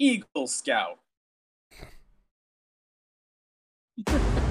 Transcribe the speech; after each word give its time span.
Eagle 0.00 0.46
Scout. 0.46 0.98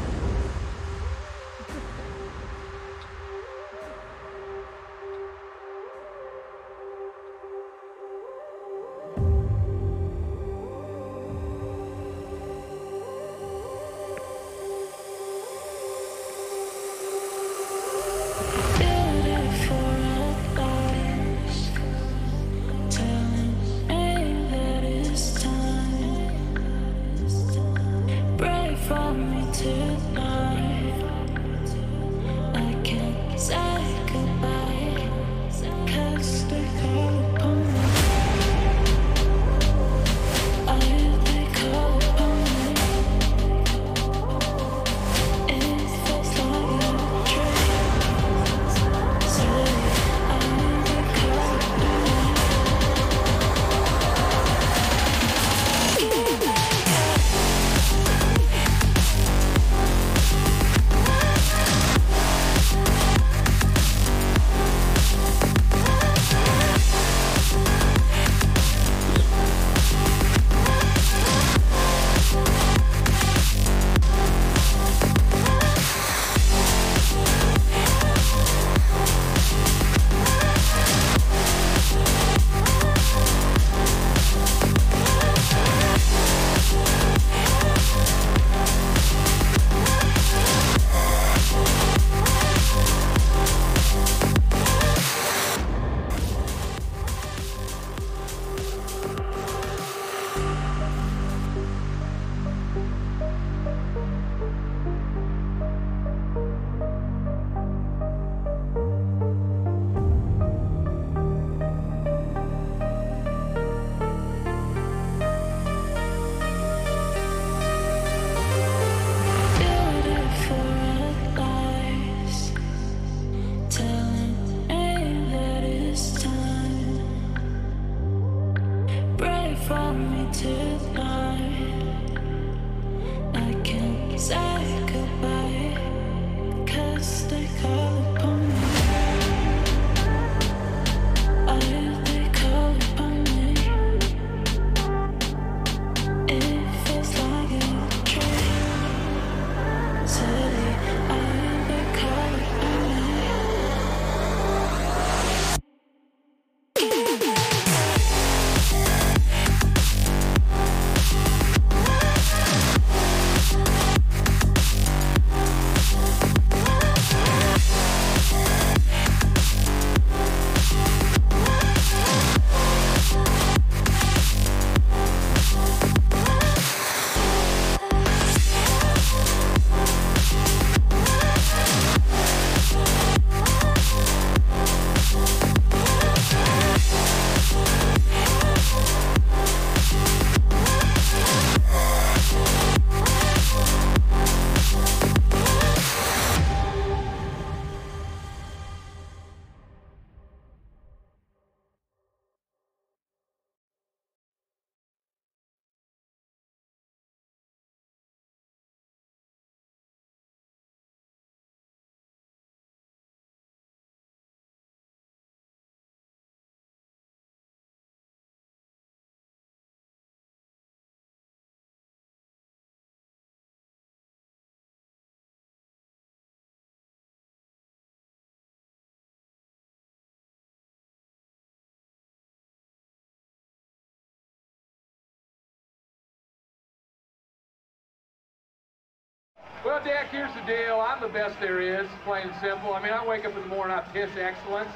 Well, 239.70 239.84
Dak, 239.84 240.10
here's 240.10 240.34
the 240.34 240.42
deal. 240.48 240.80
I'm 240.80 241.00
the 241.00 241.08
best 241.08 241.40
there 241.40 241.62
is, 241.62 241.88
plain 242.04 242.28
and 242.28 242.36
simple. 242.42 242.74
I 242.74 242.82
mean, 242.82 242.92
I 242.92 243.06
wake 243.06 243.24
up 243.24 243.36
in 243.36 243.42
the 243.44 243.48
morning, 243.48 243.78
I 243.78 243.82
piss 243.82 244.10
excellence. 244.20 244.72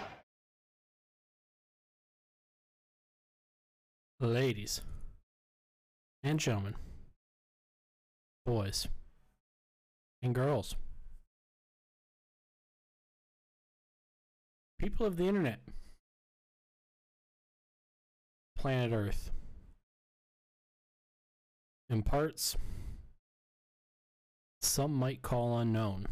Ladies 4.19 4.81
and 6.21 6.39
gentlemen, 6.39 6.75
boys 8.45 8.87
and 10.21 10.35
girls, 10.35 10.75
people 14.77 15.07
of 15.07 15.17
the 15.17 15.27
internet, 15.27 15.57
planet 18.55 18.93
Earth, 18.93 19.31
in 21.89 22.03
parts 22.03 22.55
some 24.63 24.93
might 24.93 25.21
call 25.21 25.57
unknown. 25.59 26.05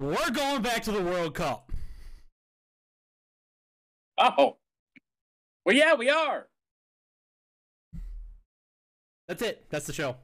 We're 0.00 0.30
going 0.30 0.62
back 0.62 0.82
to 0.84 0.92
the 0.92 1.02
World 1.02 1.34
Cup. 1.34 1.72
Oh. 4.16 4.56
Well, 5.64 5.76
yeah, 5.76 5.94
we 5.94 6.08
are. 6.08 6.46
That's 9.26 9.42
it. 9.42 9.66
That's 9.70 9.86
the 9.86 9.92
show. 9.92 10.16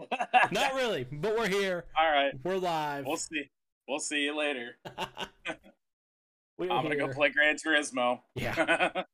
Not 0.52 0.74
really, 0.74 1.06
but 1.10 1.36
we're 1.36 1.48
here. 1.48 1.84
All 1.98 2.10
right. 2.10 2.32
We're 2.44 2.58
live. 2.58 3.06
We'll 3.06 3.16
see. 3.16 3.50
We'll 3.88 3.98
see 3.98 4.24
you 4.24 4.36
later. 4.36 4.76
I'm 4.96 6.68
gonna 6.68 6.96
go 6.96 7.08
play 7.08 7.30
Gran 7.30 7.56
Turismo. 7.56 8.20
Yeah. 8.34 9.04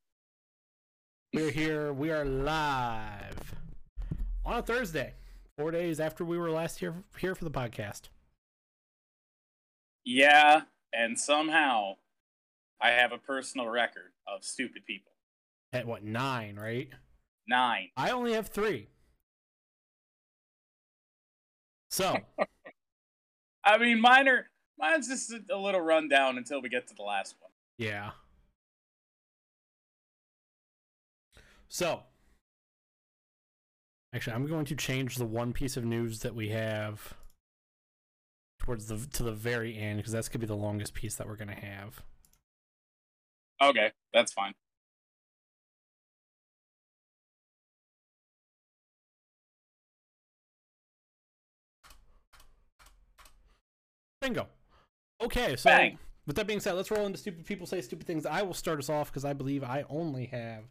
We're 1.34 1.50
here. 1.50 1.92
We 1.92 2.10
are 2.10 2.24
live 2.24 3.54
on 4.44 4.58
a 4.58 4.62
Thursday, 4.62 5.14
four 5.56 5.70
days 5.70 6.00
after 6.00 6.24
we 6.24 6.38
were 6.38 6.50
last 6.50 6.78
here 6.78 6.94
here 7.18 7.34
for 7.34 7.44
the 7.44 7.50
podcast. 7.50 8.02
yeah, 10.04 10.62
and 10.92 11.18
somehow 11.18 11.96
I 12.80 12.90
have 12.90 13.12
a 13.12 13.18
personal 13.18 13.68
record 13.68 14.12
of 14.26 14.42
stupid 14.42 14.86
people. 14.86 15.12
At 15.72 15.86
what 15.86 16.02
nine? 16.02 16.56
Right? 16.56 16.88
Nine. 17.46 17.90
I 17.96 18.10
only 18.10 18.32
have 18.32 18.48
three. 18.48 18.88
So 21.90 22.16
I 23.64 23.76
mean, 23.78 24.00
mine 24.00 24.28
are 24.28 24.46
mine's 24.78 25.08
just 25.08 25.30
a, 25.30 25.40
a 25.54 25.58
little 25.58 25.80
rundown 25.82 26.38
until 26.38 26.62
we 26.62 26.70
get 26.70 26.86
to 26.88 26.94
the 26.94 27.02
last 27.02 27.36
one. 27.38 27.50
yeah. 27.76 28.10
So 31.68 32.02
actually, 34.14 34.34
I'm 34.34 34.46
going 34.46 34.64
to 34.66 34.76
change 34.76 35.16
the 35.16 35.26
one 35.26 35.52
piece 35.52 35.76
of 35.76 35.84
news 35.84 36.20
that 36.20 36.34
we 36.34 36.48
have 36.48 37.14
towards 38.58 38.86
the 38.86 38.98
to 39.14 39.22
the 39.22 39.32
very 39.32 39.76
end 39.76 39.98
because 39.98 40.12
that's 40.12 40.28
gonna 40.28 40.40
be 40.40 40.46
the 40.46 40.56
longest 40.56 40.94
piece 40.94 41.14
that 41.16 41.26
we're 41.26 41.36
gonna 41.36 41.54
have. 41.54 42.02
Okay, 43.62 43.92
that's 44.12 44.32
fine. 44.32 44.52
Bingo. 54.20 54.48
Okay, 55.20 55.56
so 55.56 55.70
Bang. 55.70 55.98
with 56.26 56.36
that 56.36 56.46
being 56.46 56.60
said, 56.60 56.74
let's 56.74 56.90
roll 56.90 57.06
into 57.06 57.18
stupid 57.18 57.44
people 57.46 57.66
say 57.66 57.80
stupid 57.80 58.06
things. 58.06 58.26
I 58.26 58.42
will 58.42 58.54
start 58.54 58.78
us 58.78 58.88
off 58.88 59.10
because 59.10 59.24
I 59.24 59.32
believe 59.32 59.64
I 59.64 59.84
only 59.88 60.26
have 60.26 60.64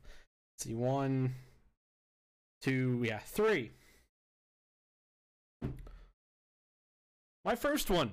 see 0.58 0.74
one, 0.74 1.36
two, 2.62 3.02
yeah, 3.06 3.20
three. 3.20 3.72
My 7.46 7.56
first 7.56 7.90
one 7.90 8.12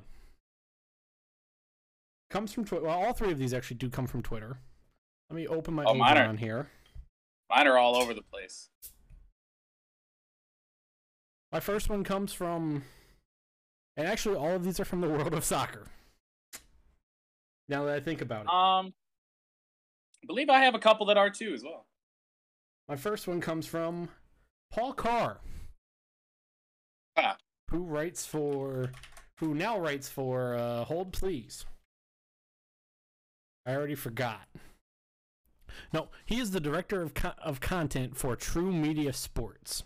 comes 2.31 2.52
from 2.52 2.64
Twitter. 2.64 2.85
Well, 2.87 2.99
all 3.02 3.12
three 3.12 3.32
of 3.32 3.38
these 3.38 3.52
actually 3.52 3.76
do 3.79 3.91
come 3.91 4.06
from 4.06 4.23
Twitter. 4.23 4.58
Let 5.31 5.37
me 5.37 5.46
open 5.49 5.75
my 5.75 5.85
Oh, 5.85 5.94
mine 5.94 6.19
are- 6.19 6.26
on 6.29 6.37
here. 6.37 6.70
Mine 7.50 7.67
are 7.67 7.76
all 7.79 7.96
over 7.96 8.14
the 8.14 8.23
place. 8.23 8.70
My 11.52 11.61
first 11.61 11.88
one 11.88 12.02
comes 12.05 12.32
from, 12.32 12.85
and 13.97 14.06
actually, 14.08 14.37
all 14.37 14.52
of 14.56 14.64
these 14.64 14.81
are 14.81 14.85
from 14.85 15.00
the 15.00 15.08
world 15.08 15.35
of 15.35 15.44
soccer. 15.44 15.87
Now 17.69 17.85
that 17.85 17.94
I 17.94 18.00
think 18.00 18.20
about 18.20 18.47
it. 18.47 18.49
Um, 18.52 18.93
I 20.23 20.26
believe 20.26 20.50
I 20.50 20.61
have 20.64 20.75
a 20.75 20.79
couple 20.81 21.06
that 21.06 21.17
are 21.17 21.31
too 21.31 21.55
as 21.55 21.62
well. 21.62 21.87
My 22.89 22.97
first 22.97 23.27
one 23.27 23.41
comes 23.41 23.67
from 23.67 24.09
Paul 24.71 24.93
Carr, 24.93 25.39
Ah. 27.17 27.39
who 27.71 27.85
writes 27.85 28.27
for, 28.27 28.93
who 29.39 29.55
now 29.55 29.79
writes 29.79 30.09
for 30.09 30.55
uh, 30.55 30.85
Hold 30.85 31.13
Please. 31.13 31.65
I 33.67 33.75
already 33.75 33.95
forgot. 33.95 34.47
No, 35.93 36.11
he 36.27 36.39
is 36.39 36.51
the 36.51 36.61
director 36.61 37.01
of 37.03 37.15
co- 37.15 37.33
of 37.39 37.61
content 37.61 38.17
for 38.17 38.37
TruMedia 38.37 39.15
Sports. 39.15 39.83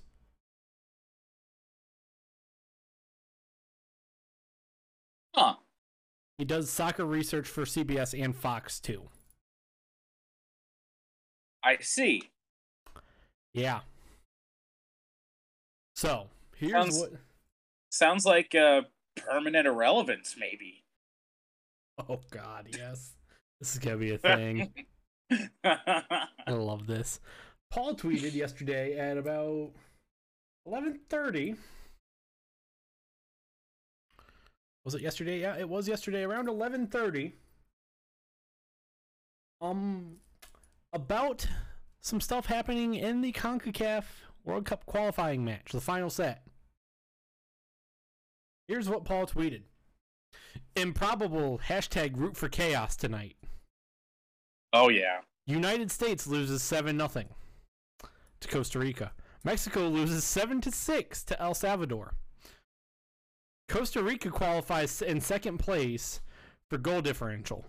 Huh. 5.34 5.54
He 6.38 6.44
does 6.44 6.70
soccer 6.70 7.04
research 7.04 7.46
for 7.46 7.64
CBS 7.64 8.20
and 8.20 8.34
Fox 8.34 8.80
too. 8.80 9.08
I 11.62 11.78
see. 11.80 12.30
Yeah. 13.58 13.80
So 15.96 16.28
here's 16.56 16.72
Sounds- 16.72 16.98
what. 16.98 17.12
Sounds 17.90 18.26
like 18.26 18.54
uh, 18.54 18.82
permanent 19.16 19.66
irrelevance, 19.66 20.36
maybe. 20.38 20.84
Oh 22.08 22.20
God, 22.30 22.68
yes, 22.76 23.14
this 23.60 23.72
is 23.72 23.78
gonna 23.78 23.96
be 23.96 24.12
a 24.12 24.18
thing. 24.18 24.72
I 25.64 26.50
love 26.50 26.86
this. 26.86 27.18
Paul 27.70 27.94
tweeted 27.94 28.34
yesterday 28.34 28.98
at 28.98 29.16
about 29.16 29.70
eleven 30.66 31.00
thirty. 31.08 31.54
Was 34.84 34.94
it 34.94 35.02
yesterday? 35.02 35.40
Yeah, 35.40 35.56
it 35.56 35.68
was 35.68 35.88
yesterday 35.88 36.22
around 36.22 36.48
eleven 36.48 36.86
thirty. 36.86 37.32
Um, 39.60 40.18
about 40.92 41.46
some 42.00 42.20
stuff 42.20 42.46
happening 42.46 42.94
in 42.94 43.20
the 43.20 43.32
Concacaf 43.32 44.04
World 44.44 44.64
Cup 44.64 44.86
qualifying 44.86 45.44
match, 45.44 45.72
the 45.72 45.80
final 45.80 46.10
set. 46.10 46.42
Here's 48.66 48.88
what 48.88 49.04
Paul 49.04 49.26
tweeted: 49.26 49.62
Improbable 50.76 51.60
hashtag 51.68 52.16
root 52.16 52.36
for 52.36 52.48
chaos 52.48 52.96
tonight. 52.96 53.36
oh 54.72 54.88
yeah. 54.88 55.20
United 55.46 55.90
States 55.90 56.26
loses 56.26 56.62
7 56.62 56.94
nothing 56.94 57.28
to 58.40 58.48
Costa 58.48 58.78
Rica. 58.78 59.12
Mexico 59.44 59.88
loses 59.88 60.22
7 60.24 60.60
to 60.60 60.70
6 60.70 61.24
to 61.24 61.40
El 61.40 61.54
Salvador. 61.54 62.12
Costa 63.66 64.02
Rica 64.02 64.30
qualifies 64.30 65.00
in 65.00 65.22
second 65.22 65.56
place 65.56 66.20
for 66.68 66.76
goal 66.76 67.00
differential. 67.00 67.64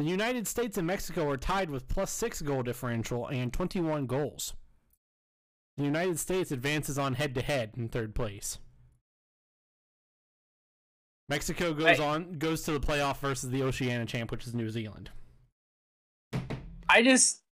The 0.00 0.06
United 0.06 0.48
States 0.48 0.78
and 0.78 0.86
Mexico 0.86 1.28
are 1.28 1.36
tied 1.36 1.68
with 1.68 1.86
plus 1.86 2.10
6 2.10 2.40
goal 2.40 2.62
differential 2.62 3.26
and 3.26 3.52
21 3.52 4.06
goals. 4.06 4.54
The 5.76 5.84
United 5.84 6.18
States 6.18 6.50
advances 6.50 6.98
on 6.98 7.14
head 7.14 7.34
to 7.34 7.42
head 7.42 7.72
in 7.76 7.90
third 7.90 8.14
place. 8.14 8.56
Mexico 11.28 11.74
goes 11.74 11.98
Hey. 11.98 12.02
on 12.02 12.38
goes 12.38 12.62
to 12.62 12.72
the 12.72 12.80
playoff 12.80 13.18
versus 13.18 13.50
the 13.50 13.62
Oceania 13.62 14.06
champ, 14.06 14.30
which 14.30 14.46
is 14.46 14.54
New 14.54 14.70
Zealand. 14.70 15.10
I 16.88 17.02
just 17.02 17.42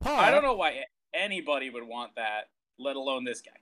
Paul, 0.00 0.16
I 0.18 0.30
don't 0.30 0.42
know 0.42 0.54
why 0.54 0.84
anybody 1.12 1.68
would 1.68 1.84
want 1.84 2.14
that, 2.14 2.48
let 2.78 2.96
alone 2.96 3.24
this 3.24 3.42
guy. 3.42 3.60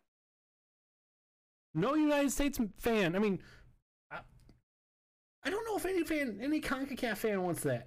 No 1.75 1.95
United 1.97 2.31
States 2.31 2.61
fan. 2.79 3.17
I 3.17 3.19
mean, 3.19 3.41
I 5.47 5.51
don't 5.51 5.65
know 5.65 5.77
if 5.77 5.87
any 5.87 6.03
fan, 6.03 6.41
any 6.43 6.61
Concacaf 6.61 7.19
fan 7.19 7.41
wants 7.41 7.63
that. 7.63 7.87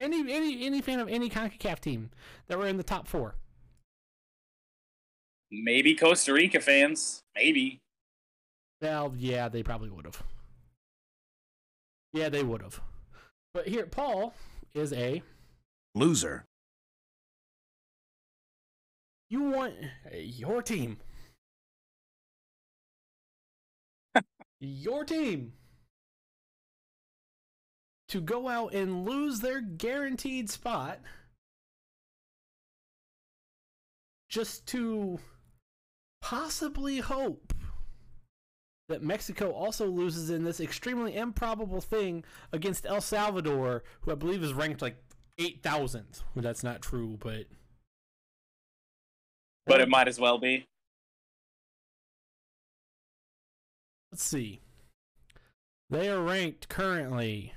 Any 0.00 0.20
any 0.32 0.64
any 0.64 0.80
fan 0.80 1.00
of 1.00 1.08
any 1.08 1.28
Concacaf 1.28 1.80
team 1.80 2.10
that 2.46 2.56
were 2.56 2.68
in 2.68 2.76
the 2.76 2.84
top 2.84 3.08
four. 3.08 3.34
Maybe 5.50 5.96
Costa 5.96 6.32
Rica 6.32 6.60
fans. 6.60 7.24
Maybe. 7.34 7.80
Well, 8.80 9.14
yeah, 9.16 9.48
they 9.48 9.64
probably 9.64 9.90
would 9.90 10.04
have. 10.04 10.22
Yeah, 12.12 12.28
they 12.28 12.44
would 12.44 12.62
have. 12.62 12.80
But 13.52 13.66
here, 13.66 13.86
Paul 13.86 14.32
is 14.72 14.92
a. 14.92 15.22
Loser. 15.96 16.44
You 19.28 19.42
want 19.42 19.74
your 20.14 20.62
team. 20.62 20.98
your 24.60 25.04
team 25.04 25.52
to 28.12 28.20
go 28.20 28.46
out 28.46 28.74
and 28.74 29.06
lose 29.06 29.40
their 29.40 29.62
guaranteed 29.62 30.50
spot 30.50 30.98
just 34.28 34.66
to 34.66 35.18
possibly 36.20 36.98
hope 36.98 37.54
that 38.90 39.02
Mexico 39.02 39.50
also 39.52 39.86
loses 39.86 40.28
in 40.28 40.44
this 40.44 40.60
extremely 40.60 41.16
improbable 41.16 41.80
thing 41.80 42.22
against 42.52 42.84
El 42.84 43.00
Salvador, 43.00 43.82
who 44.02 44.12
I 44.12 44.14
believe 44.14 44.42
is 44.42 44.52
ranked 44.52 44.82
like 44.82 45.02
8,000th. 45.40 46.22
Well, 46.34 46.42
that's 46.42 46.62
not 46.62 46.82
true, 46.82 47.16
but. 47.18 47.46
But 49.64 49.80
it 49.80 49.88
might 49.88 50.08
as 50.08 50.20
well 50.20 50.36
be. 50.36 50.66
Let's 54.10 54.22
see. 54.22 54.60
They 55.88 56.10
are 56.10 56.20
ranked 56.20 56.68
currently 56.68 57.54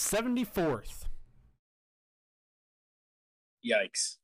74th. 0.00 1.04
Yikes. 3.64 4.16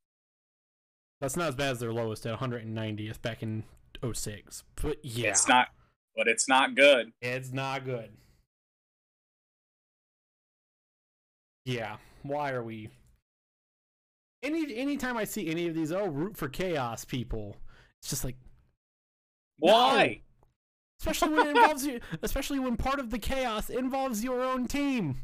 That's 1.21 1.37
not 1.37 1.49
as 1.49 1.54
bad 1.54 1.73
as 1.73 1.80
their 1.80 1.92
lowest 1.92 2.26
at 2.26 2.38
190th 2.38 3.21
back 3.23 3.42
in 3.42 3.64
06. 4.12 4.64
But 4.83 4.99
yeah, 5.02 5.28
It's 5.30 5.49
not 5.49 5.68
but 6.14 6.28
it's 6.28 6.49
not 6.49 6.75
good. 6.75 7.12
it's 7.21 7.52
not 7.52 7.85
good. 7.85 8.11
Yeah, 11.64 11.97
why 12.23 12.52
are 12.52 12.62
we 12.62 12.90
any 14.42 14.76
anytime 14.76 15.16
I 15.16 15.25
see 15.25 15.49
any 15.50 15.66
of 15.68 15.75
these 15.75 15.90
oh 15.92 16.06
root 16.06 16.37
for 16.37 16.49
chaos 16.49 17.04
people, 17.04 17.56
it's 18.00 18.11
just 18.11 18.25
like 18.25 18.37
Why? 19.59 20.23
Especially 21.00 21.30
when 21.35 21.47
it 21.49 21.56
involves 21.56 21.85
you. 21.85 22.00
Especially 22.23 22.59
when 22.59 22.76
part 22.76 23.00
of 23.00 23.11
the 23.11 23.18
chaos 23.18 23.68
involves 23.68 24.23
your 24.25 24.42
own 24.42 24.66
team. 24.66 25.18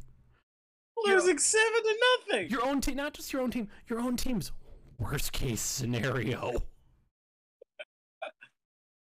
Losing 1.07 1.39
seven 1.39 1.83
to 1.83 1.97
nothing. 2.29 2.49
Your 2.51 2.65
own 2.65 2.81
team, 2.81 2.97
not 2.97 3.15
just 3.15 3.33
your 3.33 3.43
own 3.43 3.51
team. 3.51 3.69
Your 3.89 4.01
own 4.01 4.17
team's 4.17 4.53
worst 4.99 5.33
case 5.33 5.61
scenario. 5.61 6.63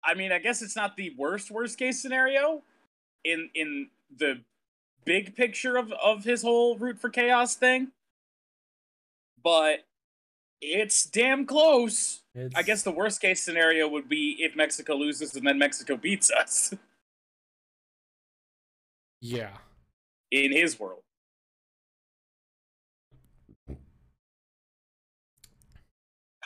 I 0.04 0.14
mean, 0.14 0.32
I 0.32 0.38
guess 0.38 0.62
it's 0.62 0.76
not 0.76 0.96
the 0.96 1.14
worst 1.16 1.50
worst 1.50 1.78
case 1.78 2.00
scenario 2.02 2.62
in 3.24 3.50
in 3.54 3.88
the 4.16 4.40
big 5.04 5.36
picture 5.36 5.76
of 5.76 5.92
of 5.92 6.24
his 6.24 6.42
whole 6.42 6.76
root 6.76 6.98
for 6.98 7.08
chaos 7.10 7.54
thing, 7.54 7.88
but 9.42 9.80
it's 10.60 11.04
damn 11.04 11.44
close. 11.44 12.22
It's, 12.34 12.54
I 12.54 12.62
guess 12.62 12.82
the 12.82 12.92
worst 12.92 13.20
case 13.20 13.42
scenario 13.42 13.86
would 13.88 14.08
be 14.08 14.36
if 14.38 14.56
Mexico 14.56 14.94
loses 14.94 15.34
and 15.36 15.46
then 15.46 15.58
Mexico 15.58 15.96
beats 15.96 16.30
us 16.32 16.72
Yeah. 19.20 19.58
in 20.30 20.52
his 20.52 20.80
world. 20.80 21.02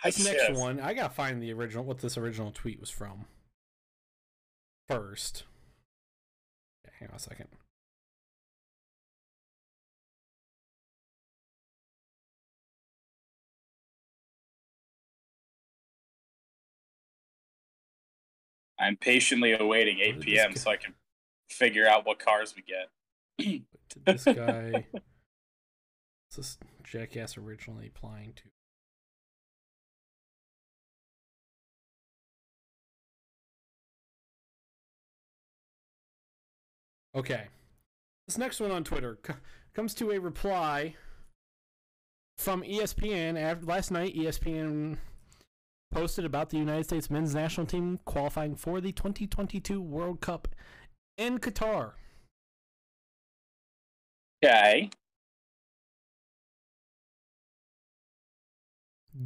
I 0.06 0.10
This 0.10 0.24
next 0.24 0.48
guess. 0.48 0.56
one, 0.56 0.78
I 0.80 0.94
gotta 0.94 1.12
find 1.12 1.42
the 1.42 1.52
original. 1.52 1.84
What 1.84 1.98
this 1.98 2.16
original 2.16 2.52
tweet 2.52 2.78
was 2.80 2.90
from. 2.90 3.26
First. 4.88 5.44
Okay, 6.86 6.94
hang 7.00 7.08
on 7.10 7.16
a 7.16 7.18
second. 7.18 7.48
I'm 18.78 18.96
patiently 18.96 19.52
awaiting 19.52 19.98
8 20.00 20.20
p.m. 20.20 20.54
so 20.56 20.70
I 20.70 20.76
can 20.76 20.94
figure 21.48 21.88
out 21.88 22.06
what 22.06 22.18
cars 22.18 22.54
we 22.54 22.62
get. 22.62 22.90
Did 23.38 24.04
this 24.04 24.24
guy. 24.36 24.86
What's 24.92 26.36
this 26.36 26.58
jackass 26.84 27.38
originally 27.38 27.86
applying 27.94 28.34
to? 28.34 28.42
Okay. 37.16 37.44
This 38.28 38.36
next 38.36 38.60
one 38.60 38.70
on 38.70 38.84
Twitter 38.84 39.18
c- 39.26 39.32
comes 39.74 39.94
to 39.94 40.10
a 40.10 40.18
reply 40.18 40.94
from 42.36 42.62
ESPN. 42.62 43.40
After, 43.40 43.64
last 43.64 43.90
night, 43.90 44.14
ESPN 44.14 44.98
posted 45.92 46.26
about 46.26 46.50
the 46.50 46.58
United 46.58 46.84
States 46.84 47.10
men's 47.10 47.34
national 47.34 47.66
team 47.66 47.98
qualifying 48.04 48.54
for 48.54 48.80
the 48.80 48.92
2022 48.92 49.80
World 49.80 50.20
Cup 50.20 50.48
in 51.16 51.38
Qatar. 51.38 51.92
Okay. 54.44 54.90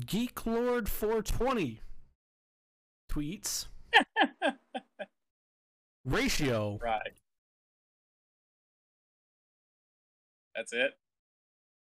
Geek 0.07 0.47
Lord 0.47 0.89
420 0.89 1.81
tweets 3.11 3.67
ratio 6.05 6.79
right. 6.81 7.13
That's 10.61 10.75
it. 10.75 10.99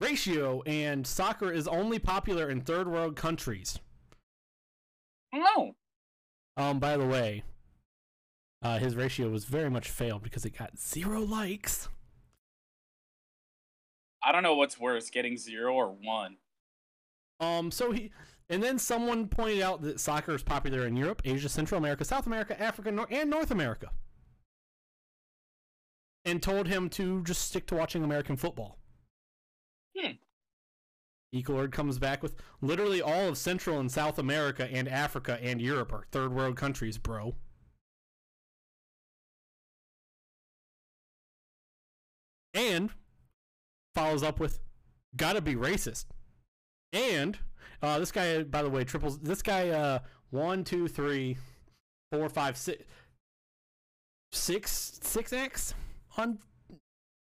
ratio 0.02 0.64
and 0.64 1.06
soccer 1.06 1.52
is 1.52 1.68
only 1.68 2.00
popular 2.00 2.50
in 2.50 2.62
third 2.62 2.88
world 2.88 3.16
countries. 3.16 3.80
No. 5.32 5.76
Um 6.58 6.80
by 6.80 6.98
the 6.98 7.06
way, 7.06 7.44
uh, 8.64 8.80
his 8.80 8.96
ratio 8.96 9.30
was 9.30 9.46
very 9.46 9.70
much 9.70 9.90
failed 9.92 10.24
because 10.24 10.44
it 10.44 10.58
got 10.58 10.76
zero 10.80 11.22
likes. 11.22 11.88
I 14.24 14.32
don't 14.32 14.42
know 14.42 14.56
what's 14.56 14.80
worse, 14.80 15.12
getting 15.12 15.38
zero 15.38 15.76
or 15.76 15.90
one. 15.90 16.38
Um 17.40 17.70
so 17.70 17.92
he 17.92 18.10
and 18.50 18.64
then 18.64 18.80
someone 18.80 19.28
pointed 19.28 19.62
out 19.62 19.84
that 19.84 20.00
soccer 20.00 20.34
is 20.34 20.42
popular 20.42 20.88
in 20.88 20.96
Europe, 20.96 21.22
Asia, 21.26 21.48
Central 21.48 21.78
America, 21.78 22.04
South 22.06 22.26
America, 22.26 22.60
Africa, 22.60 22.92
Nor- 22.92 23.08
and 23.12 23.30
North 23.30 23.52
America. 23.52 23.92
And 26.26 26.42
told 26.42 26.68
him 26.68 26.90
to 26.92 27.22
just 27.24 27.42
stick 27.42 27.66
to 27.68 27.76
watching 27.76 28.04
American 28.04 28.38
football. 28.38 28.78
Hmm. 29.98 30.12
Geek 31.34 31.50
Lord 31.50 31.72
comes 31.72 31.98
back 31.98 32.24
with 32.24 32.36
literally 32.62 33.02
all 33.02 33.28
of 33.28 33.38
Central 33.38 33.80
and 33.80 33.92
South 33.92 34.20
America 34.20 34.70
and 34.72 34.88
Africa 34.88 35.40
and 35.42 35.62
Europe 35.62 35.92
are 35.92 36.06
third 36.12 36.34
world 36.34 36.56
countries, 36.56 36.98
bro. 36.98 37.36
And 42.54 42.92
follows 43.96 44.24
up 44.24 44.40
with 44.40 44.60
gotta 45.16 45.42
be 45.42 45.56
racist. 45.56 46.06
And 46.92 47.38
uh, 47.82 48.00
this 48.00 48.12
guy, 48.12 48.44
by 48.44 48.62
the 48.62 48.70
way, 48.70 48.84
triples. 48.84 49.20
This 49.20 49.42
guy, 49.42 49.70
uh, 49.70 50.00
one, 50.30 50.64
two, 50.64 50.88
three, 50.88 51.38
four, 52.12 52.30
five, 52.30 52.58
six, 52.58 52.84
six, 54.32 55.00
six 55.02 55.34
x 55.34 55.74
on 56.18 56.40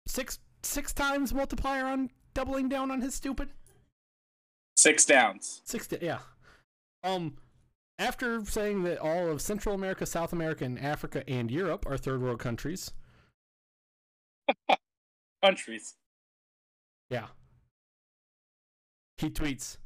six, 0.07 0.39
six 0.63 0.93
times 0.93 1.33
multiplier 1.33 1.85
on 1.85 2.09
doubling 2.33 2.69
down 2.69 2.91
on 2.91 3.01
his 3.01 3.15
stupid 3.15 3.49
Six 4.77 5.05
downs. 5.05 5.61
six. 5.65 5.85
di- 5.87 5.99
Yeah. 6.01 6.19
Um, 7.03 7.37
after 7.99 8.43
saying 8.45 8.83
that 8.83 8.97
all 8.99 9.27
of 9.29 9.41
Central 9.41 9.75
America, 9.75 10.05
South 10.05 10.33
America, 10.33 10.63
and 10.65 10.79
Africa 10.79 11.23
and 11.29 11.51
Europe 11.51 11.85
are 11.85 11.97
third 11.97 12.21
world 12.21 12.39
countries, 12.39 12.91
Countries. 15.43 15.95
yeah, 17.09 17.27
he 19.17 19.29
tweets, 19.29 19.77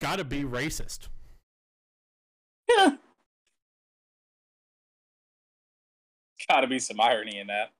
"Gotta 0.00 0.24
be 0.24 0.42
racist." 0.44 1.08
Gotta 6.48 6.66
be 6.66 6.78
some 6.78 7.00
irony 7.00 7.38
in 7.38 7.46
that. 7.48 7.72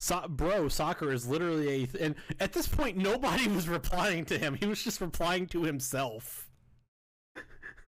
So- 0.00 0.26
bro, 0.28 0.68
soccer 0.68 1.12
is 1.12 1.26
literally 1.26 1.68
a. 1.68 1.86
Th- 1.86 2.02
and 2.04 2.14
at 2.40 2.52
this 2.52 2.66
point, 2.68 2.96
nobody 2.96 3.48
was 3.48 3.68
replying 3.68 4.24
to 4.26 4.38
him. 4.38 4.54
He 4.54 4.66
was 4.66 4.82
just 4.82 5.00
replying 5.00 5.46
to 5.48 5.62
himself. 5.64 6.48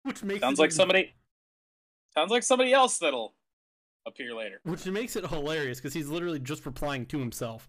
Which 0.02 0.22
makes 0.22 0.40
Sounds 0.40 0.58
it 0.58 0.62
like 0.62 0.68
even- 0.68 0.76
somebody. 0.76 1.14
Sounds 2.14 2.30
like 2.30 2.42
somebody 2.42 2.72
else 2.72 2.98
that'll 2.98 3.34
appear 4.06 4.34
later. 4.34 4.60
Which 4.64 4.86
makes 4.86 5.16
it 5.16 5.26
hilarious 5.26 5.78
because 5.78 5.94
he's 5.94 6.08
literally 6.08 6.38
just 6.38 6.64
replying 6.66 7.06
to 7.06 7.18
himself. 7.18 7.68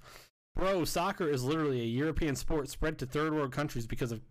Bro, 0.56 0.86
soccer 0.86 1.28
is 1.30 1.44
literally 1.44 1.82
a 1.82 1.86
European 1.86 2.36
sport 2.36 2.70
spread 2.70 3.00
to 3.00 3.06
third 3.06 3.34
world 3.34 3.52
countries 3.52 3.88
because 3.88 4.12
of 4.12 4.22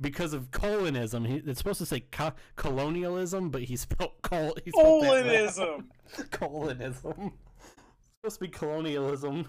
because 0.00 0.32
of 0.32 0.50
colonism. 0.50 1.24
He, 1.24 1.36
it's 1.36 1.58
supposed 1.58 1.78
to 1.78 1.86
say 1.86 2.00
co- 2.00 2.34
colonialism, 2.56 3.50
but 3.50 3.62
he 3.62 3.76
spelled 3.76 4.12
col. 4.22 4.54
He 4.64 4.70
spelled. 4.70 5.04
Colonism. 5.04 5.90
Colonism. 6.30 7.32
It's 7.58 8.16
supposed 8.20 8.38
to 8.38 8.40
be 8.40 8.48
colonialism 8.48 9.48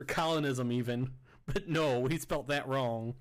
or 0.00 0.06
colonism, 0.06 0.72
even. 0.72 1.10
But 1.46 1.68
no, 1.68 2.06
he 2.06 2.18
spelled 2.18 2.48
that 2.48 2.66
wrong. 2.66 3.14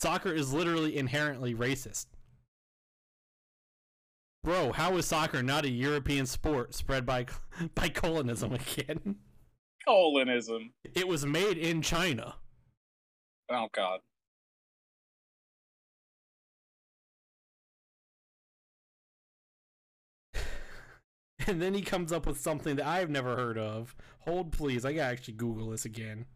Soccer 0.00 0.32
is 0.32 0.52
literally 0.52 0.96
inherently 0.96 1.54
racist. 1.54 2.06
Bro, 4.44 4.72
how 4.72 4.96
is 4.96 5.06
soccer 5.06 5.42
not 5.42 5.64
a 5.64 5.70
European 5.70 6.26
sport 6.26 6.74
spread 6.74 7.06
by 7.06 7.26
by 7.74 7.88
colonism 7.88 8.52
again? 8.52 9.16
Colonism. 9.84 10.72
It 10.94 11.06
was 11.06 11.24
made 11.24 11.58
in 11.58 11.82
China. 11.82 12.36
Oh 13.50 13.68
god. 13.72 14.00
And 21.48 21.60
then 21.60 21.74
he 21.74 21.82
comes 21.82 22.12
up 22.12 22.26
with 22.26 22.40
something 22.40 22.76
that 22.76 22.86
I've 22.86 23.10
never 23.10 23.34
heard 23.36 23.58
of. 23.58 23.96
Hold 24.20 24.52
please, 24.52 24.84
I 24.84 24.92
gotta 24.92 25.12
actually 25.12 25.34
Google 25.34 25.70
this 25.70 25.84
again. 25.84 26.26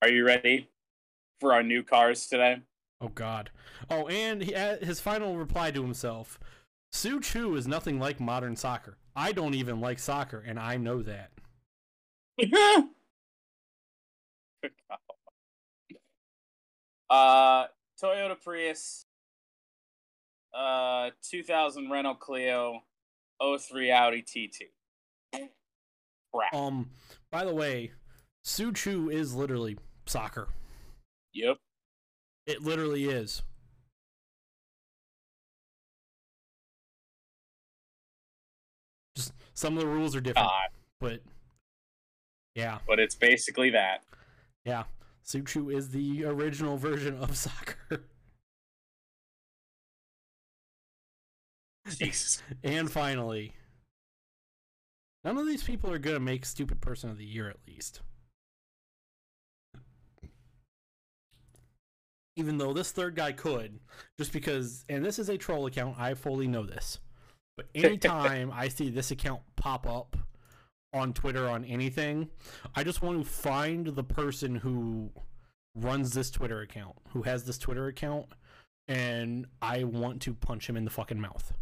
Are 0.00 0.10
you 0.10 0.24
ready 0.24 0.68
for 1.38 1.52
our 1.52 1.62
new 1.62 1.82
cars 1.82 2.26
today? 2.26 2.62
Oh 3.00 3.08
God. 3.08 3.50
Oh, 3.90 4.06
and 4.08 4.42
he, 4.42 4.54
uh, 4.54 4.78
his 4.78 5.00
final 5.00 5.36
reply 5.36 5.70
to 5.70 5.82
himself: 5.82 6.38
"Tsu 6.92 7.20
Chu 7.20 7.56
is 7.56 7.66
nothing 7.68 7.98
like 7.98 8.18
modern 8.20 8.56
soccer. 8.56 8.96
I 9.14 9.32
don't 9.32 9.54
even 9.54 9.80
like 9.80 9.98
soccer, 9.98 10.42
and 10.44 10.58
I 10.58 10.76
know 10.76 11.02
that." 11.02 11.30
uh, 17.10 17.66
Toyota 18.00 18.40
Prius, 18.42 19.04
uh, 20.54 21.10
2000 21.30 21.90
Renault 21.90 22.16
Clio, 22.16 22.80
03 23.40 23.90
Audi 23.90 24.22
TT. 24.22 24.64
Crap. 26.34 26.54
Um, 26.54 26.90
by 27.30 27.44
the 27.44 27.54
way, 27.54 27.92
Tsu 28.44 28.72
Chu 28.72 29.10
is 29.10 29.34
literally 29.34 29.76
soccer. 30.06 30.48
Yep. 31.34 31.58
It 32.46 32.62
literally 32.62 33.04
is. 33.04 33.42
Just 39.16 39.32
some 39.54 39.76
of 39.76 39.80
the 39.82 39.88
rules 39.88 40.16
are 40.16 40.20
different, 40.20 40.48
God. 40.48 40.68
but 41.00 41.20
yeah. 42.54 42.78
But 42.86 42.98
it's 42.98 43.14
basically 43.14 43.70
that. 43.70 44.02
Yeah. 44.64 44.84
Tsu 45.24 45.42
Chu 45.42 45.70
is 45.70 45.90
the 45.90 46.24
original 46.24 46.76
version 46.76 47.16
of 47.18 47.36
soccer. 47.36 48.04
Jesus. 51.88 52.42
And 52.62 52.90
finally, 52.90 53.54
none 55.24 55.38
of 55.38 55.46
these 55.46 55.62
people 55.62 55.92
are 55.92 55.98
going 55.98 56.16
to 56.16 56.20
make 56.20 56.44
Stupid 56.44 56.80
Person 56.80 57.10
of 57.10 57.18
the 57.18 57.24
Year 57.24 57.48
at 57.48 57.58
least. 57.66 58.00
Even 62.36 62.56
though 62.56 62.72
this 62.72 62.92
third 62.92 63.14
guy 63.14 63.32
could, 63.32 63.78
just 64.18 64.32
because, 64.32 64.84
and 64.88 65.04
this 65.04 65.18
is 65.18 65.28
a 65.28 65.36
troll 65.36 65.66
account, 65.66 65.98
I 65.98 66.14
fully 66.14 66.46
know 66.46 66.64
this. 66.64 66.98
But 67.56 67.66
anytime 67.74 68.50
I 68.50 68.68
see 68.68 68.88
this 68.88 69.10
account 69.10 69.42
pop 69.56 69.86
up 69.86 70.16
on 70.94 71.12
Twitter 71.12 71.46
on 71.46 71.64
anything, 71.64 72.30
I 72.74 72.84
just 72.84 73.02
want 73.02 73.22
to 73.22 73.30
find 73.30 73.88
the 73.88 74.04
person 74.04 74.54
who 74.56 75.10
runs 75.74 76.12
this 76.12 76.30
Twitter 76.30 76.62
account, 76.62 76.96
who 77.10 77.22
has 77.22 77.44
this 77.44 77.58
Twitter 77.58 77.86
account, 77.86 78.26
and 78.88 79.46
I 79.60 79.84
want 79.84 80.22
to 80.22 80.32
punch 80.32 80.68
him 80.68 80.76
in 80.76 80.84
the 80.84 80.90
fucking 80.90 81.20
mouth 81.20 81.52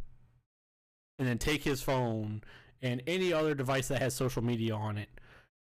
and 1.20 1.28
then 1.28 1.38
take 1.38 1.62
his 1.62 1.82
phone 1.82 2.42
and 2.80 3.02
any 3.06 3.30
other 3.30 3.54
device 3.54 3.88
that 3.88 4.00
has 4.00 4.14
social 4.14 4.42
media 4.42 4.74
on 4.74 4.96
it 4.96 5.10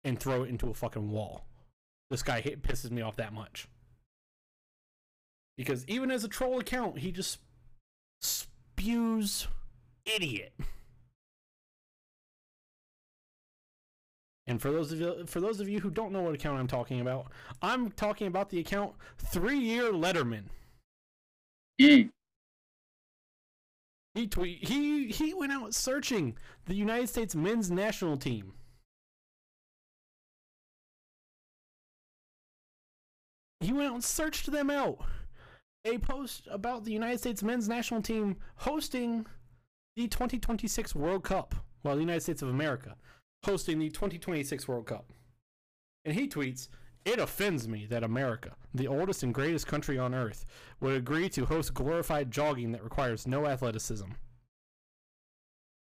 and 0.04 0.20
throw 0.20 0.44
it 0.44 0.50
into 0.50 0.70
a 0.70 0.74
fucking 0.74 1.10
wall. 1.10 1.46
This 2.12 2.22
guy 2.22 2.42
hit, 2.42 2.62
pisses 2.62 2.92
me 2.92 3.02
off 3.02 3.16
that 3.16 3.34
much. 3.34 3.70
Because 5.58 5.86
even 5.88 6.12
as 6.12 6.26
a 6.26 6.28
troll 6.28 6.60
account, 6.60 7.00
he 7.00 7.14
just 7.14 7.40
spews 8.22 9.48
idiot. 10.06 10.54
And 14.46 14.62
for 14.62 14.72
those 14.72 14.92
of 14.92 15.00
you, 15.00 15.26
for 15.26 15.40
those 15.40 15.62
of 15.62 15.70
you 15.70 15.80
who 15.80 15.90
don't 15.90 16.12
know 16.12 16.22
what 16.22 16.36
account 16.36 16.60
I'm 16.60 16.68
talking 16.68 17.00
about, 17.00 17.32
I'm 17.62 17.92
talking 17.92 18.28
about 18.28 18.50
the 18.50 18.60
account 18.60 18.94
Three 19.18 19.58
Year 19.58 19.94
Letterman. 19.94 20.44
Mm. 21.82 22.12
He 24.16 24.28
tweet 24.28 24.68
he 24.68 25.08
he 25.08 25.34
went 25.34 25.52
out 25.52 25.76
searching 25.76 26.38
the 26.66 26.74
United 26.74 27.10
States 27.10 27.36
men's 27.36 27.70
national 27.70 28.16
team. 28.16 28.54
He 33.60 33.74
went 33.74 33.90
out 33.90 33.96
and 33.96 34.04
searched 34.04 34.52
them 34.52 34.70
out. 34.70 35.00
A 35.84 35.98
post 36.00 36.48
about 36.50 36.86
the 36.86 36.92
United 36.92 37.20
States 37.20 37.44
men's 37.44 37.68
national 37.68 38.02
team 38.02 38.38
hosting 38.56 39.26
the 39.96 40.08
2026 40.08 40.96
World 40.96 41.24
Cup, 41.24 41.54
Well, 41.84 41.96
the 41.96 42.02
United 42.02 42.22
States 42.22 42.42
of 42.42 42.50
America 42.50 42.96
hosting 43.44 43.80
the 43.80 43.90
2026 43.90 44.68
World 44.68 44.88
Cup. 44.88 45.12
And 46.06 46.16
he 46.16 46.28
tweets, 46.28 46.70
"It 47.06 47.20
offends 47.20 47.68
me 47.68 47.86
that 47.86 48.04
America, 48.04 48.56
the 48.74 48.88
oldest 48.88 49.22
and 49.22 49.34
greatest 49.34 49.68
country 49.68 49.98
on 49.98 50.16
earth, 50.16 50.44
would 50.80 50.96
agree 50.96 51.30
to 51.30 51.46
host 51.46 51.76
glorified 51.76 52.32
jogging 52.32 52.72
that 52.72 52.84
requires 52.84 53.28
no 53.28 53.46
athleticism. 53.46 54.10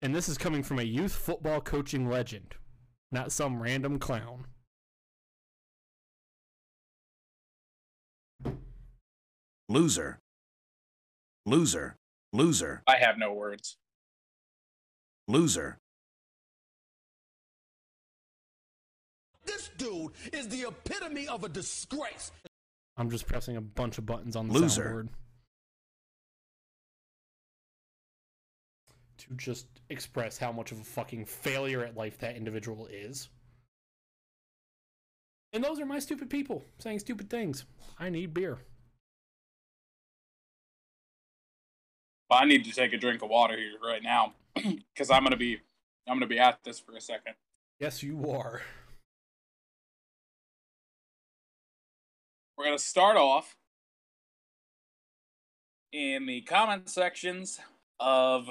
And 0.02 0.14
this 0.14 0.28
is 0.30 0.38
coming 0.38 0.64
from 0.64 0.80
a 0.80 0.84
youth 0.84 1.16
football 1.16 1.62
coaching 1.62 2.10
legend, 2.10 2.56
not 3.12 3.32
some 3.32 3.62
random 3.62 4.00
clown. 4.00 4.48
Loser. 9.70 10.20
Loser. 11.46 11.98
Loser. 12.34 12.84
I 12.86 12.98
have 12.98 13.18
no 13.18 13.34
words. 13.34 13.78
Loser. 15.28 15.80
This 19.48 19.70
dude 19.78 20.12
is 20.34 20.48
the 20.50 20.68
epitome 20.68 21.28
of 21.28 21.44
a 21.44 21.50
disgrace. 21.50 22.32
I'm 22.98 23.10
just 23.10 23.26
pressing 23.28 23.56
a 23.58 23.62
bunch 23.62 23.98
of 23.98 24.06
buttons 24.06 24.36
on 24.36 24.48
the 24.48 24.54
Loser. 24.54 24.84
soundboard. 24.84 25.10
To 29.20 29.34
just 29.36 29.68
express 29.90 30.38
how 30.38 30.52
much 30.52 30.72
of 30.72 30.80
a 30.80 30.84
fucking 30.84 31.26
failure 31.26 31.84
at 31.84 31.98
life 31.98 32.20
that 32.20 32.36
individual 32.36 32.88
is. 32.88 33.30
And 35.54 35.64
those 35.64 35.80
are 35.80 35.86
my 35.86 36.00
stupid 36.00 36.30
people 36.30 36.64
saying 36.78 37.00
stupid 37.00 37.30
things. 37.30 37.66
I 37.98 38.10
need 38.10 38.34
beer. 38.34 38.60
I 42.30 42.46
need 42.46 42.66
to 42.66 42.72
take 42.72 42.94
a 42.94 42.98
drink 42.98 43.24
of 43.24 43.30
water 43.30 43.56
here 43.56 43.72
right 43.84 44.04
now 44.04 44.34
because 44.56 45.10
I'm 45.10 45.24
gonna 45.24 45.38
be 45.38 45.60
I'm 46.08 46.16
gonna 46.16 46.28
be 46.28 46.40
at 46.40 46.64
this 46.64 46.80
for 46.80 46.94
a 46.96 47.02
second. 47.02 47.34
Yes, 47.80 48.04
you 48.04 48.30
are. 48.30 48.62
We're 52.58 52.66
gonna 52.66 52.80
start 52.80 53.18
off 53.18 53.56
in 55.92 56.26
the 56.26 56.42
comment 56.42 56.90
sections 56.90 57.60
of 58.00 58.50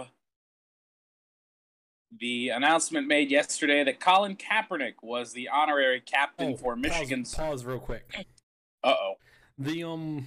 the 2.18 2.50
announcement 2.50 3.08
made 3.08 3.30
yesterday 3.30 3.84
that 3.84 4.00
Colin 4.00 4.36
Kaepernick 4.36 4.94
was 5.02 5.32
the 5.32 5.48
honorary 5.48 6.00
captain 6.00 6.56
for 6.56 6.76
pause- 6.76 7.34
Pause, 7.34 7.64
real 7.64 7.78
quick. 7.80 8.26
Uh 8.84 8.94
oh. 8.98 9.14
The 9.58 9.82
um, 9.84 10.26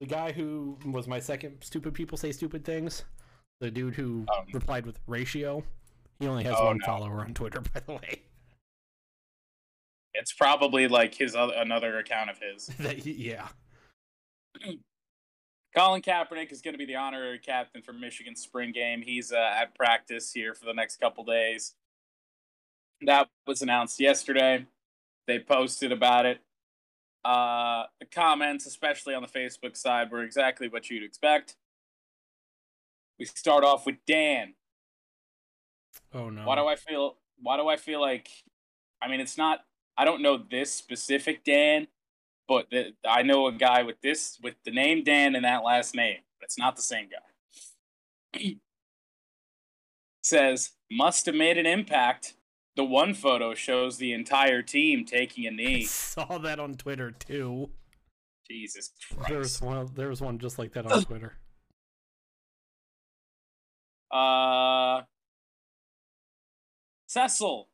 the 0.00 0.06
guy 0.06 0.32
who 0.32 0.78
was 0.86 1.06
my 1.06 1.20
second 1.20 1.58
stupid 1.62 1.92
people 1.94 2.16
say 2.16 2.32
stupid 2.32 2.64
things. 2.64 3.04
The 3.60 3.70
dude 3.70 3.94
who 3.94 4.24
Um. 4.34 4.46
replied 4.52 4.86
with 4.86 4.98
ratio. 5.06 5.62
He 6.18 6.26
only 6.26 6.44
has 6.44 6.54
Oh, 6.58 6.66
one 6.66 6.78
no. 6.78 6.86
follower 6.86 7.20
on 7.20 7.34
Twitter, 7.34 7.60
by 7.74 7.80
the 7.80 7.92
way. 7.92 8.22
It's 10.18 10.32
probably 10.32 10.88
like 10.88 11.14
his 11.14 11.36
other, 11.36 11.54
another 11.56 11.98
account 11.98 12.30
of 12.30 12.38
his. 12.38 12.70
That 12.78 13.04
yeah. 13.04 13.48
Colin 15.76 16.00
Kaepernick 16.00 16.52
is 16.52 16.62
going 16.62 16.72
to 16.72 16.78
be 16.78 16.86
the 16.86 16.96
honorary 16.96 17.38
captain 17.38 17.82
for 17.82 17.92
Michigan's 17.92 18.40
spring 18.40 18.72
game. 18.72 19.02
He's 19.02 19.30
uh, 19.30 19.54
at 19.60 19.74
practice 19.74 20.32
here 20.32 20.54
for 20.54 20.64
the 20.64 20.72
next 20.72 20.98
couple 20.98 21.22
days. 21.22 21.74
That 23.02 23.28
was 23.46 23.60
announced 23.60 24.00
yesterday. 24.00 24.64
They 25.26 25.38
posted 25.38 25.92
about 25.92 26.24
it. 26.24 26.40
Uh, 27.26 27.84
the 28.00 28.06
comments, 28.06 28.64
especially 28.64 29.12
on 29.12 29.20
the 29.20 29.28
Facebook 29.28 29.76
side, 29.76 30.10
were 30.10 30.22
exactly 30.22 30.68
what 30.68 30.88
you'd 30.88 31.02
expect. 31.02 31.56
We 33.18 33.26
start 33.26 33.64
off 33.64 33.84
with 33.84 33.96
Dan. 34.06 34.54
Oh 36.14 36.30
no. 36.30 36.46
Why 36.46 36.54
do 36.54 36.66
I 36.66 36.76
feel? 36.76 37.16
Why 37.42 37.56
do 37.56 37.68
I 37.68 37.76
feel 37.76 38.00
like? 38.00 38.28
I 39.02 39.08
mean, 39.08 39.20
it's 39.20 39.36
not. 39.36 39.65
I 39.98 40.04
don't 40.04 40.22
know 40.22 40.38
this 40.50 40.72
specific 40.72 41.44
Dan, 41.44 41.88
but 42.48 42.66
the, 42.70 42.92
I 43.08 43.22
know 43.22 43.46
a 43.46 43.52
guy 43.52 43.82
with 43.82 44.00
this 44.02 44.38
with 44.42 44.54
the 44.64 44.70
name 44.70 45.04
Dan 45.04 45.34
and 45.34 45.44
that 45.44 45.64
last 45.64 45.94
name, 45.94 46.18
but 46.38 46.46
it's 46.46 46.58
not 46.58 46.76
the 46.76 46.82
same 46.82 47.08
guy. 47.08 48.40
Says 50.22 50.72
must 50.90 51.26
have 51.26 51.34
made 51.34 51.58
an 51.58 51.66
impact. 51.66 52.34
The 52.76 52.84
one 52.84 53.14
photo 53.14 53.54
shows 53.54 53.96
the 53.96 54.12
entire 54.12 54.60
team 54.60 55.04
taking 55.06 55.46
a 55.46 55.50
knee. 55.50 55.84
saw 55.86 56.38
that 56.38 56.60
on 56.60 56.74
Twitter 56.74 57.10
too. 57.10 57.70
Jesus 58.48 58.92
There 59.28 59.38
was 59.38 59.60
one. 59.60 59.88
There 59.94 60.08
was 60.08 60.20
one 60.20 60.38
just 60.38 60.58
like 60.58 60.72
that 60.74 60.86
on 60.86 61.02
Twitter. 61.04 61.36
Uh, 64.10 65.02
Cecil. 67.06 67.68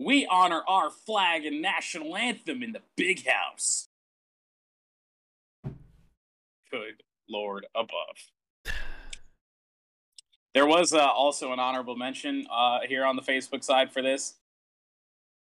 We 0.00 0.26
honor 0.30 0.62
our 0.66 0.88
flag 0.88 1.44
and 1.44 1.60
national 1.60 2.16
anthem 2.16 2.62
in 2.62 2.72
the 2.72 2.80
big 2.96 3.26
house. 3.26 3.88
Good 6.70 7.02
Lord 7.28 7.66
above. 7.74 8.74
There 10.54 10.66
was 10.66 10.94
uh, 10.94 10.98
also 10.98 11.52
an 11.52 11.60
honorable 11.60 11.96
mention 11.96 12.46
uh, 12.50 12.78
here 12.88 13.04
on 13.04 13.16
the 13.16 13.22
Facebook 13.22 13.62
side 13.62 13.92
for 13.92 14.00
this. 14.00 14.34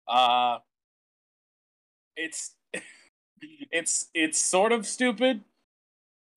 Uh, 0.08 0.58
it's 2.16 2.54
it's 3.70 4.08
it's 4.14 4.42
sort 4.42 4.72
of 4.72 4.86
stupid, 4.86 5.42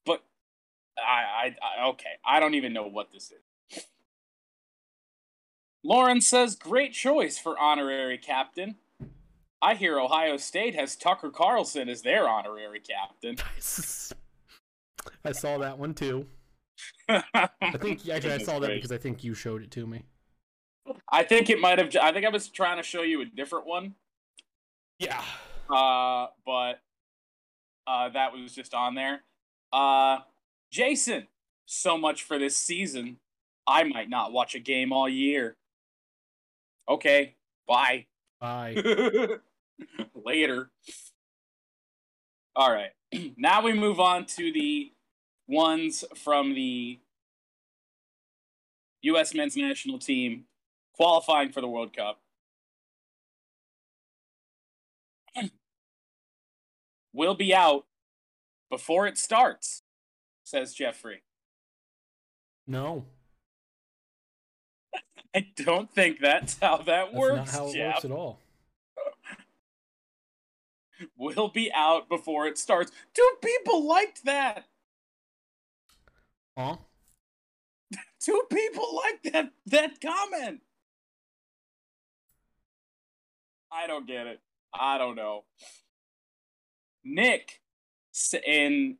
but 0.06 0.24
I, 0.98 1.24
I, 1.46 1.56
I 1.86 1.88
okay. 1.90 2.20
I 2.26 2.40
don't 2.40 2.54
even 2.54 2.74
know 2.74 2.86
what 2.86 3.12
this 3.12 3.32
is. 3.32 3.53
Lauren 5.84 6.22
says, 6.22 6.56
"Great 6.56 6.94
choice 6.94 7.38
for 7.38 7.58
honorary 7.58 8.18
captain." 8.18 8.76
I 9.62 9.76
hear 9.76 10.00
Ohio 10.00 10.38
State 10.38 10.76
has 10.76 10.96
Tucker 10.96 11.30
Carlson 11.30 11.88
as 11.88 12.02
their 12.02 12.28
honorary 12.28 12.82
captain. 12.82 13.38
I 15.26 15.32
saw 15.32 15.58
that 15.60 15.78
one 15.78 15.94
too. 15.94 16.28
I 17.10 17.24
I 17.62 17.78
think 17.78 18.08
actually 18.10 18.34
I 18.34 18.38
saw 18.40 18.60
that 18.60 18.70
because 18.70 18.92
I 18.92 18.98
think 18.98 19.24
you 19.24 19.34
showed 19.34 19.64
it 19.64 19.72
to 19.72 19.88
me. 19.88 20.04
I 21.10 21.24
think 21.24 21.50
it 21.50 21.60
might 21.60 21.80
have. 21.80 21.96
I 22.02 22.12
think 22.12 22.26
I 22.26 22.30
was 22.30 22.50
trying 22.50 22.78
to 22.78 22.84
show 22.84 23.04
you 23.04 23.22
a 23.22 23.26
different 23.26 23.66
one, 23.66 23.96
Yeah. 25.00 25.22
uh, 25.70 26.28
but 26.46 26.82
uh, 27.88 28.10
that 28.10 28.34
was 28.34 28.54
just 28.54 28.74
on 28.74 28.96
there. 28.96 29.22
Uh, 29.72 30.20
Jason, 30.72 31.28
so 31.66 31.98
much 31.98 32.24
for 32.24 32.38
this 32.38 32.58
season. 32.58 33.18
I 33.66 33.84
might 33.86 34.10
not 34.10 34.34
watch 34.34 34.56
a 34.56 34.60
game 34.60 34.92
all 34.92 35.08
year. 35.08 35.56
Okay, 36.90 37.36
bye. 37.68 38.06
Bye. 38.40 38.76
Later. 40.26 40.70
All 42.56 42.72
right. 42.72 42.92
now 43.38 43.62
we 43.64 43.74
move 43.74 44.00
on 44.00 44.26
to 44.26 44.52
the 44.52 44.92
ones 45.48 46.04
from 46.16 46.54
the 46.54 47.00
U.S. 49.04 49.34
men's 49.34 49.56
national 49.58 50.00
team 50.00 50.46
qualifying 50.94 51.52
for 51.52 51.62
the 51.62 51.68
World 51.68 51.96
Cup. 51.96 52.20
Will 57.14 57.36
be 57.36 57.54
out 57.54 57.86
before 58.70 59.08
it 59.08 59.18
starts, 59.18 59.84
says 60.44 60.74
Jeffrey. 60.74 61.24
No, 62.66 63.06
I 65.36 65.48
don't 65.56 65.90
think 65.92 66.20
that's 66.20 66.58
how 66.60 66.78
that 66.78 66.86
that's 66.86 67.14
works, 67.14 67.36
not 67.36 67.50
how 67.50 67.68
it 67.70 67.74
Jeff. 67.76 67.94
works 67.96 68.06
at 68.06 68.12
all. 68.12 68.40
Will 71.18 71.50
be 71.50 71.72
out 71.74 72.08
before 72.08 72.48
it 72.48 72.58
starts. 72.58 72.92
Two 73.14 73.30
people 73.42 73.86
liked 73.88 74.24
that. 74.26 74.66
Huh? 76.58 76.78
Two 78.22 78.44
people 78.52 78.96
liked 79.04 79.34
that 79.34 79.52
that 79.66 80.00
comment. 80.02 80.62
I 83.72 83.88
don't 83.88 84.08
get 84.08 84.28
it. 84.28 84.40
I 84.74 84.98
don't 84.98 85.16
know. 85.16 85.44
Nick, 87.04 87.60
in 88.46 88.98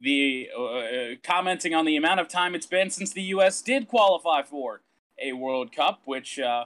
the 0.00 0.48
uh, 0.56 1.14
commenting 1.22 1.74
on 1.74 1.84
the 1.86 1.96
amount 1.96 2.20
of 2.20 2.28
time 2.28 2.54
it's 2.54 2.66
been 2.66 2.90
since 2.90 3.12
the 3.12 3.22
U.S. 3.22 3.62
did 3.62 3.88
qualify 3.88 4.42
for 4.42 4.82
a 5.22 5.32
World 5.32 5.72
Cup, 5.74 6.02
which 6.04 6.38
uh, 6.38 6.64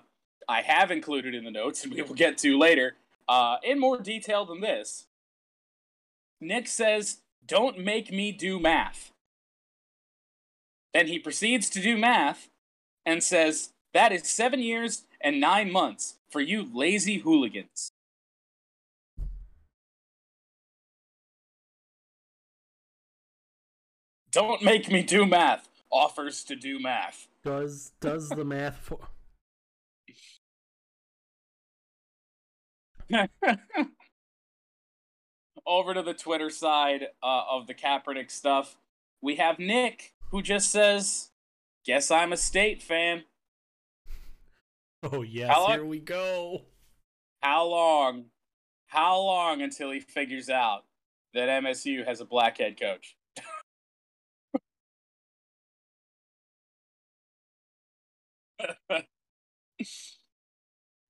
I 0.48 0.62
have 0.62 0.90
included 0.90 1.34
in 1.34 1.44
the 1.44 1.50
notes, 1.50 1.84
and 1.84 1.92
we 1.92 2.02
will 2.02 2.14
get 2.14 2.38
to 2.38 2.58
later 2.58 2.96
uh, 3.28 3.56
in 3.62 3.78
more 3.78 3.98
detail 3.98 4.44
than 4.44 4.60
this. 4.60 5.06
Nick 6.40 6.68
says, 6.68 7.18
"Don't 7.46 7.78
make 7.78 8.12
me 8.12 8.32
do 8.32 8.58
math." 8.58 9.12
Then 10.92 11.06
he 11.06 11.18
proceeds 11.18 11.70
to 11.70 11.80
do 11.80 11.96
math 11.96 12.48
and 13.06 13.22
says, 13.22 13.70
That 13.94 14.12
is 14.12 14.28
seven 14.28 14.60
years 14.60 15.04
and 15.20 15.40
nine 15.40 15.70
months 15.70 16.16
for 16.30 16.40
you 16.40 16.68
lazy 16.74 17.18
hooligans. 17.18 17.92
Don't 24.32 24.62
make 24.62 24.90
me 24.90 25.02
do 25.02 25.26
math. 25.26 25.68
Offers 25.90 26.44
to 26.44 26.54
do 26.54 26.78
math. 26.78 27.26
Does 27.42 27.92
does 28.00 28.28
the 28.28 28.44
math 28.44 28.76
for 28.78 28.98
Over 35.66 35.94
to 35.94 36.02
the 36.02 36.14
Twitter 36.14 36.50
side 36.50 37.08
uh, 37.22 37.42
of 37.50 37.66
the 37.66 37.74
Kaepernick 37.74 38.30
stuff, 38.30 38.76
we 39.20 39.36
have 39.36 39.58
Nick 39.58 40.14
who 40.30 40.42
just 40.42 40.70
says, 40.70 41.30
Guess 41.84 42.10
I'm 42.10 42.32
a 42.32 42.36
state 42.36 42.82
fan. 42.82 43.24
Oh 45.02 45.22
yes, 45.22 45.50
How 45.50 45.62
long- 45.62 45.72
here 45.72 45.84
we 45.86 45.98
go. 45.98 46.66
How 47.42 47.64
long? 47.64 48.26
How 48.88 49.18
long 49.18 49.62
until 49.62 49.90
he 49.92 50.00
figures 50.00 50.50
out 50.50 50.84
that 51.32 51.48
MSU 51.48 52.06
has 52.06 52.20
a 52.20 52.26
black 52.26 52.58
head 52.58 52.78
coach? 52.78 53.16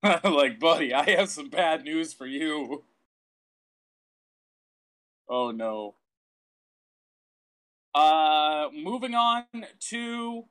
like, 0.25 0.59
buddy, 0.59 0.95
I 0.95 1.11
have 1.11 1.29
some 1.29 1.49
bad 1.51 1.85
news 1.85 2.13
for 2.13 2.27
you. 2.27 2.85
Oh 5.31 5.51
no. 5.51 5.95
Uh, 7.95 8.69
moving 8.73 9.15
on 9.15 9.45
to 9.81 10.45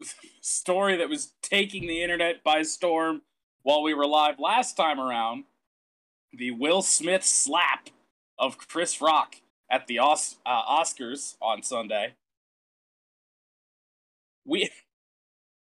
story 0.40 0.96
that 0.96 1.08
was 1.08 1.32
taking 1.42 1.86
the 1.86 2.02
internet 2.02 2.42
by 2.42 2.62
storm 2.62 3.22
while 3.62 3.82
we 3.82 3.94
were 3.94 4.06
live 4.06 4.38
last 4.38 4.76
time 4.76 5.00
around. 5.00 5.44
The 6.32 6.50
Will 6.52 6.82
Smith 6.82 7.24
slap 7.24 7.88
of 8.38 8.58
Chris 8.58 9.00
Rock 9.00 9.36
at 9.70 9.86
the 9.86 9.98
Os- 9.98 10.36
uh, 10.46 10.62
Oscars 10.64 11.36
on 11.42 11.62
Sunday. 11.62 12.14
We 14.44 14.70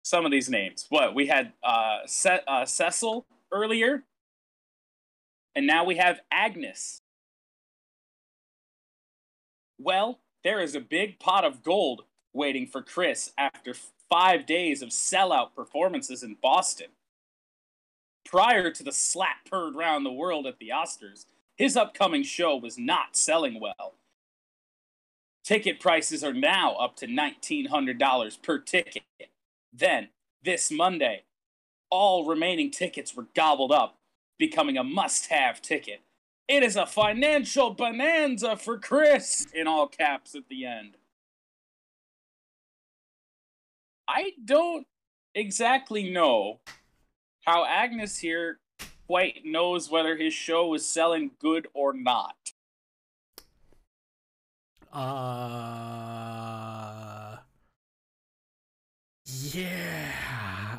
some 0.04 0.24
of 0.24 0.30
these 0.30 0.48
names. 0.48 0.86
What 0.90 1.14
we 1.14 1.26
had 1.26 1.52
uh, 1.64 2.00
Ce- 2.06 2.44
uh, 2.46 2.64
Cecil 2.64 3.26
earlier, 3.50 4.04
and 5.56 5.66
now 5.66 5.84
we 5.84 5.96
have 5.96 6.20
Agnes. 6.30 7.00
Well, 9.78 10.20
there 10.44 10.60
is 10.60 10.76
a 10.76 10.80
big 10.80 11.18
pot 11.18 11.44
of 11.44 11.62
gold 11.62 12.02
waiting 12.32 12.66
for 12.66 12.82
Chris 12.82 13.32
after 13.36 13.74
five 14.08 14.46
days 14.46 14.82
of 14.82 14.90
sellout 14.90 15.54
performances 15.56 16.22
in 16.22 16.36
Boston. 16.40 16.88
Prior 18.24 18.70
to 18.70 18.82
the 18.82 18.92
slap 18.92 19.48
heard 19.50 19.74
round 19.74 20.04
the 20.04 20.12
world 20.12 20.46
at 20.46 20.58
the 20.58 20.70
Oscars, 20.74 21.26
his 21.56 21.76
upcoming 21.76 22.22
show 22.22 22.56
was 22.56 22.78
not 22.78 23.16
selling 23.16 23.60
well. 23.60 23.94
Ticket 25.44 25.78
prices 25.78 26.24
are 26.24 26.32
now 26.32 26.74
up 26.74 26.96
to 26.96 27.06
$1,900 27.06 28.42
per 28.42 28.58
ticket. 28.58 29.02
Then, 29.76 30.10
this 30.42 30.70
Monday, 30.70 31.24
all 31.90 32.24
remaining 32.24 32.70
tickets 32.70 33.16
were 33.16 33.26
gobbled 33.34 33.72
up, 33.72 33.98
becoming 34.38 34.78
a 34.78 34.84
must 34.84 35.26
have 35.26 35.60
ticket. 35.60 36.00
It 36.46 36.62
is 36.62 36.76
a 36.76 36.86
financial 36.86 37.70
bonanza 37.70 38.56
for 38.56 38.78
Chris, 38.78 39.46
in 39.52 39.66
all 39.66 39.88
caps 39.88 40.34
at 40.34 40.48
the 40.48 40.64
end. 40.64 40.96
I 44.06 44.32
don't 44.44 44.86
exactly 45.34 46.10
know 46.12 46.60
how 47.44 47.64
Agnes 47.64 48.18
here 48.18 48.60
quite 49.06 49.44
knows 49.44 49.90
whether 49.90 50.16
his 50.16 50.34
show 50.34 50.72
is 50.74 50.86
selling 50.86 51.32
good 51.40 51.66
or 51.74 51.92
not. 51.92 52.36
Uh 54.92 56.63
Yeah, 59.42 60.12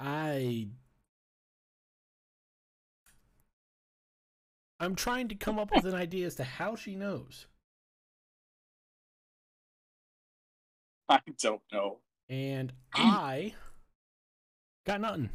I 0.02 0.68
I'm 4.80 4.96
trying 4.96 5.28
to 5.30 5.36
come 5.36 5.58
up 5.60 5.72
with 5.74 5.86
an 5.86 5.96
idea 5.96 6.28
as 6.28 6.36
to 6.36 6.44
how 6.44 6.76
she 6.76 6.96
knows. 6.96 7.48
I 11.10 11.20
don't 11.42 11.62
know. 11.72 12.00
And 12.30 12.74
I 12.94 13.54
got 14.86 15.02
nothing. 15.02 15.30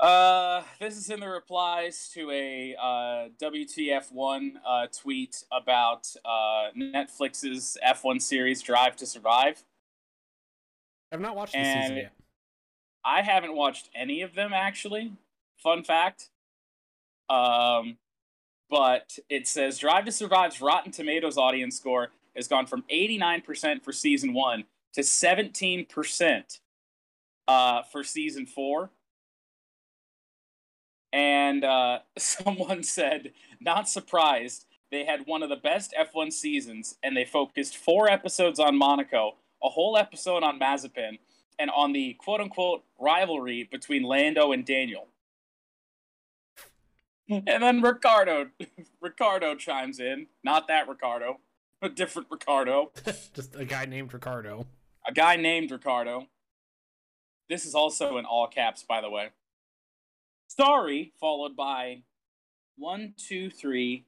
Uh, 0.00 0.62
this 0.78 0.96
is 0.96 1.10
in 1.10 1.20
the 1.20 1.28
replies 1.28 2.08
to 2.14 2.30
a 2.30 2.76
uh, 2.80 3.28
WTF1 3.42 4.50
uh, 4.64 4.86
tweet 4.96 5.42
about 5.50 6.06
uh, 6.24 6.68
Netflix's 6.76 7.76
F1 7.84 8.22
series 8.22 8.62
Drive 8.62 8.94
to 8.96 9.06
Survive. 9.06 9.64
I've 11.12 11.20
not 11.20 11.36
watched 11.36 11.54
the 11.54 11.64
season 11.64 11.96
yet. 11.96 12.12
I 13.04 13.22
haven't 13.22 13.54
watched 13.54 13.88
any 13.94 14.22
of 14.22 14.34
them 14.34 14.52
actually. 14.52 15.12
Fun 15.56 15.82
fact. 15.82 16.28
Um, 17.30 17.96
but 18.70 19.18
it 19.28 19.48
says 19.48 19.78
Drive 19.78 20.04
to 20.04 20.12
Survive's 20.12 20.60
Rotten 20.60 20.92
Tomatoes 20.92 21.38
audience 21.38 21.76
score 21.76 22.08
has 22.36 22.48
gone 22.48 22.66
from 22.66 22.84
89% 22.92 23.82
for 23.82 23.92
season 23.92 24.34
one 24.34 24.64
to 24.94 25.00
17% 25.00 26.58
uh, 27.48 27.82
for 27.82 28.04
season 28.04 28.46
four. 28.46 28.90
And 31.12 31.64
uh, 31.64 32.00
someone 32.18 32.82
said, 32.82 33.32
not 33.60 33.88
surprised, 33.88 34.66
they 34.90 35.04
had 35.04 35.26
one 35.26 35.42
of 35.42 35.48
the 35.48 35.56
best 35.56 35.94
F1 35.98 36.32
seasons, 36.32 36.96
and 37.02 37.16
they 37.16 37.24
focused 37.24 37.76
four 37.76 38.08
episodes 38.08 38.58
on 38.58 38.76
Monaco, 38.76 39.36
a 39.62 39.68
whole 39.68 39.96
episode 39.96 40.42
on 40.42 40.58
Mazepin, 40.58 41.18
and 41.58 41.70
on 41.70 41.92
the 41.92 42.14
quote 42.14 42.40
unquote 42.40 42.84
rivalry 42.98 43.68
between 43.70 44.02
Lando 44.02 44.52
and 44.52 44.64
Daniel. 44.64 45.08
and 47.28 47.62
then 47.62 47.82
Ricardo 47.82 48.50
Ricardo 49.00 49.54
chimes 49.54 50.00
in. 50.00 50.26
Not 50.42 50.68
that 50.68 50.88
Ricardo, 50.88 51.40
a 51.82 51.88
different 51.88 52.28
Ricardo. 52.30 52.92
Just 53.34 53.54
a 53.56 53.64
guy 53.64 53.84
named 53.84 54.12
Ricardo. 54.12 54.66
A 55.06 55.12
guy 55.12 55.36
named 55.36 55.70
Ricardo. 55.70 56.26
This 57.48 57.64
is 57.64 57.74
also 57.74 58.18
in 58.18 58.24
all 58.24 58.46
caps, 58.46 58.82
by 58.82 59.00
the 59.00 59.08
way. 59.08 59.30
Sorry, 60.48 61.12
followed 61.18 61.56
by 61.56 62.02
1, 62.76 63.14
2, 63.16 63.50
3, 63.50 64.04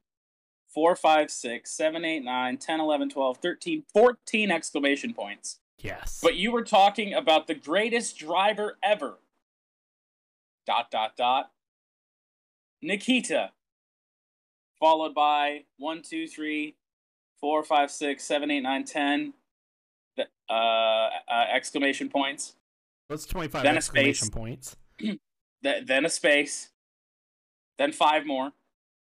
4, 0.73 0.95
5, 0.95 1.29
6, 1.31 1.71
7, 1.71 2.05
8, 2.05 2.23
9, 2.23 2.57
10, 2.57 2.79
11, 2.79 3.09
12, 3.09 3.37
13, 3.37 3.83
14 3.93 4.51
exclamation 4.51 5.13
points. 5.13 5.59
Yes. 5.79 6.19
But 6.21 6.35
you 6.35 6.51
were 6.51 6.63
talking 6.63 7.13
about 7.13 7.47
the 7.47 7.55
greatest 7.55 8.17
driver 8.17 8.77
ever. 8.83 9.17
Dot 10.67 10.91
dot 10.91 11.17
dot. 11.17 11.51
Nikita. 12.81 13.51
Followed 14.79 15.13
by 15.13 15.63
one, 15.77 16.01
two, 16.01 16.27
three, 16.27 16.75
four, 17.39 17.63
five, 17.63 17.91
six, 17.91 18.23
seven, 18.23 18.49
eight, 18.51 18.61
nine, 18.61 18.83
ten. 18.85 19.33
The- 20.17 20.27
Uh, 20.49 21.09
uh, 21.29 21.45
exclamation 21.51 22.09
points. 22.09 22.55
That's 23.09 23.25
25 23.25 23.63
Then 23.63 23.77
exclamation 23.77 24.25
space. 24.27 24.29
points. 24.29 24.77
Then 25.61 26.05
a 26.05 26.09
space. 26.09 26.69
Then 27.77 27.91
five 27.91 28.25
more. 28.25 28.51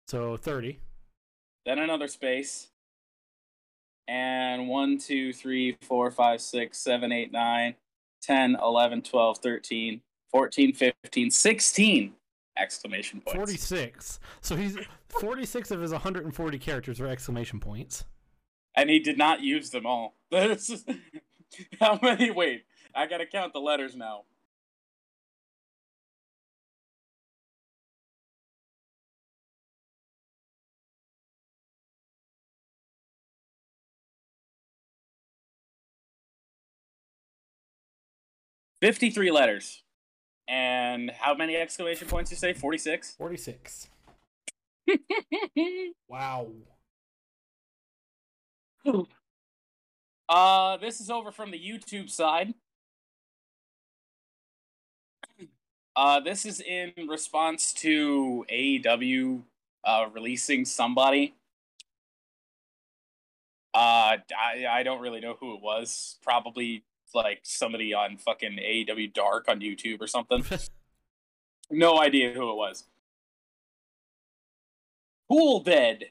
So 0.09 0.37
30. 0.37 0.79
Then 1.67 1.81
another 1.81 2.09
space. 2.09 2.69
And 4.09 4.69
1, 4.69 4.99
2, 4.99 5.33
3, 5.33 5.77
4, 5.83 6.11
5, 6.13 6.41
6, 6.41 6.79
7, 6.79 7.13
8, 7.13 7.33
9, 7.33 7.75
10, 8.23 8.57
11, 8.63 9.03
12, 9.03 9.39
13, 9.39 10.01
14, 10.31 10.73
15, 10.73 11.31
16 11.31 12.13
exclamation 12.57 13.21
points. 13.21 13.37
46. 13.37 14.21
So 14.41 14.55
he's 14.55 14.79
46 15.09 15.71
of 15.73 15.81
his 15.81 15.91
140 15.91 16.59
characters 16.59 17.01
are 17.01 17.09
exclamation 17.09 17.59
points. 17.59 18.05
And 18.77 18.89
he 18.89 19.01
did 19.01 19.19
not 19.19 19.41
use 19.43 19.71
them 19.71 19.87
all. 19.87 20.15
How 21.81 21.99
many? 22.01 22.31
Wait, 22.31 22.65
I 22.95 23.07
gotta 23.07 23.27
count 23.27 23.53
the 23.53 23.61
letters 23.61 23.97
now. 23.97 24.23
Fifty-three 38.81 39.31
letters, 39.31 39.83
and 40.49 41.11
how 41.11 41.35
many 41.35 41.57
exclamation 41.57 42.09
points 42.09 42.31
you 42.31 42.37
say? 42.37 42.53
Forty-six. 42.53 43.15
46. 43.19 43.89
Wow. 46.09 46.49
Uh, 50.29 50.77
this 50.77 51.01
is 51.01 51.11
over 51.11 51.31
from 51.33 51.51
the 51.51 51.59
YouTube 51.59 52.11
side. 52.11 52.55
Uh, 55.95 56.21
this 56.21 56.45
is 56.45 56.61
in 56.61 56.93
response 57.09 57.73
to 57.73 58.45
AEW 58.53 59.43
uh, 59.85 60.07
releasing 60.13 60.65
somebody. 60.65 61.35
Uh, 63.73 64.19
I, 64.37 64.67
I 64.69 64.83
don't 64.83 65.01
really 65.01 65.21
know 65.21 65.37
who 65.41 65.55
it 65.55 65.63
was. 65.63 66.17
Probably 66.23 66.85
like 67.15 67.41
somebody 67.43 67.95
on 67.95 68.17
fucking 68.17 68.59
AEW 68.59 69.13
Dark 69.13 69.49
on 69.49 69.61
YouTube 69.61 70.01
or 70.01 70.07
something. 70.07 70.45
no 71.71 72.01
idea 72.01 72.33
who 72.33 72.51
it 72.51 72.57
was. 72.57 72.85
Pool 75.29 75.61
Dead 75.61 76.07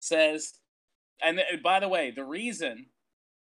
says, 0.00 0.54
and 1.22 1.38
th- 1.38 1.62
by 1.62 1.80
the 1.80 1.88
way, 1.88 2.10
the 2.10 2.24
reason 2.24 2.86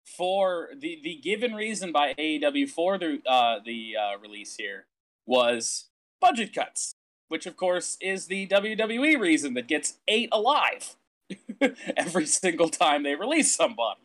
for 0.04 0.68
the 0.78 1.00
the 1.02 1.16
given 1.16 1.54
reason 1.54 1.90
by 1.90 2.14
AEW 2.14 2.68
for 2.68 2.98
the 2.98 3.20
uh, 3.26 3.58
the 3.64 3.94
uh, 3.96 4.18
release 4.18 4.56
here 4.56 4.86
was 5.26 5.86
budget 6.20 6.54
cuts, 6.54 6.94
which 7.28 7.46
of 7.46 7.56
course 7.56 7.96
is 8.00 8.26
the 8.26 8.46
WWE 8.46 9.18
reason 9.18 9.54
that 9.54 9.68
gets 9.68 9.98
ate 10.06 10.28
alive 10.30 10.96
every 11.96 12.26
single 12.26 12.68
time 12.68 13.02
they 13.02 13.14
release 13.14 13.54
somebody. 13.54 14.00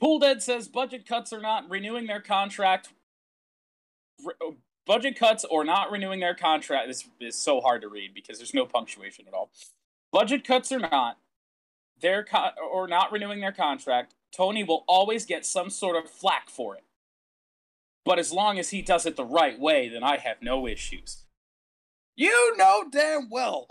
Pool 0.00 0.18
Dead 0.18 0.42
says 0.42 0.66
budget 0.66 1.06
cuts 1.06 1.32
are 1.32 1.40
not 1.40 1.68
renewing 1.68 2.06
their 2.06 2.20
contract. 2.20 2.88
Re- 4.24 4.34
oh, 4.42 4.56
budget 4.86 5.18
cuts 5.18 5.44
or 5.44 5.64
not 5.64 5.90
renewing 5.90 6.20
their 6.20 6.34
contract. 6.34 6.88
This 6.88 7.08
is 7.20 7.36
so 7.36 7.60
hard 7.60 7.82
to 7.82 7.88
read 7.88 8.14
because 8.14 8.38
there's 8.38 8.54
no 8.54 8.66
punctuation 8.66 9.26
at 9.28 9.34
all. 9.34 9.50
Budget 10.12 10.44
cuts 10.44 10.72
or 10.72 10.78
not, 10.78 11.18
their 12.00 12.24
co- 12.24 12.50
or 12.72 12.88
not 12.88 13.12
renewing 13.12 13.40
their 13.40 13.52
contract, 13.52 14.14
Tony 14.34 14.64
will 14.64 14.84
always 14.88 15.26
get 15.26 15.44
some 15.44 15.70
sort 15.70 15.96
of 15.96 16.10
flack 16.10 16.48
for 16.48 16.74
it. 16.76 16.84
But 18.04 18.18
as 18.18 18.32
long 18.32 18.58
as 18.58 18.70
he 18.70 18.80
does 18.80 19.04
it 19.04 19.16
the 19.16 19.24
right 19.24 19.58
way, 19.58 19.88
then 19.88 20.02
I 20.02 20.16
have 20.16 20.38
no 20.40 20.66
issues. 20.66 21.24
You 22.16 22.56
know 22.56 22.84
damn 22.90 23.28
well 23.30 23.66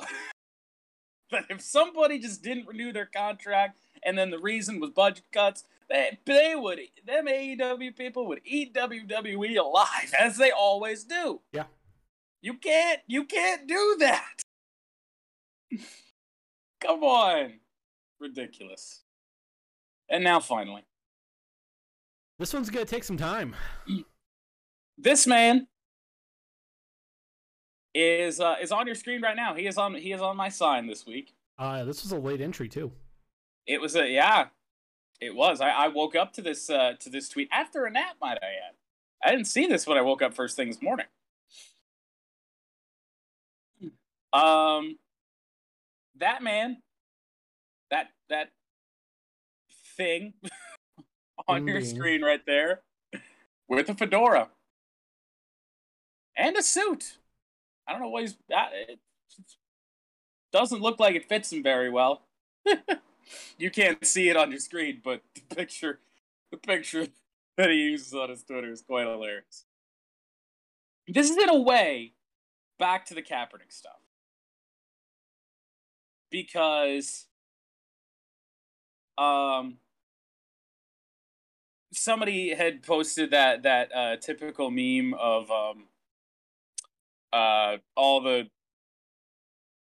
that 1.32 1.46
if 1.50 1.62
somebody 1.62 2.20
just 2.20 2.44
didn't 2.44 2.68
renew 2.68 2.94
their 2.94 3.06
contract 3.06 3.80
and 4.04 4.18
then 4.18 4.30
the 4.30 4.40
reason 4.40 4.80
was 4.80 4.92
budget 4.92 5.26
cuts, 5.32 5.64
they, 5.90 6.20
they 6.26 6.56
would 6.56 6.80
them 7.06 7.28
AEW 7.28 7.96
people 7.96 8.28
would 8.28 8.42
eat 8.46 8.74
WWE 8.74 9.58
alive 9.58 10.14
as 10.20 10.38
they 10.38 10.52
always 10.52 11.04
do. 11.04 11.42
Yeah. 11.52 11.66
You 12.42 12.54
can't 12.56 13.02
you 13.08 13.26
can't 13.26 13.68
do 13.68 13.98
that. 14.00 14.42
Come 16.82 17.04
on. 17.04 17.54
Ridiculous. 18.20 19.04
And 20.10 20.24
now 20.24 20.40
finally, 20.40 20.84
This 22.38 22.54
one's 22.54 22.70
going 22.70 22.86
to 22.86 22.90
take 22.90 23.04
some 23.04 23.18
time. 23.18 23.56
this 24.98 25.28
man 25.28 25.68
is 27.94 28.40
uh, 28.40 28.56
is 28.62 28.72
on 28.72 28.86
your 28.86 28.96
screen 28.96 29.22
right 29.22 29.36
now. 29.36 29.56
He 29.56 29.68
is 29.68 29.78
on 29.78 29.94
he 29.96 30.12
is 30.12 30.22
on 30.22 30.36
my 30.38 30.50
sign 30.50 30.88
this 30.88 31.06
week. 31.06 31.34
Uh, 31.58 31.84
this 31.84 32.04
was 32.04 32.12
a 32.12 32.18
late 32.18 32.42
entry, 32.42 32.70
too. 32.70 32.92
It 33.68 33.82
was 33.82 33.96
a 33.96 34.08
yeah, 34.08 34.48
it 35.22 35.36
was. 35.36 35.62
I, 35.62 35.70
I 35.70 35.88
woke 35.88 36.16
up 36.16 36.34
to 36.34 36.42
this 36.42 36.70
uh, 36.70 36.94
to 37.00 37.10
this 37.10 37.30
tweet 37.30 37.50
after 37.52 37.86
a 37.86 37.92
nap, 37.92 38.16
might 38.22 38.38
I 38.42 38.48
add. 38.68 38.76
I 39.24 39.32
didn't 39.32 39.48
see 39.48 39.68
this 39.68 39.86
when 39.86 39.98
I 39.98 40.02
woke 40.02 40.22
up 40.22 40.34
first 40.34 40.56
thing 40.56 40.68
this 40.68 40.82
morning. 40.82 41.08
Um, 44.32 44.98
that 46.18 46.42
man, 46.42 46.78
that 47.92 48.10
that 48.30 48.52
thing 49.98 50.34
on 51.48 51.68
your 51.68 51.82
screen 51.82 52.22
right 52.22 52.46
there, 52.46 52.82
with 53.68 53.90
a 53.90 53.96
fedora 53.96 54.50
and 56.38 56.56
a 56.56 56.64
suit. 56.64 57.18
I 57.88 57.92
don't 57.92 58.02
know 58.02 58.10
what 58.10 58.22
he's. 58.22 58.38
Uh, 58.54 58.68
it 58.88 59.00
doesn't 60.54 60.82
look 60.82 61.00
like 61.00 61.16
it 61.16 61.28
fits 61.28 61.52
him 61.52 61.64
very 61.64 61.90
well. 61.90 62.22
you 63.58 63.70
can't 63.72 64.06
see 64.06 64.30
it 64.30 64.38
on 64.38 64.52
your 64.52 64.60
screen, 64.60 65.02
but 65.04 65.22
the 65.36 65.56
picture, 65.56 66.00
the 66.52 66.58
picture 66.58 67.08
that 67.58 67.70
he 67.70 67.76
uses 67.76 68.14
on 68.14 68.30
his 68.30 68.44
Twitter 68.44 68.72
is 68.72 68.82
quite 68.82 69.08
hilarious. 69.08 69.66
This 71.08 71.30
is 71.30 71.38
in 71.38 71.50
a 71.50 71.60
way 71.60 72.14
back 72.78 73.06
to 73.08 73.16
the 73.16 73.22
Kaepernick 73.22 73.72
stuff 73.72 74.00
because 76.32 77.26
um 79.18 79.78
somebody 81.92 82.54
had 82.54 82.84
posted 82.84 83.32
that 83.32 83.64
that 83.64 83.94
uh, 83.94 84.16
typical 84.18 84.72
meme 84.72 85.14
of 85.16 85.52
um 85.52 85.86
uh 87.34 87.78
all 87.96 88.22
the 88.22 88.48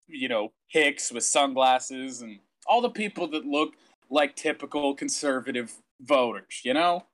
you 0.07 0.29
know 0.29 0.53
hicks 0.68 1.12
with 1.12 1.24
sunglasses 1.24 2.22
and 2.22 2.38
all 2.68 2.81
the 2.81 2.90
people 2.90 3.26
that 3.28 3.44
look 3.46 3.74
like 4.11 4.37
typical 4.37 4.94
conservative 4.94 5.74
voters 6.00 6.61
you 6.64 6.74
know 6.74 7.04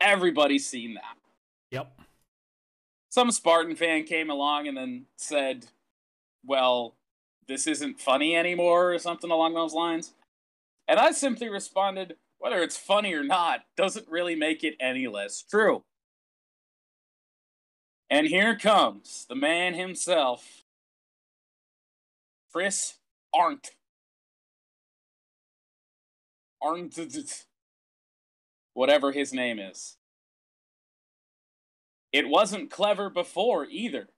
everybody's 0.00 0.66
seen 0.66 0.94
that 0.94 1.16
Yep. 1.70 2.00
some 3.10 3.30
Spartan 3.30 3.76
fan 3.76 4.04
came 4.04 4.30
along 4.30 4.68
and 4.68 4.76
then 4.76 5.06
said, 5.16 5.66
"Well, 6.44 6.96
this 7.46 7.66
isn't 7.66 8.00
funny 8.00 8.36
anymore," 8.36 8.92
or 8.94 8.98
something 8.98 9.30
along 9.30 9.54
those 9.54 9.74
lines. 9.74 10.14
And 10.86 10.98
I 11.00 11.10
simply 11.12 11.48
responded, 11.48 12.18
"Whether 12.38 12.62
it's 12.62 12.76
funny 12.76 13.12
or 13.14 13.24
not 13.24 13.66
doesn't 13.76 14.08
really 14.08 14.34
make 14.34 14.64
it 14.64 14.76
any 14.80 15.08
less 15.08 15.42
true." 15.42 15.84
And 18.10 18.26
here 18.28 18.56
comes 18.56 19.26
the 19.26 19.34
man 19.34 19.74
himself, 19.74 20.64
Chris 22.52 22.98
Arndt. 23.34 23.74
Arndt, 26.62 27.46
whatever 28.74 29.12
his 29.12 29.32
name 29.32 29.58
is. 29.58 29.96
It 32.12 32.28
wasn't 32.28 32.70
clever 32.70 33.10
before 33.10 33.66
either. 33.66 34.08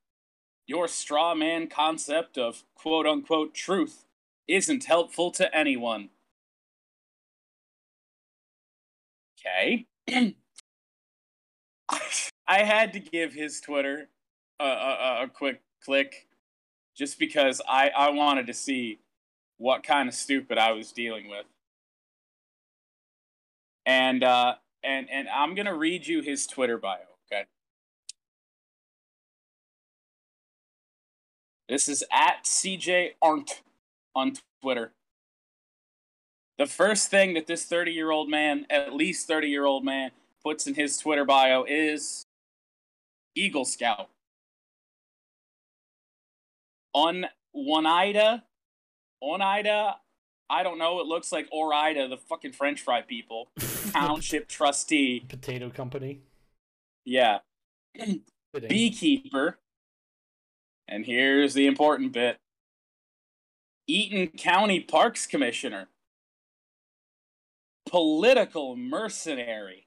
Your 0.67 0.87
straw 0.87 1.35
man 1.35 1.67
concept 1.69 2.39
of 2.39 2.63
quote 2.75 3.07
unquote 3.07 3.55
truth 3.55 4.05
isn't 4.47 4.85
helpful 4.85 5.31
to 5.33 5.55
anyone. 5.57 6.11
Okay. 9.41 9.87
I 12.47 12.63
had 12.65 12.93
to 12.93 13.01
give 13.01 13.33
his 13.33 13.61
Twitter 13.61 14.09
a, 14.61 14.65
a, 14.65 15.19
a 15.25 15.29
quick 15.29 15.61
click 15.85 16.27
just 16.97 17.19
because 17.19 17.61
I, 17.69 17.91
I 17.97 18.11
wanted 18.11 18.47
to 18.49 18.55
see 18.55 18.99
what 19.57 19.83
kind 19.83 20.09
of 20.09 20.15
stupid 20.15 20.59
I 20.59 20.73
was 20.73 20.93
dealing 20.93 21.29
with. 21.29 21.47
And 23.87 24.23
uh, 24.23 24.55
and 24.83 25.09
and 25.11 25.29
I'm 25.29 25.55
gonna 25.55 25.77
read 25.77 26.07
you 26.07 26.23
his 26.23 26.47
Twitter 26.47 26.79
bio. 26.79 26.99
Okay. 27.31 27.45
This 31.69 31.89
is 31.89 32.03
at 32.13 32.45
CJ 32.45 33.13
Arndt 33.23 33.63
on 34.15 34.35
Twitter. 34.63 34.93
The 36.59 36.67
first 36.67 37.11
thing 37.11 37.35
that 37.35 37.47
this 37.47 37.65
30 37.65 37.93
year 37.93 38.11
old 38.11 38.29
man, 38.29 38.67
at 38.69 38.93
least 38.93 39.27
30 39.27 39.49
year 39.49 39.65
old 39.65 39.85
man, 39.85 40.11
puts 40.43 40.67
in 40.67 40.75
his 40.75 40.99
Twitter 40.99 41.25
bio 41.25 41.65
is 41.67 42.27
Eagle 43.35 43.65
Scout. 43.65 44.09
On 46.93 47.27
Oneida, 47.55 48.45
Oneida, 49.23 49.97
I 50.51 50.65
don't 50.65 50.79
know, 50.79 51.01
it 51.01 51.07
looks 51.07 51.31
like 51.31 51.47
Ore-Ida, 51.53 52.09
the 52.09 52.17
fucking 52.17 52.53
French 52.53 52.81
fry 52.81 53.03
people, 53.03 53.51
township 53.93 54.49
trustee. 54.49 55.25
Potato 55.29 55.71
Company. 55.71 56.23
Yeah. 57.05 57.39
Beekeeper. 58.69 59.59
And 60.89 61.07
here's 61.07 61.55
the 61.55 61.69
important 61.69 62.13
bit 62.13 62.39
Eaton 63.87 64.27
County 64.37 64.81
Parks 64.81 65.25
Commissioner, 65.25 65.89
political 67.89 68.75
mercenary, 68.77 69.87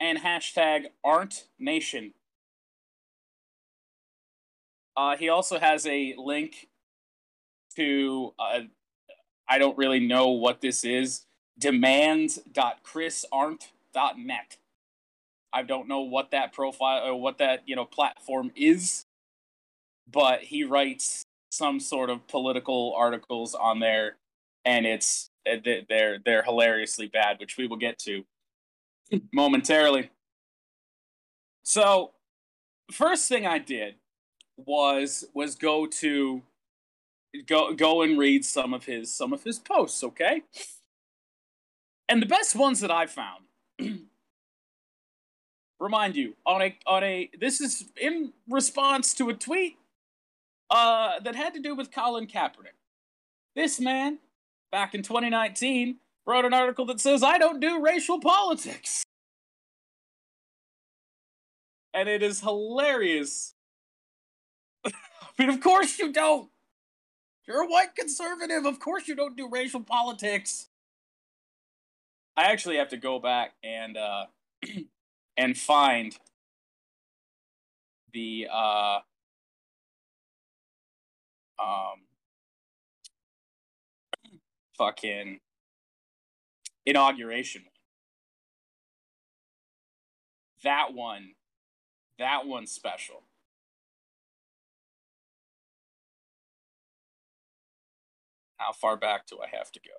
and 0.00 0.18
hashtag 0.18 0.86
Arndt 1.04 1.46
nation. 1.58 2.14
Uh, 4.96 5.16
he 5.16 5.28
also 5.28 5.58
has 5.58 5.86
a 5.86 6.14
link 6.16 6.68
to, 7.76 8.34
uh, 8.38 8.60
I 9.48 9.58
don't 9.58 9.78
really 9.78 10.00
know 10.00 10.28
what 10.28 10.60
this 10.60 10.84
is, 10.84 11.24
demands.chrisarndt.net. 11.58 14.56
I 15.52 15.62
don't 15.62 15.86
know 15.86 16.00
what 16.00 16.30
that 16.30 16.52
profile 16.52 17.06
or 17.06 17.20
what 17.20 17.38
that 17.38 17.62
you 17.66 17.76
know 17.76 17.84
platform 17.84 18.50
is, 18.56 19.04
but 20.10 20.42
he 20.42 20.64
writes 20.64 21.24
some 21.50 21.78
sort 21.78 22.08
of 22.08 22.26
political 22.26 22.94
articles 22.96 23.54
on 23.54 23.80
there, 23.80 24.16
and 24.64 24.86
it's 24.86 25.28
uh, 25.50 25.56
they're 25.88 26.18
they're 26.24 26.42
hilariously 26.42 27.06
bad, 27.06 27.38
which 27.38 27.58
we 27.58 27.66
will 27.66 27.76
get 27.76 27.98
to 28.00 28.24
momentarily. 29.32 30.10
So, 31.64 32.12
first 32.90 33.28
thing 33.28 33.46
I 33.46 33.58
did 33.58 33.96
was 34.56 35.26
was 35.34 35.54
go 35.54 35.86
to 35.86 36.42
go 37.46 37.72
go 37.72 38.02
and 38.02 38.18
read 38.18 38.44
some 38.44 38.74
of 38.74 38.84
his 38.84 39.14
some 39.14 39.32
of 39.32 39.44
his 39.44 39.58
posts, 39.58 40.02
okay? 40.04 40.42
And 42.08 42.20
the 42.20 42.26
best 42.26 42.54
ones 42.54 42.80
that 42.80 42.90
I 42.90 43.06
found 43.06 43.44
remind 45.80 46.16
you 46.16 46.34
on 46.46 46.62
a 46.62 46.76
on 46.86 47.02
a 47.02 47.30
this 47.40 47.60
is 47.60 47.86
in 48.00 48.32
response 48.48 49.14
to 49.14 49.30
a 49.30 49.34
tweet 49.34 49.78
uh 50.70 51.20
that 51.20 51.34
had 51.34 51.54
to 51.54 51.60
do 51.60 51.74
with 51.74 51.90
Colin 51.90 52.26
Kaepernick. 52.26 52.76
This 53.54 53.80
man 53.80 54.18
back 54.70 54.94
in 54.94 55.02
2019 55.02 55.96
wrote 56.26 56.44
an 56.44 56.54
article 56.54 56.86
that 56.86 57.00
says 57.00 57.22
I 57.22 57.38
don't 57.38 57.60
do 57.60 57.82
racial 57.82 58.20
politics. 58.20 59.02
And 61.94 62.08
it 62.08 62.22
is 62.22 62.40
hilarious. 62.40 63.54
I 64.86 64.92
mean, 65.38 65.50
of 65.50 65.60
course 65.60 65.98
you 65.98 66.10
don't. 66.10 66.48
You're 67.46 67.62
a 67.62 67.66
white 67.66 67.94
conservative. 67.96 68.66
Of 68.66 68.78
course 68.78 69.08
you 69.08 69.16
don't 69.16 69.36
do 69.36 69.48
racial 69.48 69.80
politics. 69.80 70.68
I 72.36 72.44
actually 72.44 72.76
have 72.76 72.88
to 72.90 72.96
go 72.96 73.18
back 73.18 73.54
and 73.62 73.96
uh 73.96 74.26
and 75.36 75.58
find 75.58 76.16
the 78.12 78.48
uh 78.52 78.98
um 81.58 82.02
fucking 84.78 85.40
inauguration 86.86 87.64
that 90.64 90.94
one 90.94 91.32
that 92.18 92.46
one's 92.46 92.70
special 92.70 93.24
how 98.64 98.72
far 98.72 98.96
back 98.96 99.26
do 99.26 99.38
i 99.42 99.56
have 99.56 99.72
to 99.72 99.80
go 99.80 99.94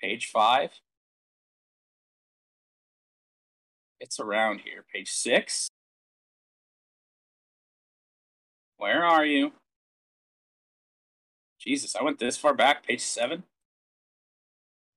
page 0.00 0.26
five 0.26 0.70
It's 4.00 4.20
around 4.20 4.60
here. 4.60 4.84
Page 4.92 5.10
six. 5.10 5.68
Where 8.76 9.04
are 9.04 9.24
you? 9.24 9.52
Jesus, 11.58 11.96
I 11.96 12.02
went 12.04 12.18
this 12.18 12.36
far 12.36 12.54
back. 12.54 12.86
Page 12.86 13.00
seven. 13.00 13.44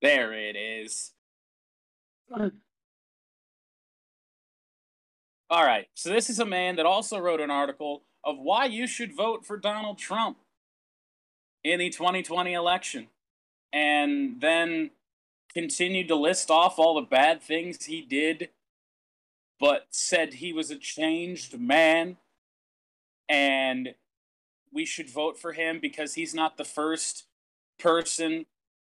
There 0.02 0.34
it 0.34 0.56
is. 0.56 1.14
All 5.50 5.66
right. 5.66 5.88
So 5.96 6.10
this 6.10 6.30
is 6.30 6.40
a 6.40 6.46
man 6.46 6.76
that 6.76 6.86
also 6.86 7.18
wrote 7.20 7.42
an 7.42 7.52
article 7.52 8.04
of 8.24 8.38
why 8.38 8.66
you 8.66 8.88
should 8.88 9.16
vote 9.16 9.46
for 9.46 9.58
Donald 9.58 9.98
Trump 9.98 10.38
in 11.64 11.80
the 11.80 11.90
2020 11.90 12.54
election. 12.54 13.08
And 13.72 14.42
then 14.42 14.92
continued 15.54 16.08
to 16.08 16.16
list 16.16 16.50
off 16.50 16.78
all 16.78 16.96
the 16.96 17.02
bad 17.02 17.42
things 17.42 17.86
he 17.86 18.02
did 18.02 18.50
but 19.60 19.88
said 19.90 20.36
he 20.36 20.54
was 20.54 20.72
a 20.72 20.78
changed 20.78 21.60
man 21.60 22.18
and 23.28 23.94
we 24.72 24.86
should 24.86 25.10
vote 25.10 25.38
for 25.38 25.54
him 25.54 25.80
because 25.80 26.14
he's 26.14 26.34
not 26.34 26.58
the 26.58 26.64
first 26.64 27.26
person 27.78 28.46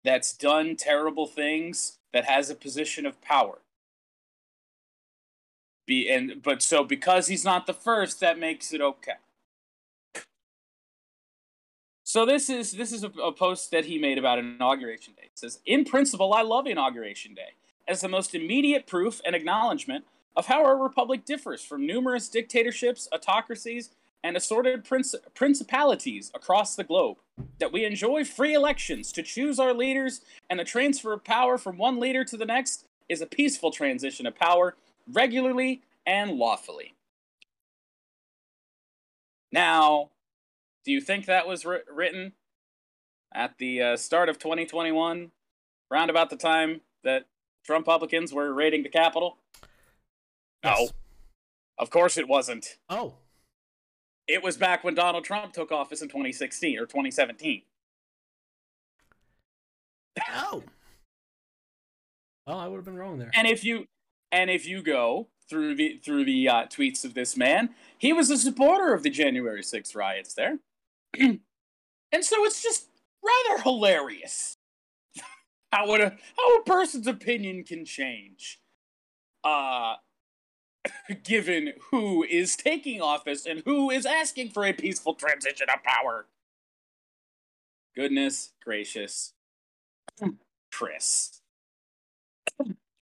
that's 0.05 0.37
done 0.37 0.77
terrible 0.77 1.27
things 1.27 1.99
that 2.13 2.25
has 2.25 2.51
a 2.51 2.55
position 2.55 3.07
of 3.07 3.21
power. 3.21 3.59
Be 5.89 6.09
and 6.11 6.43
but 6.43 6.63
so 6.63 6.85
because 6.85 7.29
he's 7.29 7.47
not 7.47 7.67
the 7.67 7.73
first, 7.73 8.21
that 8.21 8.39
makes 8.39 8.75
it 8.75 8.81
okay. 8.83 9.15
So 12.05 12.27
this 12.27 12.51
is 12.51 12.73
this 12.73 12.93
is 12.93 13.05
a, 13.05 13.09
a 13.23 13.33
post 13.33 13.71
that 13.71 13.87
he 13.87 13.99
made 13.99 14.19
about 14.19 14.39
inauguration 14.39 15.15
day. 15.15 15.25
It 15.25 15.39
says, 15.39 15.61
"In 15.65 15.87
principle, 15.87 16.35
I 16.35 16.43
love 16.43 16.67
inauguration 16.67 17.35
day 17.35 17.55
as 17.89 18.03
the 18.03 18.09
most 18.09 18.35
immediate 18.35 18.87
proof 18.87 19.23
and 19.25 19.35
acknowledgement 19.35 20.05
of 20.37 20.47
how 20.47 20.63
our 20.63 20.77
republic 20.77 21.25
differs 21.25 21.65
from 21.65 21.87
numerous 21.87 22.29
dictatorships, 22.29 23.09
autocracies, 23.11 23.91
and 24.23 24.37
assorted 24.37 24.85
princ- 24.85 25.15
principalities 25.35 26.31
across 26.35 26.77
the 26.77 26.85
globe. 26.85 27.17
That 27.61 27.73
we 27.73 27.87
enjoy 27.87 28.25
free 28.25 28.53
elections 28.53 29.11
to 29.13 29.23
choose 29.23 29.59
our 29.59 29.73
leaders, 29.73 30.21
and 30.51 30.61
the 30.61 30.65
transfer 30.65 31.15
of 31.15 31.25
power 31.25 31.57
from 31.57 31.79
one 31.79 31.99
leader 31.99 32.25
to 32.25 32.37
the 32.37 32.45
next 32.45 32.85
is 33.09 33.23
a 33.23 33.27
peaceful 33.27 33.71
transition 33.71 34.27
of 34.27 34.37
power, 34.37 34.77
regularly 35.13 35.83
and 36.07 36.33
lawfully. 36.33 36.95
Now, 39.53 40.11
do 40.85 40.93
you 40.93 41.01
think 41.01 41.27
that 41.27 41.47
was 41.47 41.65
wri- 41.65 41.83
written 41.91 42.33
at 43.35 43.59
the 43.59 43.83
uh, 43.83 43.97
start 43.97 44.29
of 44.29 44.39
2021, 44.39 45.31
round 45.91 46.11
about 46.11 46.31
the 46.31 46.37
time 46.37 46.81
that 47.05 47.27
Trump 47.65 47.87
Republicans 47.87 48.33
were 48.33 48.53
raiding 48.53 48.83
the 48.83 48.89
Capitol? 48.89 49.39
No, 50.65 50.89
of 51.79 51.91
course 51.91 52.17
it 52.17 52.29
wasn't. 52.29 52.79
Oh. 52.89 53.15
It 54.27 54.43
was 54.43 54.59
back 54.59 54.85
when 54.85 54.95
Donald 54.95 55.25
Trump 55.25 55.55
took 55.55 55.73
office 55.73 56.03
in 56.03 56.09
2016 56.09 56.79
or 56.79 56.87
2017. 56.87 57.63
Oh. 60.35 60.63
Oh, 62.47 62.59
I 62.59 62.67
would 62.67 62.77
have 62.77 62.85
been 62.85 62.97
wrong 62.97 63.19
there. 63.19 63.31
And 63.35 63.47
if 63.47 63.65
you 63.65 63.87
and 64.31 64.51
if 64.51 64.67
you 64.67 64.83
go 64.83 65.29
through 65.49 65.75
the 65.75 65.99
through 66.05 66.25
the 66.25 66.49
uh, 66.49 66.67
tweets 66.67 67.05
of 67.05 67.15
this 67.15 67.37
man, 67.37 67.71
he 67.97 68.13
was 68.13 68.31
a 68.31 68.37
supporter 68.37 68.93
of 68.93 69.03
the 69.03 69.11
January 69.11 69.63
6th 69.63 69.95
riots 69.97 70.35
there. 70.35 70.59
and 71.19 71.41
so 72.21 72.45
it's 72.45 72.63
just 72.63 72.89
rather 73.25 73.63
hilarious 73.63 74.57
how 75.73 75.95
a 75.95 75.99
how 75.99 76.57
a 76.59 76.63
person's 76.65 77.07
opinion 77.07 77.65
can 77.65 77.85
change. 77.85 78.61
Uh 79.45 79.95
given 81.25 81.73
who 81.91 82.23
is 82.25 82.57
taking 82.57 83.01
office 83.01 83.47
and 83.47 83.63
who 83.65 83.91
is 83.91 84.07
asking 84.07 84.51
for 84.51 84.65
a 84.65 84.73
peaceful 84.73 85.15
transition 85.15 85.67
of 85.75 85.83
power. 85.83 86.27
Goodness 87.97 88.53
gracious. 88.63 89.33
Chris. 90.73 91.41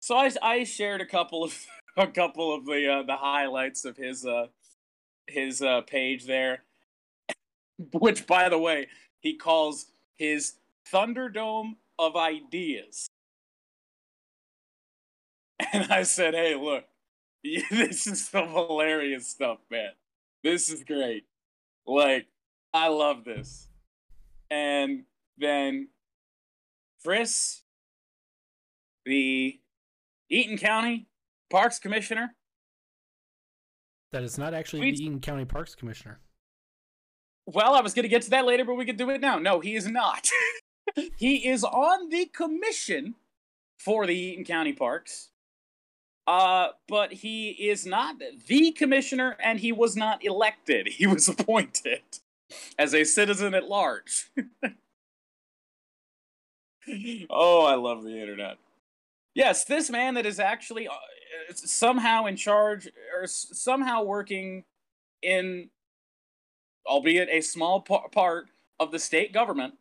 So 0.10 0.18
I, 0.18 0.32
I 0.42 0.64
shared 0.64 1.02
a 1.02 1.06
couple 1.06 1.44
of 1.44 1.56
a 1.98 2.08
couple 2.08 2.52
of 2.52 2.66
the 2.66 2.88
uh, 2.92 3.04
the 3.04 3.16
highlights 3.16 3.86
of 3.86 3.96
his 3.96 4.26
uh 4.26 4.48
his 5.28 5.62
uh 5.62 5.82
page 5.82 6.26
there, 6.26 6.64
which 7.94 8.26
by 8.26 8.50
the 8.50 8.58
way 8.58 8.88
he 9.20 9.36
calls 9.36 9.86
his 10.18 10.54
Thunderdome 10.92 11.76
of 12.00 12.16
ideas. 12.16 13.08
And 15.74 15.92
I 15.92 16.02
said, 16.02 16.34
hey, 16.34 16.56
look, 16.56 16.86
this 17.44 18.08
is 18.08 18.28
some 18.28 18.48
hilarious 18.48 19.28
stuff, 19.28 19.60
man. 19.70 19.92
This 20.42 20.70
is 20.70 20.84
great. 20.84 21.26
Like, 21.86 22.26
I 22.74 22.88
love 22.88 23.26
this. 23.26 23.68
And 24.50 25.04
then 25.38 25.90
Chris, 27.04 27.62
the 29.06 29.60
Eaton 30.30 30.58
County 30.58 31.08
Parks 31.50 31.80
Commissioner, 31.80 32.36
That 34.12 34.24
is 34.24 34.38
not 34.38 34.54
actually 34.54 34.92
the 34.92 35.04
Eaton 35.04 35.20
County 35.20 35.46
Parks 35.46 35.76
Commissioner. 35.76 36.20
Well, 37.46 37.74
I 37.74 37.82
was 37.82 37.94
going 37.94 38.04
to 38.04 38.10
get 38.10 38.22
to 38.24 38.30
that 38.30 38.46
later, 38.46 38.64
but 38.64 38.76
we 38.76 38.86
could 38.86 38.98
do 38.98 39.10
it 39.10 39.22
now. 39.22 39.40
No, 39.40 39.60
he 39.60 39.76
is 39.76 39.88
not. 39.88 40.30
he 41.18 41.48
is 41.48 41.64
on 41.64 42.10
the 42.10 42.26
commission 42.26 43.16
for 43.80 44.06
the 44.06 44.16
Eaton 44.16 44.46
County 44.46 44.74
Parks. 44.74 45.30
Uh, 46.28 46.70
but 46.88 47.12
he 47.12 47.50
is 47.50 47.88
not 47.88 48.18
the 48.48 48.72
commissioner 48.72 49.36
and 49.44 49.60
he 49.60 49.72
was 49.72 49.96
not 49.96 50.24
elected. 50.24 50.88
He 50.88 51.08
was 51.08 51.28
appointed 51.30 52.04
as 52.78 52.94
a 52.94 53.04
citizen 53.04 53.56
at 53.56 53.68
large. 53.68 54.30
oh, 57.32 57.66
I 57.66 57.74
love 57.74 58.04
the 58.04 58.20
internet. 58.20 58.58
Yes, 59.40 59.64
this 59.64 59.90
man 59.90 60.16
that 60.16 60.26
is 60.26 60.38
actually 60.38 60.90
uh, 60.90 60.92
somehow 61.54 62.26
in 62.26 62.36
charge 62.36 62.90
or 63.18 63.26
somehow 63.26 64.04
working 64.04 64.66
in 65.22 65.70
albeit 66.86 67.30
a 67.32 67.40
small 67.40 67.80
part 67.80 68.48
of 68.82 68.92
the 68.92 69.00
state 69.00 69.32
government 69.32 69.76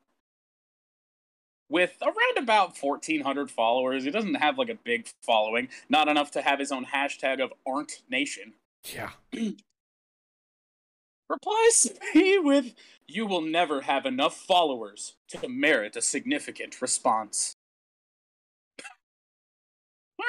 with 1.69 1.97
around 2.01 2.39
about 2.39 2.81
1400 2.81 3.51
followers. 3.51 4.05
He 4.05 4.13
doesn't 4.13 4.37
have 4.37 4.59
like 4.59 4.69
a 4.69 4.79
big 4.85 5.09
following 5.27 5.71
not 5.89 6.07
enough 6.07 6.31
to 6.33 6.43
have 6.43 6.61
his 6.61 6.71
own 6.71 6.85
hashtag 6.85 7.43
of 7.43 7.53
Arndt 7.67 8.03
nation. 8.09 8.53
Yeah. 8.95 9.11
replies 11.29 11.83
to 11.83 11.95
me 12.15 12.39
with 12.39 12.75
you 13.09 13.27
will 13.27 13.43
never 13.43 13.81
have 13.81 14.07
enough 14.07 14.37
followers 14.37 15.17
to 15.27 15.49
merit 15.49 15.97
a 15.97 16.01
significant 16.01 16.81
response 16.81 17.57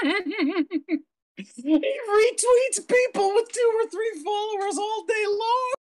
he 0.04 1.00
retweets 1.38 2.88
people 2.88 3.34
with 3.34 3.52
two 3.52 3.72
or 3.76 3.90
three 3.90 4.24
followers 4.24 4.78
all 4.78 5.04
day 5.08 5.26
long 5.28 5.74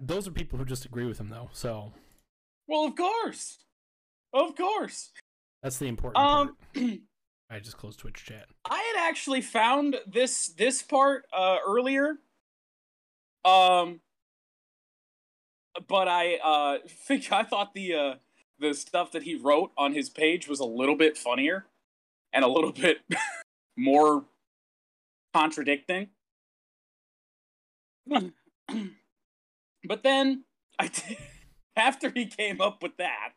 Those 0.00 0.26
are 0.28 0.30
people 0.30 0.58
who 0.58 0.64
just 0.64 0.84
agree 0.84 1.04
with 1.06 1.18
him, 1.18 1.28
though. 1.28 1.50
So 1.52 1.92
well 2.68 2.84
of 2.84 2.96
course 2.96 3.58
of 4.32 4.56
course 4.56 5.10
that's 5.62 5.78
the 5.78 5.86
important 5.86 6.24
Um, 6.24 6.56
part. 6.74 6.86
I 7.50 7.60
just 7.60 7.76
closed 7.76 8.00
Twitch 8.00 8.24
chat. 8.24 8.46
I 8.68 8.78
had 8.94 9.08
actually 9.08 9.40
found 9.40 9.96
this 10.06 10.48
this 10.48 10.82
part 10.82 11.26
uh, 11.32 11.58
earlier, 11.66 12.16
um, 13.44 14.00
but 15.88 16.08
I 16.08 16.36
uh, 16.42 16.78
think 16.88 17.30
I 17.32 17.44
thought 17.44 17.72
the 17.74 17.94
uh, 17.94 18.14
the 18.58 18.74
stuff 18.74 19.12
that 19.12 19.22
he 19.22 19.36
wrote 19.36 19.70
on 19.78 19.92
his 19.94 20.10
page 20.10 20.48
was 20.48 20.58
a 20.60 20.64
little 20.64 20.96
bit 20.96 21.16
funnier 21.16 21.66
and 22.36 22.44
a 22.44 22.48
little 22.48 22.72
bit 22.84 23.00
more 23.76 24.24
contradicting. 25.34 26.08
but 29.84 30.02
then 30.04 30.44
I 30.78 30.88
after 31.76 32.10
he 32.10 32.26
came 32.26 32.60
up 32.60 32.82
with 32.82 32.96
that, 32.98 33.30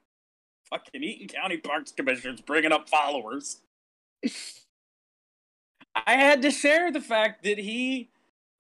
fucking 0.70 1.04
Eaton 1.04 1.28
County 1.28 1.58
Parks 1.58 1.92
Commissioner's 1.92 2.42
bringing 2.42 2.72
up 2.72 2.88
followers. 2.88 3.62
I 5.96 6.14
had 6.14 6.44
to 6.44 6.52
share 6.52 6.92
the 6.92 7.02
fact 7.02 7.44
that 7.44 7.58
he 7.58 8.10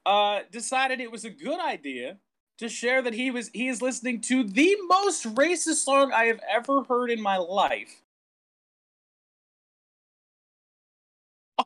uh, 0.05 0.39
decided 0.51 0.99
it 0.99 1.11
was 1.11 1.25
a 1.25 1.29
good 1.29 1.59
idea 1.59 2.17
to 2.57 2.67
share 2.67 3.01
that 3.01 3.13
he 3.13 3.29
was 3.29 3.49
he 3.53 3.67
is 3.67 3.81
listening 3.81 4.19
to 4.21 4.43
the 4.43 4.75
most 4.87 5.23
racist 5.35 5.83
song 5.85 6.11
I 6.11 6.25
have 6.25 6.41
ever 6.49 6.83
heard 6.83 7.11
in 7.11 7.21
my 7.21 7.37
life 7.37 8.01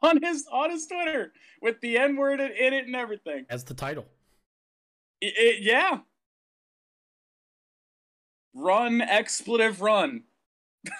on 0.03 0.21
his 0.21 0.45
on 0.51 0.69
his 0.69 0.85
Twitter 0.85 1.31
with 1.61 1.79
the 1.81 1.97
N 1.97 2.15
word 2.15 2.39
in 2.41 2.73
it 2.73 2.85
and 2.85 2.95
everything. 2.95 3.45
As 3.49 3.63
the 3.63 3.73
title. 3.73 4.05
I- 5.23 5.33
I- 5.37 5.57
yeah. 5.61 5.99
Run 8.53 9.01
expletive 9.01 9.81
run. 9.81 10.23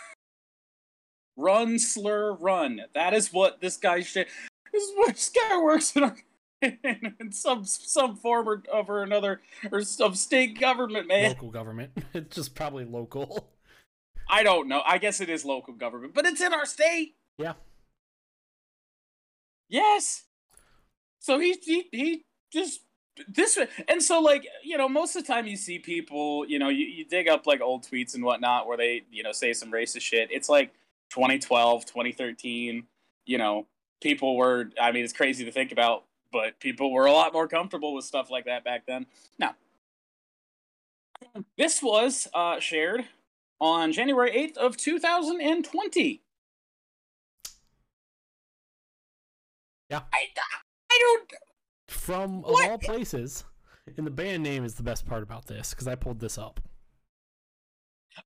run 1.38 1.78
slur 1.78 2.34
run. 2.34 2.82
That 2.96 3.14
is 3.14 3.32
what 3.32 3.62
this 3.62 3.78
guy 3.78 4.02
should. 4.02 4.28
This 4.72 4.84
is 4.84 4.92
what 4.96 5.10
this 5.10 5.30
guy 5.30 5.62
works 5.62 5.96
in, 5.96 6.16
in 7.20 7.32
some 7.32 7.64
some 7.66 8.16
form 8.16 8.50
or 8.50 8.64
over 8.72 9.04
another 9.04 9.42
or 9.72 9.84
some 9.84 10.16
state 10.16 10.60
government, 10.60 11.08
man. 11.08 11.30
Local 11.30 11.52
government. 11.52 11.92
It's 12.14 12.36
just 12.36 12.56
probably 12.56 12.86
local. 12.86 13.50
I 14.30 14.42
don't 14.42 14.68
know. 14.68 14.82
I 14.86 14.98
guess 14.98 15.20
it 15.22 15.30
is 15.30 15.44
local 15.46 15.74
government, 15.74 16.14
but 16.16 16.26
it's 16.26 16.42
in 16.42 16.54
our 16.54 16.66
state. 16.66 17.16
Yeah. 17.38 17.54
Yes. 19.70 20.24
So 21.20 21.40
he 21.40 21.58
he 21.62 21.88
he 21.92 22.26
just 22.52 22.82
this 23.28 23.60
and 23.88 24.02
so 24.02 24.20
like 24.20 24.48
you 24.64 24.78
know 24.78 24.90
most 24.90 25.16
of 25.16 25.26
the 25.26 25.32
time 25.32 25.46
you 25.46 25.56
see 25.56 25.78
people 25.78 26.46
you 26.48 26.58
know 26.58 26.70
you, 26.70 26.86
you 26.86 27.06
dig 27.06 27.28
up 27.28 27.46
like 27.46 27.62
old 27.62 27.84
tweets 27.84 28.16
and 28.16 28.24
whatnot 28.24 28.68
where 28.68 28.78
they 28.78 29.04
you 29.12 29.24
know 29.24 29.32
say 29.32 29.54
some 29.54 29.72
racist 29.72 30.02
shit. 30.02 30.30
It's 30.32 30.50
like 30.50 30.74
2012 31.12 31.86
2013 31.86 32.88
you 33.26 33.38
know 33.38 33.68
people 34.02 34.36
were 34.36 34.72
i 34.82 34.92
mean 34.92 35.04
it's 35.04 35.14
crazy 35.14 35.46
to 35.46 35.52
think 35.52 35.72
about 35.72 36.06
but 36.32 36.60
people 36.60 36.92
were 36.92 37.06
a 37.06 37.12
lot 37.12 37.32
more 37.32 37.48
comfortable 37.48 37.94
with 37.94 38.04
stuff 38.04 38.32
like 38.32 38.46
that 38.46 38.64
back 38.64 38.88
then. 38.88 39.06
Now 39.38 39.56
this 41.58 41.84
was 41.84 42.28
uh, 42.34 42.60
shared 42.60 43.06
on 43.62 43.94
january 43.94 44.32
8th 44.32 44.58
of 44.58 44.76
2020 44.76 46.22
Yeah. 49.90 50.02
i, 50.14 50.28
I 50.92 50.98
don't 51.00 51.34
From 51.88 52.40
of 52.46 52.52
What? 52.52 52.70
all 52.70 52.78
places, 52.78 53.46
and 53.98 54.06
the 54.08 54.12
band 54.12 54.44
name 54.44 54.64
is 54.64 54.76
the 54.76 54.84
best 54.84 55.06
part 55.06 55.24
about 55.24 55.48
this 55.48 55.72
because 55.72 55.88
I 55.88 55.96
pulled 55.96 56.20
this 56.20 56.38
up. 56.38 56.60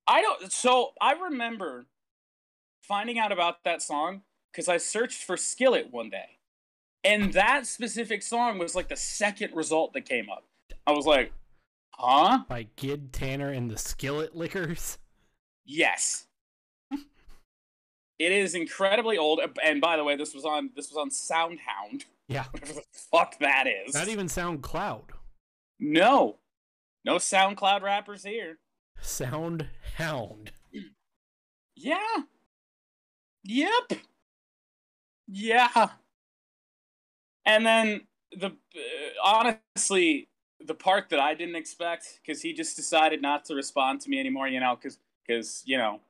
I 0.06 0.22
don't. 0.22 0.52
So 0.52 0.92
I 1.02 1.14
remember 1.14 1.88
finding 2.82 3.18
out 3.20 3.32
about 3.32 3.64
that 3.64 3.82
song 3.82 4.22
because 4.52 4.68
I 4.68 4.78
searched 4.78 5.24
for 5.24 5.38
Skillet 5.38 5.92
one 5.92 6.10
day, 6.10 6.40
and 7.04 7.34
that 7.34 7.66
specific 7.68 8.22
song 8.22 8.60
was 8.60 8.76
like 8.76 8.90
the 8.90 8.96
second 8.98 9.56
result 9.56 9.94
that 9.94 10.02
came 10.08 10.30
up. 10.30 10.46
I 10.86 10.92
was 10.92 11.06
like, 11.06 11.32
"Huh? 11.92 12.44
by 12.50 12.68
Gid 12.76 13.14
Tanner 13.14 13.50
and 13.50 13.72
the 13.72 13.78
Skillet 13.78 14.36
Lickers. 14.36 14.98
Yes." 15.66 16.27
It 18.20 18.32
is 18.32 18.56
incredibly 18.56 19.18
old, 19.18 19.42
and 19.64 19.80
by 19.82 19.96
the 19.98 20.04
way, 20.04 20.16
this 20.16 20.34
was 20.34 20.46
on 20.46 20.72
this 20.76 20.90
was 20.92 20.98
on 20.98 21.10
SoundHound, 21.10 22.06
Yeah, 22.28 22.46
whatever 22.52 22.74
the 22.74 22.84
fuck 23.12 23.38
that 23.40 23.66
is. 23.68 23.94
not 23.94 24.08
even 24.08 24.28
Sound 24.28 24.62
Cloud. 24.64 25.12
no, 25.80 26.38
no 27.06 27.16
SoundCloud 27.16 27.82
rappers 27.82 28.24
here. 28.24 28.58
SoundHound. 29.02 30.50
Yeah. 31.76 31.98
Yep. 33.44 33.94
Yeah. 35.28 35.90
And 37.46 37.66
then 37.66 38.02
the 38.36 38.48
uh, 38.48 38.52
honestly, 39.24 40.28
the 40.60 40.74
part 40.74 41.10
that 41.10 41.20
I 41.20 41.34
didn't 41.36 41.56
expect 41.56 42.20
because 42.26 42.42
he 42.42 42.52
just 42.54 42.76
decided 42.76 43.22
not 43.22 43.46
to 43.46 43.56
respond 43.56 44.02
to 44.02 44.10
me 44.10 44.20
anymore. 44.20 44.48
You 44.48 44.60
know, 44.60 44.76
because 44.76 44.98
because 45.26 45.62
you 45.66 45.78
know, 45.78 46.02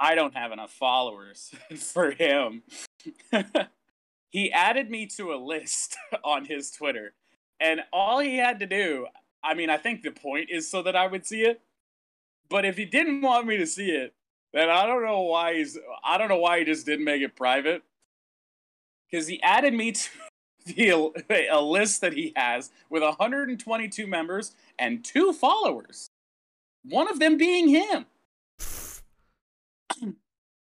I 0.00 0.14
don't 0.14 0.34
have 0.34 0.50
enough 0.50 0.72
followers 0.72 1.54
for 1.76 2.10
him. 2.10 2.62
he 4.30 4.50
added 4.50 4.90
me 4.90 5.06
to 5.18 5.34
a 5.34 5.36
list 5.36 5.96
on 6.24 6.46
his 6.46 6.70
Twitter, 6.70 7.12
and 7.60 7.82
all 7.92 8.18
he 8.18 8.38
had 8.38 8.58
to 8.60 8.66
do. 8.66 9.06
I 9.44 9.54
mean, 9.54 9.68
I 9.68 9.76
think 9.76 10.02
the 10.02 10.10
point 10.10 10.48
is 10.50 10.68
so 10.68 10.82
that 10.82 10.96
I 10.96 11.06
would 11.06 11.26
see 11.26 11.42
it. 11.42 11.60
But 12.48 12.64
if 12.64 12.76
he 12.76 12.84
didn't 12.84 13.20
want 13.20 13.46
me 13.46 13.58
to 13.58 13.66
see 13.66 13.90
it, 13.90 14.14
then 14.52 14.68
I 14.68 14.86
don't 14.86 15.04
know 15.04 15.20
why 15.20 15.54
he's. 15.54 15.78
I 16.02 16.18
don't 16.18 16.28
know 16.28 16.38
why 16.38 16.58
he 16.58 16.64
just 16.64 16.86
didn't 16.86 17.04
make 17.04 17.22
it 17.22 17.36
private. 17.36 17.82
Because 19.10 19.26
he 19.26 19.42
added 19.42 19.74
me 19.74 19.92
to 19.92 20.08
the 20.66 21.46
a 21.50 21.60
list 21.60 22.00
that 22.00 22.14
he 22.14 22.32
has 22.36 22.70
with 22.88 23.02
122 23.02 24.06
members 24.06 24.54
and 24.78 25.04
two 25.04 25.32
followers. 25.32 26.10
One 26.84 27.08
of 27.08 27.18
them 27.18 27.36
being 27.36 27.68
him. 27.68 28.06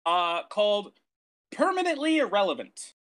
Uh, 0.06 0.44
called 0.44 0.94
permanently 1.52 2.18
irrelevant. 2.18 2.94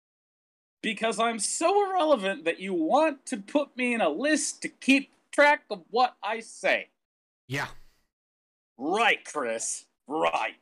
Because 0.81 1.19
I'm 1.19 1.39
so 1.39 1.89
irrelevant 1.89 2.45
that 2.45 2.59
you 2.59 2.73
want 2.73 3.25
to 3.27 3.37
put 3.37 3.75
me 3.75 3.93
in 3.93 4.01
a 4.01 4.09
list 4.09 4.61
to 4.61 4.69
keep 4.69 5.11
track 5.31 5.63
of 5.69 5.83
what 5.89 6.15
I 6.23 6.39
say. 6.39 6.89
Yeah, 7.47 7.67
Right, 8.77 9.23
Chris. 9.25 9.85
Right. 10.07 10.55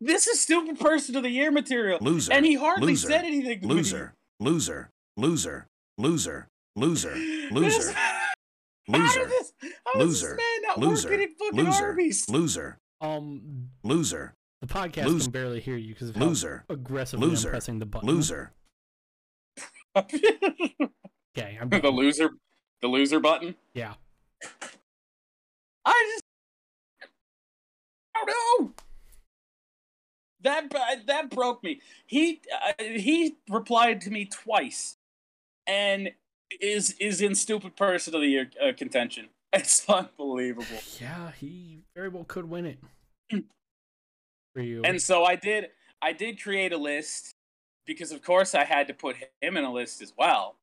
This 0.00 0.26
is 0.26 0.38
stupid 0.40 0.78
person 0.78 1.16
of 1.16 1.22
the 1.22 1.30
year 1.30 1.50
material. 1.50 1.98
Loser. 2.02 2.32
And 2.32 2.44
he 2.44 2.54
hardly 2.54 2.88
Loser. 2.88 3.08
said 3.08 3.24
anything 3.24 3.60
to 3.62 3.66
me. 3.66 3.74
Loser. 3.74 4.14
Loser. 4.38 4.90
Loser. 5.16 5.68
Loser. 5.96 6.48
Loser. 6.76 7.14
Loser. 7.50 7.94
Loser. 8.88 9.30
Loser. 9.94 10.08
this 10.08 10.22
man 10.28 10.62
not 10.62 10.78
Loser. 10.78 11.08
working 11.08 11.24
at 11.24 11.30
fucking 11.38 11.64
Loser. 11.64 11.96
Loser. 12.32 12.78
Um, 13.00 13.70
Loser. 13.82 14.34
the 14.60 14.66
podcast 14.66 15.06
Loser. 15.06 15.24
can 15.24 15.30
barely 15.32 15.60
hear 15.60 15.76
you 15.76 15.94
because 15.94 16.10
of 16.10 16.16
how 16.16 16.26
Loser. 16.26 16.64
aggressively 16.68 17.28
Loser. 17.28 17.48
I'm 17.48 17.52
pressing 17.52 17.78
the 17.78 17.86
button. 17.86 18.08
Loser. 18.08 18.52
Okay, 19.96 21.56
I'm 21.60 21.68
the 21.68 21.90
loser, 21.90 22.30
the 22.82 22.88
loser 22.88 23.20
button. 23.20 23.54
yeah. 23.74 23.94
I 25.84 26.10
just, 26.12 26.24
I 28.16 28.24
don't 28.26 28.60
know. 28.66 28.72
That 30.42 30.72
that 31.06 31.30
broke 31.30 31.62
me. 31.62 31.80
He 32.06 32.40
uh, 32.52 32.72
he 32.82 33.36
replied 33.48 34.00
to 34.02 34.10
me 34.10 34.24
twice, 34.24 34.96
and 35.66 36.10
is 36.60 36.92
is 37.00 37.20
in 37.20 37.34
stupid 37.34 37.76
person 37.76 38.14
of 38.14 38.20
the 38.22 38.26
year 38.28 38.50
uh, 38.62 38.72
contention. 38.76 39.28
It's 39.52 39.88
unbelievable. 39.88 40.78
Yeah, 41.00 41.32
he 41.32 41.82
very 41.96 42.08
well 42.08 42.22
could 42.22 42.48
win 42.48 42.66
it. 42.66 42.78
For 44.54 44.62
you. 44.62 44.82
And 44.84 45.02
so 45.02 45.24
I 45.24 45.34
did 45.34 45.68
I 46.00 46.12
did 46.12 46.40
create 46.40 46.72
a 46.72 46.76
list 46.76 47.34
because 47.84 48.12
of 48.12 48.22
course 48.22 48.54
I 48.54 48.62
had 48.62 48.86
to 48.86 48.94
put 48.94 49.16
him 49.40 49.56
in 49.56 49.64
a 49.64 49.72
list 49.72 50.02
as 50.02 50.12
well. 50.16 50.56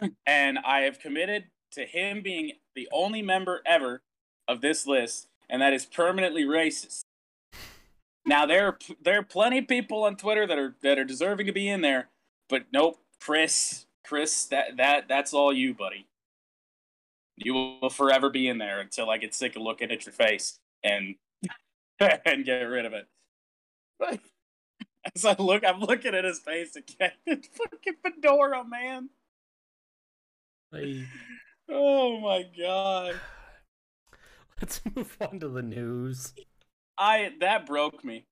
and 0.26 0.58
I 0.58 0.80
have 0.80 1.00
committed 1.00 1.44
to 1.72 1.86
him 1.86 2.20
being 2.20 2.52
the 2.74 2.88
only 2.92 3.22
member 3.22 3.62
ever 3.64 4.02
of 4.46 4.60
this 4.60 4.86
list 4.86 5.28
and 5.48 5.62
that 5.62 5.72
is 5.72 5.86
permanently 5.86 6.44
racist. 6.44 7.02
Now 8.24 8.44
there 8.44 8.66
are 8.66 8.78
there 9.02 9.18
are 9.18 9.22
plenty 9.22 9.58
of 9.58 9.68
people 9.68 10.04
on 10.04 10.16
Twitter 10.16 10.46
that 10.46 10.58
are 10.58 10.74
that 10.82 10.98
are 10.98 11.04
deserving 11.04 11.46
to 11.46 11.52
be 11.52 11.68
in 11.68 11.80
there, 11.80 12.08
but 12.48 12.64
nope, 12.72 12.98
Chris, 13.20 13.86
Chris, 14.04 14.44
that 14.46 14.76
that 14.76 15.08
that's 15.08 15.32
all 15.32 15.52
you, 15.52 15.74
buddy. 15.74 16.06
You 17.36 17.54
will 17.54 17.90
forever 17.90 18.30
be 18.30 18.48
in 18.48 18.58
there 18.58 18.80
until 18.80 19.10
I 19.10 19.18
get 19.18 19.34
sick 19.34 19.56
of 19.56 19.62
looking 19.62 19.90
at 19.90 20.06
your 20.06 20.12
face 20.12 20.58
and 20.82 21.16
and 22.00 22.44
get 22.44 22.62
rid 22.62 22.86
of 22.86 22.92
it. 22.94 23.06
But 23.98 24.20
as 25.14 25.24
I 25.24 25.34
look, 25.38 25.64
I'm 25.64 25.80
looking 25.80 26.14
at 26.14 26.24
his 26.24 26.40
face 26.40 26.76
again. 26.76 27.12
It's 27.26 27.48
fucking 27.48 27.94
fedora, 28.02 28.64
man. 28.64 29.10
Like, 30.72 31.06
Oh 31.68 32.20
my 32.20 32.44
god. 32.58 33.20
let's 34.60 34.80
move 34.94 35.16
on 35.20 35.40
to 35.40 35.48
the 35.48 35.62
news. 35.62 36.34
I 36.98 37.32
that 37.40 37.66
broke 37.66 38.04
me. 38.04 38.26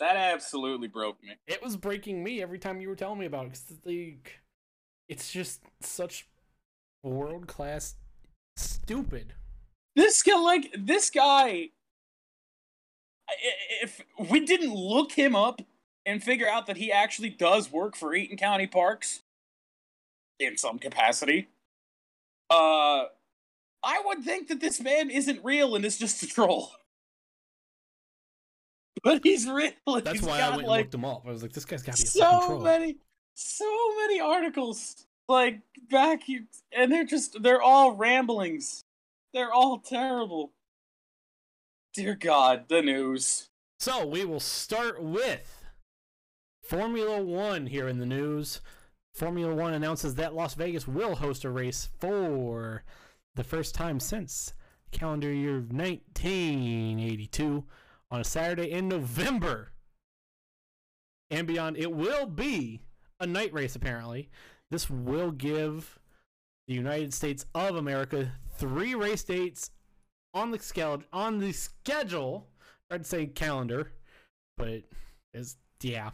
That 0.00 0.16
absolutely 0.16 0.88
broke 0.88 1.22
me. 1.22 1.36
It 1.46 1.62
was 1.62 1.76
breaking 1.76 2.24
me 2.24 2.42
every 2.42 2.58
time 2.58 2.80
you 2.80 2.88
were 2.88 2.96
telling 2.96 3.18
me 3.20 3.26
about 3.26 3.46
it. 3.46 3.50
'cause, 3.50 3.78
like, 3.84 4.40
it's 5.08 5.32
just 5.32 5.62
such 5.80 6.28
world 7.02 7.48
class 7.48 7.96
stupid. 8.56 9.34
This 9.94 10.22
guy, 10.22 10.38
like 10.40 10.74
this 10.78 11.10
guy, 11.10 11.70
if 13.82 14.00
we 14.30 14.40
didn't 14.44 14.74
look 14.74 15.12
him 15.12 15.36
up 15.36 15.60
and 16.06 16.22
figure 16.22 16.48
out 16.48 16.66
that 16.66 16.76
he 16.76 16.90
actually 16.90 17.30
does 17.30 17.70
work 17.70 17.94
for 17.96 18.14
Eaton 18.14 18.36
County 18.36 18.66
Parks 18.66 19.20
in 20.38 20.56
some 20.56 20.78
capacity, 20.78 21.48
uh, 22.50 23.04
I 23.84 24.00
would 24.04 24.22
think 24.22 24.48
that 24.48 24.60
this 24.60 24.80
man 24.80 25.10
isn't 25.10 25.44
real 25.44 25.74
and 25.74 25.84
is 25.84 25.98
just 25.98 26.22
a 26.22 26.26
troll. 26.26 26.70
But 29.04 29.20
he's 29.24 29.48
real. 29.48 29.72
and 29.86 30.04
That's 30.04 30.20
he's 30.20 30.22
why 30.22 30.36
I 30.36 30.38
got, 30.38 30.50
went 30.50 30.68
and 30.68 30.76
looked 30.76 30.94
him 30.94 31.04
up. 31.04 31.22
I 31.26 31.30
was 31.30 31.42
like, 31.42 31.52
this 31.52 31.64
guy's 31.64 31.82
got 31.82 31.96
to 31.96 32.02
be 32.04 32.08
a 32.08 32.22
fucking 32.22 32.40
so 32.40 32.46
troll. 32.46 32.60
many 32.60 32.96
so 33.34 33.96
many 33.96 34.20
articles 34.20 35.06
like 35.28 35.60
back 35.90 36.22
and 36.72 36.92
they're 36.92 37.04
just 37.04 37.42
they're 37.42 37.62
all 37.62 37.92
ramblings 37.92 38.84
they're 39.32 39.52
all 39.52 39.78
terrible 39.78 40.52
dear 41.94 42.14
god 42.14 42.64
the 42.68 42.82
news 42.82 43.48
So 43.78 44.06
we 44.06 44.24
will 44.24 44.40
start 44.40 45.02
with 45.02 45.64
Formula 46.62 47.20
One 47.20 47.66
here 47.66 47.88
in 47.88 47.98
the 47.98 48.06
news. 48.06 48.60
Formula 49.12 49.54
One 49.54 49.74
announces 49.74 50.14
that 50.14 50.34
Las 50.34 50.54
Vegas 50.54 50.86
will 50.86 51.16
host 51.16 51.44
a 51.44 51.50
race 51.50 51.88
for 51.98 52.84
the 53.34 53.44
first 53.44 53.74
time 53.74 54.00
since 54.00 54.54
calendar 54.92 55.32
year 55.32 55.56
1982 55.56 57.64
on 58.10 58.20
a 58.20 58.24
Saturday 58.24 58.70
in 58.70 58.88
November. 58.88 59.72
And 61.30 61.46
beyond, 61.46 61.76
it 61.76 61.92
will 61.92 62.26
be 62.26 62.80
a 63.18 63.26
night 63.26 63.52
race, 63.52 63.74
apparently. 63.74 64.30
This 64.72 64.88
will 64.88 65.32
give 65.32 65.98
the 66.66 66.72
United 66.72 67.12
States 67.12 67.44
of 67.54 67.76
America 67.76 68.32
three 68.56 68.94
race 68.94 69.22
dates 69.22 69.70
on 70.32 70.50
the 70.50 70.58
schedule. 70.58 71.04
On 71.12 71.38
the 71.38 71.52
schedule, 71.52 72.46
I'd 72.90 73.04
say 73.04 73.26
calendar, 73.26 73.92
but 74.56 74.68
it 74.68 74.84
is 75.34 75.58
yeah. 75.82 76.12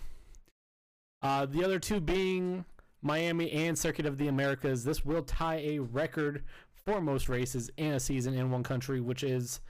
Uh, 1.23 1.47
the 1.47 1.63
other 1.63 1.79
two 1.79 2.01
being 2.01 2.65
Miami 3.01 3.49
and 3.53 3.79
Circuit 3.79 4.07
of 4.07 4.19
the 4.19 4.27
Americas. 4.27 4.83
This 4.83 5.05
will 5.05 5.23
tie 5.23 5.61
a 5.61 5.79
record 5.79 6.43
for 6.85 7.01
most 7.01 7.29
races 7.29 7.71
in 7.77 7.93
a 7.93 8.01
season 8.01 8.35
in 8.35 8.51
one 8.51 8.65
country, 8.65 9.01
which 9.01 9.23
is 9.23 9.61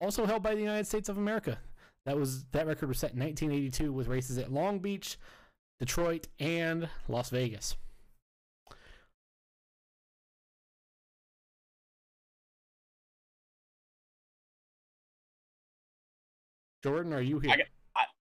also 0.00 0.26
held 0.26 0.42
by 0.42 0.56
the 0.56 0.60
United 0.60 0.88
States 0.88 1.08
of 1.08 1.16
America. 1.16 1.60
That 2.06 2.16
was 2.16 2.42
that 2.46 2.66
record 2.66 2.88
was 2.88 2.98
set 2.98 3.12
in 3.12 3.20
1982 3.20 3.92
with 3.92 4.08
races 4.08 4.36
at 4.36 4.52
Long 4.52 4.80
Beach, 4.80 5.16
Detroit, 5.78 6.26
and 6.40 6.88
Las 7.06 7.30
Vegas. 7.30 7.76
Jordan, 16.84 17.14
are 17.14 17.22
you 17.22 17.38
here? 17.38 17.50
I 17.52 17.56
got- 17.56 17.66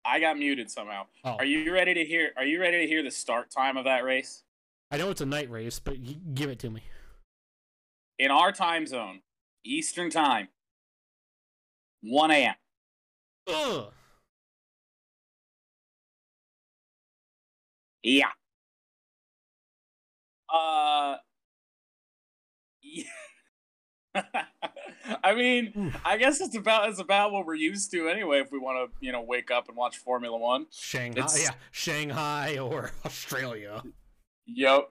i 0.04 0.20
got 0.20 0.40
muted 0.40 0.72
somehow 0.72 1.06
oh, 1.26 1.34
are 1.34 1.44
you 1.46 1.72
ready 1.72 1.94
to 1.94 2.04
hear 2.04 2.32
are 2.38 2.46
you 2.46 2.60
ready 2.62 2.80
to 2.80 2.88
hear 2.88 3.04
the 3.04 3.12
start 3.12 3.52
time 3.52 3.76
of 3.78 3.84
that 3.84 4.04
race 4.06 4.44
I 4.90 4.96
know 4.98 5.10
it's 5.12 5.20
a 5.22 5.26
night 5.26 5.50
race, 5.52 5.80
but 5.80 6.00
y- 6.00 6.16
give 6.34 6.50
it 6.50 6.60
to 6.60 6.70
me. 6.70 6.82
in 8.18 8.32
our 8.32 8.52
time 8.54 8.88
zone 8.88 9.20
eastern 9.66 10.10
time 10.10 10.48
1 12.02 12.32
a.m 12.32 12.56
Ugh. 13.48 13.92
yeah 18.02 18.30
uh. 20.50 21.18
I 25.24 25.34
mean, 25.36 25.74
Oof. 25.78 26.02
I 26.06 26.18
guess 26.18 26.42
it's 26.42 26.56
about 26.56 26.90
it's 26.90 27.00
about 27.00 27.32
what 27.32 27.46
we're 27.46 27.56
used 27.56 27.92
to 27.92 28.08
anyway. 28.10 28.40
If 28.40 28.52
we 28.52 28.60
want 28.60 28.90
to, 28.92 29.06
you 29.06 29.12
know, 29.12 29.22
wake 29.22 29.52
up 29.52 29.68
and 29.68 29.78
watch 29.78 29.98
Formula 29.98 30.38
One. 30.38 30.66
Shanghai, 30.72 31.22
It's- 31.22 31.42
yeah, 31.44 31.52
Shanghai 31.72 32.58
or 32.58 32.92
Australia. 33.06 33.84
Yep, 34.48 34.90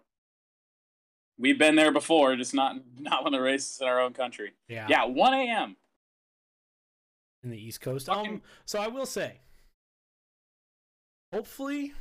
we've 1.39 1.59
been 1.59 1.75
there 1.77 1.93
before, 1.93 2.37
just 2.37 2.55
not 2.55 2.77
not 2.99 3.25
when 3.25 3.33
the 3.33 3.41
race 3.41 3.75
is 3.75 3.81
in 3.81 3.87
our 3.89 4.01
own 4.01 4.13
country. 4.13 4.53
Yeah, 4.69 4.87
Yeah, 4.89 5.05
one 5.05 5.35
a.m. 5.35 5.77
in 7.43 7.51
the 7.51 7.59
East 7.63 7.81
Coast. 7.81 8.07
Fucking- 8.07 8.33
Um, 8.35 8.43
so 8.65 8.79
I 8.81 8.89
will 8.89 9.07
say, 9.07 9.41
hopefully, 11.33 11.93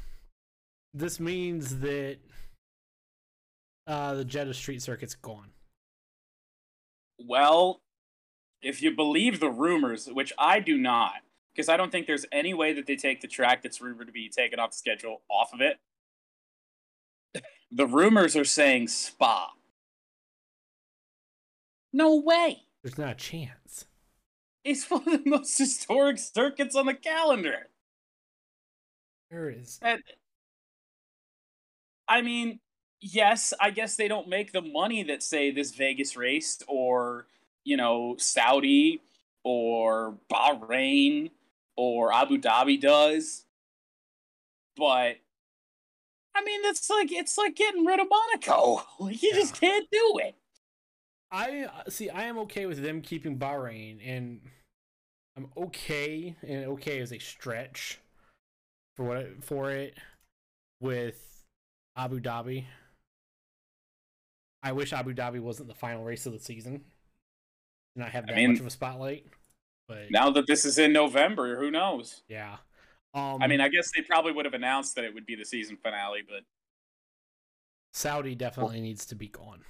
this 0.93 1.19
means 1.19 1.79
that 1.79 2.17
uh, 3.87 4.15
the 4.15 4.25
Jeddah 4.25 4.53
Street 4.53 4.81
Circuit's 4.81 5.15
gone. 5.15 5.49
Well, 7.17 7.81
if 8.61 8.81
you 8.81 8.95
believe 8.95 9.39
the 9.39 9.49
rumors, 9.49 10.07
which 10.07 10.33
I 10.37 10.59
do 10.59 10.77
not, 10.77 11.21
because 11.53 11.69
I 11.69 11.77
don't 11.77 11.91
think 11.91 12.07
there's 12.07 12.25
any 12.31 12.53
way 12.53 12.73
that 12.73 12.85
they 12.85 12.95
take 12.95 13.21
the 13.21 13.27
track 13.27 13.63
that's 13.63 13.79
rumored 13.79 14.07
to 14.07 14.13
be 14.13 14.29
taken 14.29 14.59
off 14.59 14.71
the 14.71 14.77
schedule 14.77 15.21
off 15.29 15.53
of 15.53 15.61
it. 15.61 15.77
the 17.71 17.87
rumors 17.87 18.35
are 18.35 18.45
saying 18.45 18.87
Spa. 18.89 19.51
No 21.93 22.15
way. 22.15 22.63
There's 22.83 22.97
not 22.97 23.11
a 23.11 23.15
chance. 23.15 23.85
It's 24.63 24.85
one 24.89 25.07
of 25.07 25.23
the 25.23 25.29
most 25.29 25.57
historic 25.57 26.17
circuits 26.17 26.75
on 26.75 26.87
the 26.87 26.93
calendar. 26.93 27.69
There 29.31 29.49
is. 29.49 29.79
And 29.81 30.01
I 32.07 32.21
mean, 32.21 32.59
yes, 33.01 33.53
I 33.59 33.71
guess 33.71 33.95
they 33.95 34.07
don't 34.07 34.27
make 34.27 34.51
the 34.51 34.61
money 34.61 35.03
that 35.03 35.23
say 35.23 35.51
this 35.51 35.73
Vegas 35.73 36.15
race 36.15 36.61
or, 36.67 37.27
you 37.63 37.77
know, 37.77 38.15
Saudi 38.17 39.01
or 39.43 40.15
Bahrain 40.31 41.31
or 41.75 42.13
Abu 42.13 42.37
Dhabi 42.37 42.79
does. 42.79 43.45
But 44.75 45.17
I 46.35 46.43
mean, 46.43 46.61
that's 46.63 46.89
like 46.89 47.11
it's 47.11 47.37
like 47.37 47.55
getting 47.55 47.85
rid 47.85 47.99
of 47.99 48.07
Monaco. 48.09 48.83
Like 48.99 49.21
you 49.21 49.33
just 49.33 49.59
can't 49.59 49.87
do 49.91 50.19
it. 50.23 50.35
I 51.31 51.63
uh, 51.63 51.89
see. 51.89 52.09
I 52.09 52.23
am 52.23 52.37
okay 52.39 52.65
with 52.65 52.81
them 52.81 53.01
keeping 53.01 53.37
Bahrain, 53.37 53.99
and 54.05 54.41
I'm 55.37 55.47
okay, 55.57 56.35
and 56.45 56.65
okay 56.65 56.99
is 56.99 57.11
a 57.11 57.19
stretch 57.19 57.99
for 58.95 59.05
what 59.05 59.43
for 59.43 59.71
it 59.71 59.97
with 60.81 61.43
Abu 61.97 62.19
Dhabi. 62.19 62.65
I 64.65 64.71
wish 64.71 64.91
Abu 64.93 65.13
Dhabi 65.13 65.39
wasn't 65.39 65.69
the 65.69 65.75
final 65.75 66.03
race 66.03 66.25
of 66.25 66.33
the 66.33 66.39
season, 66.39 66.73
and 66.73 66.83
not 67.95 68.09
have 68.09 68.23
I 68.23 68.27
that 68.29 68.35
mean- 68.35 68.49
much 68.51 68.59
of 68.59 68.65
a 68.65 68.71
spotlight. 68.71 69.25
But 69.87 70.09
Now 70.09 70.31
that 70.31 70.47
this 70.47 70.65
is 70.65 70.79
in 70.79 70.91
November, 70.91 71.57
who 71.57 71.69
knows? 71.69 72.23
yeah, 72.27 72.57
um, 73.13 73.39
I 73.43 73.45
mean, 73.47 73.61
I 73.61 73.69
guess 73.69 73.91
they 73.95 74.01
probably 74.01 74.31
would 74.31 74.45
have 74.45 74.55
announced 74.55 74.95
that 74.95 75.05
it 75.05 75.13
would 75.13 75.27
be 75.27 75.35
the 75.35 75.45
season 75.45 75.77
finale, 75.77 76.21
but 76.27 76.41
Saudi 77.93 78.33
definitely 78.33 78.81
needs 78.81 79.05
to 79.05 79.15
be 79.15 79.27
gone. 79.27 79.61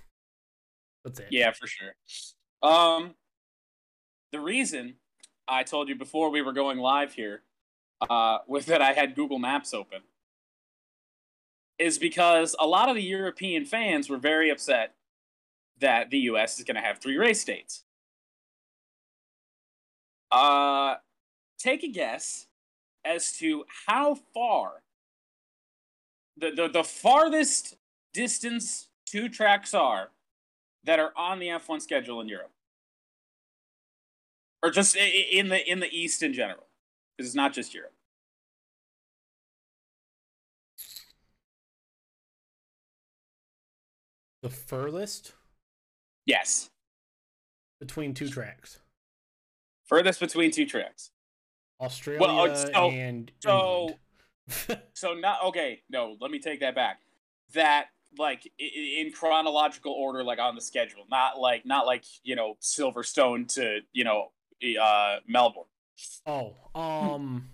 That's 1.04 1.20
it. 1.20 1.28
yeah, 1.32 1.52
for 1.52 1.68
sure. 1.68 1.96
Um, 2.64 3.16
the 4.32 4.40
reason 4.40 4.96
I 5.50 5.64
told 5.64 5.90
you 5.90 5.96
before 5.96 6.30
we 6.30 6.42
were 6.42 6.54
going 6.54 6.78
live 6.80 7.14
here 7.14 7.44
uh, 8.10 8.38
was 8.48 8.66
that 8.68 8.82
I 8.82 8.94
had 8.94 9.16
Google 9.16 9.38
Maps 9.40 9.74
open 9.74 10.00
is 11.78 11.98
because 11.98 12.56
a 12.60 12.68
lot 12.68 12.90
of 12.90 12.96
the 12.96 13.04
European 13.04 13.66
fans 13.66 14.10
were 14.10 14.18
very 14.18 14.50
upset 14.50 14.96
that 15.80 16.10
the 16.10 16.20
U.S. 16.20 16.58
is 16.58 16.64
going 16.64 16.76
to 16.76 16.82
have 16.82 17.00
three 17.00 17.18
race 17.18 17.44
dates. 17.44 17.84
Uh, 20.32 20.96
take 21.58 21.84
a 21.84 21.88
guess 21.88 22.48
as 23.04 23.32
to 23.34 23.66
how 23.88 24.16
far 24.34 24.84
the, 26.38 26.52
the, 26.52 26.68
the 26.68 26.84
farthest 26.84 27.76
distance 28.14 28.88
two 29.06 29.30
tracks 29.30 29.74
are 29.74 30.10
that 30.84 31.00
are 31.00 31.12
on 31.16 31.40
the 31.40 31.48
F1 31.48 31.82
schedule 31.82 32.22
in 32.22 32.28
Europe, 32.28 32.52
or 34.62 34.72
just 34.72 34.96
in 34.96 35.50
the 35.50 35.70
in 35.70 35.80
the 35.80 35.90
East 35.92 36.22
in 36.22 36.34
general, 36.34 36.68
because 37.18 37.30
it's 37.30 37.36
not 37.36 37.54
just 37.54 37.74
Europe. 37.74 37.95
The 44.46 44.52
furthest 44.52 45.34
Yes, 46.28 46.70
between 47.80 48.14
two 48.14 48.30
tracks, 48.30 48.78
furthest 49.88 50.20
between 50.20 50.52
two 50.52 50.68
tracks. 50.68 51.10
Australia 51.82 52.56
so- 52.56 52.92
and 52.92 53.32
so- 53.42 53.98
England. 54.48 54.80
So 54.94 55.16
not 55.16 55.46
okay. 55.46 55.82
No, 55.90 56.16
let 56.22 56.30
me 56.30 56.38
take 56.38 56.60
that 56.60 56.76
back. 56.76 57.00
That 57.56 57.88
like 58.20 58.48
in 58.60 59.12
chronological 59.12 59.94
order, 59.94 60.24
like 60.24 60.38
on 60.38 60.54
the 60.54 60.62
schedule, 60.62 61.06
not 61.10 61.40
like 61.40 61.66
not 61.66 61.88
like 61.88 62.04
you 62.22 62.36
know 62.36 62.56
Silverstone 62.62 63.52
to 63.56 63.80
you 63.94 64.04
know 64.04 64.28
uh 64.80 65.16
Melbourne. 65.28 65.64
Oh, 66.28 66.54
um, 66.76 67.50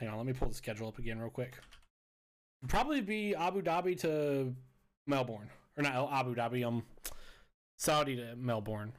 hang 0.00 0.08
on. 0.08 0.16
Let 0.16 0.24
me 0.24 0.32
pull 0.32 0.48
the 0.48 0.54
schedule 0.54 0.88
up 0.88 0.98
again 0.98 1.18
real 1.18 1.28
quick. 1.28 1.58
Probably 2.66 3.02
be 3.02 3.34
Abu 3.34 3.60
Dhabi 3.60 4.00
to 4.00 4.56
Melbourne, 5.06 5.50
or 5.76 5.82
not 5.82 6.12
Abu 6.12 6.34
Dhabi. 6.34 6.66
Um, 6.66 6.84
Saudi 7.76 8.16
to 8.16 8.34
Melbourne 8.36 8.92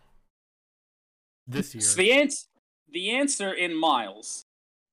this 1.48 1.74
year. 1.74 1.82
So 1.82 1.98
the 1.98 2.12
answer 2.12 2.48
the 2.92 3.10
answer 3.12 3.52
in 3.52 3.78
miles 3.78 4.46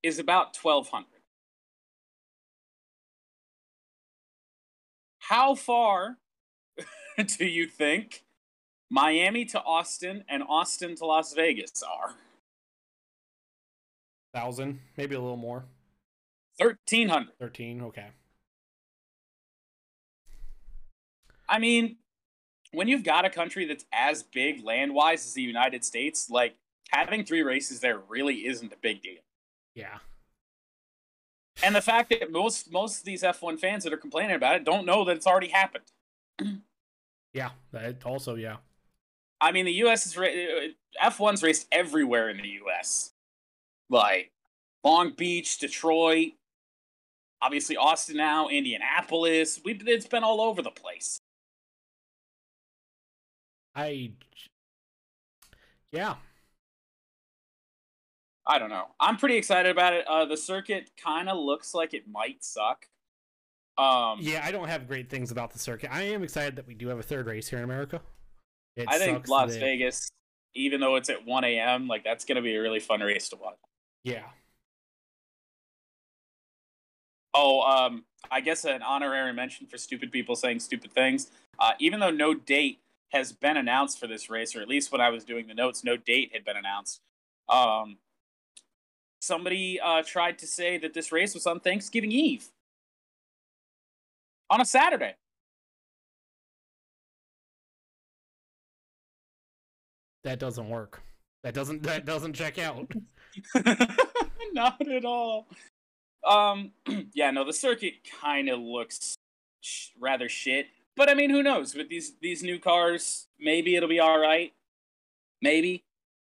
is 0.03 0.19
about 0.19 0.53
twelve 0.53 0.89
hundred. 0.89 1.21
How 5.19 5.55
far 5.55 6.17
do 7.37 7.45
you 7.45 7.67
think 7.67 8.23
Miami 8.89 9.45
to 9.45 9.61
Austin 9.61 10.23
and 10.29 10.43
Austin 10.47 10.95
to 10.97 11.05
Las 11.05 11.33
Vegas 11.33 11.83
are? 11.83 12.15
Thousand, 14.33 14.79
maybe 14.97 15.15
a 15.15 15.19
little 15.19 15.37
more. 15.37 15.65
Thirteen 16.59 17.09
hundred. 17.09 17.37
Thirteen. 17.39 17.81
Okay. 17.81 18.07
I 21.47 21.59
mean, 21.59 21.97
when 22.71 22.87
you've 22.87 23.03
got 23.03 23.25
a 23.25 23.29
country 23.29 23.65
that's 23.65 23.85
as 23.91 24.23
big 24.23 24.63
land 24.63 24.93
wise 24.93 25.25
as 25.25 25.33
the 25.33 25.41
United 25.41 25.83
States, 25.85 26.29
like 26.29 26.55
having 26.91 27.23
three 27.23 27.41
races 27.41 27.79
there 27.79 27.99
really 28.09 28.45
isn't 28.47 28.71
a 28.73 28.77
big 28.81 29.01
deal. 29.01 29.21
Yeah. 29.73 29.99
And 31.63 31.75
the 31.75 31.81
fact 31.81 32.09
that 32.09 32.31
most 32.31 32.71
most 32.71 32.99
of 32.99 33.05
these 33.05 33.23
F1 33.23 33.59
fans 33.59 33.83
that 33.83 33.93
are 33.93 33.97
complaining 33.97 34.35
about 34.35 34.55
it 34.55 34.65
don't 34.65 34.85
know 34.85 35.05
that 35.05 35.15
it's 35.15 35.27
already 35.27 35.49
happened. 35.49 35.85
Yeah. 37.33 37.49
That 37.73 38.05
also, 38.05 38.35
yeah. 38.35 38.55
I 39.41 39.51
mean, 39.51 39.65
the 39.65 39.73
U.S. 39.73 40.05
is 40.05 40.17
ra- 40.17 40.27
uh, 40.27 41.09
F1's 41.09 41.43
raced 41.43 41.67
everywhere 41.69 42.29
in 42.29 42.37
the 42.37 42.47
U.S. 42.47 43.11
Like 43.89 44.31
Long 44.85 45.11
Beach, 45.17 45.57
Detroit, 45.57 46.31
obviously 47.41 47.75
Austin 47.75 48.17
now, 48.17 48.47
Indianapolis. 48.47 49.59
We 49.63 49.73
it's 49.85 50.07
been 50.07 50.23
all 50.23 50.41
over 50.41 50.61
the 50.61 50.71
place. 50.71 51.19
I. 53.75 54.11
Yeah. 55.91 56.15
I 58.47 58.59
don't 58.59 58.69
know. 58.69 58.87
I'm 58.99 59.17
pretty 59.17 59.37
excited 59.37 59.71
about 59.71 59.93
it. 59.93 60.05
Uh, 60.07 60.25
the 60.25 60.37
circuit 60.37 60.91
kind 61.03 61.29
of 61.29 61.37
looks 61.37 61.73
like 61.73 61.93
it 61.93 62.07
might 62.07 62.43
suck. 62.43 62.85
Um, 63.77 64.19
Yeah, 64.21 64.41
I 64.43 64.51
don't 64.51 64.67
have 64.67 64.87
great 64.87 65.09
things 65.09 65.31
about 65.31 65.51
the 65.51 65.59
circuit. 65.59 65.91
I 65.91 66.03
am 66.03 66.23
excited 66.23 66.55
that 66.57 66.67
we 66.67 66.75
do 66.75 66.87
have 66.89 66.99
a 66.99 67.03
third 67.03 67.25
race 67.25 67.47
here 67.49 67.57
in 67.59 67.65
America. 67.65 68.01
It 68.75 68.87
I 68.87 68.99
think 68.99 69.27
Las 69.27 69.53
that- 69.53 69.59
Vegas, 69.59 70.11
even 70.53 70.79
though 70.79 70.95
it's 70.95 71.09
at 71.09 71.25
1 71.25 71.43
a.m., 71.43 71.87
like 71.87 72.03
that's 72.03 72.23
gonna 72.23 72.41
be 72.41 72.55
a 72.55 72.61
really 72.61 72.79
fun 72.79 73.01
race 73.01 73.29
to 73.29 73.35
watch. 73.35 73.57
Yeah. 74.03 74.23
Oh, 77.33 77.61
um, 77.61 78.05
I 78.31 78.41
guess 78.41 78.63
an 78.63 78.81
honorary 78.81 79.33
mention 79.33 79.67
for 79.67 79.77
stupid 79.77 80.11
people 80.11 80.35
saying 80.35 80.59
stupid 80.59 80.93
things. 80.93 81.31
Uh, 81.59 81.71
even 81.79 81.99
though 81.99 82.11
no 82.11 82.33
date 82.33 82.79
has 83.15 83.31
been 83.31 83.55
announced 83.55 83.97
for 83.97 84.07
this 84.07 84.29
race, 84.29 84.55
or 84.55 84.61
at 84.61 84.67
least 84.67 84.91
when 84.91 84.99
I 84.99 85.09
was 85.09 85.23
doing 85.23 85.47
the 85.47 85.53
notes, 85.53 85.83
no 85.83 85.95
date 85.95 86.31
had 86.33 86.43
been 86.43 86.57
announced. 86.57 86.99
Um, 87.47 87.97
somebody 89.21 89.79
uh, 89.79 90.03
tried 90.05 90.37
to 90.39 90.47
say 90.47 90.77
that 90.79 90.93
this 90.93 91.13
race 91.13 91.33
was 91.33 91.47
on 91.47 91.61
Thanksgiving 91.61 92.11
Eve 92.11 92.49
on 94.49 94.59
a 94.59 94.65
Saturday. 94.65 95.15
That 100.25 100.39
doesn't 100.39 100.67
work. 100.67 101.01
That 101.43 101.53
doesn't 101.53 101.83
that 101.83 102.05
doesn't 102.05 102.33
check 102.33 102.57
out. 102.57 102.91
Not 104.53 104.87
at 104.87 105.05
all. 105.05 105.47
Um, 106.27 106.71
yeah, 107.13 107.31
no, 107.31 107.45
the 107.45 107.53
circuit 107.53 107.93
kind 108.21 108.49
of 108.49 108.59
looks 108.59 109.15
sh- 109.61 109.89
rather 109.99 110.27
shit. 110.27 110.67
But 110.95 111.09
I 111.09 111.13
mean, 111.13 111.29
who 111.29 111.43
knows? 111.43 111.75
With 111.75 111.89
these 111.89 112.13
these 112.21 112.41
new 112.43 112.59
cars, 112.59 113.27
maybe 113.39 113.75
it'll 113.75 113.89
be 113.89 113.99
all 113.99 114.19
right. 114.19 114.53
Maybe 115.41 115.83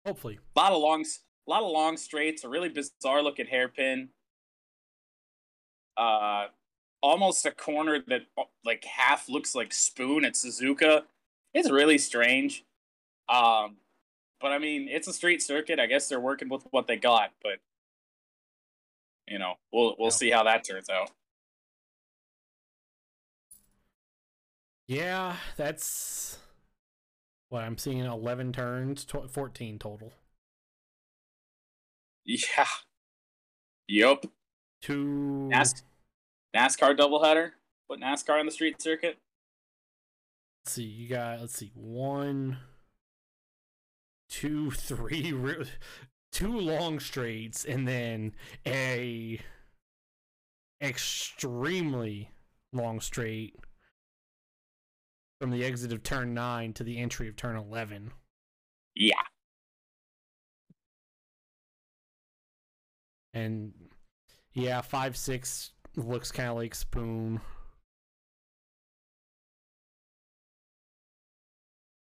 Hopefully. 0.07 0.39
a 0.57 0.61
lot 0.61 0.73
of 0.73 0.81
longs, 0.81 1.21
a 1.47 1.51
lot 1.51 1.63
of 1.63 1.71
long 1.71 1.97
straights, 1.97 2.45
a 2.45 2.49
really 2.49 2.69
bizarre 2.69 3.23
looking 3.23 3.47
hairpin. 3.47 4.11
Uh, 5.97 6.47
almost 7.03 7.45
a 7.45 7.51
corner 7.51 8.03
that 8.07 8.23
like 8.65 8.85
half 8.85 9.29
looks 9.29 9.55
like 9.55 9.73
Spoon 9.73 10.25
at 10.25 10.35
Suzuka. 10.35 11.03
It's 11.53 11.71
really 11.71 11.99
strange. 11.99 12.65
Um, 13.29 13.77
but 14.41 14.53
I 14.53 14.59
mean, 14.59 14.89
it's 14.89 15.09
a 15.09 15.13
street 15.13 15.43
circuit. 15.43 15.79
I 15.81 15.87
guess 15.87 16.09
they're 16.09 16.21
working 16.21 16.49
with 16.49 16.63
what 16.71 16.87
they 16.87 16.97
got, 16.97 17.33
but 17.43 17.59
you 19.29 19.39
know, 19.39 19.55
we'll 19.73 19.97
we'll 19.99 20.07
Yeah. 20.07 20.11
see 20.11 20.31
how 20.31 20.45
that 20.45 20.65
turns 20.65 20.89
out. 20.89 21.11
Yeah, 24.87 25.37
that's 25.57 26.39
what 27.49 27.62
I'm 27.62 27.78
seeing 27.78 28.01
11 28.01 28.53
turns, 28.53 29.05
14 29.05 29.78
total. 29.78 30.12
Yeah. 32.24 32.66
Yup. 33.89 34.26
Two 34.80 35.49
NAS- 35.49 35.85
NASCAR 36.55 36.97
doubleheader. 36.97 37.53
Put 37.89 38.01
NASCAR 38.01 38.39
on 38.41 38.47
the 38.47 38.53
street 38.53 38.80
circuit. 38.80 39.18
Let's 40.64 40.74
see, 40.74 40.85
you 40.85 41.09
got 41.09 41.41
let's 41.41 41.57
see, 41.57 41.72
one, 41.74 42.59
two, 44.28 44.70
three, 44.72 45.33
re- 45.33 45.66
two 46.30 46.59
long 46.59 47.01
straights, 47.01 47.64
and 47.64 47.87
then 47.87 48.33
a 48.66 49.41
extremely 50.80 52.30
long 52.72 53.01
straight 53.01 53.57
from 55.43 55.51
the 55.51 55.64
exit 55.64 55.93
of 55.93 56.05
turn 56.05 56.32
nine 56.34 56.72
to 56.72 56.84
the 56.84 56.97
entry 56.99 57.26
of 57.26 57.34
turn 57.34 57.57
eleven. 57.57 58.12
Yeah. 58.95 59.16
And 63.34 63.72
yeah, 64.53 64.82
five 64.82 65.16
six 65.16 65.72
looks 65.97 66.30
kind 66.30 66.49
of 66.49 66.55
like 66.55 66.76
spoon. 66.76 67.40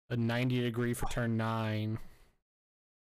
A 0.10 0.18
ninety 0.18 0.60
degree 0.60 0.96
for 0.96 1.06
turn 1.10 1.38
nine. 1.38 2.00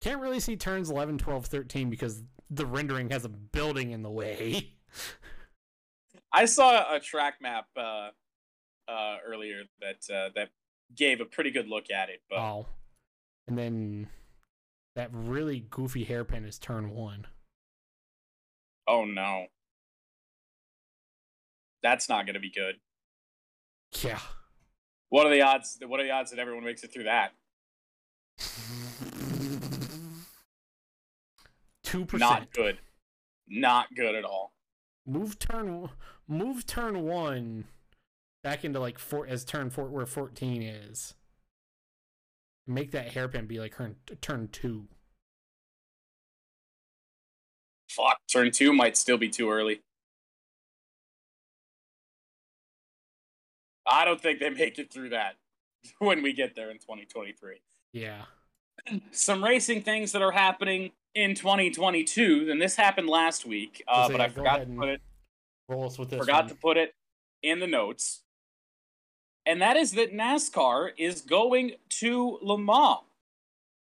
Can't 0.02 0.20
really 0.20 0.42
see 0.42 0.58
turns 0.58 0.90
11, 0.90 1.20
12, 1.20 1.46
13 1.46 1.90
because 1.90 2.22
the 2.50 2.66
rendering 2.66 3.12
has 3.12 3.24
a 3.24 3.30
building 3.30 3.92
in 3.92 4.04
the 4.04 4.12
way. 4.12 4.74
I 6.34 6.44
saw 6.44 6.94
a 6.94 7.00
track 7.00 7.36
map 7.42 7.68
uh, 7.78 8.10
uh, 8.88 9.18
earlier 9.26 9.64
that 9.82 10.14
uh, 10.14 10.30
that 10.36 10.50
gave 10.96 11.22
a 11.22 11.26
pretty 11.26 11.52
good 11.52 11.68
look 11.68 11.90
at 11.92 12.10
it, 12.10 12.22
but 12.30 12.40
Oh. 12.40 12.66
And 13.48 13.58
then 13.58 14.08
that 14.96 15.10
really 15.14 15.66
goofy 15.70 16.04
hairpin 16.04 16.46
is 16.46 16.58
turn 16.60 16.90
one. 16.90 17.28
oh 18.88 19.06
no, 19.06 19.48
that's 21.84 22.10
not 22.10 22.26
going 22.26 22.34
to 22.34 22.40
be 22.40 22.50
good. 22.52 22.76
Yeah. 24.02 24.20
What 25.10 25.26
are 25.26 25.30
the 25.30 25.42
odds? 25.42 25.78
What 25.86 26.00
are 26.00 26.04
the 26.04 26.12
odds 26.12 26.32
that 26.32 26.40
everyone 26.40 26.66
makes 26.66 26.84
it 26.84 26.92
through 26.94 27.06
that? 27.06 27.32
Two 31.84 32.06
percent. 32.06 32.20
Not 32.32 32.52
good. 32.54 32.80
Not 33.48 33.88
good 33.96 34.16
at 34.16 34.26
all. 34.26 34.54
Move 35.06 35.40
turn 35.40 35.90
move 36.28 36.66
turn 36.66 37.04
one 37.04 37.66
back 38.44 38.64
into 38.66 38.80
like 38.80 39.00
four 39.00 39.28
as 39.28 39.44
turn 39.44 39.70
four 39.70 39.86
where 39.86 40.06
fourteen 40.06 40.62
is. 40.62 41.14
Make 42.66 42.92
that 42.92 43.14
hairpin 43.14 43.46
be 43.48 43.60
like 43.60 43.76
her 43.76 43.96
turn 44.22 44.50
two. 44.52 44.88
Fuck, 47.90 48.20
turn 48.32 48.52
two 48.52 48.74
might 48.74 48.98
still 48.98 49.18
be 49.18 49.30
too 49.30 49.50
early. 49.50 49.82
I 53.90 54.04
don't 54.06 54.20
think 54.20 54.40
they 54.40 54.50
make 54.50 54.78
it 54.80 54.92
through 54.92 55.10
that 55.10 55.36
when 56.00 56.22
we 56.22 56.34
get 56.34 56.56
there 56.56 56.70
in 56.70 56.78
2023. 56.78 57.62
Yeah. 57.94 58.24
Some 59.12 59.44
racing 59.44 59.82
things 59.84 60.12
that 60.12 60.22
are 60.22 60.32
happening 60.34 60.92
in 61.16 61.36
2022, 61.36 62.50
and 62.52 62.62
this 62.62 62.76
happened 62.76 63.08
last 63.08 63.46
week, 63.46 63.82
uh, 63.88 64.08
So, 64.08 64.14
but 64.14 64.20
yeah, 64.20 64.26
I 64.26 64.30
forgot 64.30 64.58
to 64.58 64.66
put 64.66 64.90
it 64.90 65.02
Roll 65.70 65.86
us 65.86 65.98
with 65.98 66.10
this. 66.10 66.20
forgot 66.20 66.44
one. 66.44 66.50
to 66.50 66.56
put 66.56 66.78
it 66.78 66.94
in 67.42 67.60
the 67.60 67.68
notes. 67.68 68.24
And 69.48 69.62
that 69.62 69.78
is 69.78 69.94
that 69.94 70.14
NASCAR 70.14 70.92
is 70.98 71.22
going 71.22 71.76
to 72.02 72.38
Le 72.42 72.58
Mans 72.58 73.00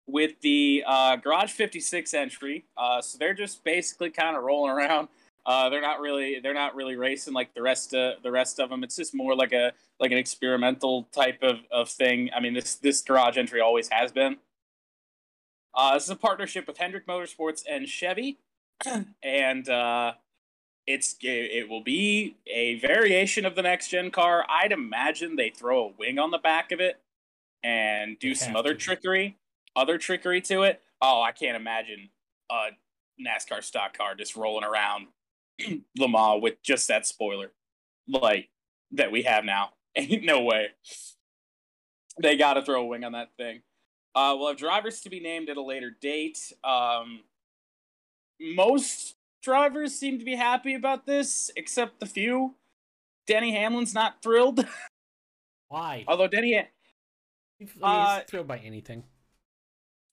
with 0.08 0.40
the 0.40 0.82
uh, 0.84 1.14
Garage 1.16 1.52
56 1.52 2.12
entry. 2.12 2.64
Uh, 2.76 3.00
so 3.00 3.16
they're 3.16 3.32
just 3.32 3.62
basically 3.62 4.10
kind 4.10 4.36
of 4.36 4.42
rolling 4.42 4.72
around. 4.72 5.06
Uh, 5.46 5.68
they're 5.68 5.80
not 5.80 6.00
really 6.00 6.40
they're 6.40 6.54
not 6.54 6.74
really 6.74 6.96
racing 6.96 7.32
like 7.32 7.54
the 7.54 7.62
rest 7.62 7.94
uh, 7.94 8.12
the 8.22 8.30
rest 8.30 8.60
of 8.60 8.70
them. 8.70 8.84
It's 8.84 8.96
just 8.96 9.14
more 9.14 9.34
like 9.34 9.52
a 9.52 9.72
like 9.98 10.10
an 10.10 10.18
experimental 10.18 11.08
type 11.12 11.42
of, 11.42 11.60
of 11.70 11.88
thing. 11.88 12.30
I 12.34 12.40
mean 12.40 12.54
this 12.54 12.74
this 12.76 13.00
garage 13.00 13.38
entry 13.38 13.60
always 13.60 13.88
has 13.88 14.12
been. 14.12 14.38
Uh, 15.74 15.94
this 15.94 16.04
is 16.04 16.10
a 16.10 16.16
partnership 16.16 16.66
with 16.66 16.78
Hendrick 16.78 17.06
Motorsports 17.06 17.62
and 17.68 17.88
Chevy, 17.88 18.38
and 19.22 19.68
uh, 19.68 20.12
it's 20.86 21.16
it 21.22 21.68
will 21.68 21.82
be 21.82 22.36
a 22.46 22.78
variation 22.80 23.44
of 23.44 23.54
the 23.54 23.62
next 23.62 23.88
gen 23.88 24.10
car. 24.10 24.44
I'd 24.48 24.72
imagine 24.72 25.36
they 25.36 25.50
throw 25.50 25.86
a 25.86 25.92
wing 25.98 26.18
on 26.18 26.30
the 26.30 26.38
back 26.38 26.72
of 26.72 26.80
it 26.80 27.00
and 27.62 28.18
do 28.18 28.30
They 28.30 28.34
some 28.34 28.56
other 28.56 28.74
to. 28.74 28.78
trickery, 28.78 29.38
other 29.76 29.98
trickery 29.98 30.40
to 30.42 30.62
it. 30.62 30.80
Oh, 31.00 31.22
I 31.22 31.32
can't 31.32 31.56
imagine 31.56 32.10
a 32.50 32.70
NASCAR 33.20 33.62
stock 33.62 33.96
car 33.96 34.14
just 34.14 34.36
rolling 34.36 34.64
around 34.64 35.08
Le 35.98 36.08
Mans 36.08 36.42
with 36.42 36.62
just 36.62 36.88
that 36.88 37.06
spoiler 37.06 37.52
like 38.08 38.48
that 38.92 39.12
we 39.12 39.22
have 39.22 39.44
now. 39.44 39.70
Ain't 39.96 40.24
no 40.24 40.42
way. 40.42 40.68
They 42.20 42.36
got 42.36 42.54
to 42.54 42.62
throw 42.62 42.82
a 42.82 42.86
wing 42.86 43.04
on 43.04 43.12
that 43.12 43.30
thing. 43.36 43.62
Uh, 44.14 44.34
we'll 44.36 44.48
have 44.48 44.56
drivers 44.58 45.00
to 45.00 45.10
be 45.10 45.20
named 45.20 45.48
at 45.48 45.56
a 45.56 45.62
later 45.62 45.90
date. 46.00 46.52
Um, 46.64 47.20
most 48.40 49.14
drivers 49.42 49.94
seem 49.98 50.18
to 50.18 50.24
be 50.24 50.36
happy 50.36 50.74
about 50.74 51.06
this, 51.06 51.50
except 51.56 52.00
the 52.00 52.06
few. 52.06 52.54
Denny 53.26 53.52
Hamlin's 53.52 53.94
not 53.94 54.22
thrilled. 54.22 54.66
Why? 55.68 56.04
Although 56.08 56.28
Denny, 56.28 56.58
I 56.58 56.68
mean, 57.58 57.70
uh, 57.82 58.16
he's 58.16 58.24
thrilled 58.30 58.48
by 58.48 58.58
anything. 58.58 59.04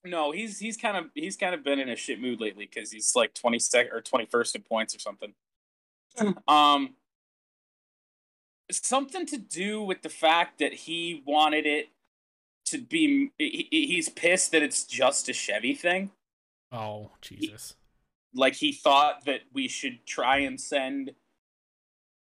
no, 0.05 0.31
he's 0.31 0.59
he's 0.59 0.77
kind 0.77 0.97
of 0.97 1.05
he's 1.13 1.35
kind 1.35 1.53
of 1.53 1.63
been 1.63 1.79
in 1.79 1.89
a 1.89 1.95
shit 1.95 2.21
mood 2.21 2.39
lately 2.39 2.69
because 2.71 2.91
he's 2.91 3.15
like 3.15 3.33
twenty 3.33 3.59
second 3.59 3.91
or 3.91 4.01
twenty 4.01 4.25
first 4.25 4.55
in 4.55 4.61
points 4.61 4.95
or 4.95 4.99
something. 4.99 5.33
um, 6.47 6.95
something 8.71 9.25
to 9.25 9.37
do 9.37 9.81
with 9.81 10.01
the 10.01 10.09
fact 10.09 10.59
that 10.59 10.73
he 10.73 11.23
wanted 11.25 11.65
it 11.65 11.89
to 12.65 12.77
be. 12.77 13.31
He, 13.37 13.67
he's 13.69 14.09
pissed 14.09 14.51
that 14.51 14.61
it's 14.61 14.83
just 14.83 15.27
a 15.29 15.33
Chevy 15.33 15.73
thing. 15.73 16.11
Oh 16.71 17.11
Jesus! 17.21 17.75
Like 18.33 18.55
he 18.55 18.71
thought 18.71 19.25
that 19.25 19.41
we 19.53 19.67
should 19.67 20.05
try 20.05 20.39
and 20.39 20.59
send 20.59 21.11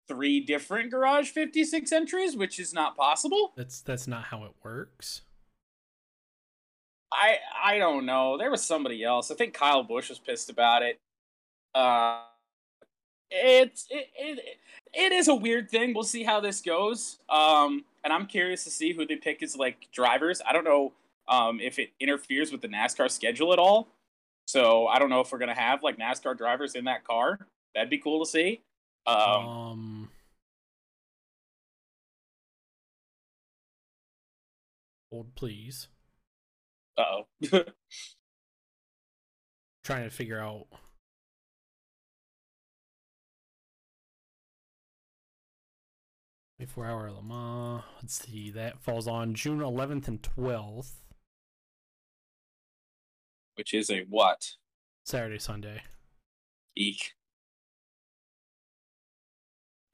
three 0.07 0.41
different 0.41 0.91
garage 0.91 1.29
56 1.29 1.91
entries 1.91 2.35
which 2.35 2.59
is 2.59 2.73
not 2.73 2.97
possible. 2.97 3.53
That's 3.55 3.81
that's 3.81 4.07
not 4.07 4.23
how 4.25 4.43
it 4.43 4.51
works. 4.63 5.21
i 7.13 7.37
i 7.63 7.77
don't 7.77 8.05
know. 8.05 8.37
There 8.37 8.51
was 8.51 8.63
somebody 8.63 9.03
else. 9.03 9.31
I 9.31 9.35
think 9.35 9.53
kyle 9.53 9.83
Busch 9.83 10.09
was 10.09 10.19
pissed 10.19 10.49
about 10.49 10.81
it. 10.83 10.99
Uh 11.73 12.23
it's 13.29 13.87
it, 13.89 14.09
it 14.17 14.39
it 14.93 15.11
is 15.13 15.27
a 15.29 15.35
weird 15.35 15.69
thing. 15.69 15.93
We'll 15.93 16.03
see 16.03 16.23
how 16.23 16.41
this 16.41 16.61
goes. 16.61 17.19
Um 17.29 17.85
and 18.03 18.11
i'm 18.11 18.25
curious 18.25 18.63
to 18.65 18.69
see 18.69 18.93
who 18.93 19.05
they 19.05 19.15
pick 19.15 19.41
as 19.43 19.55
like 19.55 19.87
drivers. 19.93 20.41
I 20.47 20.51
don't 20.51 20.65
know 20.65 20.93
um 21.29 21.59
if 21.61 21.79
it 21.79 21.91
interferes 21.99 22.51
with 22.51 22.61
the 22.61 22.67
nascar 22.67 23.09
schedule 23.09 23.53
at 23.53 23.59
all 23.59 23.87
so 24.51 24.87
i 24.87 24.99
don't 24.99 25.09
know 25.09 25.21
if 25.21 25.31
we're 25.31 25.37
gonna 25.37 25.53
have 25.55 25.81
like 25.83 25.97
nascar 25.97 26.37
drivers 26.37 26.75
in 26.75 26.83
that 26.85 27.03
car 27.05 27.39
that'd 27.73 27.89
be 27.89 27.97
cool 27.97 28.23
to 28.23 28.29
see 28.29 28.61
um 29.07 29.17
Um. 29.47 30.09
Hold, 35.11 35.35
please. 35.35 35.87
Uh-oh. 36.97 37.25
Trying 39.83 40.03
to 40.05 40.09
figure 40.09 40.39
out. 40.39 40.67
Twenty-four 46.57 46.85
hour 46.85 47.11
Le 47.11 47.23
Mans. 47.23 47.83
Let's 48.01 48.25
see. 48.25 48.51
That 48.51 48.79
falls 48.79 49.07
on 49.07 49.33
June 49.33 49.59
11th 49.59 50.07
and 50.07 50.21
12th. 50.21 50.91
Which 53.61 53.75
is 53.75 53.91
a 53.91 54.03
what? 54.09 54.53
Saturday, 55.05 55.37
Sunday. 55.37 55.83
Eek. 56.75 57.11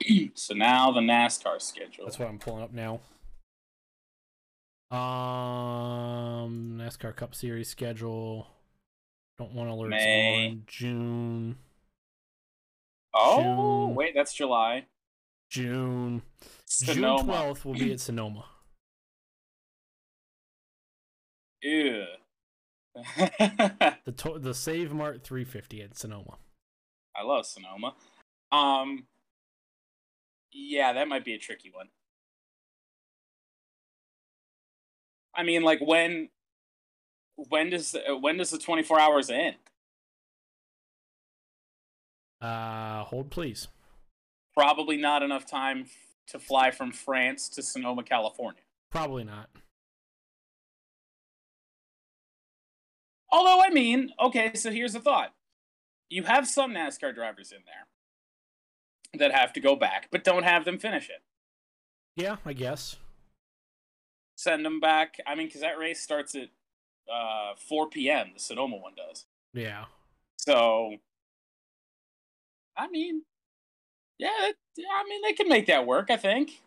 so 0.35 0.53
now 0.53 0.89
the 0.93 1.01
NASCAR 1.01 1.61
schedule. 1.61 2.05
That's 2.05 2.17
what 2.17 2.29
I'm 2.29 2.39
pulling 2.39 2.63
up 2.63 2.71
now. 2.71 3.01
Um, 4.89 6.77
NASCAR 6.79 7.13
Cup 7.13 7.35
Series 7.35 7.67
schedule. 7.67 8.47
Don't 9.37 9.51
want 9.51 9.69
alerts 9.69 9.89
May. 9.89 10.47
on 10.51 10.63
June. 10.65 11.57
oh, 13.13 13.41
June. 13.41 13.95
wait, 13.95 14.15
that's 14.15 14.33
July. 14.33 14.85
June. 15.49 16.21
June 16.83 17.03
12th 17.03 17.65
will 17.65 17.73
be 17.73 17.91
at 17.91 17.99
Sonoma. 17.99 18.45
Ew. 21.61 22.05
The 24.05 24.11
to- 24.11 24.39
the 24.39 24.53
Save 24.53 24.93
Mart 24.93 25.23
350 25.23 25.81
at 25.81 25.97
Sonoma. 25.97 26.37
I 27.15 27.23
love 27.23 27.45
Sonoma. 27.45 27.93
Um, 28.51 29.07
yeah, 30.51 30.93
that 30.93 31.07
might 31.07 31.25
be 31.25 31.33
a 31.33 31.37
tricky 31.37 31.71
one. 31.73 31.89
I 35.35 35.43
mean, 35.43 35.63
like 35.63 35.79
when, 35.81 36.29
when 37.35 37.69
does 37.69 37.95
when 38.21 38.37
does 38.37 38.49
the 38.49 38.57
twenty 38.57 38.81
four 38.81 38.99
hours 38.99 39.29
end? 39.29 39.57
Uh, 42.41 43.03
hold 43.03 43.29
please. 43.29 43.67
Probably 44.55 44.97
not 44.97 45.21
enough 45.21 45.45
time 45.45 45.85
to 46.27 46.39
fly 46.39 46.71
from 46.71 46.91
France 46.91 47.49
to 47.49 47.61
Sonoma, 47.61 48.03
California. 48.03 48.61
Probably 48.89 49.23
not. 49.23 49.49
Although, 53.31 53.61
I 53.61 53.69
mean, 53.69 54.11
okay, 54.19 54.53
so 54.55 54.71
here's 54.71 54.93
the 54.93 54.99
thought. 54.99 55.33
You 56.09 56.23
have 56.23 56.47
some 56.47 56.73
NASCAR 56.73 57.13
drivers 57.13 57.51
in 57.51 57.59
there 57.65 57.87
that 59.19 59.37
have 59.37 59.51
to 59.53 59.59
go 59.59 59.75
back, 59.75 60.07
but 60.11 60.23
don't 60.23 60.43
have 60.43 60.65
them 60.65 60.77
finish 60.77 61.09
it. 61.09 61.21
Yeah, 62.15 62.37
I 62.45 62.53
guess. 62.53 62.97
Send 64.35 64.65
them 64.65 64.79
back. 64.79 65.17
I 65.25 65.35
mean, 65.35 65.47
because 65.47 65.61
that 65.61 65.77
race 65.77 66.01
starts 66.01 66.35
at 66.35 66.49
uh, 67.11 67.55
4 67.67 67.89
p.m., 67.89 68.31
the 68.33 68.39
Sonoma 68.39 68.77
one 68.77 68.93
does. 68.95 69.25
Yeah. 69.53 69.85
So, 70.37 70.95
I 72.77 72.87
mean, 72.87 73.23
yeah, 74.17 74.29
I 74.29 75.03
mean, 75.09 75.21
they 75.23 75.33
can 75.33 75.49
make 75.49 75.67
that 75.67 75.85
work, 75.85 76.09
I 76.09 76.17
think. 76.17 76.61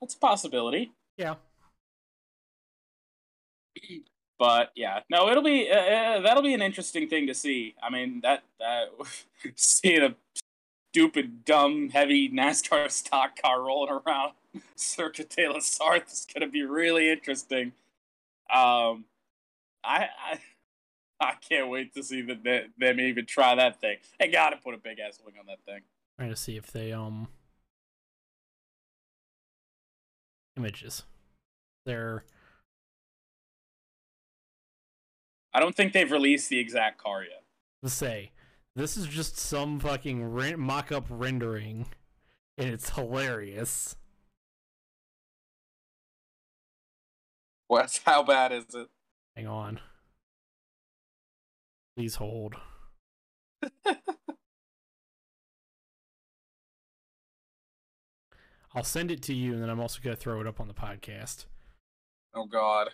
That's 0.00 0.14
a 0.14 0.18
possibility. 0.18 0.92
Yeah. 1.16 1.34
but 4.44 4.72
yeah, 4.74 5.00
no, 5.08 5.30
it'll 5.30 5.42
be 5.42 5.70
uh, 5.70 5.78
uh, 5.78 6.20
that'll 6.20 6.42
be 6.42 6.52
an 6.52 6.60
interesting 6.60 7.08
thing 7.08 7.26
to 7.28 7.34
see. 7.34 7.74
I 7.82 7.88
mean, 7.88 8.20
that 8.20 8.44
that 8.60 8.88
seeing 9.54 10.02
a 10.02 10.14
stupid, 10.92 11.46
dumb, 11.46 11.88
heavy 11.88 12.28
NASCAR 12.28 12.90
stock 12.90 13.40
car 13.40 13.62
rolling 13.62 13.98
around 14.06 14.32
Circuit 14.76 15.30
de 15.30 15.48
la 15.48 15.60
Sarthe 15.60 16.12
is 16.12 16.26
going 16.30 16.46
to 16.46 16.52
be 16.52 16.62
really 16.62 17.10
interesting. 17.10 17.72
Um, 18.54 19.06
I, 19.82 20.08
I 20.30 20.40
I 21.20 21.32
can't 21.48 21.70
wait 21.70 21.94
to 21.94 22.02
see 22.02 22.20
that 22.20 22.44
they, 22.44 22.66
them 22.76 23.00
even 23.00 23.24
try 23.24 23.54
that 23.54 23.80
thing. 23.80 23.96
They 24.20 24.28
got 24.28 24.50
to 24.50 24.58
put 24.58 24.74
a 24.74 24.78
big 24.78 24.98
ass 24.98 25.20
wing 25.24 25.36
on 25.40 25.46
that 25.46 25.64
thing. 25.64 25.80
Trying 26.18 26.28
to 26.28 26.36
see 26.36 26.58
if 26.58 26.70
they 26.70 26.92
um 26.92 27.28
images. 30.58 31.04
They're 31.86 32.24
I 35.54 35.60
don't 35.60 35.74
think 35.74 35.92
they've 35.92 36.10
released 36.10 36.50
the 36.50 36.58
exact 36.58 36.98
car 37.02 37.22
yet. 37.22 37.44
let's 37.82 37.94
say 37.94 38.32
this 38.74 38.96
is 38.96 39.06
just 39.06 39.38
some 39.38 39.78
fucking 39.78 40.24
re- 40.32 40.56
mock-up 40.56 41.06
rendering, 41.08 41.86
and 42.58 42.68
it's 42.70 42.90
hilarious. 42.90 43.94
What? 47.68 48.00
How 48.04 48.22
bad 48.24 48.52
is 48.52 48.64
it? 48.74 48.88
Hang 49.36 49.46
on. 49.46 49.80
Please 51.96 52.16
hold. 52.16 52.56
I'll 58.74 58.82
send 58.82 59.10
it 59.12 59.22
to 59.22 59.34
you, 59.34 59.52
and 59.52 59.62
then 59.62 59.70
I'm 59.70 59.78
also 59.80 60.00
going 60.02 60.16
to 60.16 60.20
throw 60.20 60.40
it 60.40 60.46
up 60.48 60.60
on 60.60 60.66
the 60.66 60.74
podcast. 60.74 61.46
Oh 62.34 62.46
God. 62.46 62.90